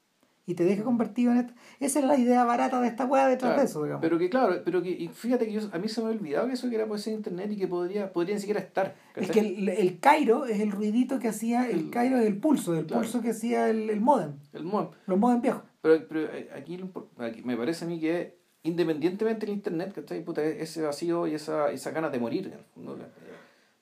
Y 0.48 0.54
te 0.54 0.64
deja 0.64 0.84
convertido 0.84 1.32
en 1.32 1.40
esto. 1.40 1.54
Esa 1.80 2.00
es 2.00 2.06
la 2.06 2.18
idea 2.20 2.44
barata 2.44 2.80
de 2.80 2.88
esta 2.88 3.06
weá 3.06 3.28
detrás 3.28 3.50
Claro, 3.54 3.62
de 3.62 3.66
eso, 3.68 3.84
digamos. 3.84 4.02
Pero 4.04 4.20
que 4.20 4.30
claro, 4.30 4.62
pero 4.64 4.84
que 4.84 4.92
y 4.92 5.08
fíjate 5.08 5.48
que 5.48 5.54
yo, 5.54 5.62
a 5.72 5.80
mí 5.80 5.88
se 5.90 6.02
me 6.02 6.08
había 6.08 6.20
olvidado 6.20 6.46
que 6.48 6.54
eso 6.54 6.70
que 6.70 6.76
era 6.76 6.86
poesía 6.88 7.14
de 7.14 7.18
internet 7.18 7.52
y 7.52 7.58
que 7.58 7.68
podría, 7.68 8.14
podría 8.14 8.36
ni 8.36 8.42
siquiera 8.42 8.60
estar. 8.60 8.96
es 9.16 9.32
que 9.32 9.40
el, 9.40 9.70
el 9.70 10.00
Cairo 10.00 10.46
es 10.46 10.60
el 10.60 10.72
ruidito 10.72 11.18
que 11.18 11.30
hacía, 11.30 11.68
el 11.68 11.80
El- 11.80 11.90
Cairo 11.90 12.18
es 12.20 12.28
el 12.28 12.38
pulso, 12.38 12.76
el 12.76 12.86
Claro. 12.86 13.02
pulso 13.02 13.22
que 13.24 13.32
hacía 13.32 13.70
el, 13.72 13.90
el 13.90 14.02
modem, 14.02 14.34
El 14.54 14.66
modem. 14.66 14.90
los 15.08 15.18
modem 15.18 15.42
viejos. 15.42 15.64
Pero, 15.82 16.08
pero 16.08 16.20
eh, 16.32 16.50
aquí, 16.56 16.80
aquí 17.18 17.42
me 17.44 17.58
parece 17.58 17.86
a 17.86 17.88
mí 17.88 18.00
que 18.00 18.38
independientemente 18.66 19.46
del 19.46 19.56
internet, 19.56 19.94
¿cachai? 19.94 20.24
Puta, 20.24 20.44
ese 20.44 20.82
vacío 20.82 21.28
y 21.28 21.36
esa, 21.36 21.72
esa 21.72 21.92
ganas 21.92 22.12
de 22.12 22.20
morir, 22.20 22.54
fondo, 22.74 22.96
eh, 22.96 23.06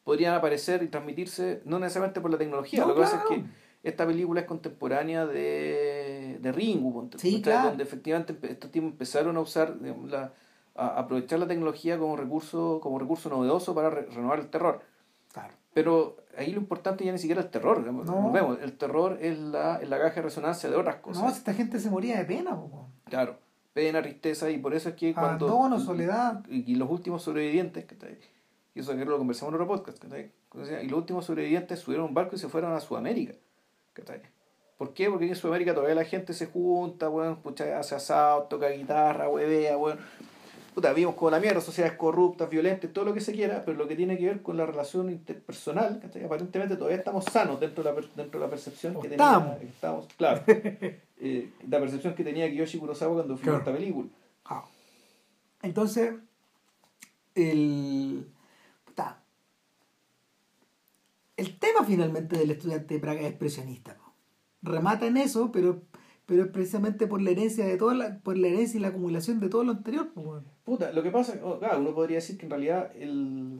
podrían 0.03 0.33
aparecer 0.35 0.83
y 0.83 0.87
transmitirse, 0.87 1.61
no 1.65 1.79
necesariamente 1.79 2.21
por 2.21 2.29
la 2.31 2.37
tecnología, 2.37 2.81
No, 2.81 2.87
lo 2.89 2.95
que 2.95 3.01
pasa 3.01 3.21
claro. 3.21 3.35
es 3.35 3.49
que 3.49 3.63
esta 3.89 4.05
película 4.05 4.41
es 4.41 4.47
contemporánea 4.47 5.25
de, 5.25 6.37
de 6.41 6.51
Ringu, 6.51 7.09
Sí, 7.17 7.41
claro. 7.41 7.69
donde 7.69 7.83
efectivamente 7.83 8.35
estos 8.49 8.71
tipos 8.71 8.91
empezaron 8.91 9.35
a 9.37 9.39
usar, 9.41 9.79
digamos, 9.79 10.09
la, 10.11 10.31
a 10.75 10.99
aprovechar 10.99 11.39
la 11.39 11.47
tecnología 11.47 11.97
como 11.97 12.15
recurso, 12.17 12.79
como 12.81 12.97
recurso 12.99 13.29
novedoso 13.29 13.73
para 13.75 13.89
re- 13.89 14.05
renovar 14.07 14.39
el 14.39 14.47
terror. 14.49 14.81
Claro. 15.33 15.53
Pero 15.73 16.17
ahí 16.37 16.51
lo 16.51 16.59
importante 16.59 17.03
ya 17.03 17.11
ni 17.11 17.17
siquiera 17.17 17.41
es 17.41 17.45
el 17.45 17.51
terror, 17.51 17.79
No. 17.81 18.31
vemos, 18.31 18.59
el 18.61 18.73
terror 18.77 19.17
es 19.21 19.37
la, 19.39 19.77
es 19.81 19.89
la 19.89 19.97
caja 19.99 20.15
de 20.15 20.21
resonancia 20.23 20.69
de 20.69 20.75
otras 20.75 20.97
cosas. 20.97 21.23
No, 21.23 21.29
si 21.31 21.37
esta 21.37 21.53
gente 21.53 21.79
se 21.79 21.89
moría 21.89 22.17
de 22.17 22.25
pena, 22.25 22.55
po, 22.55 22.69
po. 22.69 22.87
Claro, 23.09 23.37
pena, 23.73 24.01
tristeza, 24.01 24.49
y 24.49 24.57
por 24.57 24.73
eso 24.73 24.89
es 24.89 24.95
que 24.95 25.13
cuando. 25.13 25.47
Abandono, 25.47 25.79
soledad. 25.79 26.43
Y, 26.49 26.71
y 26.71 26.75
los 26.75 26.89
últimos 26.89 27.23
sobrevivientes, 27.23 27.85
¿cachai? 27.85 28.17
y 28.75 28.79
eso 28.79 28.95
que 28.95 29.05
lo 29.05 29.17
conversamos 29.17 29.53
en 29.53 29.61
otro 29.61 29.67
podcast. 29.67 30.03
O 30.51 30.65
sea, 30.65 30.81
y 30.81 30.87
los 30.87 30.99
últimos 30.99 31.25
sobrevivientes 31.25 31.79
subieron 31.79 32.05
a 32.05 32.09
un 32.09 32.13
barco 32.13 32.35
y 32.35 32.39
se 32.39 32.49
fueron 32.49 32.73
a 32.73 32.79
Sudamérica, 32.79 33.33
¿cachai? 33.93 34.21
¿Por 34.77 34.93
qué? 34.93 35.09
Porque 35.09 35.27
en 35.27 35.35
Sudamérica 35.35 35.73
todavía 35.73 35.95
la 35.95 36.05
gente 36.05 36.33
se 36.33 36.47
junta, 36.47 37.09
weón, 37.09 37.37
pucha, 37.37 37.79
hace 37.79 37.95
asado, 37.95 38.43
toca 38.43 38.69
guitarra, 38.69 39.29
huevea, 39.29 39.77
weón. 39.77 39.99
Puta, 40.73 40.91
vimos 40.91 41.13
como 41.13 41.29
la 41.29 41.39
mierda, 41.39 41.61
sociedades 41.61 41.95
corruptas, 41.97 42.49
violentas, 42.49 42.91
todo 42.91 43.05
lo 43.05 43.13
que 43.13 43.21
se 43.21 43.31
quiera, 43.31 43.61
pero 43.63 43.77
lo 43.77 43.87
que 43.87 43.95
tiene 43.95 44.17
que 44.17 44.25
ver 44.25 44.41
con 44.41 44.57
la 44.57 44.65
relación 44.65 45.11
interpersonal, 45.11 45.99
¿cachai? 45.99 46.23
Aparentemente 46.25 46.75
todavía 46.75 46.97
estamos 46.97 47.25
sanos 47.25 47.59
dentro 47.59 47.83
de 47.83 47.93
la, 47.93 48.01
dentro 48.15 48.39
de 48.39 48.45
la 48.45 48.49
percepción 48.49 48.95
O 48.95 48.99
que 49.01 49.09
estamos. 49.09 49.61
Estamos, 49.61 50.07
claro. 50.17 50.41
Eh, 51.19 51.49
la 51.69 51.79
percepción 51.79 52.15
que 52.15 52.23
tenía 52.23 52.49
Kiyoshi 52.49 52.79
Kurosawa 52.79 53.13
cuando 53.15 53.37
filmó 53.37 53.57
Claro. 53.57 53.59
esta 53.59 53.73
película. 53.73 54.09
Ah. 54.45 54.65
Entonces, 55.61 56.15
el. 57.35 58.27
puta, 58.85 59.21
el 61.37 61.57
tema 61.59 61.83
finalmente 61.85 62.37
del 62.37 62.51
estudiante 62.51 62.93
de 62.95 62.99
Praga 62.99 63.21
es 63.21 63.27
expresionista. 63.27 63.97
Remata 64.61 65.05
en 65.07 65.17
eso, 65.17 65.51
pero, 65.51 65.81
pero 66.25 66.43
es 66.43 66.49
precisamente 66.51 67.07
por 67.07 67.21
la 67.21 67.31
herencia 67.31 67.65
de 67.65 67.77
toda 67.77 67.93
la, 67.95 68.17
por 68.19 68.37
la 68.37 68.47
herencia 68.47 68.77
y 68.77 68.81
la 68.81 68.89
acumulación 68.89 69.39
de 69.39 69.49
todo 69.49 69.63
lo 69.63 69.71
anterior. 69.71 70.09
weón. 70.15 70.45
Puta, 70.63 70.91
lo 70.91 71.03
que 71.03 71.11
pasa, 71.11 71.39
oh, 71.43 71.59
claro, 71.59 71.79
uno 71.79 71.93
podría 71.93 72.15
decir 72.17 72.37
que 72.37 72.45
en 72.45 72.49
realidad 72.51 72.91
el 72.95 73.59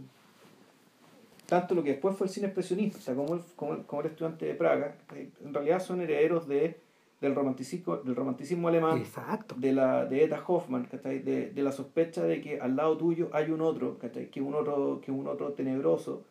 tanto 1.45 1.76
lo 1.76 1.84
que 1.84 1.91
después 1.91 2.16
fue 2.18 2.28
el 2.28 2.34
cine 2.34 2.47
expresionista, 2.47 2.97
o 2.97 3.01
sea, 3.01 3.16
como 3.16 3.36
el, 3.36 3.41
como 3.56 3.74
el, 3.74 3.84
como 3.86 4.01
el 4.01 4.08
estudiante 4.08 4.45
de 4.45 4.56
Praga, 4.56 4.95
eh, 5.14 5.30
en 5.43 5.54
realidad 5.54 5.82
son 5.84 5.99
herederos 6.01 6.47
de, 6.47 6.80
del 7.24 7.36
romanticismo, 7.36 7.97
del 7.97 8.15
romanticismo 8.15 8.67
alemán, 8.67 8.97
Exacto. 8.97 9.55
de 9.57 9.71
la 9.71 10.05
de 10.05 10.26
Eta 10.26 10.43
Hoffman. 10.45 10.88
De, 11.03 11.51
de 11.51 11.63
la 11.63 11.71
sospecha 11.71 12.24
de 12.24 12.41
que 12.41 12.59
al 12.59 12.76
lado 12.76 12.97
tuyo 12.97 13.30
hay 13.32 13.49
un 13.49 13.61
otro, 13.61 13.97
¿cachai? 13.97 14.30
que 14.30 14.41
un 14.41 14.53
otro, 14.53 14.99
que 15.01 15.09
un 15.11 15.26
otro 15.28 15.53
tenebroso, 15.53 16.26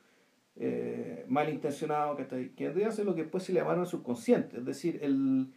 eh, 0.57 1.25
malintencionado, 1.29 2.15
¿cachai? 2.17 2.51
que 2.51 2.67
vendría 2.67 2.89
a 2.89 2.93
ser 2.93 3.07
lo 3.07 3.15
que 3.15 3.23
después 3.23 3.43
se 3.43 3.55
le 3.55 3.61
llamaron 3.61 3.87
subconsciente, 3.87 4.59
es 4.59 4.65
decir, 4.67 4.99
el 5.03 5.49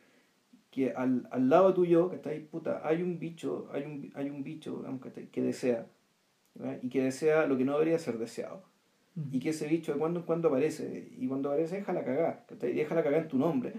que 0.71 0.91
al, 0.91 1.27
al 1.31 1.49
lado 1.49 1.73
tuyo, 1.73 2.09
¿cachai? 2.09 2.39
Puta, 2.45 2.81
hay 2.83 3.01
un 3.01 3.19
bicho, 3.19 3.69
hay 3.71 3.83
un, 3.83 4.11
hay 4.15 4.29
un 4.29 4.43
bicho, 4.43 4.83
que 5.31 5.41
desea, 5.41 5.85
¿verdad? 6.53 6.79
y 6.81 6.89
que 6.89 7.03
desea 7.03 7.45
lo 7.45 7.57
que 7.57 7.65
no 7.65 7.73
debería 7.73 7.99
ser 7.99 8.17
deseado. 8.17 8.63
Y 9.31 9.39
que 9.39 9.49
ese 9.49 9.67
bicho 9.67 9.93
de 9.93 9.99
cuando 9.99 10.19
en 10.19 10.25
cuando 10.25 10.49
aparece, 10.49 11.09
y 11.17 11.27
cuando 11.27 11.49
aparece 11.49 11.77
deja 11.77 11.93
la 11.93 12.03
cagada, 12.03 12.45
deja 12.59 12.95
la 12.95 13.03
cagada 13.03 13.21
en 13.21 13.29
tu 13.29 13.37
nombre. 13.37 13.73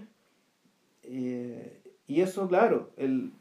Eh, 1.09 1.81
y 2.07 2.21
eso, 2.21 2.47
claro, 2.47 2.91
el, 2.97 3.31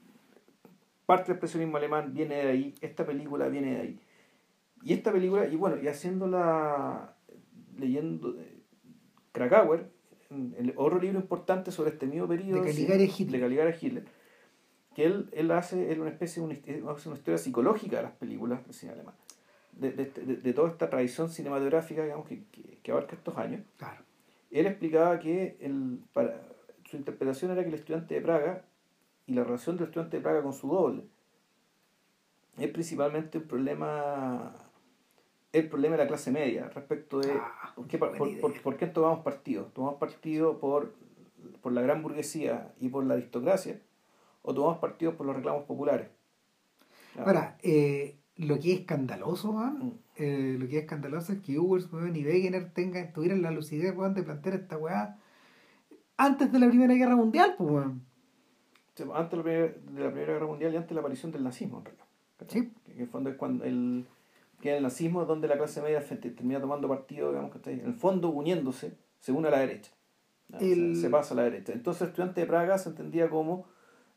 parte 1.04 1.26
del 1.28 1.32
expresionismo 1.36 1.76
alemán 1.76 2.12
viene 2.14 2.36
de 2.36 2.50
ahí, 2.50 2.74
esta 2.80 3.04
película 3.06 3.48
viene 3.48 3.74
de 3.74 3.80
ahí. 3.80 4.00
Y 4.82 4.92
esta 4.92 5.12
película, 5.12 5.46
y 5.46 5.56
bueno, 5.56 5.80
y 5.82 5.88
haciéndola, 5.88 7.14
leyendo 7.78 8.36
eh, 8.40 8.58
Krakauer, 9.32 9.88
en 10.30 10.72
otro 10.76 10.98
libro 11.00 11.18
importante 11.20 11.70
sobre 11.70 11.90
este 11.90 12.06
mismo 12.06 12.26
periodo 12.26 12.60
De 12.62 12.68
Caligari 12.70 13.04
a 13.04 13.06
Hitler. 13.06 13.30
de 13.30 13.40
Caligari 13.40 13.72
a 13.72 13.76
Hitler, 13.80 14.04
que 14.94 15.04
él, 15.04 15.28
él 15.32 15.50
hace 15.52 15.92
él 15.92 16.00
una 16.00 16.10
especie 16.10 16.42
una, 16.42 16.54
hace 16.92 17.08
una 17.08 17.16
historia 17.18 17.38
psicológica 17.38 17.98
de 17.98 18.02
las 18.04 18.12
películas 18.12 18.64
del 18.64 18.74
cine 18.74 18.92
alemán, 18.92 19.14
de, 19.72 19.92
de, 19.92 20.04
de- 20.06 20.36
de 20.36 20.52
toda 20.52 20.68
esta 20.70 20.90
tradición 20.90 21.28
cinematográfica 21.30 22.02
digamos, 22.02 22.26
que, 22.26 22.42
que, 22.50 22.78
que 22.82 22.90
abarca 22.92 23.14
estos 23.14 23.36
años. 23.38 23.60
Claro. 23.76 24.02
Él 24.50 24.66
explicaba 24.66 25.18
que 25.20 25.56
el, 25.60 26.00
para, 26.12 26.40
su 26.88 26.96
interpretación 26.96 27.50
era 27.50 27.62
que 27.62 27.68
el 27.68 27.74
estudiante 27.74 28.14
de 28.14 28.20
Praga 28.20 28.64
y 29.26 29.34
la 29.34 29.44
relación 29.44 29.76
del 29.76 29.86
estudiante 29.86 30.16
de 30.16 30.22
Praga 30.22 30.42
con 30.42 30.52
su 30.52 30.68
doble 30.68 31.02
es 32.58 32.70
principalmente 32.70 33.38
un 33.38 33.44
problema 33.44 34.54
el 35.52 35.68
problema 35.68 35.96
de 35.96 36.02
la 36.04 36.08
clase 36.08 36.30
media 36.30 36.68
respecto 36.68 37.18
de 37.20 37.32
Ah, 37.32 37.72
por, 37.74 37.86
qué, 37.86 37.98
por, 37.98 38.16
por- 38.40 38.62
por 38.62 38.76
qué 38.76 38.86
tomamos 38.86 39.20
partido. 39.20 39.64
¿Tomamos 39.74 39.98
partido 39.98 40.58
por, 40.58 40.92
por 41.62 41.72
la 41.72 41.80
gran 41.82 42.02
burguesía 42.02 42.74
y 42.80 42.88
por 42.88 43.04
la 43.04 43.14
aristocracia? 43.14 43.80
¿O 44.42 44.52
tomamos 44.54 44.78
partido 44.78 45.16
por 45.16 45.26
los 45.26 45.34
reclamos 45.36 45.64
populares? 45.64 46.08
Claro. 47.14 47.28
Ahora, 47.28 47.58
eh, 47.62 48.16
lo 48.36 48.58
que 48.60 48.72
es 48.74 48.80
escandaloso, 48.80 49.50
weón, 49.52 49.78
Mm. 49.78 49.92
eh, 50.16 50.56
lo 50.58 50.68
que 50.68 50.76
es 50.78 50.82
escandaloso 50.84 51.32
es 51.32 51.40
que 51.40 51.58
weón, 51.58 52.14
y 52.16 52.24
Wegener 52.24 52.70
tengan, 52.74 53.12
tuvieran 53.14 53.40
la 53.40 53.50
lucidez 53.50 53.96
weón, 53.96 54.12
de 54.14 54.22
plantear 54.24 54.56
esta 54.56 54.76
weá 54.76 55.18
antes 56.16 56.50
de 56.52 56.58
la 56.58 56.68
Primera 56.68 56.94
Guerra 56.94 57.16
Mundial, 57.16 57.54
pues 57.58 57.70
weón. 57.70 58.02
Sí, 58.94 59.04
Antes 59.14 59.44
de 59.44 59.60
la, 60.00 60.10
primera, 60.10 60.10
Guerra 60.32 60.46
Mundial 60.46 60.72
y 60.72 60.76
antes 60.76 60.88
de 60.88 60.94
la 60.94 61.00
aparición 61.00 61.30
del 61.32 61.44
nazismo, 61.44 61.78
en 61.78 61.84
realidad. 61.84 62.04
Sí. 62.48 62.72
Que 62.84 62.92
en 62.92 63.00
el 63.00 63.08
fondo 63.08 63.28
es 63.30 63.36
cuando 63.36 63.64
el, 63.64 64.06
que 64.60 64.76
el 64.76 64.82
nazismo 64.82 65.22
es 65.22 65.28
donde 65.28 65.48
la 65.48 65.58
clase 65.58 65.82
media 65.82 66.02
termina 66.02 66.60
tomando 66.60 66.88
partido, 66.88 67.28
digamos 67.30 67.50
que 67.50 67.58
está 67.58 67.70
ahí, 67.70 67.80
en 67.80 67.86
el 67.86 67.94
fondo 67.94 68.30
uniéndose, 68.30 68.96
se 69.20 69.32
une 69.32 69.48
a 69.48 69.50
la 69.50 69.58
derecha. 69.58 69.92
¿no? 70.48 70.58
El- 70.60 70.94
Se, 70.96 71.02
se 71.02 71.10
pasa 71.10 71.34
a 71.34 71.36
la 71.36 71.42
derecha. 71.44 71.72
Entonces 71.74 72.02
el 72.02 72.08
estudiante 72.08 72.40
de 72.40 72.46
Praga 72.46 72.78
se 72.78 72.88
entendía 72.88 73.28
como 73.28 73.66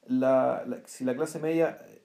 la, 0.07 0.63
la- 0.65 0.81
si 0.85 1.03
la 1.03 1.13
clase 1.15 1.39
media 1.39 1.79
eh, 1.87 2.01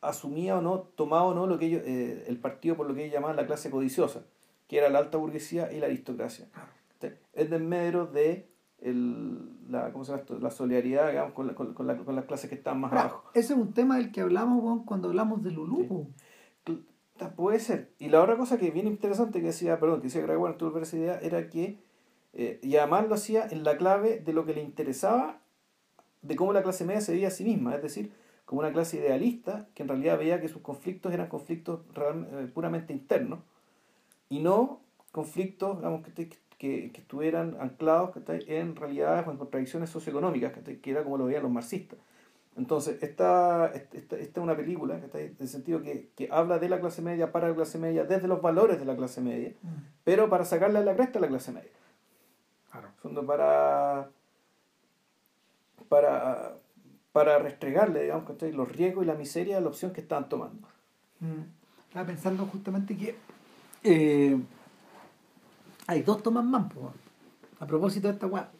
asumía 0.00 0.56
o 0.58 0.62
no, 0.62 0.78
tomaba 0.80 1.24
o 1.24 1.34
no 1.34 1.46
lo 1.48 1.58
que 1.58 1.66
ellos, 1.66 1.82
eh, 1.84 2.24
el 2.28 2.38
partido 2.38 2.76
por 2.76 2.86
lo 2.86 2.94
que 2.94 3.02
ellos 3.02 3.14
llamaban 3.14 3.36
la 3.36 3.46
clase 3.46 3.70
codiciosa, 3.70 4.22
que 4.68 4.78
era 4.78 4.88
la 4.88 5.00
alta 5.00 5.18
burguesía 5.18 5.72
y 5.72 5.80
la 5.80 5.86
aristocracia. 5.86 6.46
Es 7.32 7.50
de 7.50 7.58
medio 7.58 8.06
de 8.06 8.48
el, 8.80 9.38
la, 9.70 9.92
¿cómo 9.92 10.04
se 10.04 10.12
llama 10.12 10.22
esto? 10.22 10.38
la 10.38 10.50
solidaridad 10.50 11.08
digamos, 11.08 11.32
con, 11.32 11.46
la- 11.46 11.54
con, 11.54 11.74
con 11.74 11.86
la- 11.86 11.96
con 11.96 12.14
las 12.14 12.24
clases 12.26 12.48
que 12.48 12.56
están 12.56 12.80
más 12.80 12.92
Ahora, 12.92 13.02
abajo. 13.04 13.30
ese 13.34 13.52
es 13.54 13.58
un 13.58 13.72
tema 13.72 13.96
del 13.96 14.12
que 14.12 14.20
hablamos 14.20 14.82
cuando 14.86 15.08
hablamos 15.08 15.42
de 15.42 15.50
Lulú. 15.50 16.08
Sí. 16.66 16.84
Puede 17.36 17.58
ser. 17.58 17.90
Y 17.98 18.10
la 18.10 18.22
otra 18.22 18.36
cosa 18.36 18.58
que 18.58 18.68
es 18.68 18.72
bien 18.74 18.86
interesante 18.86 19.40
que 19.40 19.46
decía, 19.48 19.80
perdón, 19.80 19.98
que 20.00 20.04
decía 20.06 20.22
Greg 20.22 20.38
Warner, 20.38 20.56
tuve 20.56 20.80
esa 20.82 20.96
idea, 20.96 21.18
era 21.18 21.48
que, 21.50 21.78
eh, 22.32 22.60
y 22.62 22.76
además 22.76 23.08
lo 23.08 23.16
hacía 23.16 23.44
en 23.50 23.64
la 23.64 23.76
clave 23.76 24.20
de 24.20 24.32
lo 24.32 24.44
que 24.46 24.54
le 24.54 24.62
interesaba, 24.62 25.40
de 26.22 26.36
cómo 26.36 26.52
la 26.52 26.62
clase 26.62 26.84
media 26.84 27.00
se 27.00 27.10
veía 27.12 27.26
a 27.28 27.32
sí 27.32 27.42
misma, 27.42 27.74
es 27.74 27.82
decir, 27.82 28.12
como 28.44 28.60
una 28.60 28.72
clase 28.72 28.98
idealista 28.98 29.66
que 29.74 29.82
en 29.82 29.88
realidad 29.88 30.16
veía 30.16 30.40
que 30.40 30.46
sus 30.48 30.62
conflictos 30.62 31.12
eran 31.12 31.28
conflictos 31.28 31.80
real- 31.92 32.28
eh, 32.30 32.50
puramente 32.54 32.92
internos 32.92 33.40
y 34.28 34.38
no 34.38 34.80
conflictos, 35.10 35.78
digamos, 35.78 36.04
que, 36.04 36.12
te- 36.12 36.38
que, 36.58 36.90
que 36.92 37.00
estuvieran 37.00 37.56
anclados 37.60 38.10
¿cachai? 38.10 38.44
en 38.48 38.76
realidades 38.76 39.26
o 39.26 39.30
en 39.30 39.38
contradicciones 39.38 39.90
socioeconómicas, 39.90 40.52
¿cachai? 40.52 40.76
que 40.76 40.90
era 40.90 41.04
como 41.04 41.16
lo 41.16 41.26
veían 41.26 41.42
los 41.42 41.52
marxistas. 41.52 41.98
Entonces, 42.56 43.00
esta, 43.04 43.70
esta, 43.72 44.16
esta 44.16 44.16
es 44.18 44.36
una 44.36 44.56
película, 44.56 45.00
que 45.00 45.26
en 45.26 45.36
el 45.38 45.48
sentido 45.48 45.80
que, 45.80 46.08
que, 46.16 46.28
habla 46.32 46.58
de 46.58 46.68
la 46.68 46.80
clase 46.80 47.02
media 47.02 47.30
para 47.30 47.48
la 47.48 47.54
clase 47.54 47.78
media, 47.78 48.04
desde 48.04 48.26
los 48.26 48.42
valores 48.42 48.80
de 48.80 48.84
la 48.84 48.96
clase 48.96 49.20
media, 49.20 49.52
mm. 49.62 49.68
pero 50.02 50.28
para 50.28 50.44
sacarle 50.44 50.80
a 50.80 50.82
la 50.82 50.96
cresta 50.96 51.20
a 51.20 51.22
la 51.22 51.28
clase 51.28 51.52
media. 51.52 51.70
Claro. 52.72 52.88
para, 53.24 54.10
para, 55.88 56.56
para 57.12 57.38
restregarle, 57.38 58.02
digamos, 58.02 58.42
los 58.52 58.72
riesgos 58.72 59.04
y 59.04 59.06
la 59.06 59.14
miseria 59.14 59.58
a 59.58 59.60
la 59.60 59.68
opción 59.68 59.92
que 59.92 60.00
estaban 60.00 60.28
tomando. 60.28 60.66
Mm. 61.20 61.42
Estaba 61.86 62.06
pensando 62.06 62.44
justamente 62.46 62.96
que 62.96 63.14
eh, 63.84 64.36
hay 65.88 66.02
dos 66.02 66.22
tomas 66.22 66.44
más, 66.44 66.70
a 67.58 67.66
propósito 67.66 68.08
de 68.08 68.14
esta 68.14 68.26
weá. 68.26 68.52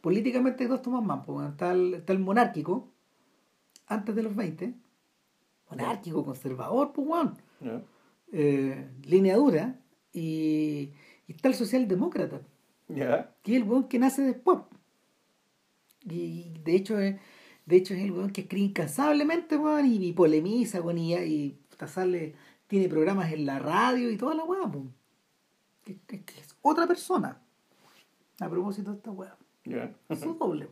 Políticamente 0.00 0.64
hay 0.64 0.68
dos 0.68 0.82
tomas 0.82 1.04
más, 1.04 1.20
está, 1.50 1.70
el, 1.70 1.94
está 1.94 2.12
el 2.12 2.18
monárquico, 2.18 2.88
antes 3.86 4.14
de 4.14 4.24
los 4.24 4.34
20, 4.34 4.74
monárquico, 5.70 6.24
conservador, 6.24 6.92
pues, 6.92 7.06
bueno. 7.06 7.36
Eh, 8.32 8.88
línea 9.04 9.36
dura, 9.36 9.78
y, 10.12 10.90
y, 11.28 11.32
está 11.32 11.48
el 11.48 11.54
socialdemócrata, 11.54 12.40
que 12.88 13.56
es 13.56 13.62
el 13.62 13.62
weón 13.62 13.84
que 13.84 14.00
nace 14.00 14.22
después. 14.22 14.58
Y 16.04 16.54
de 16.64 16.74
hecho 16.74 16.98
es, 16.98 17.20
de 17.66 17.76
hecho 17.76 17.94
es 17.94 18.00
el 18.00 18.10
weón 18.10 18.30
que 18.30 18.40
escribe 18.40 18.66
incansablemente, 18.66 19.56
weón, 19.56 19.86
y, 19.86 20.12
polemiza, 20.12 20.82
con 20.82 20.98
y, 20.98 21.14
y 21.14 21.58
sale, 21.86 22.34
tiene 22.66 22.88
programas 22.88 23.32
en 23.32 23.46
la 23.46 23.60
radio 23.60 24.10
y 24.10 24.16
toda 24.16 24.34
la 24.34 24.42
weón, 24.42 24.92
que, 25.84 26.24
es 26.40 26.56
otra 26.62 26.86
persona. 26.86 27.40
A 28.40 28.48
propósito 28.48 28.90
de 28.90 28.96
esta 28.96 29.10
weón. 29.10 29.36
Es 30.08 30.20
doble, 30.20 30.68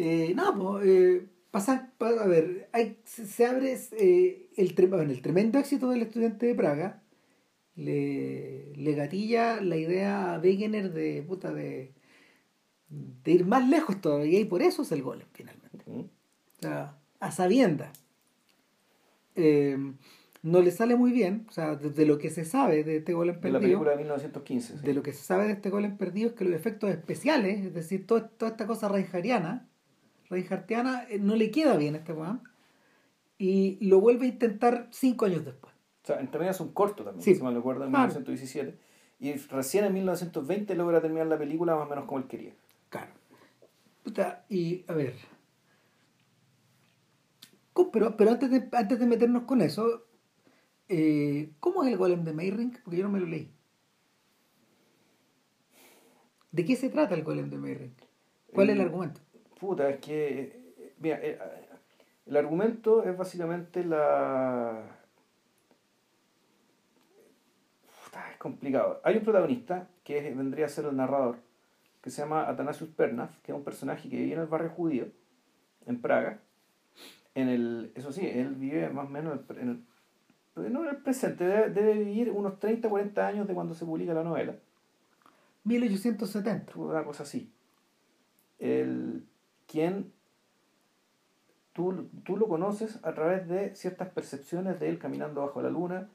eh, 0.00 0.32
no, 0.36 0.56
pues, 0.56 0.86
eh, 0.86 1.26
pasa, 1.50 1.92
a 1.98 2.26
ver, 2.26 2.68
hay, 2.72 3.00
se, 3.04 3.44
abre 3.44 3.76
eh, 3.92 4.48
el, 4.56 4.76
el 5.10 5.22
tremendo 5.22 5.58
éxito 5.58 5.90
del 5.90 6.02
estudiante 6.02 6.46
de 6.46 6.54
Praga, 6.54 7.02
le, 7.74 8.76
le 8.76 8.94
gatilla 8.94 9.60
la 9.60 9.76
idea 9.76 10.34
a 10.34 10.38
Wegener 10.38 10.92
de, 10.92 11.24
puta, 11.24 11.52
de, 11.52 11.94
de 12.88 13.32
ir 13.32 13.44
más 13.44 13.68
lejos 13.68 14.00
todavía 14.00 14.38
y 14.38 14.44
por 14.44 14.62
eso 14.62 14.82
es 14.82 14.92
el 14.92 15.02
golem 15.02 15.26
finalmente. 15.32 15.84
O 15.90 16.08
sea, 16.60 16.96
a 17.18 17.32
sabienda. 17.32 17.92
No 20.42 20.60
le 20.62 20.70
sale 20.70 20.96
muy 20.96 21.12
bien, 21.12 21.46
o 21.48 21.52
sea, 21.52 21.74
de, 21.74 22.06
lo 22.06 22.18
que 22.18 22.30
se 22.30 22.44
sabe 22.44 22.84
de 22.84 22.98
este 22.98 23.12
golem 23.12 23.40
perdido. 23.40 23.58
De 23.58 23.66
la 23.66 23.68
película 23.68 23.90
de 23.92 23.96
1915. 23.98 24.78
De 24.78 24.94
lo 24.94 25.02
que 25.02 25.12
se 25.12 25.24
sabe 25.24 25.46
de 25.46 25.52
este 25.52 25.70
golem 25.70 25.96
perdido 25.96 26.30
es 26.30 26.34
que 26.34 26.44
los 26.44 26.54
efectos 26.54 26.90
especiales, 26.90 27.66
es 27.66 27.74
decir, 27.74 28.06
toda, 28.06 28.28
toda 28.28 28.52
esta 28.52 28.66
cosa 28.66 28.88
reinhariana, 28.88 29.68
Reinhardtiana 30.30 31.06
eh, 31.08 31.18
no 31.18 31.36
le 31.36 31.50
queda 31.50 31.76
bien 31.76 31.94
a 31.94 31.98
este 31.98 32.12
weón 32.12 32.42
y 33.38 33.78
lo 33.86 34.00
vuelve 34.00 34.26
a 34.26 34.28
intentar 34.28 34.88
cinco 34.90 35.24
años 35.24 35.44
después. 35.44 35.74
O 36.02 36.06
sea, 36.06 36.20
en 36.20 36.42
es 36.42 36.60
un 36.60 36.72
corto 36.72 37.04
también, 37.04 37.22
si 37.22 37.42
mal 37.42 37.54
recuerdo, 37.54 37.84
en 37.84 37.90
1917. 37.90 38.78
Y 39.20 39.32
recién 39.34 39.84
en 39.84 39.92
1920 39.92 40.74
logra 40.74 41.00
terminar 41.00 41.26
la 41.26 41.38
película 41.38 41.74
más 41.74 41.86
o 41.86 41.90
menos 41.90 42.04
como 42.06 42.18
él 42.18 42.26
quería. 42.26 42.54
Claro. 42.88 43.12
y 44.48 44.84
a 44.88 44.94
ver. 44.94 45.14
Pero, 47.92 48.16
pero 48.16 48.30
antes, 48.32 48.50
de, 48.50 48.68
antes 48.72 48.98
de 48.98 49.06
meternos 49.06 49.44
con 49.44 49.60
eso, 49.60 50.07
eh, 50.88 51.50
¿cómo 51.60 51.84
es 51.84 51.90
el 51.90 51.98
golem 51.98 52.24
de 52.24 52.32
Mayring? 52.32 52.78
Porque 52.82 52.96
yo 52.98 53.04
no 53.04 53.10
me 53.10 53.20
lo 53.20 53.26
leí. 53.26 53.50
¿De 56.50 56.64
qué 56.64 56.76
se 56.76 56.88
trata 56.88 57.14
el 57.14 57.24
golem 57.24 57.50
de 57.50 57.58
Mayring? 57.58 57.94
¿Cuál 58.54 58.70
es 58.70 58.76
el 58.76 58.80
argumento? 58.82 59.20
Puta, 59.60 59.88
es 59.90 59.98
que. 60.00 60.94
Mira, 60.98 61.18
eh, 61.22 61.38
el, 62.26 62.36
argumento 62.36 63.04
es 63.04 63.16
básicamente 63.16 63.84
la. 63.84 64.98
Puta, 68.04 68.30
es 68.30 68.38
complicado. 68.38 69.00
Hay 69.04 69.16
un 69.16 69.24
protagonista 69.24 69.88
que 70.04 70.32
vendría 70.32 70.66
a 70.66 70.70
ser 70.70 70.86
el 70.86 70.96
narrador, 70.96 71.36
que 72.00 72.10
se 72.10 72.22
llama 72.22 72.48
Atanasius 72.48 72.90
Pernath, 72.90 73.40
que 73.42 73.52
es 73.52 73.56
un 73.56 73.64
personaje 73.64 74.08
que 74.08 74.16
vive 74.16 74.32
en 74.34 74.40
el 74.40 74.46
barrio 74.46 74.70
judío, 74.70 75.08
en 75.86 76.00
Praga. 76.00 76.40
En 77.34 77.48
el, 77.48 77.92
eso 77.94 78.10
sí, 78.10 78.26
él 78.26 78.54
vive 78.54 78.88
más 78.88 79.06
o 79.06 79.10
menos 79.10 79.38
en 79.50 79.68
el, 79.68 79.84
no 80.58 80.82
en 80.82 80.90
el 80.90 80.96
presente, 80.96 81.44
debe, 81.44 81.70
debe, 81.70 81.94
vivir 81.94 82.30
unos 82.30 82.58
30, 82.58 82.88
40 82.88 83.26
años 83.26 83.48
de 83.48 83.54
cuando 83.54 83.74
se 83.74 83.84
publica 83.84 84.14
la 84.14 84.24
novela. 84.24 84.56
1870. 85.64 86.72
Una 86.76 87.04
cosa 87.04 87.22
así. 87.22 87.52
El, 88.58 89.24
quien 89.66 90.12
tú, 91.72 92.08
tú, 92.24 92.36
lo 92.36 92.48
conoces 92.48 92.98
a 93.04 93.12
través 93.14 93.46
de 93.48 93.74
ciertas 93.76 94.08
percepciones 94.08 94.80
de 94.80 94.88
él 94.88 94.98
caminando 94.98 95.42
bajo 95.42 95.62
la 95.62 95.70
luna 95.70 96.08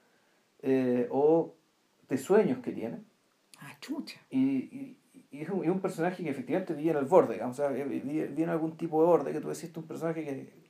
eh, 0.62 1.08
o 1.12 1.54
de 2.10 2.18
sueños 2.18 2.60
que 2.60 2.72
tiene. 2.72 3.02
Ah, 3.60 3.78
chucha. 3.80 4.20
Y, 4.30 4.40
y, 4.42 4.98
es, 5.32 5.50
un, 5.50 5.80
personaje 5.80 6.24
que 6.24 6.30
efectivamente 6.30 6.74
vive 6.74 6.92
en 6.92 6.98
el 6.98 7.06
borde, 7.06 7.42
o 7.44 7.54
sea, 7.54 7.70
vive, 7.70 8.34
en 8.38 8.50
algún 8.50 8.78
tipo 8.78 9.02
de 9.02 9.08
borde, 9.08 9.32
que 9.32 9.40
tú 9.40 9.50
decís, 9.50 9.72
un 9.76 9.84
personaje 9.84 10.24
que, 10.24 10.63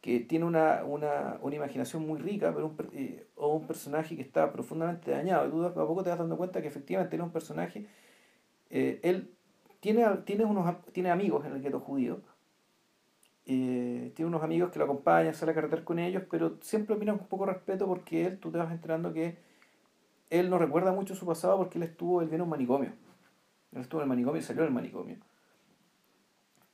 que 0.00 0.20
tiene 0.20 0.44
una, 0.44 0.84
una, 0.84 1.38
una, 1.42 1.56
imaginación 1.56 2.06
muy 2.06 2.18
rica, 2.18 2.52
pero 2.54 2.66
un, 2.66 2.76
eh, 2.92 3.26
o 3.36 3.54
un 3.56 3.66
personaje 3.66 4.16
que 4.16 4.22
está 4.22 4.50
profundamente 4.52 5.10
dañado. 5.10 5.46
Y 5.46 5.50
tú 5.50 5.64
a 5.64 5.74
poco 5.74 6.02
te 6.02 6.10
vas 6.10 6.18
dando 6.18 6.36
cuenta 6.36 6.62
que 6.62 6.68
efectivamente 6.68 7.16
era 7.16 7.24
un 7.24 7.32
personaje, 7.32 7.86
eh, 8.70 9.00
él 9.02 9.30
tiene, 9.80 10.06
tiene, 10.24 10.44
unos, 10.44 10.82
tiene 10.92 11.10
amigos 11.10 11.44
en 11.46 11.52
el 11.52 11.62
gueto 11.62 11.80
judío, 11.80 12.20
eh, 13.46 14.12
tiene 14.14 14.28
unos 14.28 14.42
amigos 14.42 14.70
que 14.70 14.78
lo 14.78 14.84
acompañan, 14.84 15.34
sale 15.34 15.52
a 15.52 15.54
carretear 15.54 15.84
con 15.84 15.98
ellos, 15.98 16.22
pero 16.30 16.56
siempre 16.60 16.96
mira 16.96 17.16
con 17.16 17.26
poco 17.26 17.46
respeto 17.46 17.86
porque 17.86 18.26
él, 18.26 18.38
tú 18.38 18.50
te 18.50 18.58
vas 18.58 18.70
enterando 18.70 19.12
que 19.12 19.38
él 20.30 20.48
no 20.48 20.58
recuerda 20.58 20.92
mucho 20.92 21.14
su 21.14 21.26
pasado 21.26 21.56
porque 21.58 21.78
él 21.78 21.84
estuvo, 21.84 22.22
él 22.22 22.40
un 22.40 22.48
manicomio. 22.48 22.92
Él 23.72 23.82
estuvo 23.82 24.00
en 24.00 24.04
el 24.04 24.08
manicomio 24.08 24.40
y 24.40 24.44
salió 24.44 24.62
del 24.62 24.72
manicomio. 24.72 25.16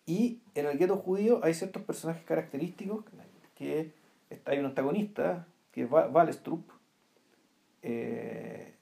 Y 0.07 0.41
en 0.55 0.67
el 0.67 0.79
gueto 0.79 0.97
judío 0.97 1.41
hay 1.43 1.53
ciertos 1.53 1.83
personajes 1.83 2.25
característicos 2.25 3.05
que 3.57 3.93
hay 4.45 4.59
un 4.59 4.67
antagonista, 4.67 5.47
que 5.73 5.83
es 5.83 5.91
Walestrup, 5.91 6.71
eh, 7.83 8.75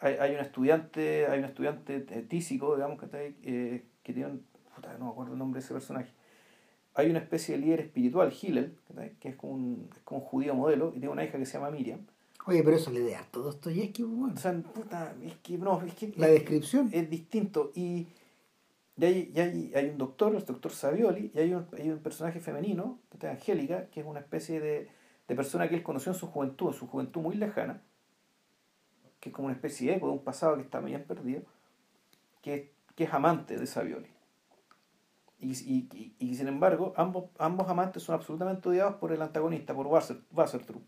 hay, 0.00 0.14
hay 0.14 0.34
un 0.34 0.40
estudiante, 0.40 1.26
hay 1.26 1.38
un 1.38 1.44
estudiante 1.44 2.00
tísico, 2.22 2.74
digamos, 2.74 2.98
que 2.98 3.06
está 3.06 3.18
ahí, 3.18 3.36
eh, 3.42 3.84
que 4.02 4.12
tiene 4.12 4.30
un, 4.30 4.46
puta, 4.74 4.96
no 4.98 5.06
me 5.06 5.10
acuerdo 5.12 5.32
el 5.32 5.38
nombre 5.38 5.60
de 5.60 5.64
ese 5.64 5.74
personaje. 5.74 6.10
Hay 6.94 7.08
una 7.08 7.20
especie 7.20 7.56
de 7.56 7.64
líder 7.64 7.80
espiritual, 7.80 8.32
Hillel, 8.32 8.76
que 9.20 9.30
es 9.30 9.36
como, 9.36 9.54
un, 9.54 9.88
es 9.96 10.02
como 10.02 10.20
un 10.20 10.26
judío 10.26 10.54
modelo, 10.54 10.88
y 10.88 10.98
tiene 10.98 11.08
una 11.08 11.24
hija 11.24 11.38
que 11.38 11.46
se 11.46 11.54
llama 11.54 11.70
Miriam. 11.70 12.00
Oye, 12.46 12.62
pero 12.62 12.76
eso 12.76 12.90
le 12.90 13.08
da 13.08 13.24
todo 13.30 13.50
esto 13.50 13.70
y 13.70 13.80
es 13.80 13.90
que 13.90 14.02
bueno. 14.02 14.34
O 14.34 14.36
sea, 14.36 14.52
puta, 14.52 15.14
es 15.22 15.36
que 15.36 15.58
no, 15.58 15.80
es 15.82 15.94
que. 15.94 16.12
La 16.16 16.26
descripción. 16.26 16.90
Es 16.92 17.08
distinto. 17.08 17.70
Y, 17.76 18.08
y 18.96 19.04
hay, 19.04 19.32
hay, 19.36 19.72
hay, 19.74 19.88
un 19.88 19.98
doctor, 19.98 20.34
el 20.34 20.44
doctor 20.44 20.72
Savioli, 20.72 21.32
y 21.34 21.38
hay 21.38 21.54
un, 21.54 21.66
hay 21.78 21.90
un 21.90 21.98
personaje 22.00 22.40
femenino, 22.40 23.00
Angélica, 23.22 23.86
que 23.86 24.00
es 24.00 24.06
una 24.06 24.20
especie 24.20 24.60
de, 24.60 24.88
de 25.28 25.34
persona 25.34 25.68
que 25.68 25.76
él 25.76 25.82
conoció 25.82 26.12
en 26.12 26.18
su 26.18 26.26
juventud, 26.26 26.68
en 26.68 26.74
su 26.74 26.86
juventud 26.86 27.22
muy 27.22 27.36
lejana, 27.36 27.82
que 29.20 29.30
es 29.30 29.34
como 29.34 29.46
una 29.46 29.54
especie 29.54 29.90
de 29.90 29.96
eco 29.96 30.08
de 30.08 30.12
un 30.12 30.24
pasado 30.24 30.56
que 30.56 30.62
está 30.62 30.80
bien 30.80 31.04
perdido, 31.04 31.42
que, 32.42 32.72
que 32.94 33.04
es 33.04 33.14
amante 33.14 33.56
de 33.56 33.66
Savioli. 33.66 34.08
Y, 35.38 35.52
y, 35.52 36.14
y, 36.18 36.34
sin 36.34 36.46
embargo, 36.46 36.92
ambos, 36.96 37.24
ambos 37.38 37.68
amantes 37.68 38.02
son 38.02 38.14
absolutamente 38.14 38.68
odiados 38.68 38.94
por 38.96 39.10
el 39.10 39.22
antagonista, 39.22 39.74
por 39.74 39.88
Wassertrup. 39.88 40.82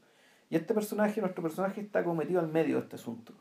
Y 0.49 0.57
este 0.57 0.75
personaje, 0.75 1.21
nuestro 1.21 1.43
personaje, 1.43 1.81
está 1.81 2.05
cometido 2.05 2.39
al 2.39 2.49
medio 2.49 2.77
de 2.77 2.83
este 2.83 2.97
asunto. 2.97 3.33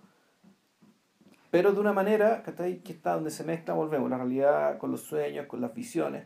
Pero 1.53 1.71
de 1.71 1.79
una 1.79 1.93
manera 1.93 2.41
que 2.41 2.49
está, 2.49 2.63
ahí, 2.63 2.77
que 2.79 2.93
está 2.93 3.13
donde 3.13 3.29
se 3.29 3.43
mezcla, 3.43 3.75
volvemos, 3.75 4.09
la 4.09 4.17
realidad 4.17 4.79
con 4.79 4.89
los 4.89 5.01
sueños, 5.01 5.45
con 5.45 5.61
las 5.61 5.71
visiones. 5.71 6.25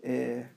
Eh, 0.00 0.48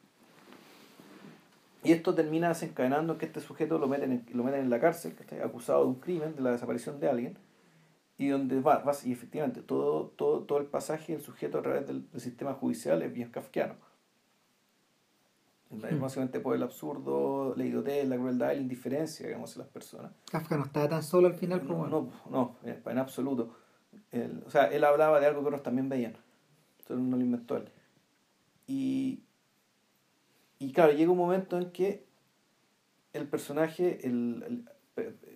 y 1.83 1.91
esto 1.91 2.13
termina 2.13 2.49
desencadenando 2.49 3.17
que 3.17 3.25
este 3.25 3.41
sujeto 3.41 3.79
lo 3.79 3.87
meten 3.87 4.11
en, 4.11 4.25
lo 4.33 4.43
meten 4.43 4.59
en 4.59 4.69
la 4.69 4.79
cárcel, 4.79 5.15
está 5.19 5.43
acusado 5.43 5.81
de 5.81 5.87
un 5.87 5.95
crimen, 5.95 6.35
de 6.35 6.43
la 6.43 6.51
desaparición 6.51 6.99
de 6.99 7.09
alguien, 7.09 7.39
y 8.19 8.27
donde 8.27 8.61
va, 8.61 8.83
va 8.83 8.91
y 9.03 9.11
efectivamente 9.11 9.63
todo, 9.63 10.09
todo, 10.15 10.43
todo 10.43 10.59
el 10.59 10.67
pasaje 10.67 11.13
del 11.13 11.23
sujeto 11.23 11.57
a 11.57 11.63
través 11.63 11.87
del, 11.87 12.07
sistema 12.17 12.53
judicial 12.53 13.01
es 13.01 13.11
bien 13.11 13.31
kafkiano. 13.31 13.77
Hmm. 15.75 15.99
Básicamente 16.01 16.39
por 16.39 16.55
el 16.55 16.63
absurdo, 16.63 17.53
la 17.55 17.65
idiotez, 17.65 18.07
la 18.07 18.17
crueldad 18.17 18.51
y 18.51 18.55
la 18.55 18.61
indiferencia, 18.61 19.25
digamos, 19.27 19.53
de 19.53 19.59
las 19.59 19.67
personas. 19.69 20.11
Kafka 20.31 20.57
no 20.57 20.65
estaba 20.65 20.89
tan 20.89 21.03
solo 21.03 21.27
al 21.27 21.35
final 21.35 21.65
como... 21.65 21.87
No, 21.87 22.11
no, 22.29 22.57
en 22.63 22.97
absoluto. 22.97 23.55
o 24.45 24.49
sea, 24.49 24.65
él 24.65 24.83
hablaba 24.83 25.19
de 25.19 25.27
algo 25.27 25.41
que 25.41 25.47
otros 25.47 25.63
también 25.63 25.89
veían. 25.89 26.17
Entonces 26.79 27.05
no 27.05 27.17
lo 27.17 27.23
inventó 27.23 27.57
él. 27.57 27.69
Y, 28.67 29.23
y 30.59 30.71
claro, 30.71 30.93
llega 30.93 31.11
un 31.11 31.17
momento 31.17 31.57
en 31.57 31.71
que 31.71 32.05
el 33.13 33.27
personaje, 33.27 34.05
el, 34.05 34.65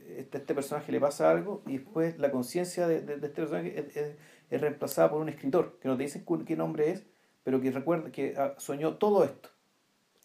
este, 0.09 0.37
este, 0.37 0.53
personaje 0.53 0.91
le 0.91 0.99
pasa 0.99 1.29
algo 1.31 1.63
y 1.65 1.77
después 1.77 2.19
la 2.19 2.31
conciencia 2.31 2.87
de, 2.87 2.97
este 2.97 3.29
personaje 3.29 4.17
es, 4.49 4.61
reemplazada 4.61 5.09
por 5.09 5.21
un 5.21 5.29
escritor, 5.29 5.77
que 5.79 5.87
no 5.87 5.95
te 5.95 6.03
dicen 6.03 6.25
qué 6.45 6.55
nombre 6.55 6.91
es, 6.91 7.05
pero 7.43 7.61
que 7.61 7.71
recuerda 7.71 8.11
que 8.11 8.33
ah, 8.37 8.55
soñó 8.57 8.97
todo 8.97 9.23
esto. 9.23 9.49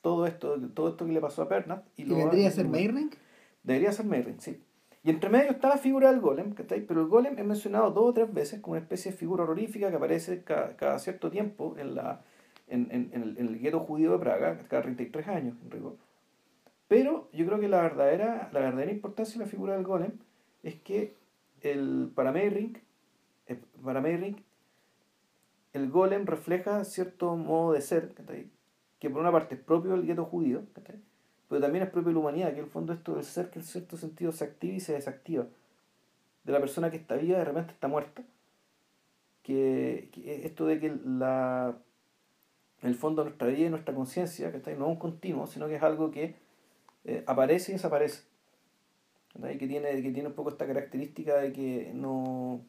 Todo 0.05 0.27
esto, 0.27 0.61
todo 0.75 0.91
esto 0.91 1.07
que 1.07 1.13
le 1.13 1.21
pasó 1.23 1.41
a 1.41 1.49
Pernat. 1.49 1.83
¿Y, 1.97 2.05
lo 2.05 2.17
vendría 2.17 2.49
a 2.49 2.51
ser 2.51 2.69
Mayring? 2.69 3.09
Debería 3.63 3.91
ser 3.91 4.05
Mayring, 4.05 4.39
sí. 4.39 4.63
Y 5.03 5.09
entre 5.09 5.31
medio 5.31 5.51
está 5.51 5.71
la 5.71 5.79
figura 5.79 6.11
del 6.11 6.21
golem, 6.21 6.55
pero 6.55 7.01
el 7.01 7.07
golem 7.07 7.39
es 7.39 7.45
mencionado 7.47 7.91
dos 7.91 8.11
o 8.11 8.13
tres 8.13 8.31
veces 8.35 8.61
como 8.61 8.73
una 8.73 8.83
especie 8.83 9.13
de 9.13 9.17
figura 9.17 9.45
horrorífica 9.45 9.89
que 9.89 9.97
aparece 9.97 10.45
cada, 10.45 10.99
cierto 10.99 11.31
tiempo 11.31 11.75
en, 11.79 11.95
la, 11.95 12.21
en, 12.69 12.89
en, 12.91 13.13
en 13.15 13.49
el, 13.49 13.59
gueto 13.59 13.81
judío 13.81 14.13
de 14.13 14.19
Praga, 14.19 14.59
cada 14.69 14.83
33 14.83 15.27
años 15.29 15.57
en 15.65 15.71
rigor. 15.71 15.97
Pero 16.87 17.31
yo 17.33 17.47
creo 17.47 17.59
que 17.59 17.69
la 17.69 17.81
verdadera, 17.81 18.51
la 18.53 18.61
verdadera 18.61 18.93
importancia 18.93 19.39
de 19.39 19.47
la 19.47 19.51
figura 19.51 19.73
del 19.73 19.85
golem 19.85 20.13
es 20.63 20.75
que 20.75 21.17
el, 21.63 22.13
para 22.15 22.31
Mayring, 22.31 22.79
eh, 23.47 23.59
para 23.83 24.03
el 25.73 25.91
golem 25.91 26.27
refleja 26.27 26.85
cierto 26.85 27.37
modo 27.37 27.73
de 27.73 27.81
ser, 27.81 28.13
que 29.05 29.11
por 29.11 29.21
una 29.21 29.31
parte 29.31 29.55
es 29.55 29.61
propio 29.61 29.91
del 29.91 30.07
gueto 30.07 30.25
judío, 30.25 30.63
pero 31.49 31.61
también 31.61 31.85
es 31.85 31.91
propio 31.91 32.09
de 32.09 32.15
la 32.15 32.21
humanidad, 32.21 32.55
que 32.55 32.61
el 32.61 32.67
fondo 32.67 32.95
esto 32.95 33.15
del 33.15 33.25
ser 33.25 33.51
que 33.51 33.59
en 33.59 33.65
cierto 33.67 33.99
sentido 33.99 34.33
se 34.33 34.45
activa 34.45 34.75
y 34.75 34.81
se 34.81 34.95
desactiva. 34.95 35.47
De 36.45 36.53
la 36.53 36.59
persona 36.59 36.91
que 36.91 36.97
está 36.97 37.17
viva 37.17 37.37
de 37.37 37.45
repente 37.45 37.75
está 37.75 37.87
muerta. 37.87 38.23
Que, 39.43 40.09
esto 40.43 40.65
de 40.65 40.81
que 40.81 40.97
la, 41.05 41.77
el 42.81 42.95
fondo 42.95 43.23
de 43.23 43.29
nuestra 43.29 43.49
vida 43.49 43.67
y 43.67 43.71
nuestra 43.71 43.95
conciencia, 43.95 44.51
que 44.51 44.75
no 44.75 44.87
es 44.87 44.91
un 44.93 44.97
continuo, 44.97 45.47
sino 45.47 45.69
que 45.69 45.77
es 45.77 45.83
algo 45.83 46.11
que 46.11 46.35
eh, 47.05 47.25
aparece 47.27 47.73
y 47.73 47.75
desaparece. 47.75 48.23
Que 49.35 49.67
tiene, 49.67 50.01
que 50.01 50.13
tiene 50.13 50.29
un 50.29 50.35
poco 50.35 50.49
esta 50.49 50.67
característica 50.67 51.37
de 51.37 51.53
que 51.53 51.93
no, 51.95 52.65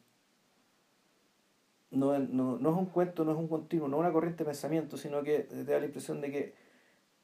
no, 1.90 2.18
no, 2.18 2.58
no 2.58 2.70
es 2.70 2.76
un 2.76 2.86
cuento, 2.86 3.24
no 3.24 3.32
es 3.32 3.38
un 3.38 3.48
continuo, 3.48 3.88
no 3.88 3.96
es 3.96 4.00
una 4.00 4.12
corriente 4.12 4.44
de 4.44 4.50
pensamiento, 4.50 4.96
sino 4.96 5.22
que 5.22 5.40
te 5.40 5.64
da 5.64 5.78
la 5.78 5.86
impresión 5.86 6.20
de 6.20 6.30
que 6.30 6.54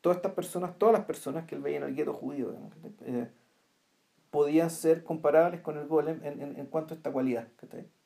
todas 0.01 0.17
estas 0.17 0.33
personas, 0.33 0.79
todas 0.79 0.93
las 0.93 1.05
personas 1.05 1.47
que 1.47 1.55
él 1.55 1.63
veía 1.63 1.79
en 1.79 1.85
el 1.85 1.95
gueto 1.95 2.13
judío, 2.13 2.55
eh, 3.03 3.29
podían 4.31 4.71
ser 4.71 5.05
comparables 5.05 5.61
con 5.61 5.77
el 5.79 5.87
golem 5.87 6.21
en, 6.25 6.41
en, 6.41 6.57
en 6.57 6.67
cuanto 6.67 6.95
a 6.95 6.97
esta 6.97 7.13
cualidad. 7.13 7.49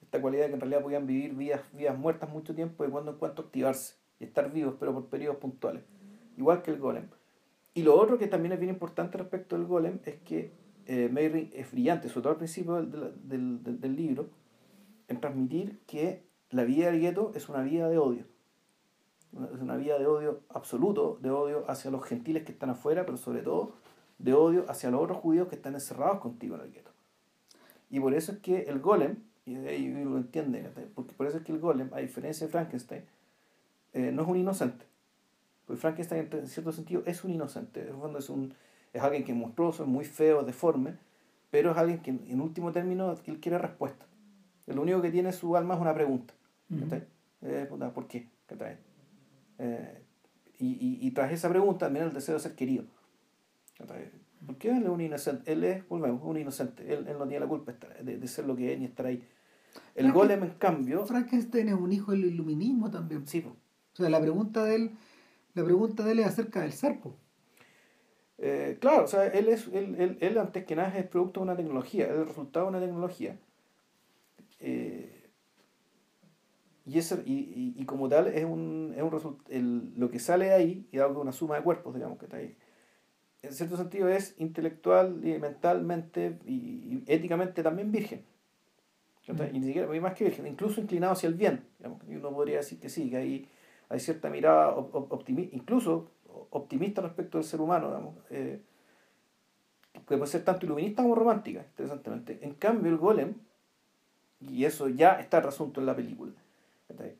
Esta 0.02 0.20
cualidad 0.20 0.46
que 0.46 0.54
en 0.54 0.60
realidad 0.60 0.82
podían 0.82 1.06
vivir 1.06 1.34
vidas, 1.34 1.60
vidas 1.72 1.98
muertas 1.98 2.30
mucho 2.30 2.54
tiempo 2.54 2.84
y 2.84 2.88
cuando 2.88 3.12
en 3.12 3.18
cuanto 3.18 3.42
activarse 3.42 3.94
y 4.18 4.24
estar 4.24 4.52
vivos, 4.52 4.74
pero 4.78 4.92
por 4.92 5.06
periodos 5.06 5.38
puntuales. 5.38 5.84
Igual 6.36 6.62
que 6.62 6.70
el 6.70 6.78
golem. 6.78 7.08
Y 7.74 7.82
lo 7.82 7.94
otro 7.94 8.18
que 8.18 8.26
también 8.26 8.52
es 8.52 8.58
bien 8.58 8.70
importante 8.70 9.18
respecto 9.18 9.56
del 9.56 9.66
golem 9.66 10.00
es 10.04 10.16
que 10.16 10.52
eh, 10.86 11.50
es 11.54 11.70
brillante, 11.72 12.08
sobre 12.08 12.22
todo 12.22 12.32
al 12.32 12.38
principio 12.38 12.76
del, 12.76 13.12
del, 13.28 13.80
del 13.80 13.96
libro, 13.96 14.30
en 15.08 15.20
transmitir 15.20 15.80
que 15.86 16.25
la 16.50 16.64
vida 16.64 16.90
del 16.90 17.00
gueto 17.00 17.32
es 17.34 17.48
una 17.48 17.62
vida 17.62 17.88
de 17.88 17.98
odio 17.98 18.24
es 19.54 19.60
una 19.60 19.76
vida 19.76 19.98
de 19.98 20.06
odio 20.06 20.40
absoluto, 20.48 21.18
de 21.20 21.30
odio 21.30 21.64
hacia 21.68 21.90
los 21.90 22.04
gentiles 22.04 22.44
que 22.44 22.52
están 22.52 22.70
afuera, 22.70 23.04
pero 23.04 23.16
sobre 23.16 23.42
todo 23.42 23.74
de 24.18 24.32
odio 24.32 24.64
hacia 24.68 24.90
los 24.90 25.02
otros 25.02 25.18
judíos 25.18 25.48
que 25.48 25.56
están 25.56 25.74
encerrados 25.74 26.20
contigo 26.20 26.56
en 26.56 26.62
el 26.62 26.72
gueto. 26.72 26.90
Y 27.90 28.00
por 28.00 28.14
eso 28.14 28.32
es 28.32 28.38
que 28.38 28.62
el 28.62 28.80
golem, 28.80 29.16
y 29.44 29.56
ahí 29.56 29.88
lo 29.88 30.16
entiende, 30.16 30.70
porque 30.94 31.12
por 31.12 31.26
eso 31.26 31.38
es 31.38 31.44
que 31.44 31.52
el 31.52 31.60
golem, 31.60 31.90
a 31.92 31.98
diferencia 31.98 32.46
de 32.46 32.50
Frankenstein, 32.50 33.04
eh, 33.92 34.10
no 34.12 34.22
es 34.22 34.28
un 34.28 34.36
inocente. 34.36 34.84
Porque 35.66 35.80
Frankenstein 35.80 36.28
en 36.32 36.48
cierto 36.48 36.72
sentido 36.72 37.02
es 37.06 37.22
un 37.22 37.32
inocente, 37.32 37.82
en 37.82 38.00
el 38.00 38.16
es, 38.16 38.30
un, 38.30 38.54
es 38.92 39.02
alguien 39.02 39.24
que 39.24 39.32
es 39.32 39.38
monstruoso, 39.38 39.82
es 39.82 39.88
muy 39.88 40.04
feo, 40.04 40.42
deforme, 40.44 40.94
pero 41.50 41.72
es 41.72 41.76
alguien 41.76 42.00
que 42.00 42.10
en 42.10 42.40
último 42.40 42.72
término 42.72 43.14
él 43.26 43.40
quiere 43.40 43.58
respuesta. 43.58 44.06
Lo 44.66 44.82
único 44.82 45.00
que 45.00 45.10
tiene 45.10 45.32
su 45.32 45.56
alma 45.56 45.74
es 45.74 45.80
una 45.80 45.94
pregunta. 45.94 46.34
Eh, 47.42 47.68
¿Por 47.94 48.06
qué? 48.08 48.28
¿Qué 48.46 48.76
eh, 49.58 50.02
y, 50.58 51.06
y, 51.06 51.10
tras 51.10 51.32
esa 51.32 51.48
pregunta 51.48 51.86
también 51.86 52.06
el 52.06 52.12
deseo 52.12 52.34
de 52.34 52.40
ser 52.40 52.54
querido. 52.54 52.84
¿Por 54.46 54.56
qué 54.56 54.70
él 54.70 54.84
es 54.84 54.88
un 54.88 55.00
inocente? 55.00 55.52
Él 55.52 55.64
es, 55.64 55.86
volvemos, 55.88 56.22
un 56.24 56.38
inocente. 56.38 56.82
Él, 56.92 57.06
él 57.06 57.18
no 57.18 57.26
tiene 57.26 57.40
la 57.40 57.48
culpa 57.48 57.74
de, 58.02 58.18
de, 58.18 58.28
ser 58.28 58.46
lo 58.46 58.56
que 58.56 58.72
es 58.72 58.78
ni 58.78 58.86
estar 58.86 59.06
ahí. 59.06 59.22
El 59.94 60.12
golem, 60.12 60.42
en 60.44 60.50
cambio. 60.50 61.04
Frankenstein 61.04 61.68
es 61.68 61.74
un 61.74 61.92
hijo 61.92 62.12
del 62.12 62.24
iluminismo 62.24 62.90
también. 62.90 63.26
Sí. 63.26 63.44
O 63.46 63.96
sea, 63.96 64.08
la 64.08 64.20
pregunta 64.20 64.64
de 64.64 64.76
él, 64.76 64.90
la 65.54 65.64
pregunta 65.64 66.04
de 66.04 66.12
él 66.12 66.18
es 66.20 66.26
acerca 66.26 66.62
del 66.62 66.72
serpo. 66.72 67.16
Eh, 68.38 68.76
claro, 68.80 69.04
o 69.04 69.06
sea, 69.06 69.26
él, 69.26 69.48
es, 69.48 69.68
él, 69.68 69.96
él, 69.98 70.18
él, 70.20 70.38
antes 70.38 70.64
que 70.64 70.76
nada 70.76 70.96
es 70.98 71.06
producto 71.06 71.40
de 71.40 71.44
una 71.44 71.56
tecnología, 71.56 72.04
es 72.04 72.12
el 72.12 72.26
resultado 72.26 72.66
de 72.66 72.70
una 72.70 72.80
tecnología. 72.80 73.38
Eh, 74.60 75.30
y, 76.86 76.98
eso, 76.98 77.20
y, 77.26 77.74
y, 77.76 77.84
como 77.84 78.08
tal 78.08 78.28
es 78.28 78.44
un, 78.44 78.94
es 78.96 79.02
un 79.02 79.38
el, 79.48 79.92
lo 79.96 80.08
que 80.08 80.20
sale 80.20 80.46
de 80.46 80.52
ahí, 80.52 80.88
y 80.92 80.98
algo 80.98 81.20
una 81.20 81.32
suma 81.32 81.56
de 81.56 81.62
cuerpos, 81.62 81.92
digamos, 81.94 82.16
que 82.16 82.26
está 82.26 82.36
ahí. 82.36 82.56
En 83.42 83.52
cierto 83.52 83.76
sentido 83.76 84.08
es 84.08 84.36
intelectual 84.38 85.20
y 85.24 85.36
mentalmente 85.40 86.38
y, 86.46 87.02
éticamente 87.08 87.64
también 87.64 87.90
virgen. 87.90 88.24
Y 89.52 89.58
ni 89.58 89.66
siquiera, 89.66 89.88
más 90.00 90.14
que 90.14 90.24
virgen, 90.24 90.46
incluso 90.46 90.80
inclinado 90.80 91.14
hacia 91.14 91.26
el 91.28 91.34
bien. 91.34 91.64
Digamos, 91.78 92.00
y 92.08 92.14
uno 92.14 92.30
podría 92.32 92.58
decir 92.58 92.78
que 92.78 92.88
sí, 92.88 93.10
que 93.10 93.16
hay, 93.16 93.48
hay 93.88 93.98
cierta 93.98 94.30
mirada 94.30 94.70
optimista, 94.70 95.56
incluso 95.56 96.12
optimista 96.50 97.02
respecto 97.02 97.38
del 97.38 97.44
ser 97.44 97.60
humano, 97.60 97.88
digamos, 97.88 98.14
eh, 98.30 98.60
que 99.92 100.16
puede 100.16 100.26
ser 100.26 100.44
tanto 100.44 100.66
iluminista 100.66 101.02
como 101.02 101.16
romántica, 101.16 101.66
interesantemente. 101.68 102.38
En 102.42 102.54
cambio, 102.54 102.92
el 102.92 102.98
golem, 102.98 103.34
y 104.40 104.64
eso 104.64 104.88
ya 104.88 105.18
está 105.18 105.40
resuelto 105.40 105.80
en 105.80 105.86
la 105.86 105.96
película, 105.96 106.32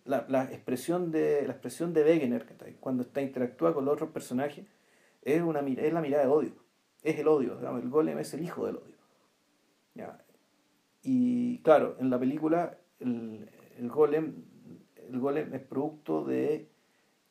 la, 0.05 0.27
la, 0.29 0.45
expresión 0.45 1.11
de, 1.11 1.47
la 1.47 1.53
expresión 1.53 1.93
de 1.93 2.05
Wegener, 2.05 2.47
cuando 2.81 3.03
está 3.03 3.21
interactúa 3.21 3.75
con 3.75 3.85
los 3.85 3.95
otros 3.95 4.11
personajes, 4.11 4.67
es, 5.23 5.43
una, 5.43 5.61
es 5.61 5.93
la 5.93 6.01
mirada 6.01 6.25
de 6.25 6.31
odio. 6.31 6.53
Es 7.03 7.19
el 7.19 7.29
odio, 7.29 7.59
el 7.77 7.89
golem 7.91 8.19
es 8.19 8.33
el 8.35 8.43
hijo 8.43 8.67
del 8.67 8.77
odio. 8.77 8.97
Y 11.03 11.59
claro, 11.59 11.97
en 12.01 12.11
la 12.11 12.19
película 12.19 12.79
el, 12.99 13.49
el, 13.79 13.89
golem, 13.89 14.45
el 14.97 15.19
golem 15.19 15.55
es 15.55 15.63
producto 15.63 16.25
de, 16.25 16.69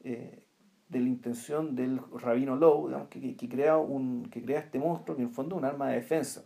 eh, 0.04 0.44
de 0.90 1.00
la 1.00 1.08
intención 1.08 1.76
del 1.76 2.00
rabino 2.14 2.56
Lowe, 2.56 3.08
que, 3.10 3.36
que, 3.36 3.50
crea 3.50 3.78
un, 3.78 4.30
que 4.30 4.42
crea 4.42 4.60
este 4.60 4.80
monstruo 4.80 5.16
que 5.16 5.24
en 5.24 5.30
el 5.30 5.34
fondo 5.34 5.56
es 5.56 5.60
un 5.60 5.66
arma 5.66 5.90
de 5.90 5.96
defensa 5.96 6.46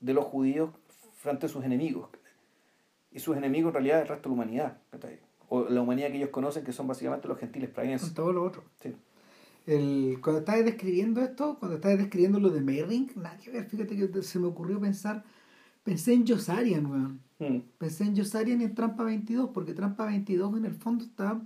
de 0.00 0.14
los 0.14 0.24
judíos 0.24 0.70
frente 1.14 1.46
a 1.46 1.48
sus 1.48 1.64
enemigos 1.64 2.09
y 3.12 3.18
sus 3.18 3.36
enemigos 3.36 3.70
en 3.70 3.74
realidad 3.74 3.98
es 3.98 4.02
el 4.02 4.08
resto 4.08 4.28
de 4.28 4.36
la 4.36 4.42
humanidad. 4.42 4.78
O 5.48 5.68
la 5.68 5.80
humanidad 5.80 6.08
que 6.08 6.16
ellos 6.16 6.30
conocen, 6.30 6.64
que 6.64 6.72
son 6.72 6.86
básicamente 6.86 7.26
los 7.26 7.38
gentiles 7.38 7.70
praguenses. 7.70 8.14
Todo 8.14 8.32
lo 8.32 8.44
otro. 8.44 8.62
Sí. 8.80 8.94
El, 9.66 10.18
cuando 10.22 10.40
estabas 10.40 10.64
describiendo 10.64 11.20
esto, 11.20 11.56
cuando 11.58 11.76
estabas 11.76 11.98
describiendo 11.98 12.38
lo 12.38 12.50
de 12.50 12.60
Mayring, 12.60 13.12
nada 13.16 13.36
que 13.36 13.50
ver, 13.50 13.66
fíjate 13.66 13.96
que 13.96 14.22
se 14.22 14.38
me 14.38 14.46
ocurrió 14.46 14.80
pensar, 14.80 15.24
pensé 15.82 16.12
en 16.14 16.26
Josarian, 16.26 16.86
weón. 16.86 17.20
Mm. 17.38 17.62
Pensé 17.78 18.04
en 18.04 18.16
Josarian 18.16 18.60
y 18.60 18.64
en 18.64 18.74
Trampa 18.74 19.02
22, 19.02 19.50
porque 19.52 19.74
Trampa 19.74 20.06
22 20.06 20.58
en 20.58 20.64
el 20.64 20.74
fondo 20.74 21.04
está... 21.04 21.40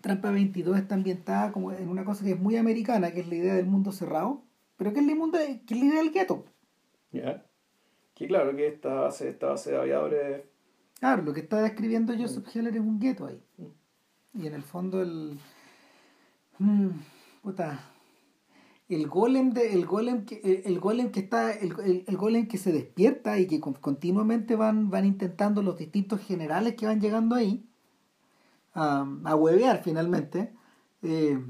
Trampa 0.00 0.32
22 0.32 0.78
está 0.78 0.96
ambientada 0.96 1.52
como 1.52 1.70
en 1.70 1.88
una 1.88 2.04
cosa 2.04 2.24
que 2.24 2.32
es 2.32 2.40
muy 2.40 2.56
americana, 2.56 3.12
que 3.12 3.20
es 3.20 3.28
la 3.28 3.36
idea 3.36 3.54
del 3.54 3.66
mundo 3.66 3.92
cerrado, 3.92 4.42
pero 4.76 4.92
que 4.92 4.98
es 4.98 5.06
la, 5.06 5.14
mundo, 5.14 5.38
que 5.38 5.74
es 5.74 5.80
la 5.80 5.86
idea 5.86 6.02
del 6.02 6.12
gueto. 6.12 6.44
Ya. 7.12 7.46
Y 8.22 8.28
claro, 8.28 8.54
que 8.54 8.68
esta 8.68 8.94
base, 8.94 9.28
esta 9.28 9.48
base 9.48 9.72
de 9.72 9.78
aviadores... 9.78 10.44
Claro, 11.00 11.22
lo 11.22 11.32
que 11.34 11.40
está 11.40 11.60
describiendo 11.60 12.16
Joseph 12.16 12.46
mm. 12.46 12.58
Heller 12.58 12.76
es 12.76 12.80
un 12.80 13.00
gueto 13.00 13.26
ahí. 13.26 13.42
Mm. 13.58 14.40
Y 14.40 14.46
en 14.46 14.54
el 14.54 14.62
fondo 14.62 15.02
el... 15.02 15.40
Mm, 16.60 16.90
puta, 17.42 17.90
el 18.88 19.08
golem 19.08 19.50
de, 19.50 19.72
el 19.72 19.86
golem 19.86 20.24
que 20.24 20.62
el, 20.64 20.78
golem 20.78 21.10
que 21.10 21.18
está 21.18 21.50
el, 21.50 22.04
el, 22.06 22.16
golem 22.16 22.46
que 22.46 22.58
se 22.58 22.70
despierta 22.70 23.40
y 23.40 23.48
que 23.48 23.58
continuamente 23.58 24.54
van 24.54 24.90
van 24.90 25.06
intentando 25.06 25.62
los 25.62 25.78
distintos 25.78 26.20
generales 26.20 26.74
que 26.74 26.86
van 26.86 27.00
llegando 27.00 27.34
ahí 27.34 27.66
a, 28.74 29.06
a 29.24 29.34
huevear 29.34 29.82
finalmente 29.82 30.52
eh, 31.02 31.42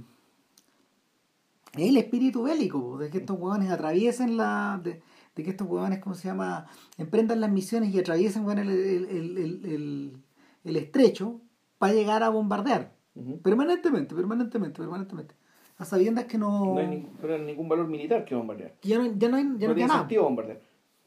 el 1.75 1.97
espíritu 1.97 2.45
bélico 2.45 2.97
de 2.97 3.11
que 3.11 3.19
estos 3.19 3.39
huevones 3.39 3.71
atraviesen 3.71 4.37
la 4.37 4.81
de 4.83 5.03
que 5.35 5.51
estos 5.51 5.67
huevones, 5.67 6.01
¿cómo 6.01 6.15
se 6.15 6.29
llama?, 6.29 6.67
emprendan 6.99 7.41
las 7.41 7.51
misiones 7.51 7.95
y 7.95 7.99
atraviesen 7.99 8.49
el, 8.51 8.69
el, 8.69 10.23
el, 10.65 10.77
estrecho 10.77 11.41
para 11.79 11.95
llegar 11.95 12.23
a 12.23 12.29
bombardear. 12.29 12.95
Permanentemente, 13.43 14.15
permanentemente, 14.15 14.79
permanentemente. 14.79 15.35
A 15.79 15.85
sabiendas 15.85 16.27
que 16.27 16.37
no... 16.37 16.75
No 16.75 16.79
hay 16.79 17.09
pero 17.21 17.39
ningún 17.39 17.69
valor 17.69 17.89
militar 17.89 18.25
que 18.25 18.35
bombardear. 18.35 18.75
Ya 18.83 18.99
no, 18.99 19.07
ya 19.17 19.29
no, 19.29 19.37
hay, 19.37 19.45
ya 19.59 19.69
no, 19.69 19.75
queda 19.75 19.87
nada. 19.87 20.09
bombardear. 20.21 20.61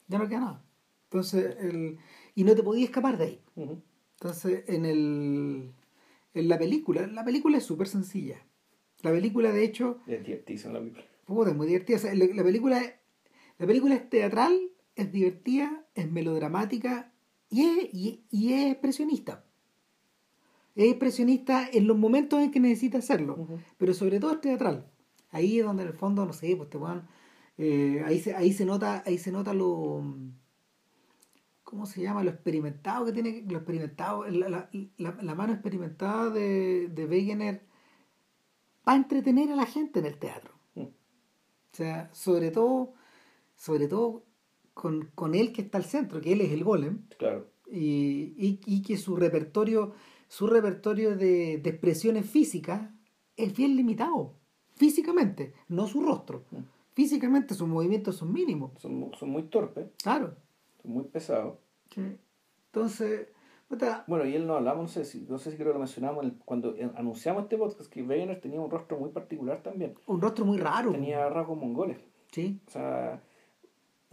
Ya 0.07 0.17
no 0.17 0.27
queda 0.27 0.39
nada. 0.39 0.61
Entonces, 1.03 1.55
el, 1.59 1.97
y 2.33 2.43
no 2.43 2.55
te 2.55 2.63
podías 2.63 2.89
escapar 2.89 3.17
de 3.17 3.25
ahí. 3.25 3.41
Entonces, 3.55 4.63
en, 4.67 4.85
el, 4.85 5.71
en 6.33 6.49
la 6.49 6.57
película, 6.57 7.05
la 7.07 7.23
película 7.23 7.57
es 7.57 7.63
súper 7.63 7.87
sencilla. 7.87 8.37
La 9.03 9.11
película, 9.11 9.51
de 9.51 9.63
hecho... 9.63 9.99
Es 10.07 10.23
divertida 10.25 10.71
la 10.71 10.79
película. 10.79 11.05
es 11.49 11.55
muy 11.55 11.67
divertida. 11.67 11.99
la, 12.13 12.25
la 12.25 12.43
película 12.43 12.81
la 13.57 13.67
película 13.67 13.95
es 13.95 14.09
teatral, 14.09 14.69
es 14.95 15.11
divertida, 15.11 15.85
es 15.95 16.11
melodramática 16.11 17.11
y 17.49 17.63
es, 17.65 17.93
y, 18.31 18.53
es 18.53 18.71
expresionista. 18.71 19.43
Es 20.75 20.89
expresionista 20.89 21.67
en 21.71 21.87
los 21.87 21.97
momentos 21.97 22.41
en 22.41 22.51
que 22.51 22.59
necesita 22.59 22.97
hacerlo, 22.97 23.47
pero 23.77 23.93
sobre 23.93 24.19
todo 24.19 24.33
es 24.33 24.41
teatral. 24.41 24.85
Ahí 25.31 25.59
es 25.59 25.65
donde 25.65 25.83
en 25.83 25.89
el 25.89 25.95
fondo, 25.95 26.25
no 26.25 26.33
sé, 26.33 26.55
pues 26.55 26.69
te 26.69 26.77
van. 26.77 27.07
ahí, 27.57 28.19
se, 28.19 28.35
ahí 28.35 28.51
se 28.53 28.65
nota, 28.65 29.03
ahí 29.05 29.17
se 29.17 29.31
nota 29.31 29.53
lo. 29.53 30.03
¿Cómo 31.63 31.85
se 31.85 32.01
llama? 32.01 32.23
Lo 32.23 32.29
experimentado 32.29 33.05
que 33.05 33.11
tiene. 33.13 33.43
Lo 33.47 33.57
experimentado. 33.57 34.25
La, 34.29 34.49
la, 34.49 34.69
la- 34.97 35.17
la 35.21 35.35
mano 35.35 35.53
experimentada 35.53 36.29
de, 36.29 36.87
de 36.89 37.05
Wegener 37.05 37.65
para 38.83 38.97
entretener 38.97 39.51
a 39.51 39.55
la 39.55 39.65
gente 39.65 39.99
en 39.99 40.05
el 40.05 40.17
teatro. 40.17 40.53
Mm. 40.75 40.81
O 40.83 40.91
sea, 41.71 42.09
sobre 42.13 42.51
todo, 42.51 42.93
sobre 43.55 43.87
todo 43.87 44.23
con, 44.73 45.11
con 45.15 45.35
él 45.35 45.51
que 45.53 45.61
está 45.61 45.77
al 45.77 45.85
centro, 45.85 46.19
que 46.21 46.33
él 46.33 46.41
es 46.41 46.51
el 46.51 46.63
golem, 46.63 47.03
Claro. 47.17 47.47
y, 47.71 48.33
y, 48.37 48.59
y 48.65 48.81
que 48.81 48.97
su 48.97 49.15
repertorio, 49.15 49.93
su 50.27 50.47
repertorio 50.47 51.15
de, 51.15 51.57
de 51.59 51.69
expresiones 51.69 52.29
físicas 52.29 52.89
es 53.37 53.55
bien 53.55 53.75
limitado, 53.75 54.33
físicamente, 54.75 55.53
no 55.69 55.87
su 55.87 56.01
rostro. 56.01 56.43
Mm. 56.51 56.57
Físicamente 56.93 57.53
sus 57.53 57.67
movimientos 57.67 58.15
son 58.17 58.31
mínimos, 58.31 58.71
Son, 58.81 59.11
son 59.19 59.29
muy 59.29 59.43
torpes, 59.43 59.87
claro. 60.01 60.35
son 60.81 60.91
muy 60.91 61.03
pesados. 61.03 61.57
Sí. 61.93 62.01
Entonces, 62.67 63.27
Bueno, 64.07 64.25
y 64.25 64.35
él 64.35 64.45
no 64.47 64.55
hablamos, 64.55 64.83
no 64.83 64.87
sé 64.87 65.03
si, 65.05 65.21
no 65.21 65.37
sé 65.37 65.51
si 65.51 65.57
creo 65.57 65.69
que 65.69 65.73
lo 65.73 65.79
mencionamos 65.79 66.23
el- 66.23 66.37
cuando 66.45 66.75
anunciamos 66.95 67.43
este 67.43 67.57
podcast, 67.57 67.91
que 67.91 68.03
Wegener 68.03 68.39
tenía 68.39 68.61
un 68.61 68.69
rostro 68.69 68.97
muy 68.97 69.09
particular 69.09 69.61
también. 69.63 69.95
un 70.07 70.21
rostro 70.21 70.45
muy 70.45 70.57
raro. 70.57 70.91
Tenía 70.91 71.27
rasgos 71.29 71.57
mongoles. 71.57 71.97
Sí. 72.31 72.59
O 72.67 72.71
sea, 72.71 73.21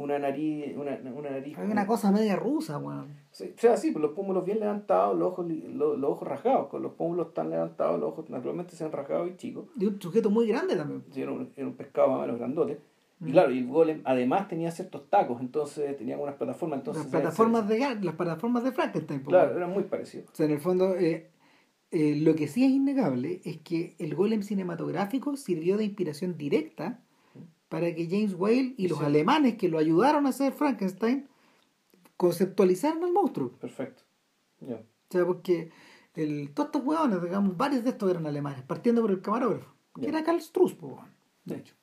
una 0.03 0.19
nariz, 0.19 0.77
una, 0.77 0.99
una 1.15 1.31
nariz. 1.31 1.57
Hay 1.59 1.71
una 1.71 1.87
cosa 1.87 2.11
media 2.13 2.37
rusa, 2.37 2.79
weón. 2.79 3.11
O 3.31 3.35
sea, 3.57 3.77
sí, 3.77 3.91
pues 3.93 4.03
los 4.03 4.13
pómulos 4.13 4.45
bien 4.45 4.61
levantados, 4.61 5.19
los 5.19 5.33
ojos, 5.33 5.47
los, 5.49 5.99
los 5.99 6.11
ojos 6.11 6.29
rasgados. 6.29 6.69
Con 6.69 6.83
los 6.83 6.93
pómulos 6.93 7.33
tan 7.35 7.51
levantados, 7.51 7.99
los 7.99 8.11
ojos 8.13 8.29
naturalmente 8.31 8.77
se 8.77 8.85
han 8.85 8.93
rasgado 8.93 9.27
y 9.27 9.37
chicos. 9.37 9.67
De 9.75 9.89
un 9.89 10.01
sujeto 10.01 10.31
muy 10.31 10.47
grande 10.47 10.77
también. 10.77 11.03
Sí, 11.11 11.23
Era 11.23 11.33
un, 11.33 11.51
era 11.57 11.67
un 11.67 11.75
pescado 11.75 12.09
más 12.09 12.19
o 12.19 12.21
menos 12.23 12.39
grandote. 12.39 12.79
Y 13.21 13.25
Mm. 13.25 13.31
claro, 13.31 13.53
y 13.53 13.59
el 13.59 13.67
golem 13.69 14.01
además 14.05 14.49
tenía 14.49 14.71
ciertos 14.73 15.09
tacos, 15.09 15.41
entonces 15.41 15.97
tenía 15.97 16.19
unas 16.19 16.35
plataformas. 16.35 16.81
Entonces, 16.81 17.05
las 17.05 17.11
plataformas 17.13 17.69
de 17.69 17.79
las 18.01 18.15
plataformas 18.17 18.65
de 18.65 18.73
Frankenstein. 18.73 19.21
Claro, 19.21 19.57
eran 19.57 19.71
muy 19.73 19.85
parecidos. 19.85 20.29
O 20.31 20.35
sea, 20.35 20.47
en 20.47 20.53
el 20.53 20.61
fondo, 20.61 20.97
eh, 20.97 21.31
eh, 21.93 22.17
lo 22.17 22.35
que 22.35 22.49
sí 22.49 22.65
es 22.65 22.71
innegable 22.73 23.41
es 23.45 23.59
que 23.59 23.95
el 23.99 24.15
golem 24.17 24.43
cinematográfico 24.43 25.37
sirvió 25.37 25.77
de 25.77 25.85
inspiración 25.85 26.37
directa 26.37 27.01
para 27.73 27.95
que 27.95 28.07
James 28.07 28.35
Whale 28.35 28.75
y 28.77 28.87
los 28.87 28.99
Sí. 28.99 29.05
alemanes 29.07 29.57
que 29.57 29.71
lo 29.71 29.79
ayudaron 29.79 30.27
a 30.27 30.29
hacer 30.29 30.53
Frankenstein 30.53 31.27
conceptualizaran 32.19 33.03
al 33.03 33.13
monstruo. 33.13 33.53
Perfecto. 33.53 34.03
Ya. 34.61 34.75
O 34.77 34.85
sea, 35.11 35.25
porque 35.25 35.71
el, 36.15 36.51
todos 36.53 36.67
estos 36.69 36.85
hueones, 36.85 37.23
digamos, 37.23 37.57
varios 37.57 37.83
de 37.83 37.91
estos 37.91 38.11
eran 38.11 38.27
alemanes, 38.27 38.63
partiendo 38.63 39.01
por 39.01 39.11
el 39.11 39.23
camarógrafo, 39.23 39.73
que 39.95 40.03
Ya. 40.03 40.09
era 40.11 40.23
Karl 40.23 40.41
Struss, 40.43 40.77
weón. 40.83 41.07
De 41.47 41.57
hecho. 41.57 41.75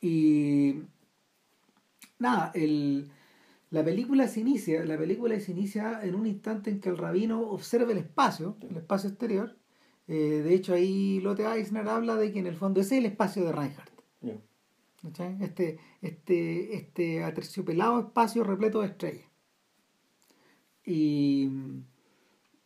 Y 0.00 0.82
nada, 2.20 2.52
el, 2.54 3.10
la 3.70 3.84
película 3.84 4.28
se 4.28 4.38
inicia, 4.40 4.84
la 4.84 4.96
película 4.96 5.38
se 5.40 5.50
inicia 5.50 6.00
en 6.04 6.14
un 6.14 6.26
instante 6.28 6.70
en 6.70 6.78
que 6.80 6.88
el 6.88 6.98
rabino 6.98 7.40
observa 7.40 7.90
el 7.90 7.98
espacio, 7.98 8.56
el 8.70 8.76
espacio 8.76 9.08
exterior. 9.10 9.56
Eh, 10.06 10.40
de 10.44 10.54
hecho, 10.54 10.72
ahí 10.72 11.18
Lotte 11.20 11.40
Eisner 11.40 11.88
habla 11.88 12.14
de 12.14 12.32
que 12.32 12.38
en 12.38 12.46
el 12.46 12.54
fondo 12.54 12.80
ese 12.80 12.94
es 12.94 13.00
el 13.00 13.06
espacio 13.10 13.44
de 13.44 13.52
Reinhardt. 13.52 13.97
Este, 15.40 15.78
este, 16.02 16.74
este 16.76 17.22
aterciopelado 17.24 18.00
espacio 18.00 18.42
repleto 18.44 18.80
de 18.80 18.88
estrellas. 18.88 19.26
Y, 20.84 21.50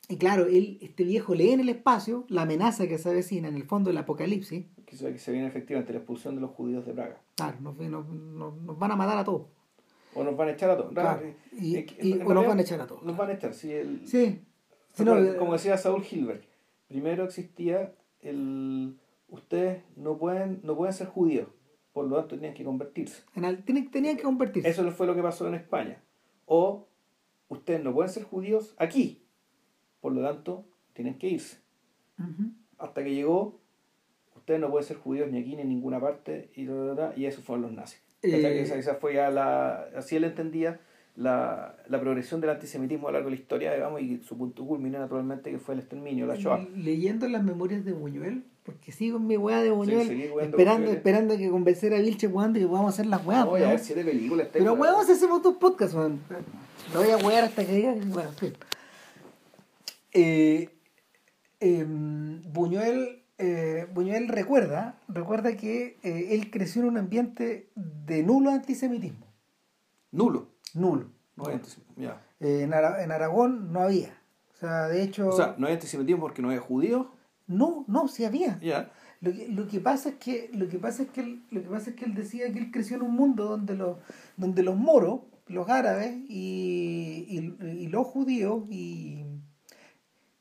y 0.09 0.16
claro, 0.16 0.46
él, 0.46 0.78
este 0.80 1.04
viejo 1.04 1.34
lee 1.34 1.50
en 1.50 1.60
el 1.60 1.68
espacio 1.68 2.24
la 2.28 2.42
amenaza 2.42 2.86
que 2.86 2.98
se 2.98 3.10
avecina 3.10 3.48
en 3.48 3.56
el 3.56 3.64
fondo 3.64 3.90
del 3.90 3.98
apocalipsis. 3.98 4.66
Que 4.86 4.96
se, 4.96 5.12
que 5.12 5.18
se 5.18 5.32
viene 5.32 5.46
efectivamente 5.46 5.92
la 5.92 5.98
expulsión 5.98 6.34
de 6.36 6.40
los 6.40 6.50
judíos 6.50 6.86
de 6.86 6.92
Praga. 6.92 7.20
Claro, 7.36 7.59
nos, 7.60 7.76
nos- 7.78 8.09
nos- 8.09 8.78
van 8.78 8.92
a 8.92 8.96
matar 8.96 9.18
a 9.18 9.24
todos. 9.24 9.48
O 10.14 10.22
nos 10.24 10.36
van 10.36 10.48
a 10.48 10.52
echar 10.52 10.70
a 10.70 10.76
todos. 10.76 10.92
Claro, 10.92 11.22
y- 11.59 11.76
es 11.76 11.86
que, 11.86 12.06
y- 12.06 12.12
en 12.12 12.22
o 12.26 12.34
nos 12.34 12.46
van 12.46 12.59
a 12.59 12.62
echar 12.62 12.80
a 12.80 12.86
todos. 12.86 13.02
Nos 13.02 13.16
van 13.16 13.30
a 13.30 13.32
echar, 13.34 13.54
sí. 13.54 13.72
El, 13.72 14.06
Sí. 14.06 14.40
No, 15.04 15.16
eh, 15.18 15.36
como 15.38 15.54
decía 15.54 15.78
Saúl 15.78 16.04
Hilberg, 16.10 16.42
primero 16.86 17.24
existía 17.24 17.94
el... 18.20 18.98
Ustedes 19.28 19.82
no 19.96 20.18
pueden, 20.18 20.60
no 20.62 20.76
pueden 20.76 20.92
ser 20.92 21.06
judíos, 21.06 21.48
por 21.93 22.06
lo 22.06 22.16
tanto 22.16 22.36
tenían 22.36 22.55
que 22.55 22.64
convertirse. 22.64 23.23
tenían 23.64 24.16
que 24.16 24.23
convertirse. 24.23 24.69
Eso 24.69 24.90
fue 24.93 25.06
lo 25.06 25.14
que 25.14 25.23
pasó 25.23 25.47
en 25.47 25.55
España. 25.55 26.02
O 26.47 26.89
ustedes 27.48 27.82
no 27.82 27.93
pueden 27.93 28.10
ser 28.10 28.24
judíos 28.24 28.74
aquí, 28.78 29.23
por 30.01 30.12
lo 30.12 30.23
tanto 30.23 30.64
tienen 30.94 31.19
que 31.19 31.28
irse. 31.28 31.59
Hasta 32.78 33.05
que 33.05 33.14
llegó, 33.14 33.60
ustedes 34.36 34.60
no 34.60 34.70
pueden 34.70 34.86
ser 34.86 34.97
judíos 34.97 35.31
ni 35.31 35.39
aquí 35.39 35.55
ni 35.56 35.62
en 35.62 35.69
ninguna 35.69 36.01
parte, 36.01 36.51
y, 36.55 36.66
ta, 36.66 36.73
ta, 36.73 36.97
ta, 36.97 37.12
y 37.16 37.27
eso 37.27 37.43
fueron 37.43 37.62
los 37.62 37.73
nazis. 37.73 38.01
Eh, 38.23 38.60
esa, 38.62 38.77
esa 38.77 38.94
fue 38.97 39.14
ya 39.14 39.31
la... 39.31 39.89
Así 39.97 40.16
él 40.16 40.24
entendía 40.24 40.81
la, 41.16 41.77
la 41.89 42.01
progresión 42.01 42.40
del 42.40 42.51
antisemitismo 42.51 43.09
a 43.09 43.10
lo 43.10 43.19
largo 43.19 43.31
de 43.31 43.36
la 43.36 43.43
historia, 43.43 43.74
digamos, 43.74 44.01
y 44.01 44.19
su 44.23 44.39
punto 44.39 44.66
culminó 44.66 44.98
naturalmente 44.98 45.51
que 45.51 45.59
fue 45.59 45.74
el 45.74 45.81
exterminio, 45.81 46.27
la 46.27 46.36
Shoah. 46.36 46.66
Leyendo 46.77 47.28
las 47.28 47.43
memorias 47.43 47.85
de 47.85 47.93
Buñuel, 47.93 48.44
porque 48.64 48.93
sigo 48.93 49.16
en 49.18 49.26
mi 49.26 49.36
weá 49.36 49.60
de 49.62 49.70
Buñuel, 49.70 50.09
esperando, 50.40 50.78
Buñuel. 50.82 50.97
esperando 50.97 51.36
que 51.36 51.51
convencer 51.51 51.93
a 51.94 51.98
Vilche 51.98 52.26
weón 52.28 52.52
de 52.52 52.60
que 52.60 52.66
podamos 52.66 52.94
hacer 52.94 53.06
las 53.06 53.24
weas. 53.26 53.44
Voy 53.44 53.62
a 53.62 53.70
ver 53.70 53.78
siete 53.80 54.05
películas. 54.05 54.48
Pero 54.52 54.74
weón, 54.74 55.05
si 55.06 55.12
hacemos 55.12 55.43
dos 55.43 55.56
podcasts, 55.56 55.94
weón. 55.97 56.20
Lo 56.94 57.01
voy 57.01 57.10
a 57.10 57.16
wear 57.16 57.44
hasta 57.44 57.64
que 57.64 57.72
diga 57.74 57.94
que 57.94 58.01
bueno, 58.01 58.28
en 58.30 58.36
fin. 58.36 58.52
Eh, 60.12 60.68
em, 61.60 62.43
Buñuel, 62.52 63.22
eh, 63.39 63.86
Buñuel 63.93 64.28
recuerda, 64.28 64.98
recuerda 65.09 65.56
que 65.56 65.98
eh, 66.02 66.28
él 66.30 66.51
creció 66.51 66.82
en 66.82 66.89
un 66.89 66.98
ambiente 66.98 67.70
de 67.74 68.22
nulo 68.22 68.51
antisemitismo. 68.51 69.26
Nulo. 70.10 70.48
Nulo. 70.74 71.06
No 71.36 71.47
hay 71.47 71.55
antisemitismo. 71.55 72.02
Ya. 72.02 72.20
En, 72.40 72.74
Ara- 72.74 73.02
en 73.02 73.10
Aragón 73.12 73.72
no 73.72 73.80
había. 73.80 74.18
O 74.55 74.56
sea, 74.60 74.89
de 74.89 75.02
hecho. 75.02 75.28
O 75.28 75.32
sea, 75.32 75.55
no 75.59 75.66
hay 75.66 75.74
antisemitismo 75.74 76.20
porque 76.20 76.43
no 76.43 76.51
hay 76.51 76.59
judíos. 76.59 77.06
No, 77.57 77.85
no, 77.89 78.09
sí 78.09 78.24
había. 78.24 78.59
Lo 79.20 79.33
que, 79.33 79.49
lo 79.49 79.69
que 79.69 79.79
pasa 79.81 80.09
es 80.11 80.15
que 80.16 80.51
lo 80.53 80.69
que 80.69 80.79
pasa 80.79 81.05
es 81.05 81.11
que 81.11 81.20
él, 81.20 81.43
lo 81.51 81.62
que 81.62 81.69
pasa 81.69 81.91
es 81.91 81.97
que 81.97 82.05
él 82.07 82.15
decía 82.15 82.53
que 82.53 82.59
él 82.59 82.70
creció 82.73 82.97
en 82.97 83.03
un 83.03 83.15
mundo 83.15 83.45
donde 83.47 83.74
los 83.77 83.99
donde 84.37 84.62
los 84.65 84.77
moros, 84.77 85.20
los 85.47 85.69
árabes 85.69 86.16
y, 86.29 87.24
y, 87.29 87.65
y 87.66 87.87
los 87.89 88.07
judíos 88.07 88.65
y, 88.69 89.24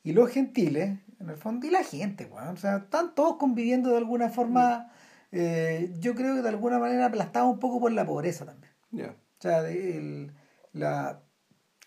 y 0.04 0.14
los 0.14 0.30
gentiles, 0.32 0.98
en 1.20 1.30
el 1.30 1.38
fondo, 1.38 1.68
y 1.68 1.70
la 1.70 1.84
gente, 1.84 2.26
weón, 2.26 2.48
o 2.56 2.58
sea, 2.58 2.78
están 2.78 3.14
todos 3.14 3.38
conviviendo 3.38 3.92
de 3.92 3.98
alguna 3.98 4.30
forma, 4.30 4.92
eh, 5.32 5.94
yo 6.00 6.16
creo 6.16 6.36
que 6.36 6.42
de 6.42 6.50
alguna 6.50 6.80
manera 6.80 7.06
aplastados 7.06 7.54
un 7.54 7.60
poco 7.60 7.80
por 7.80 7.92
la 7.92 8.06
pobreza 8.06 8.46
también. 8.46 8.72
Ya. 8.92 9.12
O 9.12 9.42
sea, 9.42 9.70
el- 9.70 10.32
la, 10.74 11.22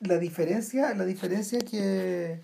la 0.00 0.18
diferencia, 0.18 0.94
la 0.94 1.04
diferencia 1.04 1.58
que 1.58 2.40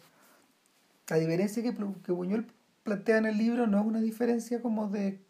la 1.09 1.17
diferencia 1.17 1.63
que, 1.63 1.75
que 2.05 2.13
Buñuel 2.13 2.47
plantea 2.83 3.19
en 3.19 3.27
el 3.27 3.39
libro 3.39 3.67
no 3.67 3.81
es 3.81 3.87
una 3.87 4.01
diferencia 4.01 4.61
como 4.63 4.89
de, 4.89 5.21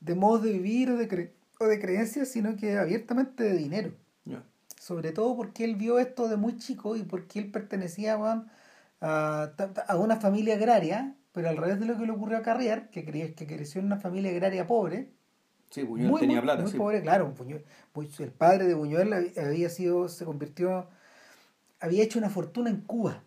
de 0.00 0.14
modos 0.14 0.42
de 0.42 0.52
vivir 0.52 0.90
o 0.90 0.96
de, 0.96 1.08
cre- 1.08 1.30
o 1.60 1.66
de 1.66 1.80
creencias, 1.80 2.28
sino 2.28 2.56
que 2.56 2.76
abiertamente 2.78 3.44
de 3.44 3.56
dinero. 3.56 3.92
Sobre 4.80 5.10
todo 5.10 5.34
porque 5.36 5.64
él 5.64 5.74
vio 5.74 5.98
esto 5.98 6.28
de 6.28 6.36
muy 6.36 6.58
chico 6.58 6.94
y 6.96 7.02
porque 7.02 7.40
él 7.40 7.50
pertenecía 7.50 8.16
a, 9.00 9.52
a 9.88 9.96
una 9.96 10.16
familia 10.16 10.54
agraria, 10.54 11.14
pero 11.32 11.48
al 11.48 11.56
revés 11.56 11.80
de 11.80 11.86
lo 11.86 11.98
que 11.98 12.06
le 12.06 12.12
ocurrió 12.12 12.38
a 12.38 12.42
Carrier, 12.42 12.88
que, 12.90 13.04
cre- 13.04 13.34
que 13.34 13.46
creció 13.46 13.80
en 13.80 13.86
una 13.86 13.98
familia 13.98 14.30
agraria 14.30 14.66
pobre, 14.66 15.10
Sí, 15.70 15.82
Buñuel 15.82 16.08
muy, 16.10 16.20
tenía 16.20 16.36
muy- 16.36 16.42
plata. 16.44 16.62
muy 16.62 16.70
sí. 16.70 16.78
pobre, 16.78 17.02
claro. 17.02 17.34
Buñuel- 17.36 17.64
Bu- 17.92 18.20
el 18.22 18.30
padre 18.30 18.66
de 18.66 18.74
Buñuel 18.74 19.12
hab- 19.12 19.44
había 19.44 19.68
sido, 19.68 20.08
se 20.08 20.24
convirtió, 20.24 20.88
había 21.80 22.04
hecho 22.04 22.20
una 22.20 22.30
fortuna 22.30 22.70
en 22.70 22.82
Cuba. 22.82 23.24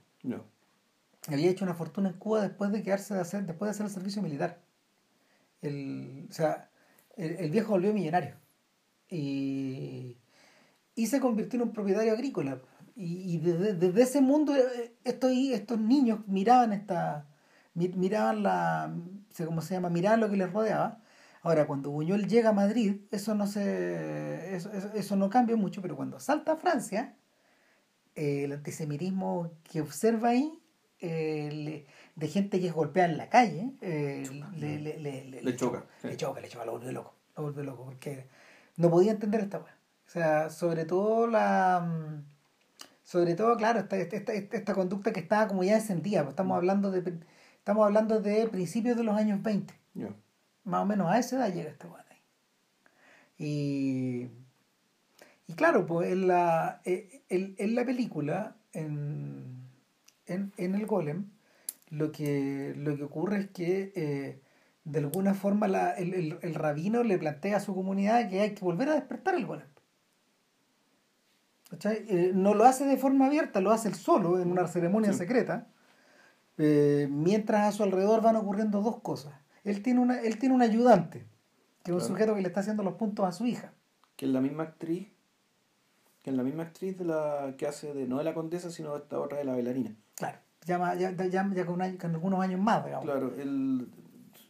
Había 1.35 1.49
hecho 1.51 1.65
una 1.65 1.73
fortuna 1.75 2.09
en 2.09 2.15
Cuba 2.17 2.41
después 2.41 2.71
de 2.71 2.83
quedarse 2.83 3.13
hacer, 3.15 3.45
después 3.45 3.67
de 3.67 3.71
hacer 3.71 3.85
el 3.85 3.91
servicio 3.91 4.21
militar. 4.21 4.61
El, 5.61 6.27
o 6.29 6.33
sea, 6.33 6.69
el, 7.17 7.31
el 7.37 7.51
viejo 7.51 7.71
volvió 7.71 7.93
millonario. 7.93 8.35
Y, 9.09 10.17
y 10.95 11.07
se 11.07 11.19
convirtió 11.19 11.57
en 11.57 11.67
un 11.67 11.73
propietario 11.73 12.13
agrícola. 12.13 12.61
Y, 12.95 13.35
y 13.35 13.37
desde, 13.39 13.73
desde 13.73 14.01
ese 14.01 14.21
mundo 14.21 14.55
eh, 14.55 14.93
estos, 15.03 15.31
estos 15.31 15.79
niños 15.79 16.19
miraban 16.27 16.73
esta 16.73 17.27
mi- 17.73 17.87
miraban 17.89 18.43
la 18.43 18.93
cómo 19.45 19.61
se 19.61 19.73
llama 19.75 19.89
miraban 19.89 20.19
lo 20.19 20.29
que 20.29 20.35
les 20.35 20.51
rodeaba 20.51 20.99
ahora 21.41 21.65
cuando 21.65 21.91
Buñuel 21.91 22.27
llega 22.27 22.49
a 22.49 22.53
Madrid 22.53 22.97
eso 23.11 23.35
no 23.35 23.47
se 23.47 24.53
eso, 24.53 24.69
eso, 24.73 24.91
eso 24.93 25.15
no 25.15 25.29
cambia 25.29 25.55
mucho 25.55 25.81
pero 25.81 25.95
cuando 25.95 26.19
salta 26.19 26.53
a 26.53 26.57
Francia 26.57 27.15
eh, 28.15 28.43
el 28.45 28.51
antisemitismo 28.51 29.51
que 29.63 29.79
observa 29.81 30.29
ahí 30.29 30.58
eh, 31.01 31.49
le- 31.51 31.85
de 32.15 32.27
gente 32.27 32.59
que 32.59 32.67
es 32.67 32.73
golpeada 32.73 33.09
en 33.09 33.17
la 33.17 33.29
calle 33.29 33.71
eh, 33.81 34.23
le, 34.57 34.79
le, 34.79 34.97
le, 34.99 35.25
le- 35.25 35.41
Le 35.41 35.55
choca, 35.55 35.85
sí. 36.01 36.07
le 36.07 36.17
choca 36.17 36.41
le 36.41 36.49
choca 36.49 36.65
lo 36.65 36.73
volvió 36.73 36.91
loco 36.91 37.13
lo 37.37 37.43
volvió 37.43 37.63
loco 37.63 37.85
porque 37.85 38.25
no 38.77 38.89
podía 38.89 39.11
entender 39.11 39.41
esta 39.41 39.59
weá 39.59 39.75
o 40.05 40.09
sea 40.09 40.49
sobre 40.49 40.85
todo 40.85 41.27
la 41.27 41.79
mm, 41.85 42.23
Sobre 43.03 43.33
todo, 43.33 43.57
claro, 43.57 43.79
esta, 43.79 43.97
esta, 43.97 44.17
esta, 44.17 44.33
esta 44.57 44.73
conducta 44.75 45.11
que 45.11 45.19
estaba 45.19 45.47
como 45.47 45.63
ya 45.63 45.75
encendida, 45.77 46.21
pues 46.21 46.33
estamos 46.33 46.55
hablando 46.55 46.91
de 46.91 47.01
estamos 47.57 47.83
hablando 47.85 48.19
de 48.21 48.47
principios 48.47 48.95
de 48.97 49.03
los 49.03 49.15
años 49.15 49.41
20. 49.41 49.73
Ya. 49.95 50.09
Más 50.63 50.83
o 50.83 50.85
menos 50.85 51.09
a 51.09 51.17
esa 51.17 51.37
edad 51.37 51.51
llega 51.51 51.71
este 51.71 51.87
weón 51.87 52.05
ahí. 52.11 52.21
Y, 53.39 54.29
y 55.47 55.53
claro, 55.55 55.87
pues 55.87 56.11
en 56.11 56.27
la, 56.27 56.81
eh, 56.85 57.23
en, 57.29 57.55
en 57.57 57.73
la 57.75 57.83
película, 57.83 58.55
en, 58.73 59.48
en, 60.29 60.51
en 60.57 60.75
el 60.75 60.85
golem, 60.85 61.25
lo 61.89 62.11
que, 62.11 62.73
lo 62.77 62.95
que 62.95 63.03
ocurre 63.03 63.37
es 63.39 63.47
que 63.49 63.91
eh, 63.95 64.41
de 64.85 64.99
alguna 64.99 65.33
forma 65.33 65.67
la, 65.67 65.91
el, 65.91 66.13
el, 66.13 66.39
el 66.41 66.55
rabino 66.55 67.03
le 67.03 67.17
plantea 67.17 67.57
a 67.57 67.59
su 67.59 67.73
comunidad 67.75 68.29
que 68.29 68.41
hay 68.41 68.53
que 68.53 68.63
volver 68.63 68.89
a 68.89 68.93
despertar 68.95 69.35
el 69.35 69.45
golem. 69.45 69.67
Eh, 71.83 72.31
no 72.33 72.55
lo 72.55 72.63
hace 72.65 72.85
de 72.85 72.97
forma 72.97 73.27
abierta, 73.27 73.61
lo 73.61 73.71
hace 73.71 73.89
él 73.89 73.95
solo 73.95 74.39
en 74.39 74.51
una 74.51 74.67
ceremonia 74.67 75.11
Sí. 75.13 75.19
secreta, 75.19 75.67
eh, 76.57 77.07
mientras 77.11 77.67
a 77.67 77.71
su 77.71 77.83
alrededor 77.83 78.21
van 78.21 78.35
ocurriendo 78.37 78.81
dos 78.81 79.01
cosas. 79.01 79.33
Él 79.63 79.83
tiene, 79.83 79.99
una, 79.99 80.19
él 80.21 80.39
tiene 80.39 80.55
un 80.55 80.61
ayudante, 80.63 81.27
que 81.83 81.91
es 81.91 81.93
un 81.93 81.99
Claro. 81.99 82.07
sujeto 82.07 82.35
que 82.35 82.41
le 82.41 82.47
está 82.47 82.61
haciendo 82.61 82.81
los 82.83 82.95
puntos 82.95 83.25
a 83.27 83.31
su 83.31 83.45
hija. 83.45 83.71
Que 84.15 84.25
es 84.25 84.31
la 84.31 84.41
misma 84.41 84.63
actriz. 84.63 85.09
Que 86.23 86.31
es 86.31 86.35
la 86.35 86.43
misma 86.43 86.63
actriz 86.63 86.97
de 86.97 87.05
la 87.05 87.53
que 87.57 87.67
hace 87.67 87.93
de 87.93 88.07
no 88.07 88.17
de 88.17 88.23
la 88.23 88.33
condesa, 88.33 88.71
sino 88.71 88.93
de 88.93 88.99
esta 88.99 89.19
otra 89.19 89.37
de 89.37 89.43
la 89.45 89.53
bailarina. 89.53 89.95
Ya, 90.65 90.93
ya, 90.95 91.11
ya, 91.11 91.25
ya- 91.27 91.65
con, 91.65 91.81
año- 91.81 91.97
con 91.97 92.11
algunos 92.15 92.39
años 92.41 92.59
más, 92.59 92.83
digamos. 92.85 93.05
Claro, 93.05 93.33
el, 93.37 93.87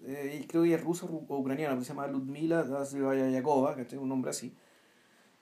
eh, 0.05 0.45
creo 0.49 0.63
que 0.63 0.73
es 0.73 0.83
ruso 0.83 1.05
o 1.07 1.37
ucraniano, 1.37 1.77
que 1.77 1.83
se 1.85 1.89
llama 1.93 2.07
Ludmila 2.07 2.65
Yakova, 3.31 3.75
que 3.75 3.83
es 3.83 3.93
un 3.93 4.09
nombre 4.09 4.31
así. 4.31 4.55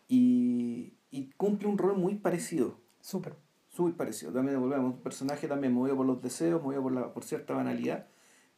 Y, 0.08 0.94
y 1.12 1.30
cumple 1.38 1.68
un 1.68 1.78
rol 1.78 1.98
muy 1.98 2.16
parecido, 2.16 2.76
Súper. 3.02 3.34
muy 3.78 3.92
parecido. 3.94 4.32
También 4.32 4.60
volvemos, 4.60 4.94
un 4.94 5.02
personaje 5.02 5.48
también 5.48 5.74
movido 5.74 5.96
por 5.98 6.06
los 6.06 6.22
deseos, 6.22 6.62
movido 6.62 6.82
por, 6.84 6.92
la, 6.94 7.14
por 7.14 7.24
cierta 7.24 7.54
banalidad. 7.54 8.08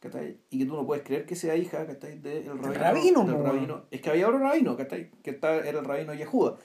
¿cachai? 0.00 0.40
Y 0.48 0.58
que 0.60 0.64
tú 0.66 0.74
no 0.76 0.86
puedes 0.86 1.04
creer 1.04 1.26
que 1.26 1.36
sea 1.36 1.56
hija 1.56 1.86
¿cachai? 1.86 2.18
del 2.20 2.46
rabino. 2.58 2.72
rabino, 2.72 3.24
del 3.24 3.44
rabino. 3.44 3.84
Es 3.90 4.00
que 4.00 4.10
había 4.10 4.26
otro 4.28 4.38
rabino, 4.38 4.76
¿cachai? 4.76 5.10
que 5.22 5.30
está, 5.30 5.56
era 5.56 5.78
el 5.80 5.84
rabino 5.84 6.14
Yehuda. 6.14 6.56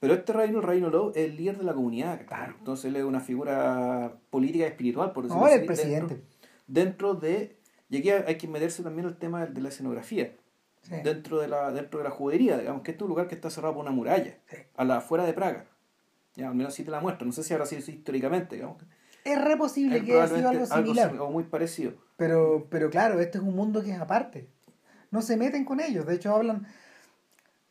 Pero 0.00 0.14
este 0.14 0.32
rabino, 0.32 0.58
el 0.58 0.64
rabino 0.64 0.90
Lowe, 0.90 1.10
es 1.14 1.24
el 1.28 1.36
líder 1.36 1.58
de 1.58 1.64
la 1.64 1.74
comunidad. 1.74 2.24
Claro. 2.26 2.54
Entonces 2.58 2.86
él 2.86 2.96
es 2.96 3.04
una 3.04 3.20
figura 3.20 4.14
política 4.30 4.64
y 4.64 4.68
espiritual, 4.68 5.12
por 5.12 5.24
decirlo 5.24 5.46
el 5.46 5.54
así, 5.58 5.66
presidente. 5.66 6.14
dentro, 6.16 6.26
dentro 6.66 7.14
de 7.14 7.56
y 7.90 7.98
aquí 7.98 8.10
hay 8.10 8.36
que 8.38 8.48
meterse 8.48 8.82
también 8.82 9.06
el 9.08 9.16
tema 9.16 9.46
de 9.46 9.60
la 9.60 9.68
escenografía 9.68 10.32
Sí. 10.82 10.94
dentro 11.04 11.38
de 11.40 11.48
la 11.48 11.70
dentro 11.72 11.98
de 11.98 12.04
la 12.04 12.10
judería 12.10 12.56
digamos 12.56 12.80
que 12.82 12.92
este 12.92 13.00
es 13.00 13.02
un 13.02 13.08
lugar 13.10 13.28
que 13.28 13.34
está 13.34 13.50
cerrado 13.50 13.74
por 13.74 13.82
una 13.82 13.90
muralla 13.90 14.38
Sí. 14.48 14.56
a 14.76 14.84
la 14.86 14.96
afuera 14.98 15.24
de 15.26 15.34
Praga 15.34 15.66
ya 16.36 16.48
al 16.48 16.54
menos 16.54 16.72
así 16.72 16.84
te 16.84 16.90
la 16.90 17.00
muestra 17.00 17.26
no 17.26 17.32
sé 17.32 17.42
si 17.42 17.52
habrá 17.52 17.66
sido 17.66 17.82
históricamente 17.86 18.54
digamos 18.56 18.78
Es 19.24 19.38
re 19.44 19.58
posible 19.58 19.98
Es 19.98 20.04
que 20.04 20.14
haya 20.14 20.28
sido 20.34 20.48
algo 20.48 20.64
similar. 20.64 21.10
simi- 21.12 21.18
o 21.20 21.30
muy 21.30 21.44
parecido 21.44 21.92
Pero, 22.16 22.66
pero 22.70 22.88
claro, 22.88 23.20
este 23.20 23.36
es 23.38 23.44
un 23.44 23.54
mundo 23.54 23.82
que 23.82 23.90
es 23.90 24.00
aparte. 24.00 24.48
No 25.10 25.20
se 25.20 25.36
meten 25.36 25.64
con 25.66 25.80
ellos. 25.80 26.06
De 26.06 26.14
hecho, 26.14 26.34
hablan, 26.34 26.66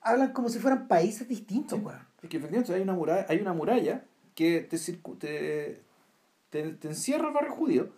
hablan 0.01 0.31
como 0.33 0.49
si 0.49 0.59
fueran 0.59 0.87
países 0.87 1.27
distintos, 1.27 1.79
Sí. 1.79 1.85
weón. 1.85 1.99
Es 2.21 2.29
que 2.29 2.37
efectivamente 2.37 2.73
hay 2.73 2.81
una 2.81 2.93
muralla 2.93 3.25
hay 3.29 3.39
una 3.39 3.53
muralla 3.53 4.03
que 4.35 4.61
te, 4.61 4.77
te, 4.77 5.81
te, 6.49 6.73
te 6.73 6.87
encierra 6.87 7.27
el 7.27 7.33
barrio 7.33 7.51
judío 7.51 7.89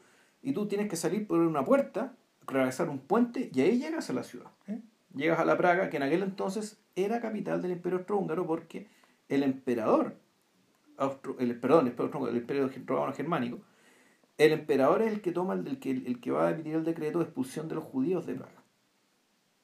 y 0.42 0.54
tú 0.54 0.68
tienes 0.68 0.90
que 0.90 0.96
salir 0.96 1.28
por 1.28 1.40
una 1.40 1.64
puerta 1.64 2.14
atravesar 2.44 2.90
un 2.90 3.00
puente 3.00 3.50
y 3.54 3.62
ahí 3.62 3.80
llegas 3.80 4.10
a 4.10 4.14
la 4.14 4.24
ciudad 4.24 4.52
¿Eh? 4.68 4.82
llegas 5.16 5.40
a 5.40 5.46
la 5.46 5.58
Praga, 5.58 5.90
que 5.90 5.98
en 5.98 6.04
aquel 6.04 6.24
entonces 6.24 6.80
era 6.96 7.22
capital 7.22 7.62
del 7.62 7.72
Imperio 7.72 8.00
Austrohúngaro 8.00 8.46
porque 8.46 8.88
el 9.30 9.44
emperador, 9.44 10.16
el, 11.40 11.60
perdón, 11.60 11.88
el 11.88 12.28
el 12.30 12.38
Imperio 12.38 12.70
Germánico, 13.14 13.60
el 14.38 14.54
emperador 14.54 15.02
es 15.02 15.14
el 15.14 15.22
que 15.22 15.32
toma 15.32 15.54
el, 15.54 15.68
el 15.68 15.80
que, 15.80 15.92
el 15.92 16.20
que 16.20 16.32
va 16.32 16.48
a 16.48 16.52
emitir 16.52 16.76
el 16.76 16.84
decreto 16.84 17.20
de 17.20 17.26
expulsión 17.26 17.68
de 17.68 17.76
los 17.76 17.84
judíos 17.84 18.26
de 18.26 18.36
Praga. 18.36 18.64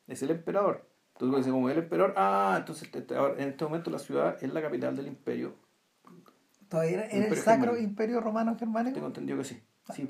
Es 0.08 0.22
el 0.22 0.32
emperador. 0.32 0.88
Entonces, 1.20 1.38
dice, 1.46 1.52
como 1.52 1.68
el 1.70 1.80
emperador, 1.80 2.14
ah, 2.16 2.58
entonces 2.60 2.90
ahora, 3.16 3.42
en 3.42 3.50
este 3.50 3.64
momento 3.64 3.90
la 3.90 3.98
ciudad 3.98 4.38
es 4.44 4.54
la 4.54 4.62
capital 4.62 4.96
del 4.96 5.08
imperio. 5.08 5.56
Todavía 6.70 7.06
era, 7.06 7.08
el 7.08 7.36
Sacro 7.36 7.72
Germánico. 7.72 7.78
Imperio 7.78 8.22
Romano 8.22 8.56
Germánico. 8.56 8.94
Tengo 8.94 9.08
entendido 9.08 9.40
que 9.40 9.46
sí. 9.46 9.60
sí. 9.96 10.10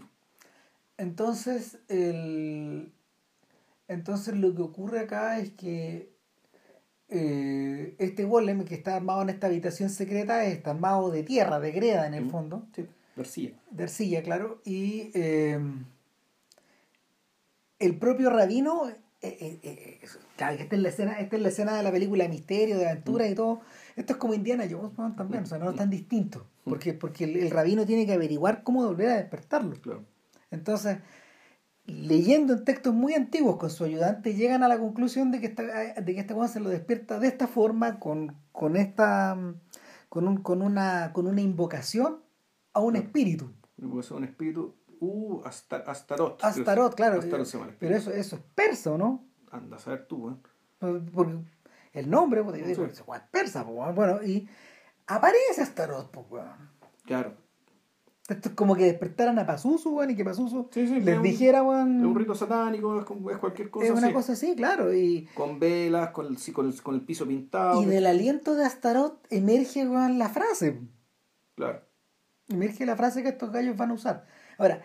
Entonces, 0.97 1.79
el... 1.87 2.91
Entonces 3.87 4.35
lo 4.35 4.53
que 4.53 4.61
ocurre 4.63 4.99
acá 4.99 5.39
es 5.39 5.51
que 5.51 6.11
eh, 7.07 7.95
este 7.99 8.25
golem 8.25 8.65
que 8.65 8.75
está 8.75 8.97
armado 8.97 9.21
en 9.21 9.29
esta 9.29 9.47
habitación 9.47 9.89
secreta 9.89 10.43
está 10.43 10.71
armado 10.71 11.09
de 11.09 11.23
tierra, 11.23 11.61
de 11.61 11.71
greda 11.71 12.05
en 12.05 12.13
el 12.15 12.29
fondo, 12.29 12.67
Sí, 12.75 12.85
García. 13.15 13.51
de 13.71 13.83
arcilla, 13.83 14.23
claro, 14.23 14.61
y 14.65 15.11
eh, 15.13 15.57
el 17.79 17.97
propio 17.97 18.29
rabino, 18.29 18.91
eh, 19.21 19.37
eh, 19.41 19.59
eh, 19.63 19.99
claro, 20.35 20.57
que 20.57 20.63
esta 20.63 20.75
es, 20.75 20.81
la 20.81 20.89
escena, 20.89 21.19
esta 21.19 21.35
es 21.35 21.41
la 21.41 21.49
escena 21.49 21.75
de 21.75 21.83
la 21.83 21.91
película 21.91 22.23
de 22.23 22.29
misterio, 22.29 22.77
de 22.77 22.87
aventura 22.87 23.27
y 23.27 23.35
todo, 23.35 23.61
esto 23.95 24.13
es 24.13 24.19
como 24.19 24.33
Indiana 24.33 24.65
Jones 24.69 24.97
¿no? 24.97 25.15
también, 25.15 25.43
o 25.43 25.45
sea, 25.47 25.57
no 25.57 25.69
es 25.71 25.75
tan 25.75 25.89
distinto, 25.89 26.45
porque, 26.63 26.93
porque 26.93 27.23
el, 27.23 27.37
el 27.37 27.49
rabino 27.49 27.85
tiene 27.85 28.05
que 28.05 28.13
averiguar 28.13 28.63
cómo 28.63 28.85
volver 28.85 29.09
a 29.09 29.15
despertarlo. 29.17 29.75
Claro. 29.81 30.05
Entonces, 30.51 30.99
leyendo 31.85 32.53
en 32.53 32.63
textos 32.65 32.93
muy 32.93 33.13
antiguos 33.15 33.57
con 33.57 33.69
su 33.69 33.83
ayudante, 33.85 34.33
llegan 34.35 34.61
a 34.63 34.67
la 34.67 34.77
conclusión 34.77 35.31
de 35.31 35.39
que 35.39 35.47
esta, 35.47 35.63
de 35.63 36.13
que 36.13 36.19
este 36.19 36.33
weón 36.33 36.49
se 36.49 36.59
lo 36.59 36.69
despierta 36.69 37.19
de 37.19 37.27
esta 37.27 37.47
forma, 37.47 37.99
con, 37.99 38.35
con 38.51 38.75
esta 38.75 39.37
con, 40.09 40.27
un, 40.27 40.37
con, 40.37 40.61
una, 40.61 41.11
con 41.13 41.27
una 41.27 41.41
invocación 41.41 42.19
a 42.73 42.81
un 42.81 42.91
Claro. 42.93 43.05
espíritu. 43.05 43.51
Puede 43.89 44.03
ser 44.03 44.17
un 44.17 44.23
espíritu. 44.25 44.75
Uh, 44.99 45.41
Astar- 45.43 45.83
Astarot. 45.87 46.37
creo 46.39 46.53
que 46.53 46.59
Astarot, 46.59 46.91
sí. 46.91 46.95
claro. 46.95 47.19
Astarot 47.19 47.45
se 47.45 47.57
llama 47.57 47.69
el 47.69 47.75
Pero 47.77 47.95
eso, 47.95 48.11
eso 48.11 48.35
es 48.35 48.41
persa, 48.55 48.91
¿o 48.91 48.97
¿no? 48.97 49.25
Anda 49.51 49.77
a 49.77 49.79
saber 49.79 50.05
tú, 50.07 50.17
weón. 50.25 50.41
Por- 50.79 51.05
Porque 51.11 51.37
el 51.93 52.09
nombre, 52.09 52.43
pues, 52.43 52.61
weón 52.77 52.89
es 52.89 53.21
persa, 53.31 53.63
pues, 53.65 53.77
weón. 53.77 53.95
bueno, 53.95 54.23
y 54.23 54.47
aparece 55.07 55.61
Astarot, 55.61 56.09
pues, 56.11 56.25
weón. 56.29 56.47
Claro. 57.05 57.33
Esto 58.27 58.49
es 58.49 58.55
como 58.55 58.75
que 58.75 58.83
despertaran 58.83 59.39
a 59.39 59.45
Pazuzu, 59.45 59.95
weón, 59.95 60.09
y 60.11 60.15
que 60.17 60.25
Pazuzu 60.25 60.67
Sí, 60.73 60.85
sí, 60.85 60.99
les 60.99 61.21
dijera, 61.21 61.59
Es 61.59 61.63
un 61.63 61.69
weón, 62.01 62.15
rito 62.15 62.35
satánico, 62.35 62.99
es, 62.99 63.05
es 63.33 63.37
cualquier 63.37 63.69
cosa 63.69 63.85
es 63.85 63.91
una 63.91 64.07
así. 64.07 64.13
cosa 64.13 64.33
así, 64.33 64.53
claro, 64.55 64.93
y... 64.93 65.29
Con 65.33 65.59
velas, 65.59 66.09
con 66.09 66.25
el, 66.25 66.37
sí, 66.37 66.51
con 66.51 66.67
el, 66.67 66.81
con 66.81 66.95
el 66.95 67.01
piso 67.01 67.25
pintado. 67.25 67.81
Y 67.81 67.85
del 67.85 68.05
aliento 68.05 68.55
de 68.55 68.65
Astaroth 68.65 69.17
emerge 69.29 69.87
weón, 69.87 70.19
la 70.19 70.27
frase. 70.27 70.81
Claro. 71.55 71.81
Emerge 72.49 72.85
la 72.85 72.95
frase 72.97 73.23
que 73.23 73.29
estos 73.29 73.49
gallos 73.51 73.77
van 73.77 73.91
a 73.91 73.93
usar. 73.93 74.25
Ahora, 74.57 74.81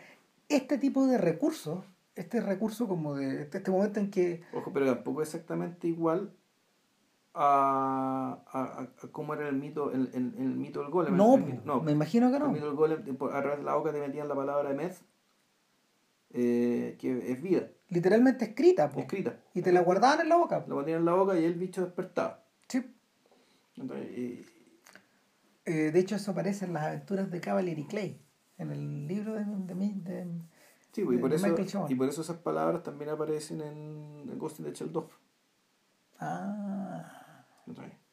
este 0.49 0.79
tipo 0.79 1.07
de 1.07 1.19
recursos, 1.19 1.85
este 2.15 2.41
recurso 2.41 2.87
como 2.89 3.15
de 3.15 3.43
este, 3.43 3.59
este 3.59 3.71
momento 3.71 4.01
en 4.01 4.11
que 4.11 4.43
Ojo, 4.53 4.73
pero 4.73 4.87
tampoco 4.87 5.23
es 5.23 5.29
exactamente 5.35 5.89
igual 5.89 6.33
a, 7.35 8.43
a, 8.47 8.83
a- 8.83 9.09
cómo 9.11 9.33
era 9.35 9.49
el 9.49 9.57
mito, 9.57 9.91
el, 9.93 10.11
el, 10.15 10.35
el 10.39 10.57
mito 10.57 10.81
del 10.83 10.91
golem. 10.91 11.17
no, 11.17 11.37
el, 11.37 11.65
no, 11.65 11.81
me 11.81 11.93
imagino 11.93 12.29
que 12.31 12.37
el 12.37 12.43
no. 12.43 12.49
mito 12.51 12.67
del 12.67 12.75
golem, 12.77 13.03
de- 13.05 13.13
a 13.13 13.41
través 13.41 13.59
de 13.59 13.65
la 13.65 13.75
boca 13.75 13.93
te 13.93 14.01
metían 14.01 14.29
la 14.29 14.35
palabra 14.35 14.71
Emeth, 14.71 14.97
eh, 16.35 16.97
que 16.99 17.33
es 17.33 17.43
vida, 17.43 17.69
Literalmente 17.89 18.45
escrita, 18.47 18.91
po. 18.91 19.01
escrita. 19.01 19.37
y 19.55 19.61
te 19.63 19.71
la 19.73 19.83
guardaban 19.83 20.21
en 20.23 20.29
la 20.31 20.37
boca. 20.37 20.65
Lo 20.67 20.77
metían 20.77 21.01
en 21.01 21.05
la 21.05 21.13
boca 21.15 21.39
y 21.39 21.45
el 21.45 21.55
bicho 21.55 21.83
despertaba. 21.85 22.43
Sí. 22.69 22.85
Entonces, 23.77 24.07
eh, 24.11 24.45
Eh, 25.65 25.91
de 25.93 25.99
hecho, 26.01 26.17
eso 26.17 26.33
aparece 26.33 26.65
en 26.65 26.73
las 26.73 26.83
aventuras 26.85 27.31
de 27.31 27.41
Cavalier 27.41 27.79
Clay, 27.87 28.19
en 28.63 28.71
el 28.73 29.07
libro 29.09 29.35
de, 29.35 29.45
de, 29.45 29.75
de- 29.75 30.41
sí, 30.93 31.05
pues, 31.05 31.19
y, 31.19 31.21
por 31.21 31.31
de 31.31 31.37
eso, 31.37 31.47
Michael 31.49 31.69
Chabon. 31.69 31.93
y 31.93 31.95
por 31.95 32.09
eso 32.09 32.23
esas 32.23 32.37
palabras 32.39 32.83
también 32.83 33.11
aparecen 33.11 33.61
en, 33.61 34.29
en 34.31 34.39
Ghost 34.39 34.61
in 34.61 34.65
the 34.67 34.73
Shell 34.73 34.93
2. 34.93 35.05
Ah, 36.21 37.45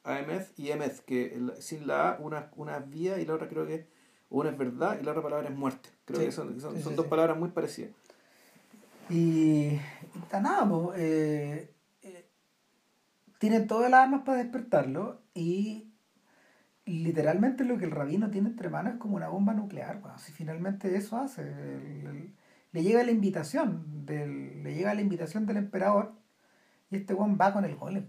AMF 0.04 0.52
y 0.58 0.70
EMF, 0.70 1.00
que 1.04 1.34
el- 1.34 1.52
sin 1.62 1.86
la 1.86 2.10
A, 2.12 2.18
una, 2.20 2.50
una 2.56 2.78
es 2.78 2.88
vida 2.90 3.18
y 3.20 3.26
la 3.26 3.34
otra 3.34 3.48
creo 3.48 3.66
que 3.66 3.86
una 4.30 4.50
es 4.50 4.56
verdad 4.58 4.98
y 5.00 5.04
la 5.04 5.10
otra 5.12 5.22
palabra 5.22 5.48
es 5.48 5.54
muerte. 5.54 5.88
Creo 6.04 6.20
Sí, 6.20 6.26
que 6.26 6.32
son, 6.32 6.60
son, 6.60 6.76
sí, 6.76 6.82
son 6.82 6.92
sí, 6.92 6.96
dos 6.96 7.06
palabras 7.06 7.36
muy 7.38 7.50
parecidas. 7.50 7.90
y, 9.10 9.72
y 9.74 9.80
está 10.22 10.40
nada, 10.40 10.68
po, 10.68 10.92
eh, 10.96 11.74
eh, 12.02 12.28
tienen 13.38 13.66
todas 13.66 13.90
las 13.90 14.00
armas 14.04 14.22
para 14.24 14.38
despertarlo 14.38 15.20
y 15.34 15.89
literalmente 16.90 17.64
lo 17.64 17.78
que 17.78 17.84
el 17.86 17.90
rabino 17.90 18.30
tiene 18.30 18.48
entre 18.50 18.68
manos 18.68 18.94
es 18.94 18.98
como 18.98 19.16
una 19.16 19.28
bomba 19.28 19.52
nuclear. 19.54 20.00
weón. 20.02 20.18
Si 20.18 20.32
finalmente 20.32 20.94
eso 20.96 21.16
hace, 21.16 21.42
el- 21.42 22.06
el- 22.06 22.34
le 22.72 22.82
llega 22.82 23.02
la 23.02 23.10
invitación, 23.10 24.04
del, 24.06 24.62
le 24.62 24.74
llega 24.74 24.94
la 24.94 25.00
invitación 25.00 25.46
del 25.46 25.56
emperador 25.56 26.12
y 26.90 26.96
este 26.96 27.14
weón 27.14 27.36
va 27.40 27.52
con 27.52 27.64
el 27.64 27.76
golem. 27.76 28.06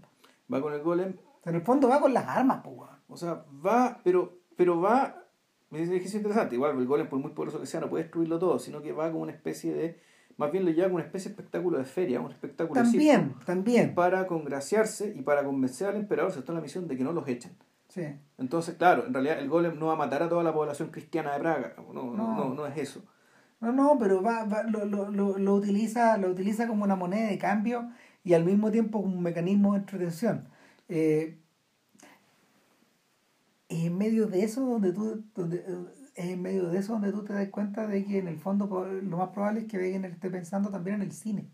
Va 0.52 0.60
con 0.60 0.72
el 0.72 0.82
golem, 0.82 1.16
En 1.44 1.54
el 1.56 1.62
fondo 1.62 1.88
va 1.88 2.00
con 2.00 2.14
las 2.14 2.26
armas, 2.28 2.60
pues, 2.62 2.76
weón. 2.76 2.96
o 3.08 3.16
sea, 3.16 3.44
va, 3.66 4.00
pero, 4.04 4.38
pero 4.56 4.80
va, 4.80 5.24
me 5.70 5.80
dice 5.80 5.98
que 5.98 6.04
es 6.06 6.14
interesante, 6.14 6.54
igual 6.54 6.76
el 6.78 6.86
golem 6.86 7.08
por 7.08 7.18
muy 7.18 7.32
poderoso 7.32 7.58
que 7.58 7.66
sea 7.66 7.80
no 7.80 7.88
puede 7.90 8.04
destruirlo 8.04 8.38
todo, 8.38 8.58
sino 8.60 8.80
que 8.82 8.92
va 8.92 9.10
como 9.10 9.22
una 9.24 9.32
especie 9.32 9.72
de, 9.74 9.98
más 10.36 10.52
bien 10.52 10.64
lo 10.64 10.70
lleva 10.70 10.84
como 10.88 10.96
una 10.96 11.04
especie 11.04 11.30
de 11.30 11.34
espectáculo 11.34 11.78
de 11.78 11.84
feria, 11.84 12.20
un 12.20 12.30
espectáculo 12.30 12.80
de 12.80 12.84
También, 12.84 13.20
circo, 13.30 13.44
también. 13.44 13.94
para 13.94 14.26
congraciarse 14.28 15.12
y 15.16 15.22
para 15.22 15.42
convencer 15.44 15.88
al 15.88 15.96
emperador, 15.96 16.30
se 16.32 16.38
está 16.40 16.52
en 16.52 16.56
la 16.56 16.62
misión 16.62 16.86
de 16.86 16.96
que 16.96 17.02
no 17.04 17.12
los 17.12 17.26
echen. 17.26 17.52
Sí. 17.92 18.04
Entonces, 18.38 18.76
claro, 18.76 19.06
en 19.06 19.12
realidad 19.12 19.38
el 19.38 19.50
golem 19.50 19.78
no 19.78 19.86
va 19.88 19.92
a 19.92 19.96
matar 19.96 20.22
a 20.22 20.28
toda 20.30 20.42
la 20.42 20.54
población 20.54 20.88
cristiana 20.90 21.34
de 21.34 21.40
Praga. 21.40 21.74
No, 21.76 21.92
no, 21.92 22.16
No. 22.16 22.54
no, 22.54 22.66
es 22.66 22.78
eso. 22.78 23.04
No, 23.60 23.70
no, 23.70 23.98
pero 23.98 24.22
va, 24.22 24.44
va- 24.44 24.62
lo, 24.62 24.86
lo, 24.86 25.10
lo, 25.10 25.36
lo 25.36 25.54
utiliza, 25.54 26.16
lo 26.16 26.30
utiliza 26.30 26.66
como 26.66 26.84
una 26.84 26.96
moneda 26.96 27.28
de 27.28 27.36
cambio 27.36 27.90
y 28.24 28.32
al 28.32 28.44
mismo 28.44 28.70
tiempo 28.70 29.02
como 29.02 29.14
un 29.14 29.22
mecanismo 29.22 29.72
de 29.74 29.80
entretención. 29.80 30.48
Eh, 30.88 31.38
es 33.68 33.84
en 33.84 33.98
medio 33.98 34.26
de 34.26 34.42
eso 34.42 34.64
donde 34.64 34.92
tú, 34.92 35.24
donde, 35.34 35.58
eh, 35.58 36.10
es 36.14 36.24
en 36.30 36.40
medio 36.42 36.68
de 36.68 36.78
eso 36.78 36.94
donde 36.94 37.12
tú 37.12 37.24
te 37.24 37.34
das 37.34 37.48
cuenta 37.50 37.86
de 37.86 38.04
que 38.04 38.18
en 38.18 38.28
el 38.28 38.38
fondo 38.38 38.66
lo 38.86 39.16
más 39.18 39.28
probable 39.30 39.60
es 39.60 39.66
que 39.66 39.76
Wegener 39.78 40.12
esté 40.12 40.30
pensando 40.30 40.70
también 40.70 40.96
en 40.96 41.02
el 41.02 41.12
cine. 41.12 41.46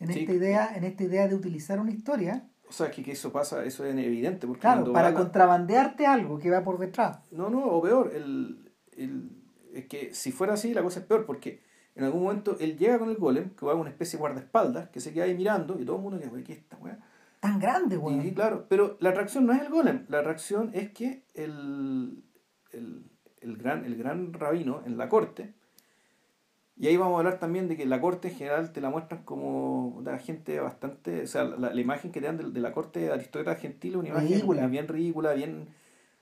En 0.00 0.12
Sí. 0.12 0.20
esta 0.20 0.32
idea, 0.32 0.76
en 0.76 0.84
esta 0.84 1.02
idea 1.04 1.26
de 1.28 1.34
utilizar 1.34 1.78
una 1.80 1.90
historia, 1.92 2.48
O 2.74 2.76
sea, 2.76 2.90
que, 2.90 3.02
que 3.04 3.12
eso 3.12 3.30
pasa, 3.30 3.64
eso 3.64 3.84
es 3.84 3.94
evidente. 3.96 4.46
Porque 4.46 4.62
claro, 4.62 4.92
para 4.92 5.10
la- 5.10 5.16
contrabandearte 5.16 6.06
algo 6.06 6.38
que 6.38 6.50
va 6.50 6.62
por 6.64 6.78
detrás. 6.78 7.18
No, 7.30 7.48
no, 7.50 7.64
o 7.66 7.80
peor, 7.82 8.10
el, 8.14 8.70
el- 8.96 9.30
es 9.72 9.86
que 9.86 10.12
si 10.12 10.32
fuera 10.32 10.54
así 10.54 10.74
la 10.74 10.82
cosa 10.82 11.00
es 11.00 11.06
peor 11.06 11.24
porque 11.26 11.60
en 11.94 12.04
algún 12.04 12.22
momento 12.24 12.56
él 12.58 12.76
llega 12.76 12.98
con 12.98 13.10
el 13.10 13.16
golem, 13.16 13.50
que 13.50 13.64
va 13.64 13.72
a 13.72 13.76
una 13.76 13.90
especie 13.90 14.16
de 14.16 14.20
guardaespaldas, 14.20 14.88
que 14.88 15.00
se 15.00 15.12
queda 15.12 15.24
ahí 15.24 15.34
mirando 15.36 15.78
y 15.80 15.84
todo 15.84 15.96
el 15.96 16.02
mundo 16.02 16.16
dice, 16.18 16.30
"Güey, 16.30 16.42
¿qué 16.42 16.52
es 16.54 16.58
esta 16.58 16.76
weá? 16.78 16.98
Tan 17.40 17.58
grande, 17.60 17.96
weón. 17.96 18.24
Y 18.26 18.32
claro, 18.32 18.66
pero 18.68 18.96
la 19.00 19.10
atracción 19.10 19.46
no 19.46 19.52
es 19.52 19.60
el 19.60 19.68
golem, 19.68 20.04
la 20.08 20.18
atracción 20.20 20.70
es 20.74 20.90
que 20.90 21.24
el, 21.34 22.24
el, 22.72 23.04
el 23.40 23.56
gran, 23.56 23.84
el 23.84 23.96
gran 23.96 24.32
rabino 24.32 24.82
en 24.86 24.96
la 24.96 25.08
corte, 25.08 25.54
y 26.76 26.88
ahí 26.88 26.96
vamos 26.96 27.14
a 27.14 27.18
hablar 27.18 27.38
también 27.38 27.68
de 27.68 27.76
que 27.76 27.86
la 27.86 28.00
corte 28.00 28.28
en 28.28 28.34
general 28.34 28.72
te 28.72 28.80
la 28.80 28.90
muestran 28.90 29.22
como 29.24 29.88
una 29.88 30.18
gente 30.18 30.58
bastante, 30.60 31.22
o 31.22 31.26
sea, 31.26 31.44
la, 31.44 31.72
la 31.72 31.80
imagen 31.80 32.10
que 32.12 32.20
te 32.20 32.26
dan 32.26 32.36
de, 32.36 32.50
de 32.50 32.60
la 32.60 32.72
corte 32.72 33.00
de 33.00 33.12
aristócratas 33.12 33.60
gentiles, 33.60 33.96
una 33.96 34.08
imagen 34.08 34.28
Ridícula. 34.28 34.66
bien 34.66 34.88
ridícula, 34.88 35.32
bien, 35.34 35.68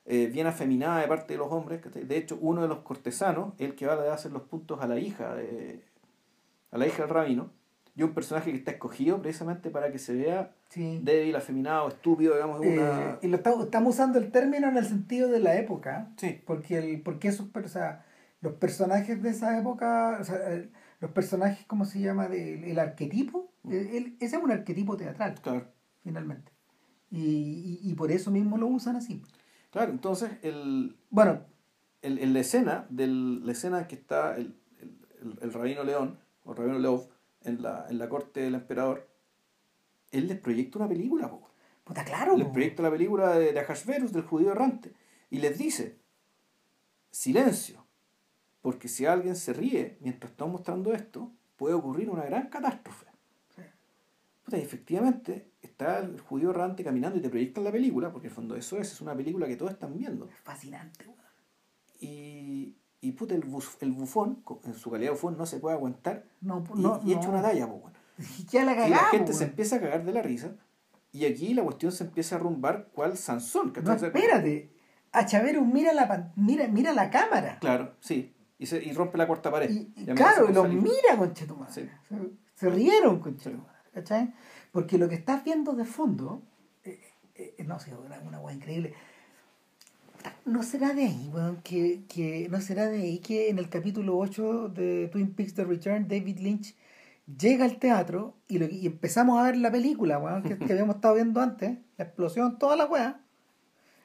eh, 0.05 0.29
bien 0.33 0.47
afeminada 0.47 1.01
de 1.01 1.09
parte 1.09 1.33
de 1.35 1.39
los 1.39 1.51
hombres. 1.51 1.81
De 1.93 2.17
hecho, 2.17 2.39
uno 2.41 2.61
de 2.63 2.69
los 2.69 2.79
cortesanos, 2.81 3.55
el 3.59 3.75
que 3.75 3.87
va 3.87 3.95
a 3.95 4.13
hacer 4.15 4.33
los 4.33 4.43
puntos 4.43 4.81
a 4.83 4.87
la 4.87 4.99
hija, 4.99 5.35
de, 5.35 5.81
a 6.71 6.77
la 6.79 6.87
hija 6.87 7.03
del 7.05 7.09
rabino, 7.11 7.51
y 7.95 8.03
un 8.03 8.15
personaje 8.15 8.51
que 8.51 8.57
está 8.57 8.71
escogido 8.71 9.21
precisamente 9.21 9.69
para 9.71 9.93
que 9.93 9.99
se 9.99 10.15
vea 10.15 10.53
Sí. 10.71 11.01
débil, 11.03 11.37
afeminado, 11.37 11.89
estúpido, 11.89 12.33
digamos, 12.35 12.63
Eh, 12.65 12.79
una... 12.79 13.19
y 13.21 13.29
lo 13.29 13.37
estamos, 13.37 13.65
estamos 13.65 13.93
usando 13.95 14.19
el 14.19 14.31
término 14.31 14.67
en 14.69 14.79
el 14.79 14.87
sentido 14.87 15.29
de 15.29 15.39
la 15.41 15.57
época. 15.59 16.09
Sí, 16.17 16.41
Porque, 16.47 16.79
el, 16.79 17.03
porque 17.03 17.29
esos, 17.29 17.49
o 17.55 17.69
sea, 17.69 18.07
los 18.43 18.55
personajes 18.55 19.23
de 19.23 19.31
esa 19.31 19.59
época, 19.59 20.19
o 20.21 20.25
sea, 20.25 20.53
el- 20.53 20.71
los 21.01 21.11
personajes, 21.13 21.65
¿cómo 21.67 21.85
se 21.85 22.01
llama? 22.01 22.29
De- 22.29 22.71
el 22.71 22.79
arquetipo, 22.79 23.53
el- 23.65 23.87
el- 23.89 24.17
ese 24.21 24.37
es 24.37 24.43
un 24.43 24.51
arquetipo 24.53 24.97
teatral, 24.97 25.41
claro. 25.41 25.67
finalmente. 26.05 26.53
Y, 27.11 27.21
y, 27.21 27.91
y 27.91 27.95
por 27.95 28.11
eso 28.13 28.31
mismo 28.31 28.59
lo 28.59 28.67
usan 28.67 28.97
así. 28.97 29.23
Claro, 29.71 29.91
entonces, 29.93 30.31
el, 30.43 30.97
Bueno, 31.11 31.45
el- 32.03 32.19
en 32.19 32.33
la 32.35 32.41
escena, 32.41 32.87
del, 32.91 33.47
la 33.47 33.53
escena 33.53 33.87
que 33.89 33.95
está 33.95 34.37
el, 34.37 34.55
el, 34.81 34.99
el- 35.23 35.39
el 35.41 35.53
rabino 35.53 35.85
León, 35.85 36.19
o 36.45 36.55
rabino 36.55 36.79
Leov, 36.79 37.09
en 37.45 37.63
la, 37.63 37.87
en 37.89 37.99
la 37.99 38.09
corte 38.09 38.41
del 38.41 38.55
emperador, 38.55 39.09
él 40.11 40.27
les 40.29 40.39
proyecta 40.39 40.79
una 40.79 40.89
película, 40.89 41.29
po. 41.29 41.49
puta, 41.85 42.05
claro. 42.05 42.37
les 42.37 42.47
po. 42.47 42.53
proyecta 42.53 42.83
la 42.83 42.91
película 42.91 43.33
de, 43.37 43.53
de 43.53 44.09
del 44.13 44.23
judío 44.23 44.53
errante, 44.53 44.93
y 45.31 45.39
les 45.39 45.59
dice, 45.59 45.99
silencio, 47.11 47.82
porque 48.63 48.89
si 48.89 49.05
alguien 49.05 49.37
se 49.37 49.53
ríe 49.53 49.99
mientras 50.01 50.31
estamos 50.33 50.53
mostrando 50.55 50.93
esto, 50.95 51.31
puede 51.57 51.75
ocurrir 51.75 52.09
una 52.09 52.25
gran 52.25 52.49
catástrofe. 52.49 53.07
Sí. 53.55 53.63
Y 54.49 54.55
efectivamente, 54.57 55.51
está 55.61 55.99
el 55.99 56.19
judío 56.21 56.51
errante 56.51 56.83
caminando 56.83 57.19
y 57.19 57.21
te 57.23 57.29
proyectan 57.29 57.65
la 57.65 57.73
película, 57.73 58.11
porque 58.13 58.29
en 58.29 58.31
el 58.31 58.35
fondo 58.37 58.57
eso 58.57 58.79
es, 58.79 58.91
es 58.93 59.01
una 59.01 59.15
película 59.15 59.47
que 59.47 59.57
todos 59.57 59.73
están 59.73 59.97
viendo. 59.97 60.27
Es 60.29 60.37
fascinante, 60.43 61.05
weón. 61.07 61.19
Y, 62.01 62.77
y 63.01 63.13
puta, 63.13 63.35
el, 63.35 63.43
bus- 63.43 63.77
el 63.81 63.93
bufón, 63.93 64.43
en 64.65 64.75
su 64.75 64.91
calidad 64.91 65.11
de 65.11 65.15
bufón, 65.15 65.37
no 65.37 65.47
se 65.47 65.59
puede 65.59 65.77
aguantar 65.77 66.25
No, 66.41 66.65
y, 66.75 66.81
no, 66.81 67.01
y 67.05 67.13
echa 67.13 67.23
no. 67.25 67.31
una 67.31 67.43
talla, 67.43 67.67
weón. 67.67 67.93
Y 68.39 68.45
ya 68.47 68.65
la 68.65 68.73
Y 68.73 68.77
la 68.77 68.83
cagamos, 68.97 69.11
gente 69.11 69.33
se 69.33 69.45
empieza 69.45 69.77
a 69.77 69.81
cagar 69.81 70.05
de 70.05 70.13
la 70.13 70.23
risa. 70.23 70.53
Y 71.13 71.25
aquí 71.27 71.53
la 71.55 71.63
cuestión 71.63 71.93
se 71.93 72.05
empieza 72.05 72.37
a 72.37 72.39
rumbar 72.39 72.89
cual 72.95 73.17
Sansón. 73.19 73.73
No, 73.85 73.93
espérate. 73.93 74.71
A 75.13 75.27
Chaverus 75.27 75.67
mira 75.67 75.93
la, 75.93 76.33
mira, 76.37 76.69
mira 76.69 76.93
la 76.95 77.11
cámara. 77.11 77.59
Claro, 77.61 77.95
sí. 78.01 78.35
Y, 78.63 78.67
se, 78.67 78.83
y 78.83 78.93
rompe 78.93 79.19
la 79.19 79.27
cuarta 79.27 79.51
pared. 79.51 79.71
Y, 79.71 79.93
y 79.97 80.05
claro, 80.15 80.49
los 80.49 80.69
mira, 80.69 81.17
conchetumare. 81.19 81.73
Sí. 81.73 81.89
Se, 82.09 82.17
se 82.55 82.71
rieron, 82.71 83.19
conchetumare. 83.21 83.79
¿Cachai? 83.93 84.33
Porque 84.71 84.99
lo 84.99 85.09
que 85.09 85.17
estás 85.17 85.43
viendo 85.45 85.73
de 85.75 85.85
fondo, 85.85 86.43
eh, 86.85 87.01
eh, 87.35 87.65
no 87.67 87.79
sé, 87.81 87.93
una, 87.95 88.19
una 88.21 88.39
weá 88.41 88.55
increíble. 88.55 88.95
No 90.45 90.63
será 90.63 90.93
de 90.95 91.05
ahí, 91.07 91.31
weón, 91.35 91.61
que, 91.63 92.03
que, 92.09 92.49
no 92.51 92.61
será 92.61 92.87
de 92.89 93.03
ahí 93.03 93.19
que 93.19 93.49
en 93.51 93.59
el 93.59 93.69
capítulo 93.69 94.17
8 94.19 94.69
de 94.69 95.09
Twin 95.09 95.35
Peaks 95.35 95.55
The 95.55 95.65
Return, 95.65 96.07
David 96.09 96.39
Lynch 96.39 96.77
llega 97.39 97.65
al 97.65 97.79
teatro 97.79 98.37
y, 98.49 98.59
lo- 98.59 98.69
y 98.71 98.87
empezamos 98.87 99.39
a 99.41 99.45
ver 99.45 99.57
la 99.57 99.71
película, 99.73 100.19
weón, 100.19 100.43
que, 100.45 100.57
que 100.59 100.73
habíamos 100.73 100.97
estado 100.97 101.15
viendo 101.17 101.41
antes, 101.41 101.79
la 101.99 102.05
explosión, 102.05 102.59
toda 102.59 102.77
la 102.77 102.87
weá. 102.87 103.21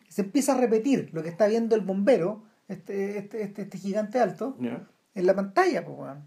Se 0.10 0.22
empieza 0.24 0.54
a 0.54 0.58
repetir 0.58 1.10
lo 1.14 1.22
que 1.22 1.30
está 1.30 1.46
viendo 1.48 1.76
el 1.76 1.82
bombero, 1.82 2.44
este, 2.68 3.18
este, 3.18 3.42
este, 3.44 3.62
este 3.64 3.78
gigante 3.78 4.20
alto, 4.20 4.58
en 4.60 5.26
la 5.26 5.36
pantalla, 5.36 5.84
pues, 5.86 5.98
weón. 5.98 6.26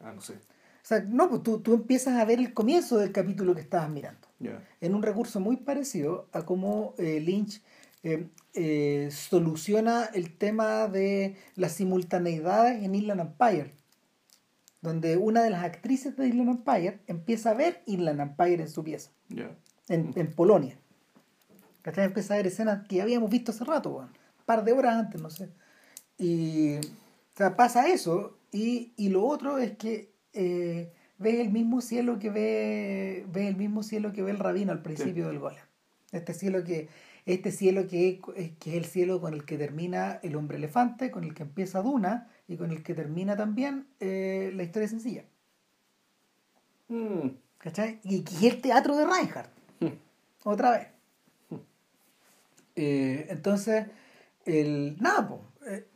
Ah, 0.00 0.12
no 0.12 0.20
sé. 0.20 0.34
O 0.34 0.88
sea, 0.88 1.00
no, 1.00 1.28
pues 1.28 1.42
tú, 1.42 1.60
tú 1.60 1.74
empiezas 1.74 2.14
a 2.18 2.24
ver 2.24 2.38
el 2.38 2.54
comienzo 2.54 2.98
del 2.98 3.10
capítulo 3.12 3.54
que 3.54 3.60
estabas 3.60 3.90
mirando. 3.90 4.28
Ya. 4.38 4.62
En 4.80 4.94
un 4.94 5.02
recurso 5.02 5.40
muy 5.40 5.56
parecido 5.56 6.28
a 6.32 6.44
cómo 6.44 6.94
eh, 6.98 7.18
Lynch 7.20 7.60
eh, 8.04 8.28
eh, 8.54 9.08
soluciona 9.10 10.04
el 10.14 10.36
tema 10.36 10.86
de 10.86 11.36
las 11.56 11.72
simultaneidades 11.72 12.84
en 12.84 12.94
Inland 12.94 13.20
Empire. 13.20 13.74
Donde 14.80 15.16
una 15.16 15.42
de 15.42 15.50
las 15.50 15.64
actrices 15.64 16.16
de 16.16 16.28
Inland 16.28 16.50
Empire 16.50 17.00
empieza 17.08 17.50
a 17.50 17.54
ver 17.54 17.82
Inland 17.86 18.20
Empire 18.20 18.62
en 18.62 18.68
su 18.68 18.84
pieza, 18.84 19.10
Ya. 19.28 19.50
en, 19.88 20.12
en 20.14 20.32
Polonia. 20.32 20.78
Empieza 21.82 22.34
a 22.34 22.36
ver 22.36 22.46
escenas 22.46 22.86
que 22.86 22.96
ya 22.96 23.02
habíamos 23.04 23.30
visto 23.30 23.50
hace 23.50 23.64
rato, 23.64 23.90
weón. 23.90 24.10
Par 24.46 24.64
de 24.64 24.72
horas 24.72 24.96
antes, 24.96 25.20
no 25.20 25.28
sé. 25.28 25.50
Y, 26.18 26.76
o 26.76 26.80
sea, 27.36 27.56
pasa 27.56 27.88
eso. 27.88 28.38
Y, 28.52 28.92
y 28.96 29.10
lo 29.10 29.26
otro 29.26 29.58
es 29.58 29.76
que 29.76 30.12
eh, 30.32 30.90
ves 31.18 31.40
el 31.40 31.50
mismo 31.50 31.80
cielo 31.82 32.18
que 32.18 32.30
ve, 32.30 33.26
ves 33.30 33.48
el 33.48 33.56
mismo 33.56 33.82
cielo 33.82 34.12
que 34.12 34.22
ve 34.22 34.30
el 34.30 34.38
rabino 34.38 34.72
al 34.72 34.80
principio 34.82 35.28
del 35.28 35.38
golem. 35.40 35.62
Este 36.12 36.32
cielo 36.32 36.64
que, 36.64 36.88
este 37.26 37.50
cielo 37.52 37.86
que, 37.88 38.20
es- 38.36 38.52
que 38.58 38.70
es 38.70 38.76
el 38.76 38.84
cielo 38.86 39.20
con 39.20 39.34
el 39.34 39.44
que 39.44 39.58
termina 39.58 40.20
el 40.22 40.36
hombre 40.36 40.56
elefante, 40.56 41.10
con 41.10 41.24
el 41.24 41.34
que 41.34 41.42
empieza 41.42 41.82
Duna 41.82 42.30
y 42.48 42.56
con 42.56 42.70
el 42.70 42.82
que 42.82 42.94
termina 42.94 43.36
también 43.36 43.88
eh, 44.00 44.52
la 44.54 44.62
historia 44.62 44.88
sencilla. 44.88 45.24
Mm. 46.88 47.28
¿Cachai? 47.58 47.98
Y, 48.04 48.24
y 48.40 48.46
el 48.46 48.60
teatro 48.60 48.96
de 48.96 49.04
Reinhardt. 49.04 49.50
Otra 50.44 50.70
vez. 50.70 50.86
Eh, 52.76 53.26
entonces, 53.30 53.86
el, 54.46 54.96
nada, 55.00 55.28
po, 55.28 55.42
eh, 55.68 55.86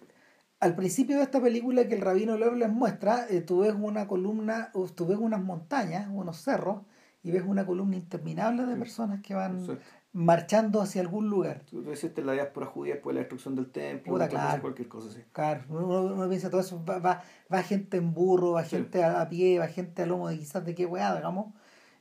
al 0.61 0.77
principio 0.77 1.17
de 1.17 1.23
esta 1.23 1.41
película 1.41 1.89
que 1.89 1.95
el 1.95 2.03
rabino 2.03 2.37
Loeb 2.37 2.55
les 2.57 2.69
muestra, 2.71 3.27
eh, 3.31 3.41
tú 3.41 3.61
ves 3.61 3.75
una 3.75 4.07
columna, 4.07 4.71
tú 4.95 5.07
ves 5.07 5.19
unas 5.19 5.41
montañas, 5.43 6.09
unos 6.13 6.37
cerros, 6.43 6.83
y 7.23 7.31
ves 7.31 7.45
una 7.47 7.65
columna 7.67 7.97
interminable 7.97 8.65
de 8.67 8.77
personas 8.77 9.21
que 9.23 9.35
van 9.35 9.59
Exacto. 9.61 9.83
marchando 10.13 10.81
hacia 10.81 11.03
algún 11.03 11.29
lugar. 11.29 11.63
Tú, 11.71 11.83
tú 11.83 11.91
deciste 11.91 12.23
la 12.23 12.33
diáspora 12.33 12.65
judía 12.67 12.95
después 12.95 13.13
de 13.13 13.21
la 13.21 13.21
destrucción 13.21 13.55
del 13.57 13.71
templo, 13.71 14.13
Puta, 14.15 14.29
claro. 14.29 14.63
cualquier 14.63 14.89
cosa 14.89 15.09
así. 15.11 15.21
Claro, 15.33 15.65
uno, 15.69 16.03
uno 16.15 16.29
piensa 16.29 16.49
todo 16.51 16.63
eso, 16.63 16.83
va, 16.85 16.99
va, 16.99 17.23
va 17.53 17.63
gente 17.63 17.99
en 17.99 18.13
burro, 18.15 18.53
va 18.53 18.65
Sí. 18.65 18.77
gente 18.77 19.05
a, 19.05 19.21
a 19.21 19.29
pie, 19.29 19.59
va 19.59 19.69
gente 19.69 20.03
a 20.03 20.07
lomo 20.07 20.29
de 20.29 20.39
quizás 20.39 20.65
de 20.65 20.75
qué 20.75 20.87
weá, 20.87 21.15
digamos, 21.15 21.53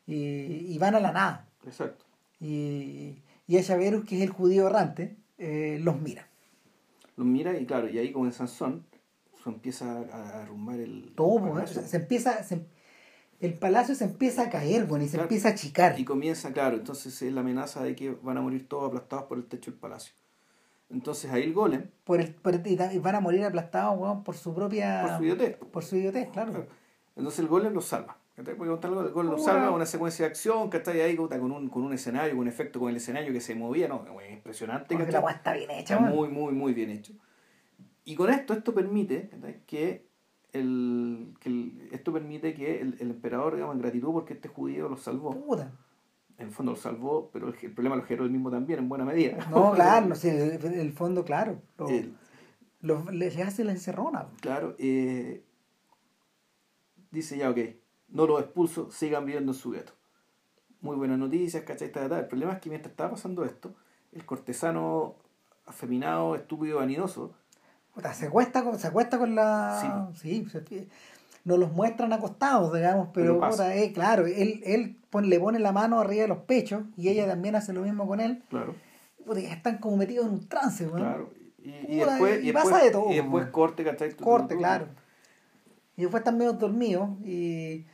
y, 0.08 0.16
y 0.74 0.78
van 0.80 0.96
a 0.96 1.00
la 1.02 1.12
nada. 1.12 1.48
Exacto. 1.66 2.06
y, 2.40 3.22
y 3.46 3.58
a 3.58 3.64
Chaverus, 3.64 4.06
que 4.06 4.16
es 4.18 4.22
el 4.22 4.30
judío 4.30 4.68
errante, 4.68 5.18
eh, 5.38 5.80
los 5.82 6.00
mira. 6.00 6.29
Los 7.20 7.28
mira 7.28 7.60
y 7.60 7.66
claro, 7.66 7.90
y 7.90 7.98
ahí 8.00 8.14
como 8.14 8.28
en 8.28 8.32
Sansón, 8.32 8.86
se 9.44 9.50
empieza 9.50 10.06
a, 10.14 10.44
arrumbar 10.44 10.80
el... 10.80 11.12
Todo, 11.18 11.48
el 11.48 11.52
palacio. 11.52 11.82
se, 11.82 11.98
empieza, 11.98 12.44
se- 12.44 12.66
el 13.42 13.56
palacio 13.56 13.94
se 13.94 14.06
empieza 14.06 14.44
a 14.44 14.50
caer, 14.50 14.86
bueno, 14.86 15.04
y 15.04 15.08
se 15.10 15.16
Claro. 15.18 15.26
empieza 15.26 15.50
a 15.50 15.52
achicar. 15.52 16.00
Y 16.00 16.06
comienza, 16.06 16.54
claro, 16.54 16.78
entonces 16.78 17.22
es 17.22 17.34
la 17.34 17.42
amenaza 17.42 17.84
de 17.84 17.94
que 17.94 18.12
van 18.12 18.38
a 18.38 18.42
morir 18.42 18.70
todos 18.70 18.88
aplastados 18.88 19.26
por 19.26 19.38
el 19.38 19.44
techo 19.48 19.70
del 19.70 19.78
palacio. 19.82 20.14
Entonces 20.90 21.30
ahí 21.30 21.44
el 21.44 21.54
golem, 21.54 21.88
Por 22.06 22.22
el, 22.22 22.34
por- 22.34 22.56
y 22.66 23.00
van 23.00 23.16
a 23.16 23.20
morir 23.20 23.44
aplastados, 23.44 24.00
weón, 24.00 24.24
por 24.24 24.38
su 24.38 24.56
propia... 24.56 25.02
por 25.06 25.18
su 25.18 25.24
idiotez, 25.26 25.58
por 25.58 25.84
su 25.84 25.96
idiotez, 25.98 26.30
claro. 26.30 26.68
Entonces 27.18 27.40
el 27.42 27.48
golem 27.48 27.74
los 27.74 27.84
salva. 27.84 28.18
Porque 28.44 28.70
contar 28.70 28.92
algo, 28.92 29.10
golem 29.12 29.32
los 29.32 29.44
salva, 29.44 29.72
una 29.72 29.86
secuencia 29.86 30.26
de 30.26 30.30
acción 30.32 30.70
que 30.70 30.78
está 30.78 30.92
ahí 30.92 31.16
con 31.16 31.52
un, 31.52 31.70
con 31.70 31.84
un 31.84 31.94
escenario, 31.94 32.32
con 32.32 32.40
un 32.42 32.48
efecto 32.48 32.80
con 32.80 32.90
el 32.90 32.96
escenario 32.98 33.34
que 33.34 33.42
se 33.42 33.56
movía, 33.56 33.88
no, 33.88 34.06
es 34.22 34.32
impresionante. 34.32 34.96
Porque 34.96 35.12
la 35.12 35.32
está 35.32 35.54
bien 35.54 35.70
hecha, 35.72 35.96
Está 35.96 36.00
muy, 36.00 36.30
muy, 36.30 36.54
muy 36.54 36.74
bien 36.74 36.90
hecho. 36.90 37.14
Y 38.06 38.16
con 38.16 38.30
esto, 38.30 38.54
esto 38.54 38.74
permite 38.74 39.30
que, 39.68 40.08
el, 40.54 41.34
que 41.40 41.50
el- 41.50 41.90
esto 41.92 42.12
permite 42.14 42.54
que 42.54 42.82
el, 42.82 42.96
el 43.00 43.12
emperador, 43.12 43.56
digamos, 43.56 43.76
en 43.76 43.82
gratitud 43.82 44.12
porque 44.14 44.34
este 44.34 44.48
judío 44.48 44.90
los 44.90 45.02
salvó, 45.02 45.32
Puta. 45.32 45.72
en 46.38 46.48
el 46.48 46.52
fondo 46.52 46.72
lo 46.72 46.78
salvó, 46.78 47.30
pero 47.32 47.50
el, 47.50 47.56
el 47.62 47.72
problema 47.74 47.96
lo 47.98 48.04
generó 48.04 48.24
él 48.26 48.32
mismo 48.32 48.50
también, 48.50 48.80
en 48.80 48.90
buena 48.90 49.06
medida. 49.06 49.38
No, 49.52 49.72
claro, 49.76 50.08
no 50.08 50.16
sé, 50.16 50.56
en 50.56 50.74
el 50.80 50.92
fondo, 50.94 51.24
claro. 51.26 51.62
Lo, 51.78 51.88
lo- 52.82 53.12
le 53.12 53.28
hace 53.44 53.64
la 53.64 53.74
encerrona. 53.74 54.28
claro, 54.42 54.76
eh, 54.80 55.44
dice 57.12 57.38
ya, 57.38 57.50
ok, 57.50 57.60
no 58.12 58.26
los 58.28 58.42
expulso, 58.42 58.92
sigan 58.92 59.26
viviendo 59.26 59.52
en 59.52 59.58
su 59.58 59.72
gueto. 59.72 59.94
Muy 60.82 60.96
buenas 60.96 61.20
noticias, 61.20 61.64
¿cachai? 61.64 61.92
El 61.94 62.28
problema 62.28 62.54
es 62.54 62.60
que 62.60 62.70
mientras 62.70 62.92
estaba 62.92 63.12
pasando 63.12 63.44
esto, 63.44 63.74
el 64.12 64.26
cortesano 64.26 65.16
afeminado, 65.66 66.36
estúpido, 66.36 66.78
vanidoso, 66.78 67.34
Puta, 67.94 68.14
se 68.14 68.28
acuesta 68.28 68.64
con, 68.64 68.78
se 68.80 68.88
acuesta 68.88 69.18
con 69.18 69.36
la. 69.36 70.12
Sí, 70.16 70.46
se- 70.50 70.88
nos 71.44 71.58
los 71.58 71.72
muestran 71.72 72.14
acostados, 72.14 72.74
digamos, 72.74 73.10
pero, 73.14 73.40
Pero 73.40 73.64
eh, 73.70 73.92
claro, 73.94 74.28
él, 74.28 74.62
él 74.64 74.98
pon- 75.10 75.30
le 75.30 75.40
pone 75.40 75.58
la 75.60 75.72
mano 75.72 76.00
arriba 76.00 76.22
de 76.24 76.28
los 76.28 76.40
pechos 76.40 76.84
y 76.96 77.10
ella 77.10 77.26
también 77.28 77.56
hace 77.56 77.74
lo 77.74 77.82
mismo 77.82 78.08
con 78.08 78.20
él. 78.20 78.44
claro, 78.50 78.76
Puta, 79.26 79.40
están 79.40 79.78
como 79.80 79.98
metidos 79.98 80.28
en 80.28 80.34
un 80.34 80.48
trance, 80.48 80.86
weón. 80.86 80.98
claro. 81.00 81.30
Y, 81.62 81.98
después, 81.98 82.44
y 82.44 82.50
y 82.50 82.54
pasa 82.54 82.68
después, 82.70 82.84
de 82.86 82.92
todo, 82.92 83.12
y 83.12 83.16
después 83.16 83.48
corte, 83.48 83.84
¿cachai? 83.84 84.16
Corte, 84.16 84.56
claro. 84.56 84.88
Y 85.98 86.04
después 86.04 86.22
están 86.22 86.38
medio 86.38 86.54
dormidos 86.54 87.10
y, 87.26 87.86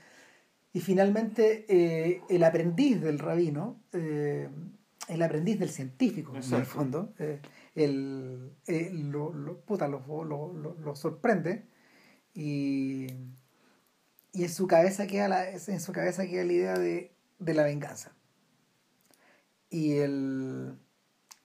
y 0.75 0.81
finalmente 0.81 1.65
eh, 1.69 2.21
el 2.29 2.43
aprendiz 2.43 2.99
del 3.01 3.17
rabino, 3.19 3.79
eh, 3.93 4.49
el 5.07 5.21
aprendiz 5.21 5.57
del 5.57 5.69
científico, 5.69 6.33
en 6.35 6.43
el 6.59 6.65
fondo, 6.65 7.13
eh, 7.17 7.39
el, 7.75 8.51
lo, 9.11 9.31
lo- 9.33 9.61
puta, 9.61 9.87
lo, 9.87 10.01
lo- 10.25 10.51
lo- 10.53 10.75
lo 10.75 10.95
sorprende 10.95 11.65
y, 12.33 13.07
y 14.33 14.43
en 14.43 14.49
su 14.49 14.67
cabeza 14.67 15.07
queda 15.07 15.29
la, 15.29 15.49
en 15.49 15.79
su 15.79 15.93
cabeza 15.93 16.27
queda 16.27 16.43
la 16.43 16.53
idea 16.53 16.77
de, 16.77 17.13
de 17.39 17.53
la 17.53 17.63
venganza. 17.63 18.11
Y 19.69 19.93
el, 19.99 20.77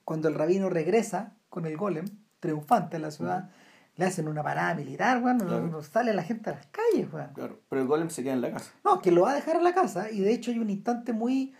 cuando 0.03 0.27
el 0.27 0.35
rabino 0.35 0.69
regresa 0.69 1.37
con 1.49 1.65
el 1.65 1.77
golem, 1.77 2.05
triunfante 2.41 2.97
en 2.97 3.01
la 3.03 3.11
ciudad, 3.11 3.49
le 4.01 4.07
hacen 4.07 4.27
una 4.27 4.43
parada 4.43 4.73
militar, 4.75 5.21
weón, 5.23 5.37
no- 5.37 5.45
Claro. 5.45 5.67
no 5.67 5.81
sale 5.83 6.13
la 6.13 6.23
gente 6.23 6.49
a 6.49 6.53
las 6.53 6.65
calles, 6.67 7.07
weón. 7.13 7.29
Claro, 7.33 7.59
pero 7.69 7.81
el 7.81 7.87
golem 7.87 8.09
se 8.09 8.23
queda 8.23 8.33
en 8.33 8.41
la 8.41 8.51
casa. 8.51 8.71
No, 8.83 9.01
que 9.01 9.11
lo 9.11 9.21
va 9.21 9.31
a 9.31 9.35
dejar 9.35 9.55
a 9.57 9.61
la 9.61 9.73
casa 9.73 10.11
y 10.11 10.19
de 10.19 10.33
hecho 10.33 10.51
hay 10.51 10.59
un 10.59 10.69
instante 10.69 11.13
muy 11.13 11.53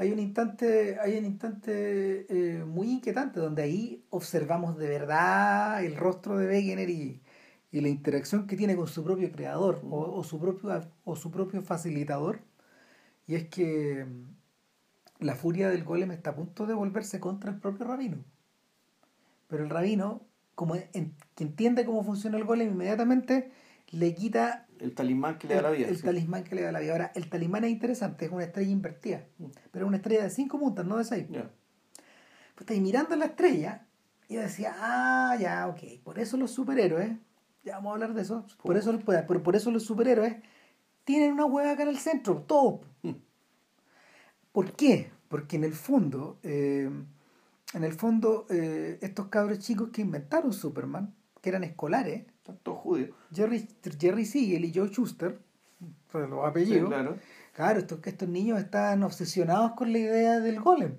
hay 0.00 0.12
un 0.12 0.20
instante 0.20 0.96
hay 1.00 1.18
un 1.18 1.24
instante 1.24 2.26
eh, 2.28 2.64
muy 2.64 2.88
inquietante 2.92 3.40
donde 3.40 3.62
ahí 3.62 4.04
observamos 4.10 4.78
de 4.78 4.88
verdad 4.88 5.84
el 5.84 5.96
rostro 5.96 6.38
de 6.38 6.46
Wegener 6.46 6.88
y, 6.88 7.20
y 7.72 7.80
la 7.80 7.88
interacción 7.88 8.46
que 8.46 8.56
tiene 8.56 8.76
con 8.76 8.86
su 8.86 9.02
propio 9.02 9.32
creador 9.32 9.80
o, 9.90 9.98
o 10.18 10.22
su 10.22 10.38
propio 10.38 10.80
o 11.04 11.16
su 11.16 11.32
propio 11.32 11.62
facilitador 11.62 12.38
y 13.26 13.34
es 13.34 13.48
que 13.48 14.04
mm, 14.04 15.24
la 15.24 15.34
furia 15.34 15.68
del 15.68 15.82
golem 15.82 16.12
está 16.12 16.30
a 16.30 16.36
punto 16.36 16.64
de 16.66 16.74
volverse 16.74 17.18
contra 17.18 17.50
el 17.50 17.58
propio 17.58 17.84
rabino 17.84 18.18
pero 19.48 19.64
el 19.64 19.70
rabino 19.70 20.22
como 20.54 20.76
en- 20.76 21.14
que 21.38 21.44
entiende 21.44 21.84
cómo 21.84 22.02
funciona 22.02 22.36
el 22.36 22.42
golem 22.42 22.72
inmediatamente 22.72 23.52
le 23.92 24.12
quita 24.12 24.66
El 24.80 24.92
talismán 24.92 25.38
que 25.38 25.46
le 25.46 25.54
da 25.54 25.62
la 25.62 25.70
vida. 25.70 25.86
el 25.86 25.96
sí. 25.96 26.02
talismán 26.02 26.42
que 26.42 26.56
le 26.56 26.62
da 26.62 26.72
la 26.72 26.80
vida. 26.80 26.90
Ahora, 26.92 27.12
el 27.14 27.30
talismán 27.30 27.62
es 27.62 27.70
interesante, 27.70 28.24
es 28.24 28.32
una 28.32 28.42
estrella 28.42 28.72
invertida, 28.72 29.24
Mm. 29.38 29.44
pero 29.70 29.84
es 29.84 29.88
una 29.88 29.98
estrella 29.98 30.24
de 30.24 30.30
cinco 30.30 30.58
puntas, 30.58 30.84
no 30.84 30.96
de 30.96 31.04
seis. 31.04 31.26
Ya. 31.30 31.48
Pues 32.56 32.68
y 32.76 32.80
mirando 32.80 33.14
la 33.14 33.26
estrella, 33.26 33.86
yo 34.28 34.40
decía, 34.40 34.74
ah, 34.80 35.36
ya, 35.40 35.68
ok, 35.68 36.02
por 36.02 36.18
eso 36.18 36.36
los 36.36 36.50
superhéroes, 36.50 37.12
ya 37.62 37.76
vamos 37.76 37.90
a 37.90 37.94
hablar 37.94 38.14
de 38.14 38.22
eso, 38.22 38.44
por 38.64 38.76
eso, 38.76 38.98
por, 38.98 39.26
por- 39.26 39.42
por 39.44 39.54
eso 39.54 39.70
los 39.70 39.84
superhéroes 39.84 40.36
tienen 41.04 41.32
una 41.34 41.44
hueá 41.46 41.70
acá 41.70 41.84
en 41.84 41.90
el 41.90 41.98
centro, 41.98 42.42
todos. 42.48 42.80
Mm. 43.02 43.12
¿Por 44.52 44.72
qué? 44.72 45.10
Porque 45.28 45.56
en 45.56 45.62
el 45.64 45.72
fondo, 45.74 46.38
eh, 46.42 46.90
en 47.74 47.84
el 47.84 47.92
fondo, 47.92 48.46
eh, 48.50 48.98
estos 49.02 49.28
cabros 49.28 49.60
chicos 49.60 49.90
que 49.92 50.00
inventaron 50.02 50.52
Superman, 50.52 51.14
que 51.40 51.48
eran 51.50 51.64
escolares, 51.64 52.24
todos 52.62 52.78
judíos. 52.78 53.10
Jerry, 53.34 53.68
Jerry 53.98 54.24
Siegel 54.24 54.64
y 54.64 54.72
Joe 54.74 54.88
Schuster, 54.88 55.38
los 56.12 56.28
Sí, 56.30 56.36
apellidos, 56.46 56.88
claro. 56.88 57.16
Claro, 57.52 57.78
estos, 57.80 57.98
estos 58.04 58.28
niños 58.28 58.58
están 58.58 59.02
obsesionados 59.02 59.72
con 59.72 59.92
la 59.92 59.98
idea 59.98 60.40
del 60.40 60.60
golem. 60.60 60.96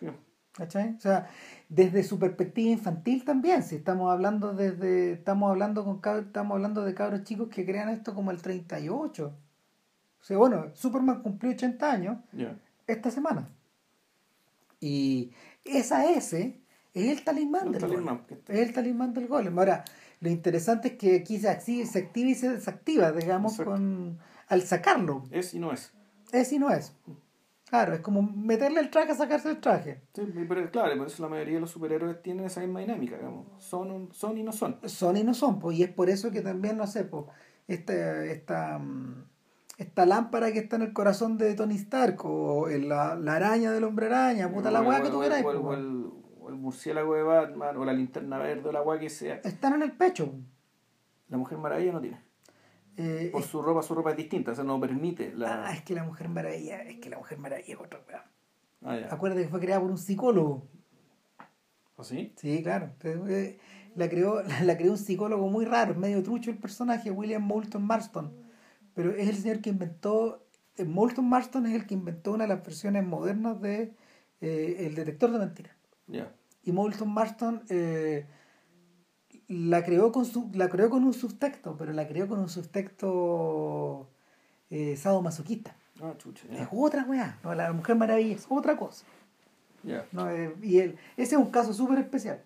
Sí. 0.00 0.06
¿Cachai? 0.52 0.94
O 0.96 1.00
sea, 1.00 1.28
desde 1.68 2.02
su 2.02 2.18
perspectiva 2.18 2.70
infantil 2.70 3.24
también, 3.24 3.62
si 3.62 3.76
estamos 3.76 4.10
hablando 4.12 4.52
desde, 4.54 5.12
estamos 5.12 5.50
hablando 5.50 5.84
con 5.84 6.00
cab- 6.00 6.26
estamos 6.26 6.54
hablando 6.56 6.84
de 6.84 6.94
cabros 6.94 7.22
chicos 7.24 7.48
que 7.48 7.64
crean 7.64 7.88
esto 7.88 8.14
como 8.14 8.30
el 8.30 8.42
38. 8.42 9.26
O 10.20 10.24
sea, 10.24 10.36
bueno, 10.36 10.66
Superman 10.74 11.22
cumplió 11.22 11.52
80 11.52 11.90
años 11.92 12.18
esta 12.86 13.10
semana. 13.10 13.48
Y 14.80 15.32
esa 15.64 16.10
S 16.10 16.60
es 17.06 17.18
el 17.18 17.24
talismán 17.24 17.66
El 17.66 17.72
del 17.72 17.80
talismán, 17.82 18.22
está- 18.28 18.52
Es 18.52 18.58
el 18.60 18.72
talismán 18.72 19.12
del 19.14 19.26
golem. 19.28 19.58
Ahora, 19.58 19.84
lo 20.20 20.28
interesante 20.30 20.88
es 20.88 20.94
que 20.94 21.16
aquí 21.16 21.38
se 21.38 21.48
activa, 21.48 21.86
se 21.86 21.98
activa 22.00 22.28
y 22.30 22.34
se 22.34 22.48
desactiva, 22.50 23.12
digamos, 23.12 23.52
Exacto. 23.52 23.72
con 23.72 24.18
al 24.48 24.62
sacarlo. 24.62 25.24
Es 25.30 25.54
y 25.54 25.58
no 25.58 25.72
es. 25.72 25.92
Es 26.32 26.52
y 26.52 26.58
no 26.58 26.70
es. 26.70 26.92
Claro, 27.68 27.92
es 27.92 28.00
como 28.00 28.22
meterle 28.22 28.80
el 28.80 28.88
traje 28.90 29.12
a 29.12 29.14
sacarse 29.14 29.50
el 29.50 29.60
traje. 29.60 30.00
Sí, 30.14 30.22
pero 30.48 30.70
claro, 30.70 30.96
por 30.96 31.06
eso 31.06 31.22
la 31.22 31.28
mayoría 31.28 31.54
de 31.56 31.60
los 31.60 31.70
superhéroes 31.70 32.22
tienen 32.22 32.46
esa 32.46 32.60
misma 32.60 32.80
dinámica, 32.80 33.16
digamos. 33.18 33.46
Son, 33.58 33.90
un- 33.90 34.12
son 34.14 34.38
y 34.38 34.42
no 34.42 34.52
son. 34.52 34.78
Son 34.86 35.16
y 35.18 35.22
no 35.22 35.34
son, 35.34 35.58
pues, 35.58 35.76
y 35.78 35.82
es 35.82 35.90
por 35.90 36.08
eso 36.08 36.30
que 36.30 36.40
también, 36.40 36.78
no 36.78 36.86
sé, 36.86 37.04
pues, 37.04 37.24
esta, 37.66 38.24
esta, 38.24 38.78
mm, 38.78 39.22
esta 39.76 40.06
lámpara 40.06 40.50
que 40.50 40.60
está 40.60 40.76
en 40.76 40.82
el 40.82 40.92
corazón 40.94 41.36
de 41.36 41.52
Tony 41.54 41.74
Stark, 41.76 42.24
o 42.24 42.70
en 42.70 42.88
la, 42.88 43.14
la 43.16 43.34
araña 43.36 43.70
del 43.70 43.84
hombre 43.84 44.06
araña, 44.06 44.50
puta 44.50 44.70
la 44.70 44.80
o- 44.80 45.02
que 45.02 45.10
tú 45.10 45.20
o 46.48 46.50
el- 46.50 46.56
murciélago 46.56 47.14
de 47.14 47.22
Batman, 47.22 47.76
o 47.76 47.84
la 47.84 47.92
linterna 47.92 48.38
verde, 48.38 48.68
o 48.68 48.72
la 48.72 48.82
weá 48.82 48.98
que 48.98 49.10
sea. 49.10 49.36
están 49.44 49.74
en 49.74 49.82
el 49.82 49.92
pecho. 49.92 50.32
La 51.28 51.36
Mujer 51.38 51.58
Maravilla 51.58 51.92
no 51.92 52.00
tiene. 52.00 52.20
Eh, 52.96 53.28
Por 53.32 53.42
su 53.44 53.62
ropa, 53.62 53.82
su 53.82 53.94
ropa 53.94 54.10
es 54.10 54.16
distinta, 54.16 54.52
o 54.52 54.54
sea, 54.54 54.64
no 54.64 54.80
permite 54.80 55.32
la... 55.34 55.68
ah, 55.68 55.72
es 55.72 55.82
que 55.82 55.94
la 55.94 56.02
Mujer 56.04 56.28
Maravilla, 56.28 56.82
es 56.82 56.98
que 56.98 57.08
la 57.10 57.18
Mujer 57.18 57.38
Maravilla 57.38 57.74
es 57.74 57.80
otra 57.80 58.00
weá. 58.08 58.24
Ah, 58.84 58.96
ya. 58.98 59.14
Acuérdate 59.14 59.42
que 59.44 59.48
fue 59.48 59.60
creada 59.60 59.80
por 59.80 59.90
un 59.90 59.98
psicólogo. 59.98 60.66
¿O 61.96 62.04
sí? 62.04 62.32
Sí, 62.36 62.62
claro. 62.62 62.90
Eh, 63.04 63.58
La 63.94 64.08
creó, 64.08 64.42
la 64.64 64.76
creó 64.76 64.92
un 64.92 64.98
psicólogo 64.98 65.48
muy 65.48 65.64
raro, 65.64 65.94
medio 65.94 66.22
trucho 66.22 66.50
el 66.50 66.58
personaje, 66.58 67.10
William 67.10 67.42
Moulton 67.42 67.84
Marston. 67.84 68.32
Pero 68.94 69.12
es 69.12 69.28
el 69.28 69.36
señor 69.36 69.60
que 69.60 69.70
inventó, 69.70 70.44
eh, 70.76 70.84
Moulton 70.84 71.28
Marston 71.28 71.66
es 71.66 71.74
el 71.74 71.86
que 71.86 71.94
inventó 71.94 72.32
una 72.32 72.44
de 72.44 72.48
las 72.54 72.64
versiones 72.64 73.04
modernas 73.04 73.60
de 73.60 73.92
eh, 74.40 74.86
el 74.86 74.94
detector 74.94 75.30
de 75.32 75.38
mentiras. 75.38 75.76
Ya. 76.08 76.32
Y 76.68 76.72
Moulton 76.72 77.08
Marston 77.08 77.62
eh, 77.70 78.26
la 79.48 79.82
creó 79.82 80.12
con 80.12 80.26
su, 80.26 80.50
la 80.52 80.68
creó 80.68 80.90
con 80.90 81.02
un 81.02 81.14
subtexto, 81.14 81.78
pero 81.78 81.94
la 81.94 82.06
creó 82.06 82.28
con 82.28 82.38
un 82.40 82.50
subtexto 82.50 84.10
eh, 84.68 84.94
sadomasoquista. 84.98 85.74
Ah, 86.02 86.12
chucha, 86.18 86.44
Es 86.50 86.68
otra 86.70 87.04
weá, 87.04 87.38
no, 87.42 87.54
la 87.54 87.72
Mujer 87.72 87.96
Maravilla 87.96 88.34
es 88.34 88.44
otra 88.50 88.76
cosa. 88.76 89.06
¿no? 90.12 90.28
Eh, 90.30 90.54
y 90.60 90.80
el, 90.80 90.98
ese 91.16 91.36
es 91.36 91.40
un 91.40 91.50
caso 91.50 91.72
súper 91.72 92.00
especial. 92.00 92.42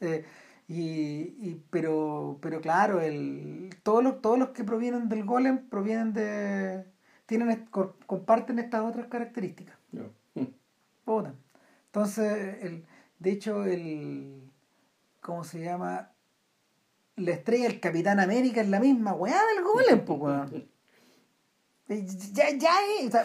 Eh, 0.00 0.24
y, 0.66 0.78
y- 0.80 1.62
pero, 1.68 2.38
pero 2.40 2.62
claro, 2.62 3.02
el, 3.02 3.68
todos, 3.82 4.02
los, 4.02 4.22
todos 4.22 4.38
los 4.38 4.48
que 4.50 4.64
provienen 4.64 5.10
del 5.10 5.24
golem 5.26 5.68
provienen 5.68 6.14
de. 6.14 6.86
tienen 7.26 7.68
comparten 8.06 8.58
estas 8.58 8.80
otras 8.84 9.08
características. 9.08 9.76
Mm. 10.34 10.44
Puta. 11.04 11.34
Entonces, 11.92 12.62
el, 12.62 12.86
de 13.20 13.30
hecho, 13.30 13.64
el. 13.64 14.42
¿Cómo 15.20 15.44
se 15.44 15.60
llama? 15.62 16.10
La 17.16 17.32
estrella 17.32 17.68
del 17.68 17.78
Capitán 17.80 18.18
América 18.18 18.60
es 18.62 18.68
la 18.68 18.80
misma 18.80 19.12
weá 19.14 19.38
del 19.54 19.62
golem, 19.64 20.04
pues 20.04 20.18
weón. 20.18 20.54
Eh, 21.88 22.06
Ya, 22.34 22.50
ya 22.56 22.70
es. 23.00 23.08
o 23.08 23.10
sea, 23.10 23.24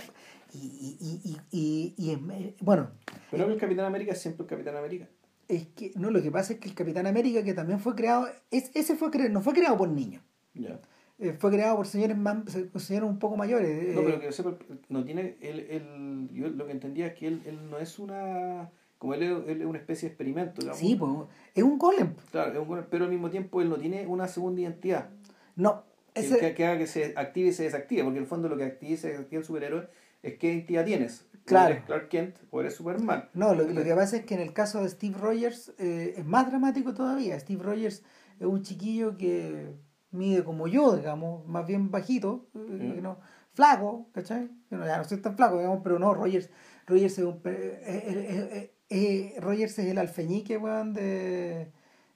y, 0.53 0.57
y, 0.99 1.21
y, 1.23 1.93
y, 1.97 2.11
y 2.11 2.55
bueno, 2.61 2.89
Pero 3.31 3.45
el 3.49 3.57
Capitán 3.59 3.85
América 3.85 4.13
es 4.13 4.21
siempre 4.21 4.43
el 4.43 4.49
Capitán 4.49 4.75
América. 4.77 5.07
Es 5.47 5.67
que, 5.67 5.91
no, 5.95 6.09
lo 6.09 6.21
que 6.23 6.31
pasa 6.31 6.53
es 6.53 6.59
que 6.59 6.69
el 6.69 6.73
Capitán 6.75 7.05
América, 7.07 7.43
que 7.43 7.53
también 7.53 7.79
fue 7.79 7.93
creado, 7.95 8.27
es, 8.51 8.71
ese 8.73 8.95
fue 8.95 9.11
cre- 9.11 9.29
no 9.29 9.41
fue 9.41 9.53
creado 9.53 9.77
por 9.77 9.89
niños, 9.89 10.23
Ya. 10.55 10.79
eh, 11.19 11.33
fue 11.37 11.51
creado 11.51 11.75
por 11.75 11.85
señores 11.85 12.17
más, 12.17 12.37
señores 12.77 13.07
un 13.09 13.19
poco 13.19 13.37
mayores. 13.37 13.93
No, 13.93 14.01
eh, 14.01 14.03
pero 14.05 14.19
que 14.19 14.25
yo 14.25 14.31
sepa, 14.31 14.57
no 14.89 15.03
tiene, 15.05 15.37
él, 15.41 15.59
él, 15.69 16.29
yo 16.33 16.47
lo 16.49 16.65
que 16.65 16.71
entendía 16.71 17.07
es 17.07 17.13
que 17.13 17.27
él, 17.27 17.43
él 17.45 17.69
no 17.69 17.77
es 17.77 17.99
una, 17.99 18.71
como 19.05 19.13
él 19.13 19.23
es, 19.23 19.31
él 19.49 19.61
es 19.61 19.67
una 19.67 19.77
especie 19.77 20.09
de 20.09 20.13
experimento, 20.13 20.61
digamos. 20.61 20.79
sí, 20.79 20.95
pues, 20.95 21.11
es 21.53 21.63
un 21.63 21.77
golem. 21.77 22.15
Claro, 22.31 22.51
es 22.53 22.57
un 22.59 22.67
golem, 22.67 22.85
pero 22.89 23.05
al 23.05 23.11
mismo 23.11 23.29
tiempo 23.29 23.61
él 23.61 23.69
no 23.69 23.77
tiene 23.77 24.05
una 24.07 24.27
segunda 24.27 24.61
identidad 24.61 25.09
No, 25.55 25.83
ese, 26.13 26.39
que- 26.39 26.53
que 26.55 26.65
haga 26.65 26.77
que 26.79 26.87
se 26.87 27.13
active 27.15 27.49
y 27.49 27.53
se 27.53 27.63
desactive, 27.63 28.03
porque 28.03 28.17
en 28.17 28.23
el 28.23 28.27
fondo 28.29 28.49
lo 28.49 28.57
que 28.57 28.63
activa 28.63 28.91
y 28.93 28.97
se 28.97 29.09
desactiva 29.09 29.39
el 29.41 29.45
superhéroe 29.45 29.87
es 30.23 30.37
qué 30.39 30.51
identidad 30.53 30.85
tienes. 30.85 31.25
Claro. 31.45 31.73
¿Eres 31.75 31.85
Clark 31.85 32.09
Kent 32.09 32.35
o 32.49 32.59
eres 32.61 32.73
Superman? 32.73 33.29
no 33.35 33.53
lo, 33.53 33.63
lo 33.67 33.83
que 33.83 33.93
pasa 33.93 34.17
es 34.17 34.25
que 34.25 34.33
en 34.33 34.41
el 34.41 34.51
caso 34.53 34.81
de 34.81 34.89
Steve 34.89 35.15
Rogers 35.17 35.73
eh, 35.77 36.15
es 36.17 36.25
más 36.25 36.47
dramático 36.49 36.93
todavía. 36.95 37.39
Steve 37.39 37.61
Rogers 37.61 38.03
es 38.39 38.45
un 38.47 38.63
chiquillo 38.63 39.15
que 39.17 39.69
mide 40.11 40.43
como 40.43 40.67
yo, 40.67 40.95
digamos, 40.97 41.45
más 41.47 41.67
bien 41.67 41.91
bajito, 41.91 42.47
eh, 42.55 42.57
Mm. 42.57 42.93
que 42.95 43.01
no, 43.01 43.19
flaco, 43.53 44.07
¿cachai? 44.13 44.49
Bueno, 44.69 44.85
ya 44.87 44.97
no 44.97 45.03
soy 45.03 45.17
tan 45.21 45.35
flaco, 45.35 45.57
digamos, 45.57 45.81
pero 45.83 45.99
no, 45.99 46.13
Rogers, 46.13 46.49
Rogers 46.87 47.17
es 47.19 47.23
un... 47.25 47.39
eh, 47.45 48.71
eh, 48.89 48.97
eh, 48.97 49.33
eh, 49.37 49.39
Rogers 49.41 49.77
es 49.79 49.85
el 49.85 49.97
alfeñique, 49.97 50.57
weón, 50.57 50.93
de, 50.93 51.71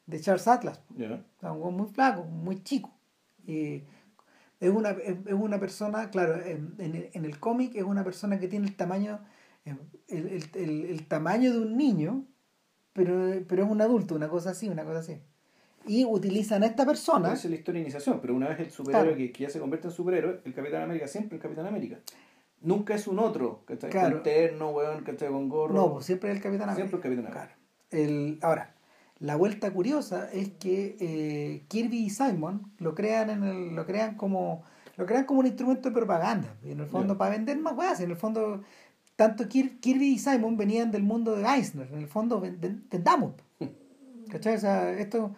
de 0.05 0.19
Charles 0.21 0.47
Atlas. 0.47 0.81
Sea, 1.39 1.51
un 1.51 1.75
muy 1.75 1.87
flaco, 1.87 2.23
muy 2.23 2.63
chico. 2.63 2.93
Y 3.45 3.83
es 4.59 4.69
una, 4.69 4.91
es 4.91 5.17
es 5.25 5.33
una 5.33 5.59
persona, 5.59 6.09
claro, 6.09 6.35
en, 6.43 6.75
en 6.77 6.95
el- 6.95 7.09
en 7.13 7.25
el 7.25 7.39
cómic 7.39 7.75
es 7.75 7.83
una 7.83 8.03
persona 8.03 8.39
que 8.39 8.47
tiene 8.47 8.67
el 8.67 8.75
tamaño, 8.75 9.19
eh, 9.65 9.75
el, 10.07 10.27
el- 10.27 10.49
el- 10.55 10.85
el 10.85 11.07
tamaño 11.07 11.51
de 11.53 11.59
un 11.59 11.77
niño, 11.77 12.25
pero, 12.93 13.31
pero 13.47 13.63
es 13.63 13.69
un 13.71 13.81
adulto, 13.81 14.15
una 14.15 14.27
cosa 14.29 14.51
así, 14.51 14.67
una 14.69 14.83
cosa 14.83 14.99
así. 14.99 15.17
Y 15.87 16.03
utilizan 16.05 16.61
a 16.63 16.65
esta 16.67 16.85
persona, 16.85 17.29
Esa 17.33 17.47
es 17.47 17.51
la 17.51 17.55
historia 17.55 17.79
de 17.79 17.83
iniciación, 17.83 18.19
pero 18.21 18.35
una 18.35 18.49
vez 18.49 18.59
el 18.59 18.69
superhéroe 18.69 19.03
Claro. 19.13 19.17
que, 19.17 19.31
que 19.31 19.43
ya 19.43 19.49
se 19.49 19.59
convierte 19.59 19.87
en 19.87 19.93
superhéroe, 19.93 20.41
el 20.43 20.53
Capitán 20.53 20.83
América 20.83 21.07
siempre 21.07 21.37
el 21.37 21.41
Capitán 21.41 21.65
América. 21.65 21.99
Nunca 22.61 22.93
es 22.95 23.07
un 23.07 23.19
otro, 23.19 23.61
¿cachai? 23.65 23.89
Claro. 23.89 24.15
Con 24.17 24.23
terno, 24.23 24.69
weón, 24.71 25.03
¿cachai? 25.03 25.29
Con 25.29 25.47
gorro. 25.49 25.73
no, 25.73 25.93
pues 25.93 26.05
siempre 26.05 26.29
es 26.31 26.35
el 26.37 26.41
Capitán 26.43 26.69
América. 26.69 26.89
Siempre 26.89 27.09
el 27.09 27.15
Capitán 27.17 27.31
América. 27.33 27.55
Claro. 27.89 28.03
El, 28.03 28.39
ahora, 28.41 28.75
la 29.19 29.35
vuelta 29.35 29.71
curiosa 29.71 30.29
es 30.31 30.49
que 30.49 30.95
eh, 30.99 31.63
Kirby 31.67 32.05
y 32.05 32.09
Simon 32.09 32.71
lo 32.77 32.95
crean 32.95 33.29
en 33.29 33.43
el, 33.43 33.75
lo 33.75 33.85
crean 33.85 34.15
como 34.15 34.63
lo 34.97 35.05
crean 35.05 35.23
como 35.25 35.39
un 35.39 35.45
instrumento 35.47 35.89
de 35.89 35.95
propaganda 35.95 36.55
y 36.63 36.71
en 36.71 36.81
el 36.81 36.87
fondo 36.87 37.17
para 37.17 37.31
vender 37.31 37.57
más 37.59 37.73
weas 37.77 37.99
en 38.01 38.11
el 38.11 38.17
fondo 38.17 38.61
tanto 39.15 39.45
Kir- 39.45 39.79
Kirby 39.79 40.13
y 40.13 40.19
Simon 40.19 40.57
venían 40.57 40.91
del 40.91 41.03
mundo 41.03 41.35
de 41.37 41.45
Eisner 41.45 41.87
en 41.91 41.99
el 41.99 42.07
fondo 42.07 42.41
vend- 42.41 42.81
vendamos 42.89 43.33
¿cachai? 44.29 44.55
O 44.55 44.59
sea, 44.59 44.91
esto 44.91 45.31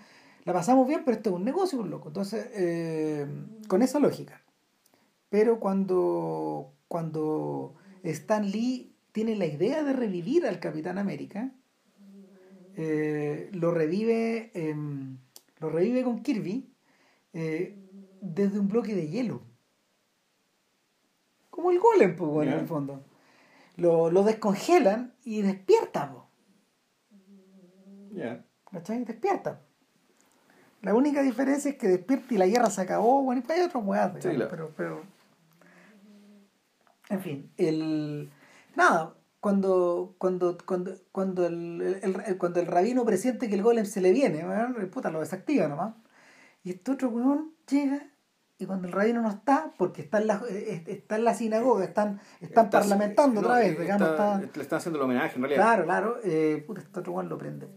la 0.46 0.54
pasamos 0.54 0.88
bien 0.88 1.02
pero 1.06 1.18
esto 1.18 1.30
es 1.30 1.36
un 1.36 1.44
negocio 1.46 1.80
un 1.80 1.90
loco 1.92 2.08
entonces 2.10 2.50
eh, 2.54 3.28
con 3.68 3.82
esa 3.84 4.00
lógica 4.00 4.42
pero 5.30 5.60
cuando 5.60 6.72
cuando 6.92 7.74
Stan 8.04 8.52
Lee 8.52 8.94
tiene 9.14 9.38
la 9.38 9.46
idea 9.46 9.82
de 9.82 9.94
revivir 9.94 10.46
al 10.46 10.60
Capitán 10.60 10.98
América 10.98 11.50
eh, 12.76 13.50
lo 13.54 13.72
revive 13.72 14.52
em, 14.54 15.18
lo 15.60 15.70
revive 15.70 16.04
con 16.04 16.22
Kirby 16.22 16.70
eh, 17.32 17.78
desde 18.20 18.60
un 18.60 18.68
bloque 18.68 18.94
de 18.94 19.08
hielo. 19.08 19.42
Como 21.50 21.72
el 21.72 21.80
golem 21.80 22.14
pues, 22.18 22.30
bueno, 22.30 22.52
en 22.54 22.60
el 22.60 22.68
fondo. 22.68 23.02
Lo, 23.78 24.12
lo 24.12 24.24
descongelan 24.24 25.14
y 25.24 25.42
despierta 25.44 26.12
po, 26.12 26.28
Ya. 28.14 28.44
¿cachai? 28.70 29.06
despierta. 29.06 29.62
La 30.82 30.94
única 30.94 31.22
diferencia 31.22 31.72
es 31.72 31.78
que 31.78 31.88
despierta 31.88 32.34
y 32.34 32.38
la 32.38 32.48
guerra 32.48 32.70
se 32.70 32.82
acabó 32.82 33.22
bueno 33.22 33.40
y 33.40 33.44
para 33.48 33.62
hay 33.62 33.66
otros 33.68 33.86
weas 33.86 34.12
Sí, 34.22 34.30
pero, 34.50 34.72
pero 34.76 35.21
en 37.12 37.22
fin 37.22 37.52
el 37.58 38.32
nada 38.76 39.14
cuando 39.40 40.16
cuando 40.18 40.58
cuando 40.66 40.94
cuando 41.12 41.46
el, 41.46 41.82
el- 42.04 42.22
el- 42.26 42.38
cuando 42.38 42.60
el 42.60 42.68
rabino 42.68 43.06
presiente 43.06 43.50
que 43.50 43.56
el 43.56 43.64
golem 43.64 43.86
se 43.86 44.02
le 44.02 44.12
viene 44.12 44.46
weón, 44.46 44.76
puta 44.92 45.10
lo 45.12 45.20
desactiva 45.20 45.68
nomás 45.68 45.94
y 46.64 46.72
este 46.72 46.92
otro 46.92 47.10
weón 47.10 47.52
llega 47.70 48.08
y 48.60 48.66
cuando 48.68 48.88
el 48.88 48.94
rabino 48.94 49.22
no 49.22 49.30
está 49.30 49.72
porque 49.78 50.04
está 50.04 50.20
en 50.20 50.28
la 50.28 50.42
eh, 50.48 50.84
está 50.88 51.16
en 51.16 51.24
la 51.24 51.34
sinagoga 51.34 51.84
están 51.84 52.20
están 52.40 52.66
Está- 52.66 52.80
parlamentando 52.80 53.42
no, 53.42 53.48
otra 53.48 53.60
vez 53.60 53.70
está- 53.72 53.82
digamos 53.82 54.10
está, 54.10 54.38
Le 54.40 54.62
están 54.64 54.78
haciendo 54.78 55.00
el 55.00 55.06
homenaje, 55.06 55.36
en 55.36 55.42
realidad. 55.42 55.64
claro 55.64 55.84
claro 55.86 56.18
eh, 56.24 56.64
puta 56.68 56.82
este 56.82 57.00
otro 57.00 57.14
weón 57.14 57.28
lo 57.30 57.38
prende 57.38 57.68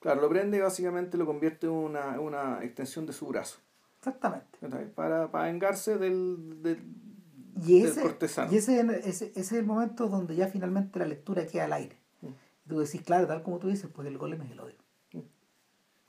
Claro, 0.00 0.20
lo 0.20 0.28
prende 0.28 0.58
y 0.58 0.60
básicamente 0.60 1.16
lo 1.18 1.26
convierte 1.26 1.66
en 1.66 1.72
una, 1.72 2.20
una 2.20 2.62
extensión 2.62 3.04
de 3.04 3.12
su 3.12 3.26
brazo. 3.26 3.58
exactamente. 3.98 4.46
Para, 4.94 5.26
para 5.32 5.46
vengarse 5.46 5.98
del, 5.98 6.62
del, 6.62 6.78
y 7.66 7.80
del 7.80 7.90
ese, 7.90 8.02
cortesano. 8.02 8.52
y 8.52 8.56
ese, 8.56 8.80
ese, 8.80 9.26
ese 9.26 9.40
es 9.40 9.52
el 9.52 9.64
momento 9.66 10.08
donde 10.08 10.34
ya 10.36 10.48
finalmente 10.48 10.98
la 10.98 11.06
lectura 11.06 11.46
queda 11.46 11.64
al 11.64 11.72
aire. 11.72 11.96
Mm. 12.22 12.28
Tú 12.68 12.78
decís, 12.80 13.02
claro, 13.02 13.26
tal 13.26 13.42
como 13.42 13.58
tú 13.58 13.68
dices, 13.68 13.90
pues 13.92 14.06
el 14.08 14.18
golem 14.18 14.40
es 14.42 14.50
el 14.50 14.60
odio. 14.60 14.76
Mm. 15.12 15.18
O 15.18 15.24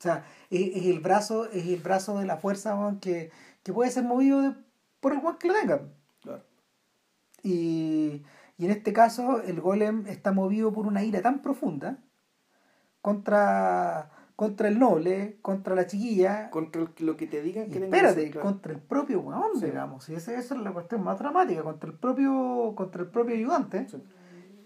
sea, 0.02 0.26
es, 0.50 0.76
es 0.76 0.86
el 0.86 1.00
brazo, 1.00 1.46
es 1.50 1.66
el 1.68 1.80
brazo 1.82 2.18
de 2.20 2.26
la 2.26 2.38
fuerza 2.38 2.78
que, 3.02 3.32
que 3.64 3.74
puede 3.74 3.92
ser 3.92 4.04
movido 4.04 4.42
de- 4.42 4.56
por 5.00 5.14
el 5.14 5.22
cual 5.22 5.38
que 5.38 5.48
lo 5.48 5.54
tenga. 5.54 5.82
Claro. 6.22 6.44
Y, 7.44 8.24
y 8.58 8.66
en 8.66 8.72
este 8.72 8.92
caso, 8.94 9.42
el 9.42 9.62
golem 9.62 10.06
está 10.08 10.32
movido 10.34 10.74
por 10.74 10.86
una 10.88 11.04
ira 11.04 11.22
tan 11.22 11.42
profunda 11.42 11.98
contra, 13.02 14.12
contra 14.40 14.70
el 14.70 14.80
noble, 14.80 15.38
contra 15.42 15.76
la 15.76 15.86
chiquilla, 15.86 16.50
Contra 16.50 16.82
el- 16.84 17.06
lo 17.06 17.18
que 17.18 17.28
te 17.28 17.42
digan 17.42 17.70
que 17.70 17.80
espérate, 17.84 18.22
hacer, 18.22 18.32
claro. 18.32 18.48
contra 18.48 18.72
el 18.72 18.80
propio 18.80 19.20
weón, 19.20 19.60
Sí. 19.60 19.66
digamos. 19.66 20.08
Y 20.08 20.14
esa 20.16 20.34
es 20.34 20.50
la 20.52 20.72
cuestión 20.72 21.04
más 21.04 21.20
dramática, 21.20 21.62
contra 21.62 21.90
el 21.90 21.98
propio, 21.98 22.72
contra 22.74 23.02
el 23.02 23.10
propio 23.10 23.36
ayudante. 23.36 23.86
Sí. 23.90 23.98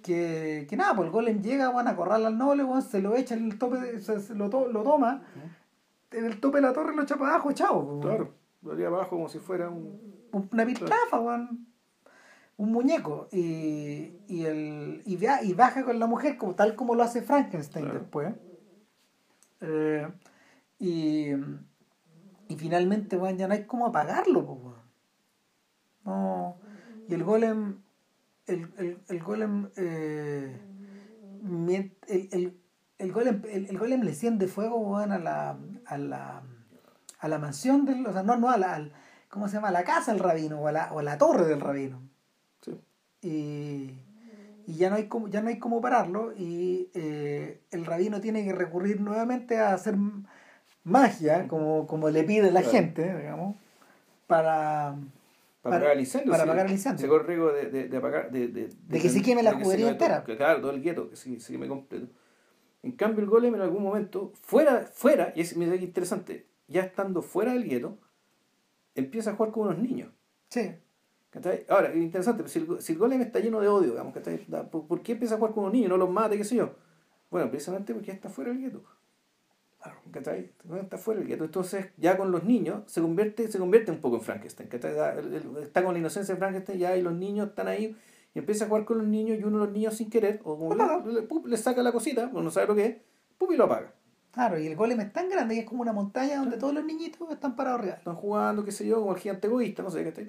Que, 0.03 0.67
que 0.69 0.77
nada, 0.77 0.93
pues 0.95 1.07
el 1.07 1.11
golem 1.11 1.41
llega, 1.41 1.71
van 1.71 1.87
a 1.87 1.95
correr 1.95 2.13
al 2.23 2.37
noble, 2.37 2.63
weón, 2.63 2.83
se 2.83 3.01
lo 3.01 3.15
echa 3.15 3.33
en 3.33 3.45
el 3.51 3.57
tope, 3.57 3.77
de- 3.79 3.99
se, 3.99 4.19
se 4.19 4.35
lo, 4.35 4.47
to- 4.51 4.67
lo 4.67 4.83
toma, 4.83 5.23
en 6.11 6.25
el 6.25 6.39
tope 6.39 6.57
de 6.57 6.61
la 6.61 6.73
torre 6.73 6.95
lo 6.95 7.01
echa 7.01 7.15
para 7.15 7.31
abajo, 7.31 7.51
chao. 7.53 7.99
Claro, 7.99 8.29
lo 8.61 8.73
haría 8.73 8.87
abajo 8.89 9.09
como 9.09 9.27
si 9.27 9.39
fuera 9.39 9.69
un... 9.69 9.99
un- 10.33 10.49
una 10.51 10.65
piltrafa, 10.67 11.19
weón. 11.19 11.65
Un 12.57 12.71
muñeco. 12.71 13.27
Y, 13.31 14.17
y, 14.27 14.45
el, 14.45 15.01
y, 15.07 15.17
y 15.41 15.53
baja 15.55 15.83
con 15.83 15.97
la 15.97 16.05
mujer, 16.05 16.37
como, 16.37 16.53
tal 16.53 16.75
como 16.75 16.93
lo 16.93 17.01
hace 17.01 17.23
Frankenstein 17.23 17.85
Claro. 17.85 17.99
después. 18.01 18.35
Eh, 19.65 20.07
y, 20.79 21.29
y 22.49 22.55
finalmente, 22.57 23.17
weón, 23.17 23.37
ya 23.37 23.47
no 23.47 23.53
hay 23.53 23.63
cómo 23.65 23.87
apagarlo, 23.87 24.45
pues, 24.45 24.59
weón. 24.61 24.83
No. 26.05 26.57
Y 27.07 27.13
el 27.13 27.23
golem. 27.23 27.81
El, 28.45 28.73
el, 28.77 28.97
el 29.07 29.19
golem. 29.23 29.69
eh, 29.77 30.59
el, 32.07 32.27
el, 32.31 32.59
el 32.97 33.11
golem 33.13 33.41
el, 33.49 33.65
el 33.67 33.77
golem 33.77 34.01
le 34.01 34.09
enciende 34.11 34.47
fuego, 34.47 34.77
weón, 34.79 35.11
a 35.13 35.19
la. 35.19 35.57
a 35.85 35.97
la. 35.97 36.43
a 37.19 37.27
la 37.29 37.39
mansión 37.39 37.85
del. 37.85 38.05
O 38.05 38.11
sea, 38.11 38.23
no, 38.23 38.35
no 38.37 38.49
a 38.49 38.57
la. 38.57 38.75
al- 38.75 38.93
¿Cómo 39.29 39.47
se 39.47 39.55
llama? 39.55 39.69
A 39.69 39.71
la 39.71 39.83
casa 39.83 40.11
del 40.11 40.19
rabino 40.21 40.59
o 40.59 40.67
a 40.67 40.71
la, 40.71 40.93
o 40.93 40.99
a 40.99 41.03
la 41.03 41.17
torre 41.17 41.45
del 41.47 41.59
rabino. 41.61 42.01
Sí. 42.61 42.79
Y, 43.21 43.99
y 44.65 44.75
ya 44.75 44.89
no 44.89 44.95
hay 44.95 45.07
como 45.07 45.27
ya 45.27 45.41
no 45.41 45.49
hay 45.49 45.59
cómo 45.59 45.81
pararlo 45.81 46.33
y 46.37 46.89
eh, 46.93 47.61
el 47.71 47.85
rabino 47.85 48.21
tiene 48.21 48.43
que 48.45 48.53
recurrir 48.53 49.01
nuevamente 49.01 49.57
a 49.59 49.73
hacer 49.73 49.95
magia 50.83 51.47
como, 51.47 51.87
como 51.87 52.09
le 52.09 52.23
pide 52.23 52.51
la 52.51 52.61
Claro. 52.61 52.71
gente 52.77 53.17
digamos 53.17 53.55
para 54.27 54.95
Para, 55.61 55.77
apagar 55.77 55.93
el 55.95 55.99
incendio. 56.01 56.31
para 56.31 56.43
sí. 56.43 56.49
apagar 56.49 56.65
el 56.65 56.71
incendio. 56.73 56.99
Se 57.01 57.07
corre 57.07 57.21
el 57.21 57.27
riesgo 57.27 57.53
de, 57.53 57.69
de, 57.69 57.87
de 57.89 57.97
apagar... 57.97 58.31
De, 58.31 58.47
de, 58.49 58.69
De 58.87 58.99
que 58.99 59.09
se 59.09 59.21
queme 59.21 59.43
la 59.43 59.55
que 59.57 59.63
juguería 59.63 59.85
queme 59.87 59.97
todo- 59.97 60.05
entera. 60.07 60.23
que 60.25 60.35
claro, 60.37 60.61
todo 60.61 60.71
el 60.71 60.81
gueto, 60.81 61.09
que 61.09 61.15
se, 61.15 61.39
se 61.39 61.51
queme 61.53 61.67
completo. 61.67 62.07
En 62.81 62.91
cambio, 62.93 63.23
el 63.23 63.29
golem 63.29 63.55
en 63.55 63.61
algún 63.61 63.81
momento, 63.83 64.33
fuera, 64.41 64.89
fuera, 64.93 65.31
y 65.35 65.41
es 65.41 65.55
mira 65.55 65.77
qué 65.77 65.85
interesante, 65.85 66.47
ya 66.67 66.81
estando 66.81 67.21
fuera 67.21 67.53
del 67.53 67.63
gueto, 67.63 67.97
empieza 68.95 69.31
a 69.31 69.35
jugar 69.35 69.53
con 69.53 69.67
unos 69.67 69.79
niños. 69.79 70.11
sí 70.49 70.71
¿cachai? 71.33 71.65
Ahora, 71.67 71.89
es 71.89 71.95
interesante, 71.97 72.47
si 72.47 72.59
el, 72.59 72.81
si 72.81 72.93
el 72.93 72.97
golem 72.99 73.21
está 73.21 73.39
lleno 73.39 73.59
de 73.59 73.67
odio, 73.67 73.91
digamos, 73.91 74.13
¿cachai? 74.13 74.37
¿Por, 74.71 74.85
por 74.87 75.01
qué 75.01 75.13
empieza 75.13 75.35
a 75.35 75.37
jugar 75.37 75.53
con 75.53 75.63
unos 75.63 75.73
niños? 75.73 75.89
No 75.89 75.97
los 75.97 76.09
mate, 76.09 76.37
qué 76.37 76.43
sé 76.43 76.55
yo. 76.55 76.71
Bueno, 77.31 77.49
precisamente 77.49 77.93
porque 77.93 78.07
ya 78.07 78.13
está 78.13 78.29
fuera 78.29 78.51
del 78.51 78.61
gueto. 78.61 78.83
¿cachai? 80.11 80.51
Está 80.81 80.97
fuera 80.97 81.19
del 81.19 81.27
gueto. 81.27 81.43
Entonces, 81.43 81.87
ya 81.97 82.15
con 82.17 82.31
los 82.31 82.43
niños, 82.43 82.83
se 82.85 83.01
convierte, 83.01 83.51
se 83.51 83.59
convierte 83.59 83.91
un 83.91 83.99
poco 83.99 84.15
en 84.17 84.21
Frankenstein. 84.21 84.69
el- 84.71 85.33
el- 85.33 85.57
Está 85.63 85.83
con 85.83 85.93
la 85.93 85.99
inocencia 85.99 86.35
de 86.35 86.39
Frankenstein, 86.39 86.79
ya 86.79 86.95
y 86.95 87.01
los 87.01 87.13
niños 87.13 87.49
están 87.49 87.67
ahí, 87.67 87.97
y 88.33 88.39
empieza 88.39 88.65
a 88.65 88.67
jugar 88.67 88.85
con 88.85 88.99
los 88.99 89.07
niños, 89.07 89.37
y 89.39 89.43
uno 89.43 89.59
de 89.59 89.65
los 89.65 89.73
niños 89.73 89.95
sin 89.95 90.09
querer, 90.09 90.39
o 90.43 90.57
como 90.57 90.69
Claro. 90.75 91.03
le, 91.05 91.13
le- 91.13 91.21
pup, 91.23 91.45
le 91.47 91.57
saca 91.57 91.83
la 91.83 91.91
cosita, 91.91 92.29
uno 92.31 92.43
no 92.43 92.51
sabe 92.51 92.67
lo 92.67 92.75
que 92.75 92.85
es, 92.85 92.95
pup, 93.37 93.51
y 93.51 93.57
lo 93.57 93.65
apaga. 93.65 93.93
claro 94.31 94.57
y 94.57 94.65
el 94.65 94.75
golem 94.75 94.99
es 95.01 95.13
tan 95.13 95.29
grande 95.29 95.53
que 95.53 95.61
es 95.61 95.67
como 95.67 95.81
una 95.83 95.93
montaña 95.93 96.37
donde 96.39 96.57
todos 96.57 96.73
los 96.73 96.83
niñitos 96.85 97.29
están 97.31 97.55
parados 97.55 97.81
arriba 97.81 97.95
están 97.97 98.15
jugando, 98.15 98.63
qué 98.65 98.71
sé 98.71 98.87
yo, 98.87 98.99
como 98.99 99.13
el 99.13 99.19
gigante 99.19 99.45
egoísta, 99.47 99.83
no 99.83 99.91
sé, 99.91 100.03
¿cachai? 100.03 100.27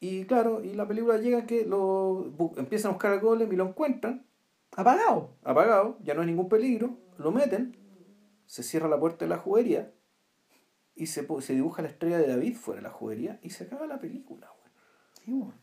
Y 0.00 0.24
claro, 0.26 0.62
y 0.62 0.74
la 0.74 0.86
película 0.86 1.16
llega 1.18 1.46
que 1.46 1.64
lo 1.64 2.32
empiezan 2.56 2.90
a 2.90 2.92
buscar 2.92 3.12
al 3.12 3.20
golem 3.20 3.50
y 3.52 3.56
lo 3.56 3.66
encuentran, 3.68 4.26
apagado 4.76 5.36
apagado, 5.42 5.98
ya 6.02 6.14
no 6.14 6.20
hay 6.20 6.26
ningún 6.26 6.48
peligro, 6.48 6.98
lo 7.18 7.32
meten, 7.32 7.76
se 8.46 8.62
cierra 8.62 8.88
la 8.88 9.00
puerta 9.00 9.24
de 9.24 9.30
la 9.30 9.38
juguería 9.38 9.92
y 10.94 11.06
se, 11.06 11.26
se 11.40 11.54
dibuja 11.54 11.82
la 11.82 11.88
estrella 11.88 12.18
de 12.18 12.26
David 12.26 12.56
fuera 12.56 12.80
de 12.80 12.88
la 12.88 12.92
juguería 12.92 13.38
y 13.42 13.50
se 13.50 13.64
acaba 13.64 13.86
la 13.86 13.98
película. 13.98 14.50
Sí, 15.24 15.32
bueno. 15.32 15.54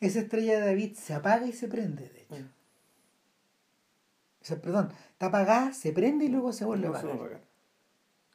esa 0.00 0.20
estrella 0.20 0.60
de 0.60 0.66
David 0.66 0.94
se 0.96 1.14
apaga 1.14 1.46
y 1.46 1.52
se 1.52 1.68
prende 1.68 2.08
de 2.08 2.22
hecho 2.22 2.44
o 4.40 4.44
sea, 4.44 4.60
perdón 4.60 4.90
está 5.12 5.26
apagada 5.26 5.72
se 5.72 5.92
prende 5.92 6.24
y 6.24 6.28
luego 6.28 6.52
se 6.52 6.64
vuelve 6.64 6.88
a 6.88 6.90
No 6.90 6.96
a 6.96 6.98
apagar 6.98 7.16
apagar. 7.16 7.40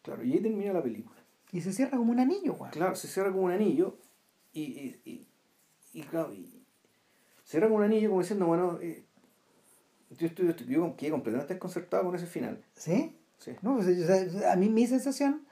Claro, 0.02 0.24
y 0.24 0.32
ahí 0.34 0.40
termina 0.40 0.72
la 0.72 0.82
película. 0.82 1.20
y 1.52 1.60
se 1.60 1.74
cierra 1.74 1.98
como 1.98 2.14
un 2.14 2.20
anillo 2.20 2.54
weón. 2.54 2.72
Claro, 2.72 2.96
se 2.96 3.08
cierra 3.10 3.32
como 3.32 3.44
un 3.44 3.52
anillo 3.52 4.00
y, 4.54 4.62
y, 4.62 5.02
y, 5.06 5.28
y, 5.94 6.04
claro, 6.04 6.34
cierra 7.46 7.68
como 7.68 7.78
un 7.78 7.84
anillo 7.84 8.10
como 8.10 8.22
diciendo, 8.22 8.46
bueno, 8.46 8.80
eh, 8.82 9.04
yo, 10.18 10.28
estoy, 10.28 10.46
yo, 10.46 10.52
estoy- 10.52 10.68
yo 10.68 10.96
quedé 10.98 11.12
completamente 11.12 11.54
desconcertado 11.54 12.04
con 12.06 12.16
ese 12.16 12.26
final. 12.28 12.64
¿sí? 12.76 13.16
Sí. 13.40 13.52
No, 13.62 13.76
o 13.78 13.84
sea, 13.84 14.52
a 14.52 14.56
mí 14.56 14.70
mi 14.70 14.88
sensación 14.88 15.46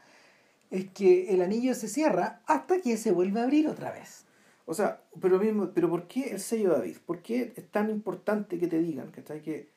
es 0.71 0.89
que 0.91 1.33
el 1.33 1.41
anillo 1.41 1.73
se 1.75 1.87
cierra 1.87 2.41
hasta 2.47 2.81
que 2.81 2.97
se 2.97 3.11
vuelve 3.11 3.39
a 3.39 3.43
abrir 3.43 3.67
otra 3.69 3.91
vez. 3.91 4.25
O 4.65 4.73
sea, 4.73 5.01
pero 5.21 5.39
mismo, 5.39 5.71
pero 5.73 5.89
¿por 5.89 6.07
qué 6.07 6.31
el 6.31 6.39
sello 6.39 6.71
David? 6.71 6.97
¿Por 7.05 7.21
qué 7.21 7.53
es 7.55 7.69
tan 7.71 7.89
importante 7.89 8.59
que 8.59 8.67
te 8.67 8.79
digan 8.79 9.11
¿cachai? 9.11 9.41
que 9.41 9.69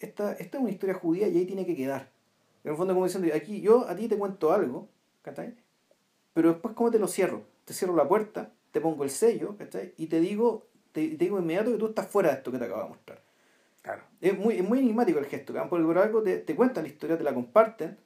esta, 0.00 0.32
esta 0.34 0.58
es 0.58 0.62
una 0.62 0.72
historia 0.72 0.94
judía 0.96 1.28
y 1.28 1.38
ahí 1.38 1.46
tiene 1.46 1.66
que 1.66 1.76
quedar? 1.76 2.10
En 2.64 2.72
el 2.72 2.76
fondo, 2.76 2.94
como 2.94 3.06
diciendo, 3.06 3.30
aquí 3.34 3.60
yo 3.60 3.88
a 3.88 3.96
ti 3.96 4.08
te 4.08 4.18
cuento 4.18 4.52
algo, 4.52 4.88
¿cachai? 5.22 5.54
Pero 6.34 6.50
después, 6.52 6.74
¿cómo 6.74 6.90
te 6.90 6.98
lo 6.98 7.08
cierro? 7.08 7.44
Te 7.68 7.74
cierro 7.74 7.94
la 7.94 8.08
puerta, 8.08 8.50
te 8.70 8.80
pongo 8.80 9.04
el 9.04 9.10
sello, 9.10 9.54
¿cachai? 9.58 9.92
Y 9.98 10.06
te 10.06 10.20
digo, 10.20 10.68
te, 10.92 11.06
te 11.06 11.16
digo 11.18 11.38
inmediato 11.38 11.70
que 11.70 11.76
tú 11.76 11.88
estás 11.88 12.06
fuera 12.06 12.30
de 12.30 12.36
esto 12.36 12.50
que 12.50 12.56
te 12.56 12.64
acabo 12.64 12.82
de 12.82 12.88
mostrar. 12.88 13.22
Claro. 13.82 14.04
Es 14.22 14.38
muy, 14.38 14.56
es 14.56 14.66
muy 14.66 14.78
enigmático 14.78 15.18
el 15.18 15.26
gesto, 15.26 15.52
¿cachai? 15.52 15.68
porque 15.68 15.84
por 15.84 15.98
algo 15.98 16.22
te, 16.22 16.38
te 16.38 16.54
cuentan 16.56 16.84
la 16.84 16.88
historia, 16.88 17.18
te 17.18 17.24
la 17.24 17.34
comparten, 17.34 17.98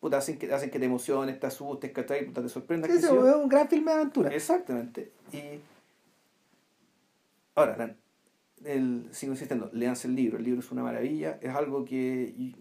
puta, 0.00 0.16
hacen 0.16 0.38
que, 0.38 0.50
hacen 0.50 0.70
que 0.70 0.78
te 0.78 0.86
emociones, 0.86 1.38
te 1.38 1.46
asustes, 1.48 1.92
¿cachai? 1.92 2.24
Puta, 2.24 2.40
te 2.40 2.48
sorprendas. 2.48 2.90
Sí, 2.90 3.04
es 3.04 3.10
un 3.10 3.48
gran 3.50 3.68
filme 3.68 3.90
de 3.90 3.96
aventura. 3.98 4.34
Exactamente. 4.34 5.12
Y 5.34 5.60
ahora, 7.56 7.94
el, 8.64 9.06
sigo 9.10 9.32
insistiendo, 9.32 9.68
leanse 9.74 10.08
el 10.08 10.14
libro, 10.14 10.38
el 10.38 10.44
libro 10.44 10.60
es 10.60 10.72
una 10.72 10.82
maravilla, 10.82 11.38
es 11.42 11.54
algo 11.54 11.84
que... 11.84 12.54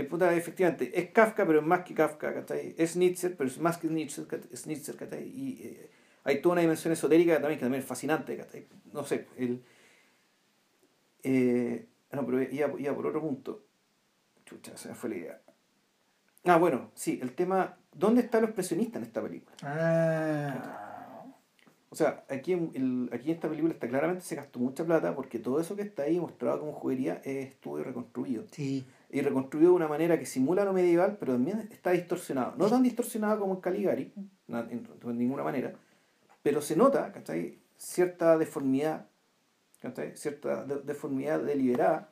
eh, 0.00 0.04
puta, 0.04 0.34
efectivamente, 0.34 0.90
es 0.98 1.10
Kafka, 1.10 1.46
pero 1.46 1.60
es 1.60 1.66
más 1.66 1.82
que 1.84 1.94
Kafka, 1.94 2.32
¿cachai? 2.34 2.74
Es 2.78 2.96
Nietzsche, 2.96 3.30
pero 3.30 3.48
es 3.48 3.58
más 3.58 3.78
que 3.78 3.88
Nietzsche, 3.88 4.22
es 4.52 4.66
Nietzsche, 4.66 4.94
¿cachai? 4.94 5.24
Y 5.28 5.60
eh, 5.62 5.90
hay 6.24 6.40
toda 6.40 6.54
una 6.54 6.62
dimensión 6.62 6.92
esotérica 6.92 7.34
también 7.40 7.58
que 7.58 7.64
también 7.64 7.82
es 7.82 7.88
fascinante, 7.88 8.36
¿cachai? 8.36 8.66
No 8.92 9.04
sé, 9.04 9.26
el... 9.36 9.62
eh, 11.22 11.86
no, 12.12 12.24
pero 12.24 12.42
iba, 12.42 12.80
iba 12.80 12.94
por 12.94 13.06
otro 13.06 13.20
punto. 13.20 13.64
Chucha, 14.46 14.76
se 14.76 14.88
me 14.88 14.94
fue 14.94 15.10
la 15.10 15.16
idea. 15.16 15.40
Ah, 16.44 16.56
bueno, 16.56 16.90
sí, 16.94 17.18
el 17.22 17.34
tema... 17.34 17.76
¿Dónde 17.92 18.20
está 18.20 18.40
los 18.40 18.50
expresionista 18.50 18.98
en 18.98 19.04
esta 19.04 19.20
película? 19.20 19.56
Ah. 19.62 21.24
O 21.90 21.96
sea, 21.96 22.24
aquí 22.28 22.52
en, 22.52 22.70
el- 22.74 23.10
aquí 23.12 23.30
en 23.30 23.36
esta 23.36 23.48
película 23.48 23.72
está 23.74 23.88
claramente 23.88 24.22
se 24.22 24.36
gastó 24.36 24.58
mucha 24.60 24.84
plata 24.84 25.14
porque 25.14 25.38
todo 25.38 25.58
eso 25.60 25.74
que 25.74 25.82
está 25.82 26.04
ahí 26.04 26.20
mostrado 26.20 26.60
como 26.60 26.72
juguería 26.72 27.20
es 27.24 27.48
estuvo 27.48 27.78
reconstruido. 27.78 28.44
Sí. 28.52 28.86
Y 29.10 29.22
reconstruido 29.22 29.70
de 29.70 29.76
una 29.76 29.88
manera 29.88 30.18
que 30.18 30.26
simula 30.26 30.64
lo 30.64 30.72
medieval, 30.74 31.16
pero 31.18 31.32
también 31.32 31.66
está 31.70 31.92
distorsionado. 31.92 32.54
No 32.58 32.68
tan 32.68 32.82
distorsionado 32.82 33.40
como 33.40 33.54
en 33.54 33.60
Caligari, 33.60 34.12
en, 34.48 34.82
de 35.02 35.12
ninguna 35.14 35.42
manera, 35.42 35.74
pero 36.42 36.60
se 36.60 36.76
nota, 36.76 37.10
¿cachai? 37.12 37.58
Cierta 37.78 38.36
deformidad, 38.36 39.06
¿cachai? 39.80 40.14
Cierta 40.16 40.64
de- 40.64 40.82
deformidad 40.82 41.40
deliberada, 41.40 42.10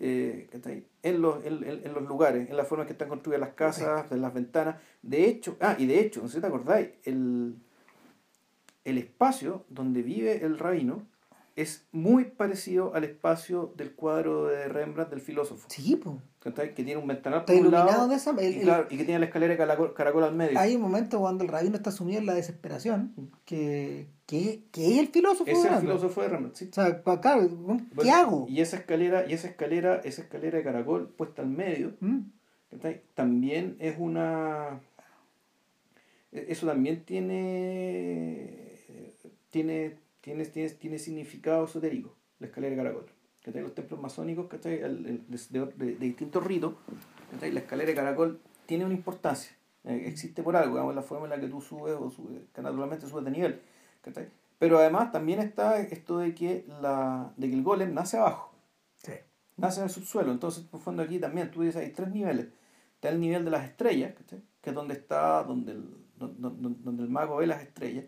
eh, 0.00 0.48
¿cachai? 0.50 0.86
En 1.02 1.20
los, 1.20 1.44
en, 1.44 1.62
en- 1.64 1.86
en 1.86 1.92
los 1.92 2.02
lugares, 2.04 2.48
en 2.48 2.56
la 2.56 2.64
forma 2.64 2.84
en 2.84 2.86
que 2.86 2.92
están 2.92 3.08
construidas 3.08 3.40
las 3.40 3.54
casas, 3.54 4.10
en 4.10 4.22
las 4.22 4.32
ventanas. 4.32 4.76
De 5.02 5.26
hecho, 5.26 5.56
ah, 5.60 5.76
y 5.78 5.86
de 5.86 6.00
hecho, 6.00 6.22
no 6.22 6.28
sé 6.28 6.36
si 6.36 6.40
te 6.40 6.46
acordáis, 6.46 6.88
el, 7.04 7.54
el 8.84 8.96
espacio 8.98 9.64
donde 9.68 10.02
vive 10.02 10.42
el 10.44 10.58
rabino 10.58 11.06
es 11.60 11.86
muy 11.92 12.24
parecido 12.24 12.94
al 12.94 13.04
espacio 13.04 13.72
del 13.76 13.92
cuadro 13.94 14.46
de 14.46 14.68
Rembrandt 14.68 15.10
del 15.10 15.20
filósofo. 15.20 15.66
Sí, 15.70 15.96
pues. 15.96 16.16
Que 16.40 16.68
tiene 16.68 16.96
un 16.96 17.06
ventanal 17.06 17.44
por 17.44 17.54
un 17.54 17.70
lado 17.70 17.84
iluminado 17.88 18.08
de 18.08 18.14
esa 18.14 18.30
el- 18.30 18.38
y, 18.54 18.58
el- 18.58 18.62
claro, 18.62 18.86
y 18.88 18.96
que 18.96 19.04
tiene 19.04 19.18
la 19.18 19.26
escalera 19.26 19.52
de 19.52 19.58
caracol, 19.58 19.92
caracol 19.92 20.24
al 20.24 20.34
medio. 20.34 20.58
Hay 20.58 20.76
un 20.76 20.82
momento 20.82 21.18
cuando 21.18 21.44
el 21.44 21.50
rabino 21.50 21.76
está 21.76 21.90
sumido 21.90 22.20
en 22.20 22.26
la 22.26 22.34
desesperación 22.34 23.12
que, 23.44 24.06
que, 24.24 24.62
que 24.70 24.92
es 24.94 24.98
el 24.98 25.08
filósofo. 25.08 25.50
Es 25.50 25.58
el 25.58 25.66
hablando. 25.66 25.80
filósofo 25.98 26.22
de 26.22 26.28
Rembrandt, 26.28 26.56
sí. 26.56 26.68
O 26.70 26.74
sea, 26.74 27.02
pa- 27.02 27.20
claro, 27.20 27.48
¿qué 27.48 27.54
Bueno, 27.94 28.14
hago? 28.14 28.46
Y 28.48 28.60
esa 28.60 28.76
escalera, 28.76 29.26
y 29.28 29.32
esa 29.34 29.48
escalera, 29.48 29.96
esa 30.04 30.22
escalera 30.22 30.58
de 30.58 30.64
caracol 30.64 31.08
puesta 31.08 31.42
al 31.42 31.48
medio, 31.48 31.92
¿Mm? 32.00 32.20
también 33.14 33.76
es 33.80 33.96
una 33.98 34.80
e- 36.32 36.46
eso 36.48 36.66
también 36.66 37.04
tiene 37.04 38.74
tiene 39.50 39.96
tiene, 40.28 40.44
tiene, 40.46 40.70
tiene 40.70 40.98
significado 40.98 41.64
esotérico, 41.64 42.14
la 42.38 42.46
escalera 42.48 42.76
de 42.76 42.82
caracol. 42.82 43.06
¿cachai? 43.42 43.62
Los 43.62 43.74
templos 43.74 44.00
masónicos, 44.00 44.46
¿cachai? 44.46 44.74
El- 44.74 45.06
el- 45.06 45.24
de, 45.28 45.66
de- 45.66 45.84
de 45.94 46.06
distintos 46.06 46.44
ritos, 46.44 46.74
¿cachai? 47.30 47.50
la 47.52 47.60
escalera 47.60 47.88
de 47.88 47.94
caracol 47.94 48.40
tiene 48.66 48.84
una 48.84 48.94
importancia. 48.94 49.52
Eh, 49.84 50.02
existe 50.06 50.42
por 50.42 50.54
algo, 50.56 50.74
digamos, 50.74 50.94
la 50.94 51.02
forma 51.02 51.24
en 51.24 51.30
la 51.30 51.40
que 51.40 51.48
tú 51.48 51.60
subes 51.62 51.94
o 51.98 52.10
subes, 52.10 52.42
que 52.54 52.60
naturalmente 52.62 53.06
subes 53.06 53.24
de 53.24 53.30
nivel. 53.30 53.60
¿cachai? 54.02 54.28
Pero 54.58 54.78
además 54.78 55.12
también 55.12 55.38
está 55.40 55.78
esto 55.80 56.18
de 56.18 56.34
que, 56.34 56.66
la, 56.82 57.32
de 57.36 57.48
que 57.48 57.54
el 57.54 57.62
golem 57.62 57.94
nace 57.94 58.18
abajo 58.18 58.52
Sí. 58.96 59.12
nace 59.56 59.80
en 59.80 59.84
el 59.84 59.90
subsuelo. 59.90 60.30
Entonces, 60.32 60.64
por 60.64 60.80
fondo 60.80 61.02
aquí 61.02 61.18
también, 61.18 61.50
tú 61.50 61.62
dices, 61.62 61.80
hay 61.82 61.90
tres 61.92 62.10
niveles. 62.10 62.48
Está 62.96 63.08
el 63.10 63.20
nivel 63.20 63.44
de 63.44 63.50
las 63.52 63.64
estrellas, 63.64 64.14
¿cachai? 64.14 64.40
que 64.60 64.70
es 64.70 64.74
donde 64.76 64.94
está, 64.94 65.42
donde 65.44 65.72
el, 65.72 65.84
don- 66.18 66.34
don- 66.40 66.82
donde 66.84 67.02
el 67.04 67.08
mago 67.08 67.36
ve 67.36 67.46
las 67.46 67.62
estrellas, 67.62 68.04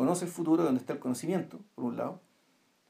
conoce 0.00 0.24
el 0.24 0.30
futuro, 0.30 0.62
donde 0.64 0.80
está 0.80 0.94
el 0.94 0.98
conocimiento, 0.98 1.58
por 1.74 1.84
un 1.84 1.96
lado. 1.98 2.20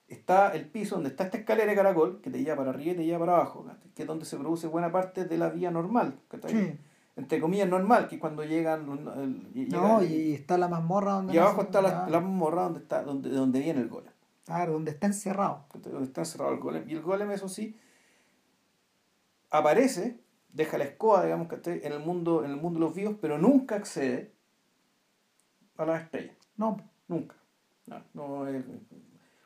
Está 0.06 0.52
el 0.54 0.68
piso 0.68 0.94
donde 0.94 1.10
está 1.10 1.24
esta 1.24 1.38
escalera 1.38 1.68
de 1.70 1.76
caracol, 1.76 2.20
que 2.20 2.30
te 2.30 2.38
lleva 2.40 2.54
para 2.56 2.70
arriba 2.70 2.92
y 2.92 2.96
te 2.98 3.04
lleva 3.04 3.18
para 3.18 3.34
abajo, 3.36 3.66
que 3.96 4.02
es 4.02 4.06
donde 4.08 4.24
se 4.24 4.36
produce 4.36 4.68
buena 4.68 4.92
parte 4.92 5.24
de 5.24 5.36
la 5.36 5.48
vía 5.48 5.72
normal, 5.72 6.20
¿cachai? 6.28 6.52
Sí. 6.52 6.78
entre 7.16 7.40
comillas 7.40 7.68
normal, 7.68 8.06
que 8.06 8.18
cuando 8.20 8.44
llegan... 8.44 8.82
el- 9.16 9.68
No, 9.70 10.00
llega- 10.00 10.04
y 10.04 10.32
está 10.34 10.56
la 10.56 10.68
mazmorra 10.68 11.12
donde 11.14 11.34
y 11.34 11.38
abajo 11.38 11.56
nace- 11.62 11.66
está 11.66 11.82
la, 11.82 12.04
ah, 12.04 12.08
la 12.10 12.20
morra 12.20 12.62
donde, 12.62 12.78
está, 12.78 13.02
donde, 13.02 13.28
donde 13.30 13.58
viene 13.58 13.80
el 13.80 13.88
golem. 13.88 14.12
Claro, 14.44 14.72
donde 14.74 14.92
está 14.92 15.06
encerrado. 15.08 15.64
donde 15.74 16.04
está 16.04 16.20
encerrado 16.22 16.52
el 16.54 16.60
golem. 16.60 16.88
Y 16.88 16.92
el 16.94 17.02
golem, 17.02 17.30
eso 17.32 17.48
sí, 17.48 17.76
aparece, 19.50 20.20
deja 20.52 20.78
la 20.78 20.84
escoba, 20.84 21.24
digamos, 21.24 21.48
¿cachai? 21.48 21.80
en 21.84 21.92
el 21.92 22.00
mundo, 22.00 22.44
en 22.44 22.50
el 22.52 22.56
mundo 22.56 22.78
de 22.80 22.86
los 22.86 22.94
vivos, 22.94 23.16
pero 23.20 23.38
nunca 23.38 23.76
accede 23.76 24.32
a 25.76 25.84
las 25.84 26.02
estrellas. 26.04 26.36
No, 26.56 26.76
Nunca. 27.10 27.34
No, 28.14 28.48
eh, 28.48 28.62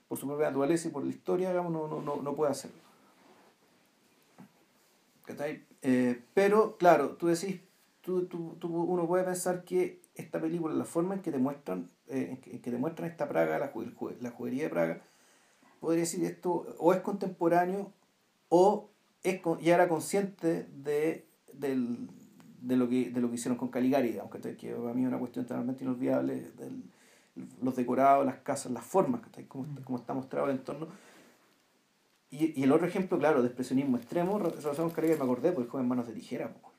por 0.06 0.18
su 0.18 0.26
propia 0.26 0.48
naturaleza 0.48 0.88
y 0.88 0.90
por 0.90 1.02
la 1.02 1.08
historia, 1.10 1.48
digamos, 1.48 1.72
no, 1.72 1.88
no, 2.02 2.16
no, 2.22 2.34
puede 2.34 2.50
hacerlo. 2.52 2.76
Eh, 5.80 6.22
pero, 6.34 6.76
claro, 6.76 7.16
tú 7.16 7.26
decís, 7.28 7.60
tú, 8.02 8.26
tú, 8.26 8.56
tú- 8.58 8.68
uno 8.68 9.06
puede 9.06 9.24
pensar 9.24 9.64
que 9.64 10.02
esta 10.14 10.40
película, 10.40 10.74
la 10.74 10.84
forma 10.84 11.14
en 11.14 11.22
que 11.22 11.32
te 11.32 11.38
muestran, 11.38 11.90
eh, 12.08 12.28
en, 12.32 12.60
que, 12.60 12.70
te 12.70 12.76
muestran 12.76 13.10
esta 13.10 13.28
Praga, 13.28 13.58
la, 13.58 13.72
la 14.20 14.30
juguería 14.30 14.64
de 14.64 14.70
Praga, 14.70 15.02
podría 15.80 16.00
decir 16.02 16.24
esto, 16.24 16.66
o 16.78 16.92
es 16.92 17.00
contemporáneo, 17.00 17.92
o 18.50 18.90
es 19.22 19.40
con- 19.40 19.58
ya 19.60 19.74
era 19.76 19.88
consciente 19.88 20.64
de, 20.74 21.26
del- 21.54 22.08
de, 22.60 22.76
lo 22.76 22.88
que, 22.88 23.10
de 23.10 23.20
lo 23.22 23.28
que 23.30 23.36
hicieron 23.36 23.58
con 23.58 23.68
Caligari, 23.68 24.18
¿cachai? 24.30 24.56
que 24.56 24.72
a 24.72 24.76
mí 24.94 25.02
es 25.02 25.08
una 25.08 25.18
cuestión 25.18 25.46
totalmente 25.46 25.84
inolvidable, 25.84 26.50
del- 26.58 26.84
los 27.62 27.74
decorados, 27.76 28.24
las 28.24 28.36
casas, 28.38 28.70
las 28.72 28.84
formas, 28.84 29.20
¿cachai? 29.22 29.44
Cómo, 29.46 29.66
está- 29.96 30.14
mostrado 30.14 30.46
el 30.48 30.56
entorno. 30.56 30.88
Y, 32.30 32.58
y 32.60 32.64
el 32.64 32.72
otro 32.72 32.86
ejemplo, 32.86 33.18
claro, 33.18 33.42
de 33.42 33.46
expresionismo 33.48 33.96
extremo, 33.96 34.38
con 34.40 34.90
Caligari, 34.90 35.18
me 35.18 35.24
acordé, 35.24 35.52
porque 35.52 35.70
joven 35.70 35.86
manos 35.88 36.06
de 36.06 36.12
tijera, 36.14 36.52
po. 36.52 36.72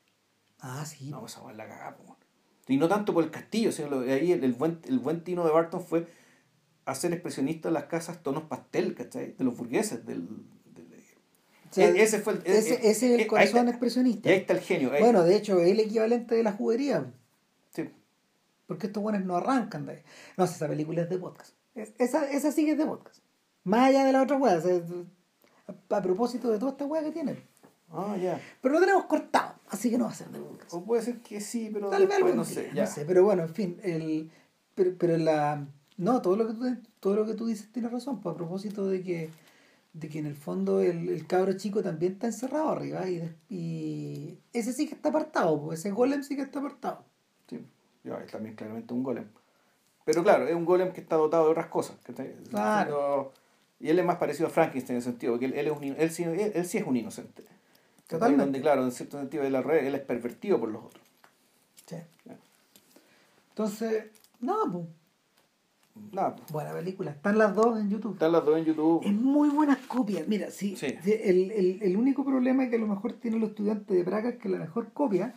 ah, 0.60 0.84
sí. 0.84 1.10
No, 1.10 1.24
esa 1.26 1.40
es 1.50 1.56
la 1.56 1.66
cagada. 1.66 1.96
Y 2.68 2.76
no 2.78 2.88
tanto 2.88 3.14
por 3.14 3.22
el 3.24 3.30
castillo, 3.30 3.70
sino 3.72 3.88
lo, 3.88 4.00
ahí 4.00 4.32
el, 4.32 4.42
el 4.44 4.52
buen, 4.52 4.80
el 4.84 4.98
buen 4.98 5.22
tino 5.22 5.44
de 5.44 5.52
Barton 5.52 5.80
fue 5.80 6.06
hacer 6.84 7.12
expresionistas 7.12 7.72
las 7.72 7.84
casas 7.84 8.22
tonos 8.22 8.44
pastel, 8.44 8.94
¿cachai? 8.94 9.32
De 9.32 9.44
los 9.44 9.56
burgueses, 9.56 10.04
del... 10.04 10.26
del- 10.74 10.86
O 11.70 11.74
sea, 11.74 11.88
e- 11.90 12.02
ese 12.02 12.18
fue 12.20 12.34
el... 12.34 12.42
ese, 12.44 12.74
e- 12.74 12.90
ese 12.90 12.90
es 12.90 13.02
e- 13.02 13.14
el 13.14 13.20
ahí 13.20 13.26
corazón 13.26 13.58
está- 13.60 13.70
expresionista. 13.70 14.28
Y 14.28 14.32
ahí 14.32 14.38
está 14.40 14.52
el 14.52 14.60
genio. 14.60 14.92
ahí- 14.92 15.00
Bueno, 15.00 15.22
de 15.22 15.36
hecho, 15.36 15.60
es 15.60 15.70
el 15.70 15.80
equivalente 15.80 16.34
de 16.34 16.42
la 16.42 16.52
juguería. 16.52 17.12
Porque 18.66 18.88
estos 18.88 19.02
buenos 19.02 19.24
no 19.24 19.36
arrancan 19.36 19.86
de 19.86 19.92
ahí. 19.92 20.02
No, 20.36 20.46
si 20.46 20.54
esa 20.54 20.68
película 20.68 21.02
es 21.02 21.08
de 21.10 21.18
podcast. 21.18 21.54
Es- 21.74 21.94
esa, 21.98 22.30
esa 22.30 22.50
sí 22.52 22.64
que 22.64 22.72
es 22.72 22.78
de 22.78 22.86
podcast. 22.86 23.18
Más 23.64 23.88
allá 23.88 24.04
de 24.04 24.12
la 24.12 24.22
otra 24.22 24.38
sea, 24.60 24.80
a, 25.90 25.96
a 25.96 26.02
propósito 26.02 26.50
de 26.50 26.58
toda 26.58 26.72
esta 26.72 26.84
wea 26.86 27.02
que 27.02 27.12
tiene. 27.12 27.36
Ah, 27.90 28.16
ya. 28.20 28.40
Pero 28.60 28.74
lo 28.74 28.80
tenemos 28.80 29.04
cortado, 29.04 29.54
así 29.68 29.90
que 29.90 29.98
no 29.98 30.06
va 30.06 30.10
a 30.10 30.14
ser 30.14 30.28
de 30.30 30.40
podcast. 30.40 30.74
O 30.74 30.84
puede 30.84 31.02
ser 31.02 31.18
que 31.20 31.40
sí, 31.40 31.70
pero 31.72 31.88
Tal 31.90 32.06
vez 32.06 32.34
no 32.34 32.44
sé. 32.44 32.68
no 32.68 32.74
ya. 32.74 32.86
sé, 32.86 33.04
pero 33.04 33.22
bueno, 33.24 33.42
en 33.44 33.48
fin, 33.54 33.78
el, 33.82 34.30
pero, 34.74 34.92
pero 34.98 35.16
la 35.16 35.66
no, 35.96 36.20
todo 36.20 36.36
lo 36.36 36.46
que 36.48 36.54
tú 36.54 36.76
todo 37.00 37.14
lo 37.16 37.24
que 37.26 37.34
tú 37.34 37.46
dices 37.46 37.70
tiene 37.72 37.88
razón, 37.88 38.20
pues 38.20 38.34
a 38.34 38.36
propósito 38.36 38.86
de 38.88 39.02
que 39.02 39.30
de 39.92 40.08
que 40.10 40.18
en 40.18 40.26
el 40.26 40.34
fondo 40.34 40.80
el, 40.80 41.08
el 41.08 41.26
cabro 41.26 41.54
chico 41.54 41.82
también 41.82 42.14
está 42.14 42.26
encerrado 42.26 42.68
arriba 42.70 43.08
y, 43.08 43.22
y 43.48 44.38
ese 44.52 44.72
sí 44.74 44.86
que 44.88 44.94
está 44.94 45.08
apartado, 45.08 45.58
pues 45.62 45.78
ese 45.80 45.90
golem 45.92 46.22
sí 46.22 46.36
que 46.36 46.42
está 46.42 46.58
apartado. 46.58 47.04
Es 48.24 48.30
también 48.30 48.54
claramente 48.54 48.92
un 48.94 49.02
golem. 49.02 49.26
Pero 50.04 50.22
claro, 50.22 50.46
es 50.46 50.54
un 50.54 50.64
golem 50.64 50.92
que 50.92 51.00
está 51.00 51.16
dotado 51.16 51.46
de 51.46 51.50
otras 51.50 51.66
cosas. 51.66 51.96
Claro. 52.50 53.32
y 53.80 53.88
él 53.88 53.98
es 53.98 54.04
más 54.04 54.16
parecido 54.16 54.46
a 54.46 54.50
Frankenstein 54.50 54.94
en 54.94 54.98
el 54.98 55.02
sentido, 55.02 55.32
porque 55.32 55.46
él, 55.46 55.54
él, 55.54 55.66
es 55.66 55.72
un, 55.76 55.82
él, 55.84 56.10
sí, 56.10 56.22
él, 56.22 56.52
él 56.54 56.64
sí 56.64 56.78
es 56.78 56.86
un 56.86 56.96
inocente. 56.96 57.42
Totalmente. 58.06 58.44
Donde, 58.44 58.60
claro, 58.60 58.84
en 58.84 58.92
cierto 58.92 59.18
sentido, 59.18 59.42
él, 59.42 59.54
él 59.54 59.94
es 59.94 60.00
pervertido 60.02 60.60
por 60.60 60.68
los 60.68 60.84
otros. 60.84 61.04
Sí. 61.86 61.96
Entonces, 63.50 64.04
no, 64.40 64.54
pues, 64.70 64.84
Nada, 66.12 66.36
pues, 66.36 66.52
buena 66.52 66.72
película. 66.72 67.10
Están 67.10 67.38
las 67.38 67.54
dos 67.54 67.80
en 67.80 67.88
YouTube. 67.88 68.12
están 68.12 68.32
las 68.32 68.44
dos 68.44 68.58
en 68.58 68.64
YouTube. 68.66 69.02
Es 69.04 69.12
muy 69.12 69.48
buenas 69.48 69.78
copias. 69.86 70.28
Mira, 70.28 70.50
sí, 70.50 70.76
Sí. 70.76 70.94
sí, 71.02 71.12
el, 71.24 71.50
el, 71.50 71.82
el 71.82 71.96
único 71.96 72.22
problema 72.24 72.68
que 72.68 72.76
a 72.76 72.78
lo 72.78 72.86
mejor 72.86 73.14
tienen 73.14 73.40
los 73.40 73.50
estudiantes 73.50 73.96
de 73.96 74.04
Praga 74.04 74.28
es 74.30 74.36
que 74.36 74.48
la 74.50 74.58
mejor 74.58 74.92
copia, 74.92 75.34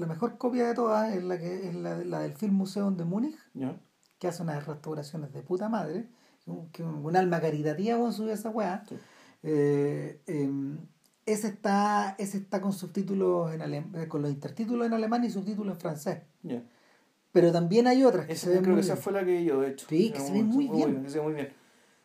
la 0.00 0.06
mejor 0.06 0.38
copia 0.38 0.66
de 0.66 0.74
todas 0.74 1.14
es 1.14 1.22
la 1.22 1.38
que 1.38 1.68
es 1.68 1.74
la, 1.74 1.98
la 1.98 2.20
del 2.20 2.32
Film 2.32 2.54
Museum 2.54 2.96
de 2.96 3.04
Múnich, 3.04 3.36
¿Ya? 3.54 3.78
que 4.18 4.28
hace 4.28 4.42
unas 4.42 4.66
restauraciones 4.66 5.32
de 5.32 5.42
puta 5.42 5.68
madre, 5.68 6.08
un, 6.46 6.70
que 6.70 6.82
un, 6.82 7.04
un 7.04 7.16
alma 7.16 7.40
caritativa 7.40 7.98
con 7.98 8.12
su 8.12 8.28
esa 8.30 8.50
weá. 8.50 8.84
Sí. 8.88 8.96
Eh, 9.42 10.20
em, 10.26 10.78
ese 11.26 11.48
está, 11.48 12.14
ese 12.18 12.38
está 12.38 12.60
con 12.60 12.72
subtítulos 12.72 13.52
en 13.54 13.60
alem- 13.60 13.94
eh, 14.02 14.08
con 14.08 14.22
los 14.22 14.30
intertítulos 14.30 14.86
en 14.86 14.92
alemán 14.94 15.24
y 15.24 15.30
subtítulos 15.30 15.74
en 15.76 15.80
francés. 15.80 16.18
Ya. 16.42 16.62
Pero 17.32 17.52
también 17.52 17.86
hay 17.86 18.02
otras 18.04 18.26
que 18.26 18.32
Esa- 18.32 18.46
se 18.46 18.50
ven 18.54 18.62
creo 18.62 18.74
muy 18.74 18.80
que 18.82 18.86
esa 18.86 18.94
bien. 18.94 19.02
fue 19.04 19.12
la 19.12 19.24
que 19.24 19.44
yo, 19.44 19.60
de 19.60 19.68
hecho. 19.70 19.86
Sí, 19.88 20.10
que 20.10 20.20
se 20.20 20.32
ve 20.32 20.42
muy 20.42 20.66
bien. 20.68 21.08
se 21.08 21.20
muy 21.20 21.34
bien. 21.34 21.52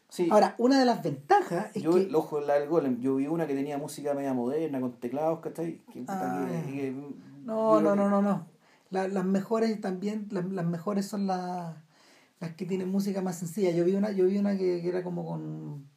Sí. 0.09 0.27
Ahora, 0.31 0.53
una 0.59 0.79
de 0.79 0.85
las 0.85 1.01
ventajas 1.03 1.75
es 1.75 1.81
yo, 1.81 1.93
que 1.95 2.01
el 2.03 2.15
ojo, 2.15 2.39
la 2.39 2.53
del 2.59 2.69
golem, 2.69 2.99
yo 3.01 3.15
vi 3.15 3.25
una 3.27 3.47
que 3.47 3.55
tenía 3.55 3.77
música 3.79 4.13
media 4.13 4.33
moderna, 4.33 4.79
con 4.79 4.93
teclados, 4.99 5.39
¿cachai? 5.39 5.81
Que, 5.91 6.05
Ah, 6.07 6.45
que- 6.67 6.71
que- 6.71 6.95
No, 7.45 7.79
no, 7.81 7.95
no, 7.95 8.09
no, 8.09 8.21
no. 8.21 8.47
La- 8.89 9.07
las 9.07 9.25
mejores 9.25 9.79
también, 9.81 10.27
las, 10.31 10.45
las 10.45 10.65
mejores 10.65 11.05
son 11.07 11.27
las, 11.27 11.75
las 12.39 12.55
que 12.55 12.65
tienen 12.65 12.89
música 12.89 13.21
más 13.21 13.37
sencilla. 13.37 13.71
Yo 13.71 13.83
vi 13.85 13.95
una, 13.95 14.11
yo 14.11 14.25
vi 14.25 14.37
una 14.37 14.57
que, 14.57 14.81
que 14.81 14.87
era 14.89 15.03
como 15.03 15.25
con 15.25 15.89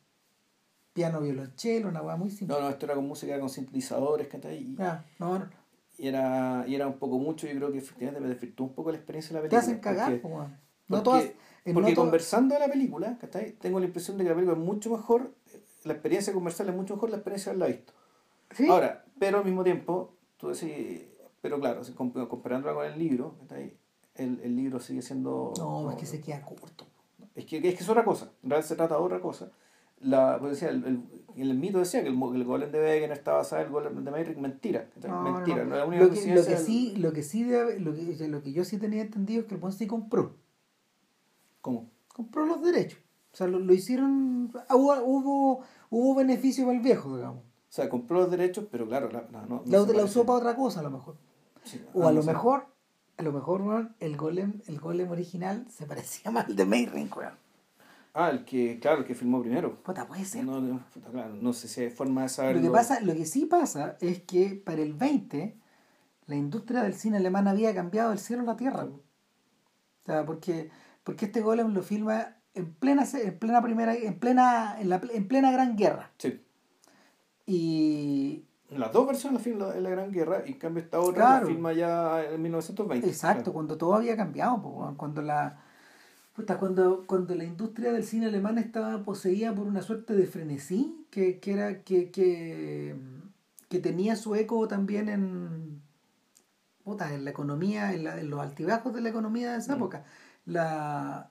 piano 0.92 1.20
violonchelo, 1.20 1.88
una 1.88 2.02
weá 2.02 2.16
muy 2.16 2.30
simple. 2.30 2.56
No, 2.56 2.62
no, 2.62 2.68
esto 2.70 2.86
era 2.86 2.94
con 2.94 3.06
música 3.06 3.38
con 3.38 3.48
sintetizadores, 3.48 4.26
¿cachai? 4.28 4.74
Ya, 4.76 5.04
no, 5.18 5.38
no. 5.38 5.48
y 5.96 6.08
era, 6.08 6.64
y 6.66 6.74
era 6.74 6.86
un 6.86 6.98
poco 6.98 7.18
mucho, 7.18 7.46
yo 7.46 7.54
creo 7.56 7.72
que 7.72 7.78
efectivamente 7.78 8.20
me 8.20 8.28
desvirtuó 8.28 8.66
un 8.66 8.74
poco 8.74 8.90
la 8.90 8.96
experiencia 8.98 9.36
de 9.36 9.42
la 9.42 9.48
Te 9.48 9.56
película. 9.56 9.60
hacen 9.72 9.80
cagar, 9.80 10.10
porque- 10.10 10.20
po, 10.22 10.28
weón. 10.28 10.50
No 10.88 11.02
porque- 11.02 11.04
todas, 11.04 11.24
Porque 11.74 11.90
no 11.90 11.96
conversando 11.96 12.54
de 12.54 12.60
la 12.60 12.68
película, 12.68 13.18
¿cachai? 13.20 13.52
Tengo 13.52 13.78
la 13.78 13.86
impresión 13.86 14.16
de 14.16 14.24
que 14.24 14.30
la 14.30 14.34
película 14.36 14.58
es 14.58 14.64
mucho 14.64 14.90
mejor, 14.90 15.34
la 15.84 15.92
experiencia 15.92 16.32
comercial 16.32 16.68
es 16.70 16.74
mucho 16.74 16.94
mejor 16.94 17.10
la 17.10 17.16
experiencia 17.16 17.52
de 17.52 17.56
haberla 17.62 17.76
visto. 17.76 17.92
¿Sí? 18.52 18.66
Ahora, 18.68 19.04
pero 19.18 19.38
al 19.38 19.44
mismo 19.44 19.62
tiempo, 19.62 20.14
tú 20.38 20.48
decís, 20.48 21.02
pero 21.40 21.59
claro, 21.60 21.85
si 21.85 21.93
comp- 21.93 22.28
comparándola 22.28 22.74
con 22.74 22.86
el 22.86 22.98
libro. 22.98 23.35
El, 24.15 24.40
el 24.43 24.56
libro 24.56 24.81
sigue 24.81 25.01
siendo... 25.01 25.52
no, 25.59 25.90
es 25.93 25.97
que 25.97 26.06
se 26.06 26.20
queda 26.20 26.43
corto. 26.43 26.86
Es 27.36 27.44
que, 27.44 27.59
es 27.59 27.62
que 27.77 27.85
es 27.85 27.89
otra 27.89 28.05
cosa, 28.05 28.32
en 28.43 28.51
realidad 28.51 28.69
se 28.69 28.74
trata 28.74 28.97
de 28.97 29.01
otra 29.01 29.20
cosa. 29.20 29.52
La, 30.01 30.39
pues 30.40 30.52
decía, 30.52 30.70
el, 30.70 30.85
el, 30.85 31.02
el 31.40 31.55
mito 31.55 31.78
decía 31.78 32.02
que 32.02 32.09
el, 32.09 32.15
el 32.15 32.44
golem 32.44 32.73
de 32.73 32.81
Wegener 32.81 33.12
estaba 33.16 33.39
basado 33.39 33.62
en 33.62 33.66
el 33.69 33.73
golem 33.73 34.05
de 34.05 34.10
Mayrick, 34.10 34.39
mentira. 34.39 34.89
No, 35.02 35.23
no, 35.23 35.32
mentira, 35.32 35.65
no. 35.65 35.70
no, 35.70 35.77
la 35.77 35.85
única 35.86 36.05
Lo 36.05 36.10
que, 36.10 36.35
lo 36.35 36.44
que 36.44 36.56
sí, 36.56 36.97
lo 36.97 37.12
que 37.12 37.23
sí 37.23 37.44
debe 37.44 37.78
lo 37.78 37.94
que, 37.94 38.28
lo 38.28 38.43
que 38.43 38.52
yo 38.52 38.65
sí 38.65 38.78
tenía 38.78 39.02
entendido 39.02 39.43
es 39.43 39.47
que 39.47 39.55
el 39.55 39.60
buen 39.60 39.73
sí 39.73 39.86
compró. 39.86 40.35
¿Cómo? 41.60 41.90
Compró 42.15 42.44
los 42.47 42.60
derechos. 42.62 42.98
O 43.32 43.36
sea, 43.36 43.47
lo, 43.47 43.59
lo 43.60 43.73
hicieron. 43.73 44.51
Hubo, 44.70 44.94
hubo, 45.05 45.60
hubo 45.90 46.15
beneficio 46.15 46.65
para 46.65 46.77
el 46.77 46.82
viejo, 46.82 47.16
digamos. 47.16 47.43
O 47.44 47.70
sea, 47.70 47.89
compró 47.89 48.19
los 48.19 48.31
derechos, 48.31 48.66
pero 48.70 48.86
claro, 48.86 49.10
la, 49.10 49.28
no, 49.31 49.43
no, 49.47 49.62
no 49.65 49.86
La, 49.86 49.93
la 49.93 50.05
usó 50.05 50.24
para 50.24 50.39
otra 50.39 50.56
cosa, 50.56 50.81
a 50.81 50.82
lo 50.85 50.90
mejor. 50.90 51.16
Sí, 51.69 51.85
O 51.93 52.07
a 52.09 52.12
lo 52.12 52.23
mejor, 52.23 52.66
a 53.16 53.23
lo 53.23 53.32
mejor, 53.32 53.62
weón, 53.62 53.95
el 54.01 54.16
golem, 54.16 54.61
el 54.66 54.81
golem 54.81 55.11
original 55.11 55.66
se 55.70 55.86
parecía 55.86 56.31
más 56.31 56.47
al 56.47 56.57
de 56.57 56.65
Mayring, 56.65 57.11
weón. 57.15 57.35
Ah, 58.15 58.31
el 58.31 58.45
que, 58.45 58.78
claro, 58.81 59.01
el 59.01 59.05
que 59.05 59.15
filmó 59.15 59.40
primero. 59.40 59.82
Puta, 59.82 60.07
puede 60.07 60.24
ser. 60.24 60.45
No, 60.45 60.61
no, 60.61 60.81
puta, 60.93 61.09
claro, 61.11 61.35
no 61.35 61.53
sé 61.53 61.69
si 61.69 61.82
hay 61.82 61.90
forma 61.90 62.23
de 62.23 62.28
saberlo. 62.31 62.62
Lo 62.62 62.69
que 62.69 62.73
pasa, 62.73 63.01
lo 63.01 63.15
que 63.15 63.27
sí 63.27 63.47
pasa 63.47 63.97
es 64.01 64.23
que 64.23 64.61
para 64.65 64.82
el 64.82 64.95
20 64.95 65.57
la 66.27 66.36
industria 66.36 66.82
del 66.82 66.95
cine 66.95 67.19
alemán 67.19 67.49
había 67.49 67.74
cambiado 67.74 68.11
del 68.11 68.19
cielo 68.19 68.43
a 68.43 68.47
la 68.47 68.57
tierra. 68.57 68.85
O 68.85 69.01
sea, 70.05 70.24
porque, 70.24 70.70
porque 71.05 71.27
este 71.27 71.40
golem 71.40 71.73
lo 71.74 71.82
filma 71.82 72.36
en 72.55 72.73
plena 72.74 73.05
en 73.12 73.39
plena 73.39 73.62
primera 73.62 73.95
en 73.95 74.19
plena 74.19 74.77
en, 74.81 74.89
la, 74.89 75.01
en 75.12 75.28
plena 75.28 75.53
gran 75.53 75.77
guerra. 75.77 76.11
Sí. 76.19 76.40
Y 77.47 78.45
Las 78.70 78.93
dos 78.93 79.07
versiones 79.07 79.35
las 79.35 79.43
filma 79.43 79.74
en 79.74 79.82
la 79.82 79.90
Gran 79.90 80.12
Guerra 80.12 80.43
y 80.47 80.53
en 80.53 80.59
cambio 80.59 80.82
esta 80.82 81.01
otra 81.01 81.15
Claro. 81.15 81.47
la 81.47 81.53
filma 81.53 81.73
ya 81.73 82.24
en 82.24 82.43
1920. 82.43 83.07
exacto, 83.09 83.36
Claro. 83.45 83.53
cuando 83.55 83.78
todo 83.78 83.95
había 83.95 84.16
cambiado, 84.16 84.61
po, 84.61 84.95
cuando 84.97 85.23
la 85.23 85.59
puta, 86.35 86.59
cuando, 86.59 87.05
cuando 87.07 87.35
la 87.35 87.45
industria 87.45 87.93
del 87.93 88.05
cine 88.05 88.27
alemán 88.27 88.59
estaba 88.59 89.03
poseída 89.03 89.55
por 89.55 89.66
una 89.66 89.81
suerte 89.82 90.15
de 90.15 90.27
frenesí 90.27 91.07
que, 91.11 91.39
que 91.40 91.53
era 91.55 91.82
que, 91.82 92.11
que, 92.11 92.95
que 93.70 93.78
tenía 93.81 94.16
su 94.16 94.35
eco 94.35 94.69
también 94.69 95.09
en 95.09 95.81
puta, 96.85 97.12
en 97.15 97.24
la 97.24 97.31
economía, 97.31 97.93
en, 97.95 98.05
la- 98.05 98.20
en 98.20 98.28
los 98.31 98.40
altibajos 98.40 98.93
de 98.95 99.01
la 99.01 99.09
economía 99.09 99.53
de 99.53 99.59
esa 99.59 99.74
Mm. 99.74 99.77
época. 99.78 100.05
La, 100.47 101.31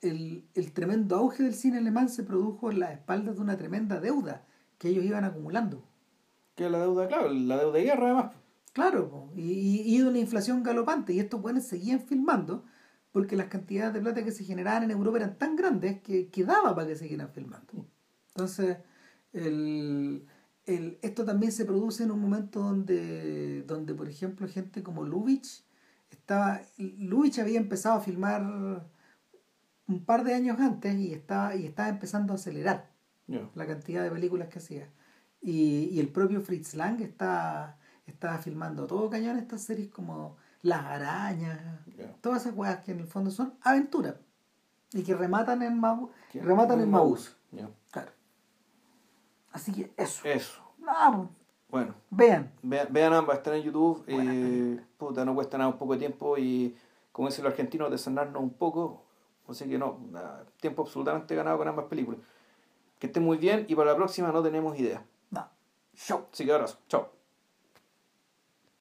el, 0.00 0.44
el 0.54 0.72
tremendo 0.72 1.16
auge 1.16 1.44
del 1.44 1.54
cine 1.54 1.78
alemán 1.78 2.08
se 2.08 2.22
produjo 2.24 2.70
en 2.72 2.80
las 2.80 2.92
espaldas 2.92 3.36
de 3.36 3.40
una 3.40 3.56
tremenda 3.56 4.00
deuda 4.00 4.42
que 4.78 4.88
ellos 4.88 5.04
iban 5.04 5.24
acumulando. 5.24 5.82
Que 6.62 6.70
la 6.70 6.78
deuda, 6.78 7.08
claro, 7.08 7.28
la 7.28 7.56
deuda 7.58 7.72
de 7.72 7.82
guerra 7.82 8.04
además. 8.06 8.32
Claro, 8.72 9.32
y, 9.34 9.82
y, 9.84 9.98
de 9.98 10.08
una 10.08 10.18
inflación 10.20 10.62
galopante. 10.62 11.12
Y 11.12 11.18
estos 11.18 11.42
buenos 11.42 11.64
seguían 11.64 12.00
filmando 12.00 12.64
porque 13.10 13.34
las 13.34 13.48
cantidades 13.48 13.92
de 13.94 14.00
plata 14.00 14.24
que 14.24 14.30
se 14.30 14.44
generaban 14.44 14.84
en 14.84 14.92
Europa 14.92 15.18
eran 15.18 15.36
tan 15.38 15.56
grandes 15.56 16.00
que, 16.02 16.28
que 16.28 16.44
daba 16.44 16.72
para 16.74 16.86
que 16.86 16.94
siguieran 16.94 17.30
filmando. 17.30 17.84
Entonces, 18.28 18.76
el, 19.32 20.24
el- 20.66 20.98
esto 21.02 21.24
también 21.24 21.50
se 21.50 21.64
produce 21.64 22.04
en 22.04 22.12
un 22.12 22.20
momento 22.20 22.60
donde, 22.60 23.62
donde 23.64 23.92
por 23.92 24.08
ejemplo, 24.08 24.46
gente 24.48 24.84
como 24.84 25.04
Lubitsch 25.04 25.64
estaba. 26.10 26.62
Lubitsch 26.78 27.40
había 27.40 27.58
empezado 27.58 27.96
a 27.98 28.00
filmar 28.00 28.88
un 29.88 30.04
par 30.04 30.22
de 30.22 30.34
años 30.34 30.60
antes 30.60 30.94
y 30.96 31.12
estaba, 31.12 31.56
y 31.56 31.66
estaba 31.66 31.88
empezando 31.88 32.32
a 32.32 32.36
acelerar 32.36 32.88
la 33.56 33.66
cantidad 33.66 34.02
de 34.04 34.10
películas 34.12 34.48
que 34.48 34.60
hacía. 34.60 34.88
Y, 35.42 35.88
y 35.92 36.00
el 36.00 36.08
propio 36.08 36.40
Fritz 36.40 36.74
Lang 36.74 37.00
está, 37.00 37.76
estaba 38.06 38.38
filmando 38.38 38.86
todo 38.86 39.10
cañón 39.10 39.38
estas 39.38 39.62
series 39.62 39.88
como 39.90 40.36
Las 40.62 40.84
Arañas, 40.84 41.58
todas 42.20 42.42
esas 42.42 42.56
weas 42.56 42.84
que 42.84 42.92
en 42.92 43.00
el 43.00 43.06
fondo 43.06 43.30
son 43.30 43.54
aventuras 43.62 44.14
y 44.92 45.02
que 45.02 45.14
rematan 45.14 45.62
en 45.62 45.78
Mau, 45.80 46.10
¿Qué? 46.30 46.40
rematan 46.42 46.80
en 46.80 46.90
Maús. 46.90 47.36
Ya. 47.50 47.68
Claro. 47.90 48.12
Así 49.50 49.72
que 49.72 49.90
eso. 49.96 50.22
Eso. 50.24 50.62
Vamos, 50.78 51.28
Bueno, 51.68 51.94
vean. 52.10 52.50
vean, 52.62 52.88
vean 52.90 53.12
ambas, 53.12 53.38
están 53.38 53.54
en 53.54 53.62
YouTube. 53.62 54.04
Eh, 54.06 54.80
puta, 54.98 55.24
no 55.24 55.34
cuesta 55.34 55.58
nada 55.58 55.70
un 55.70 55.78
poco 55.78 55.92
de 55.94 55.98
tiempo 56.00 56.36
y, 56.38 56.76
como 57.12 57.28
dicen 57.28 57.44
los 57.44 57.52
argentinos, 57.52 57.90
desanarnos 57.90 58.42
un 58.42 58.50
poco. 58.54 59.04
Así 59.48 59.68
que 59.68 59.78
no, 59.78 59.98
tiempo 60.60 60.82
absolutamente 60.82 61.34
ganado 61.34 61.58
con 61.58 61.68
ambas 61.68 61.86
películas. 61.86 62.20
Que 62.98 63.08
estén 63.08 63.22
muy 63.24 63.36
bien 63.38 63.66
y 63.68 63.74
para 63.74 63.90
la 63.90 63.96
próxima 63.96 64.30
no 64.32 64.42
tenemos 64.42 64.78
idea. 64.78 65.04
Show. 65.96 66.28
Así 66.32 66.46
que. 66.46 66.76
Chao. 66.88 67.21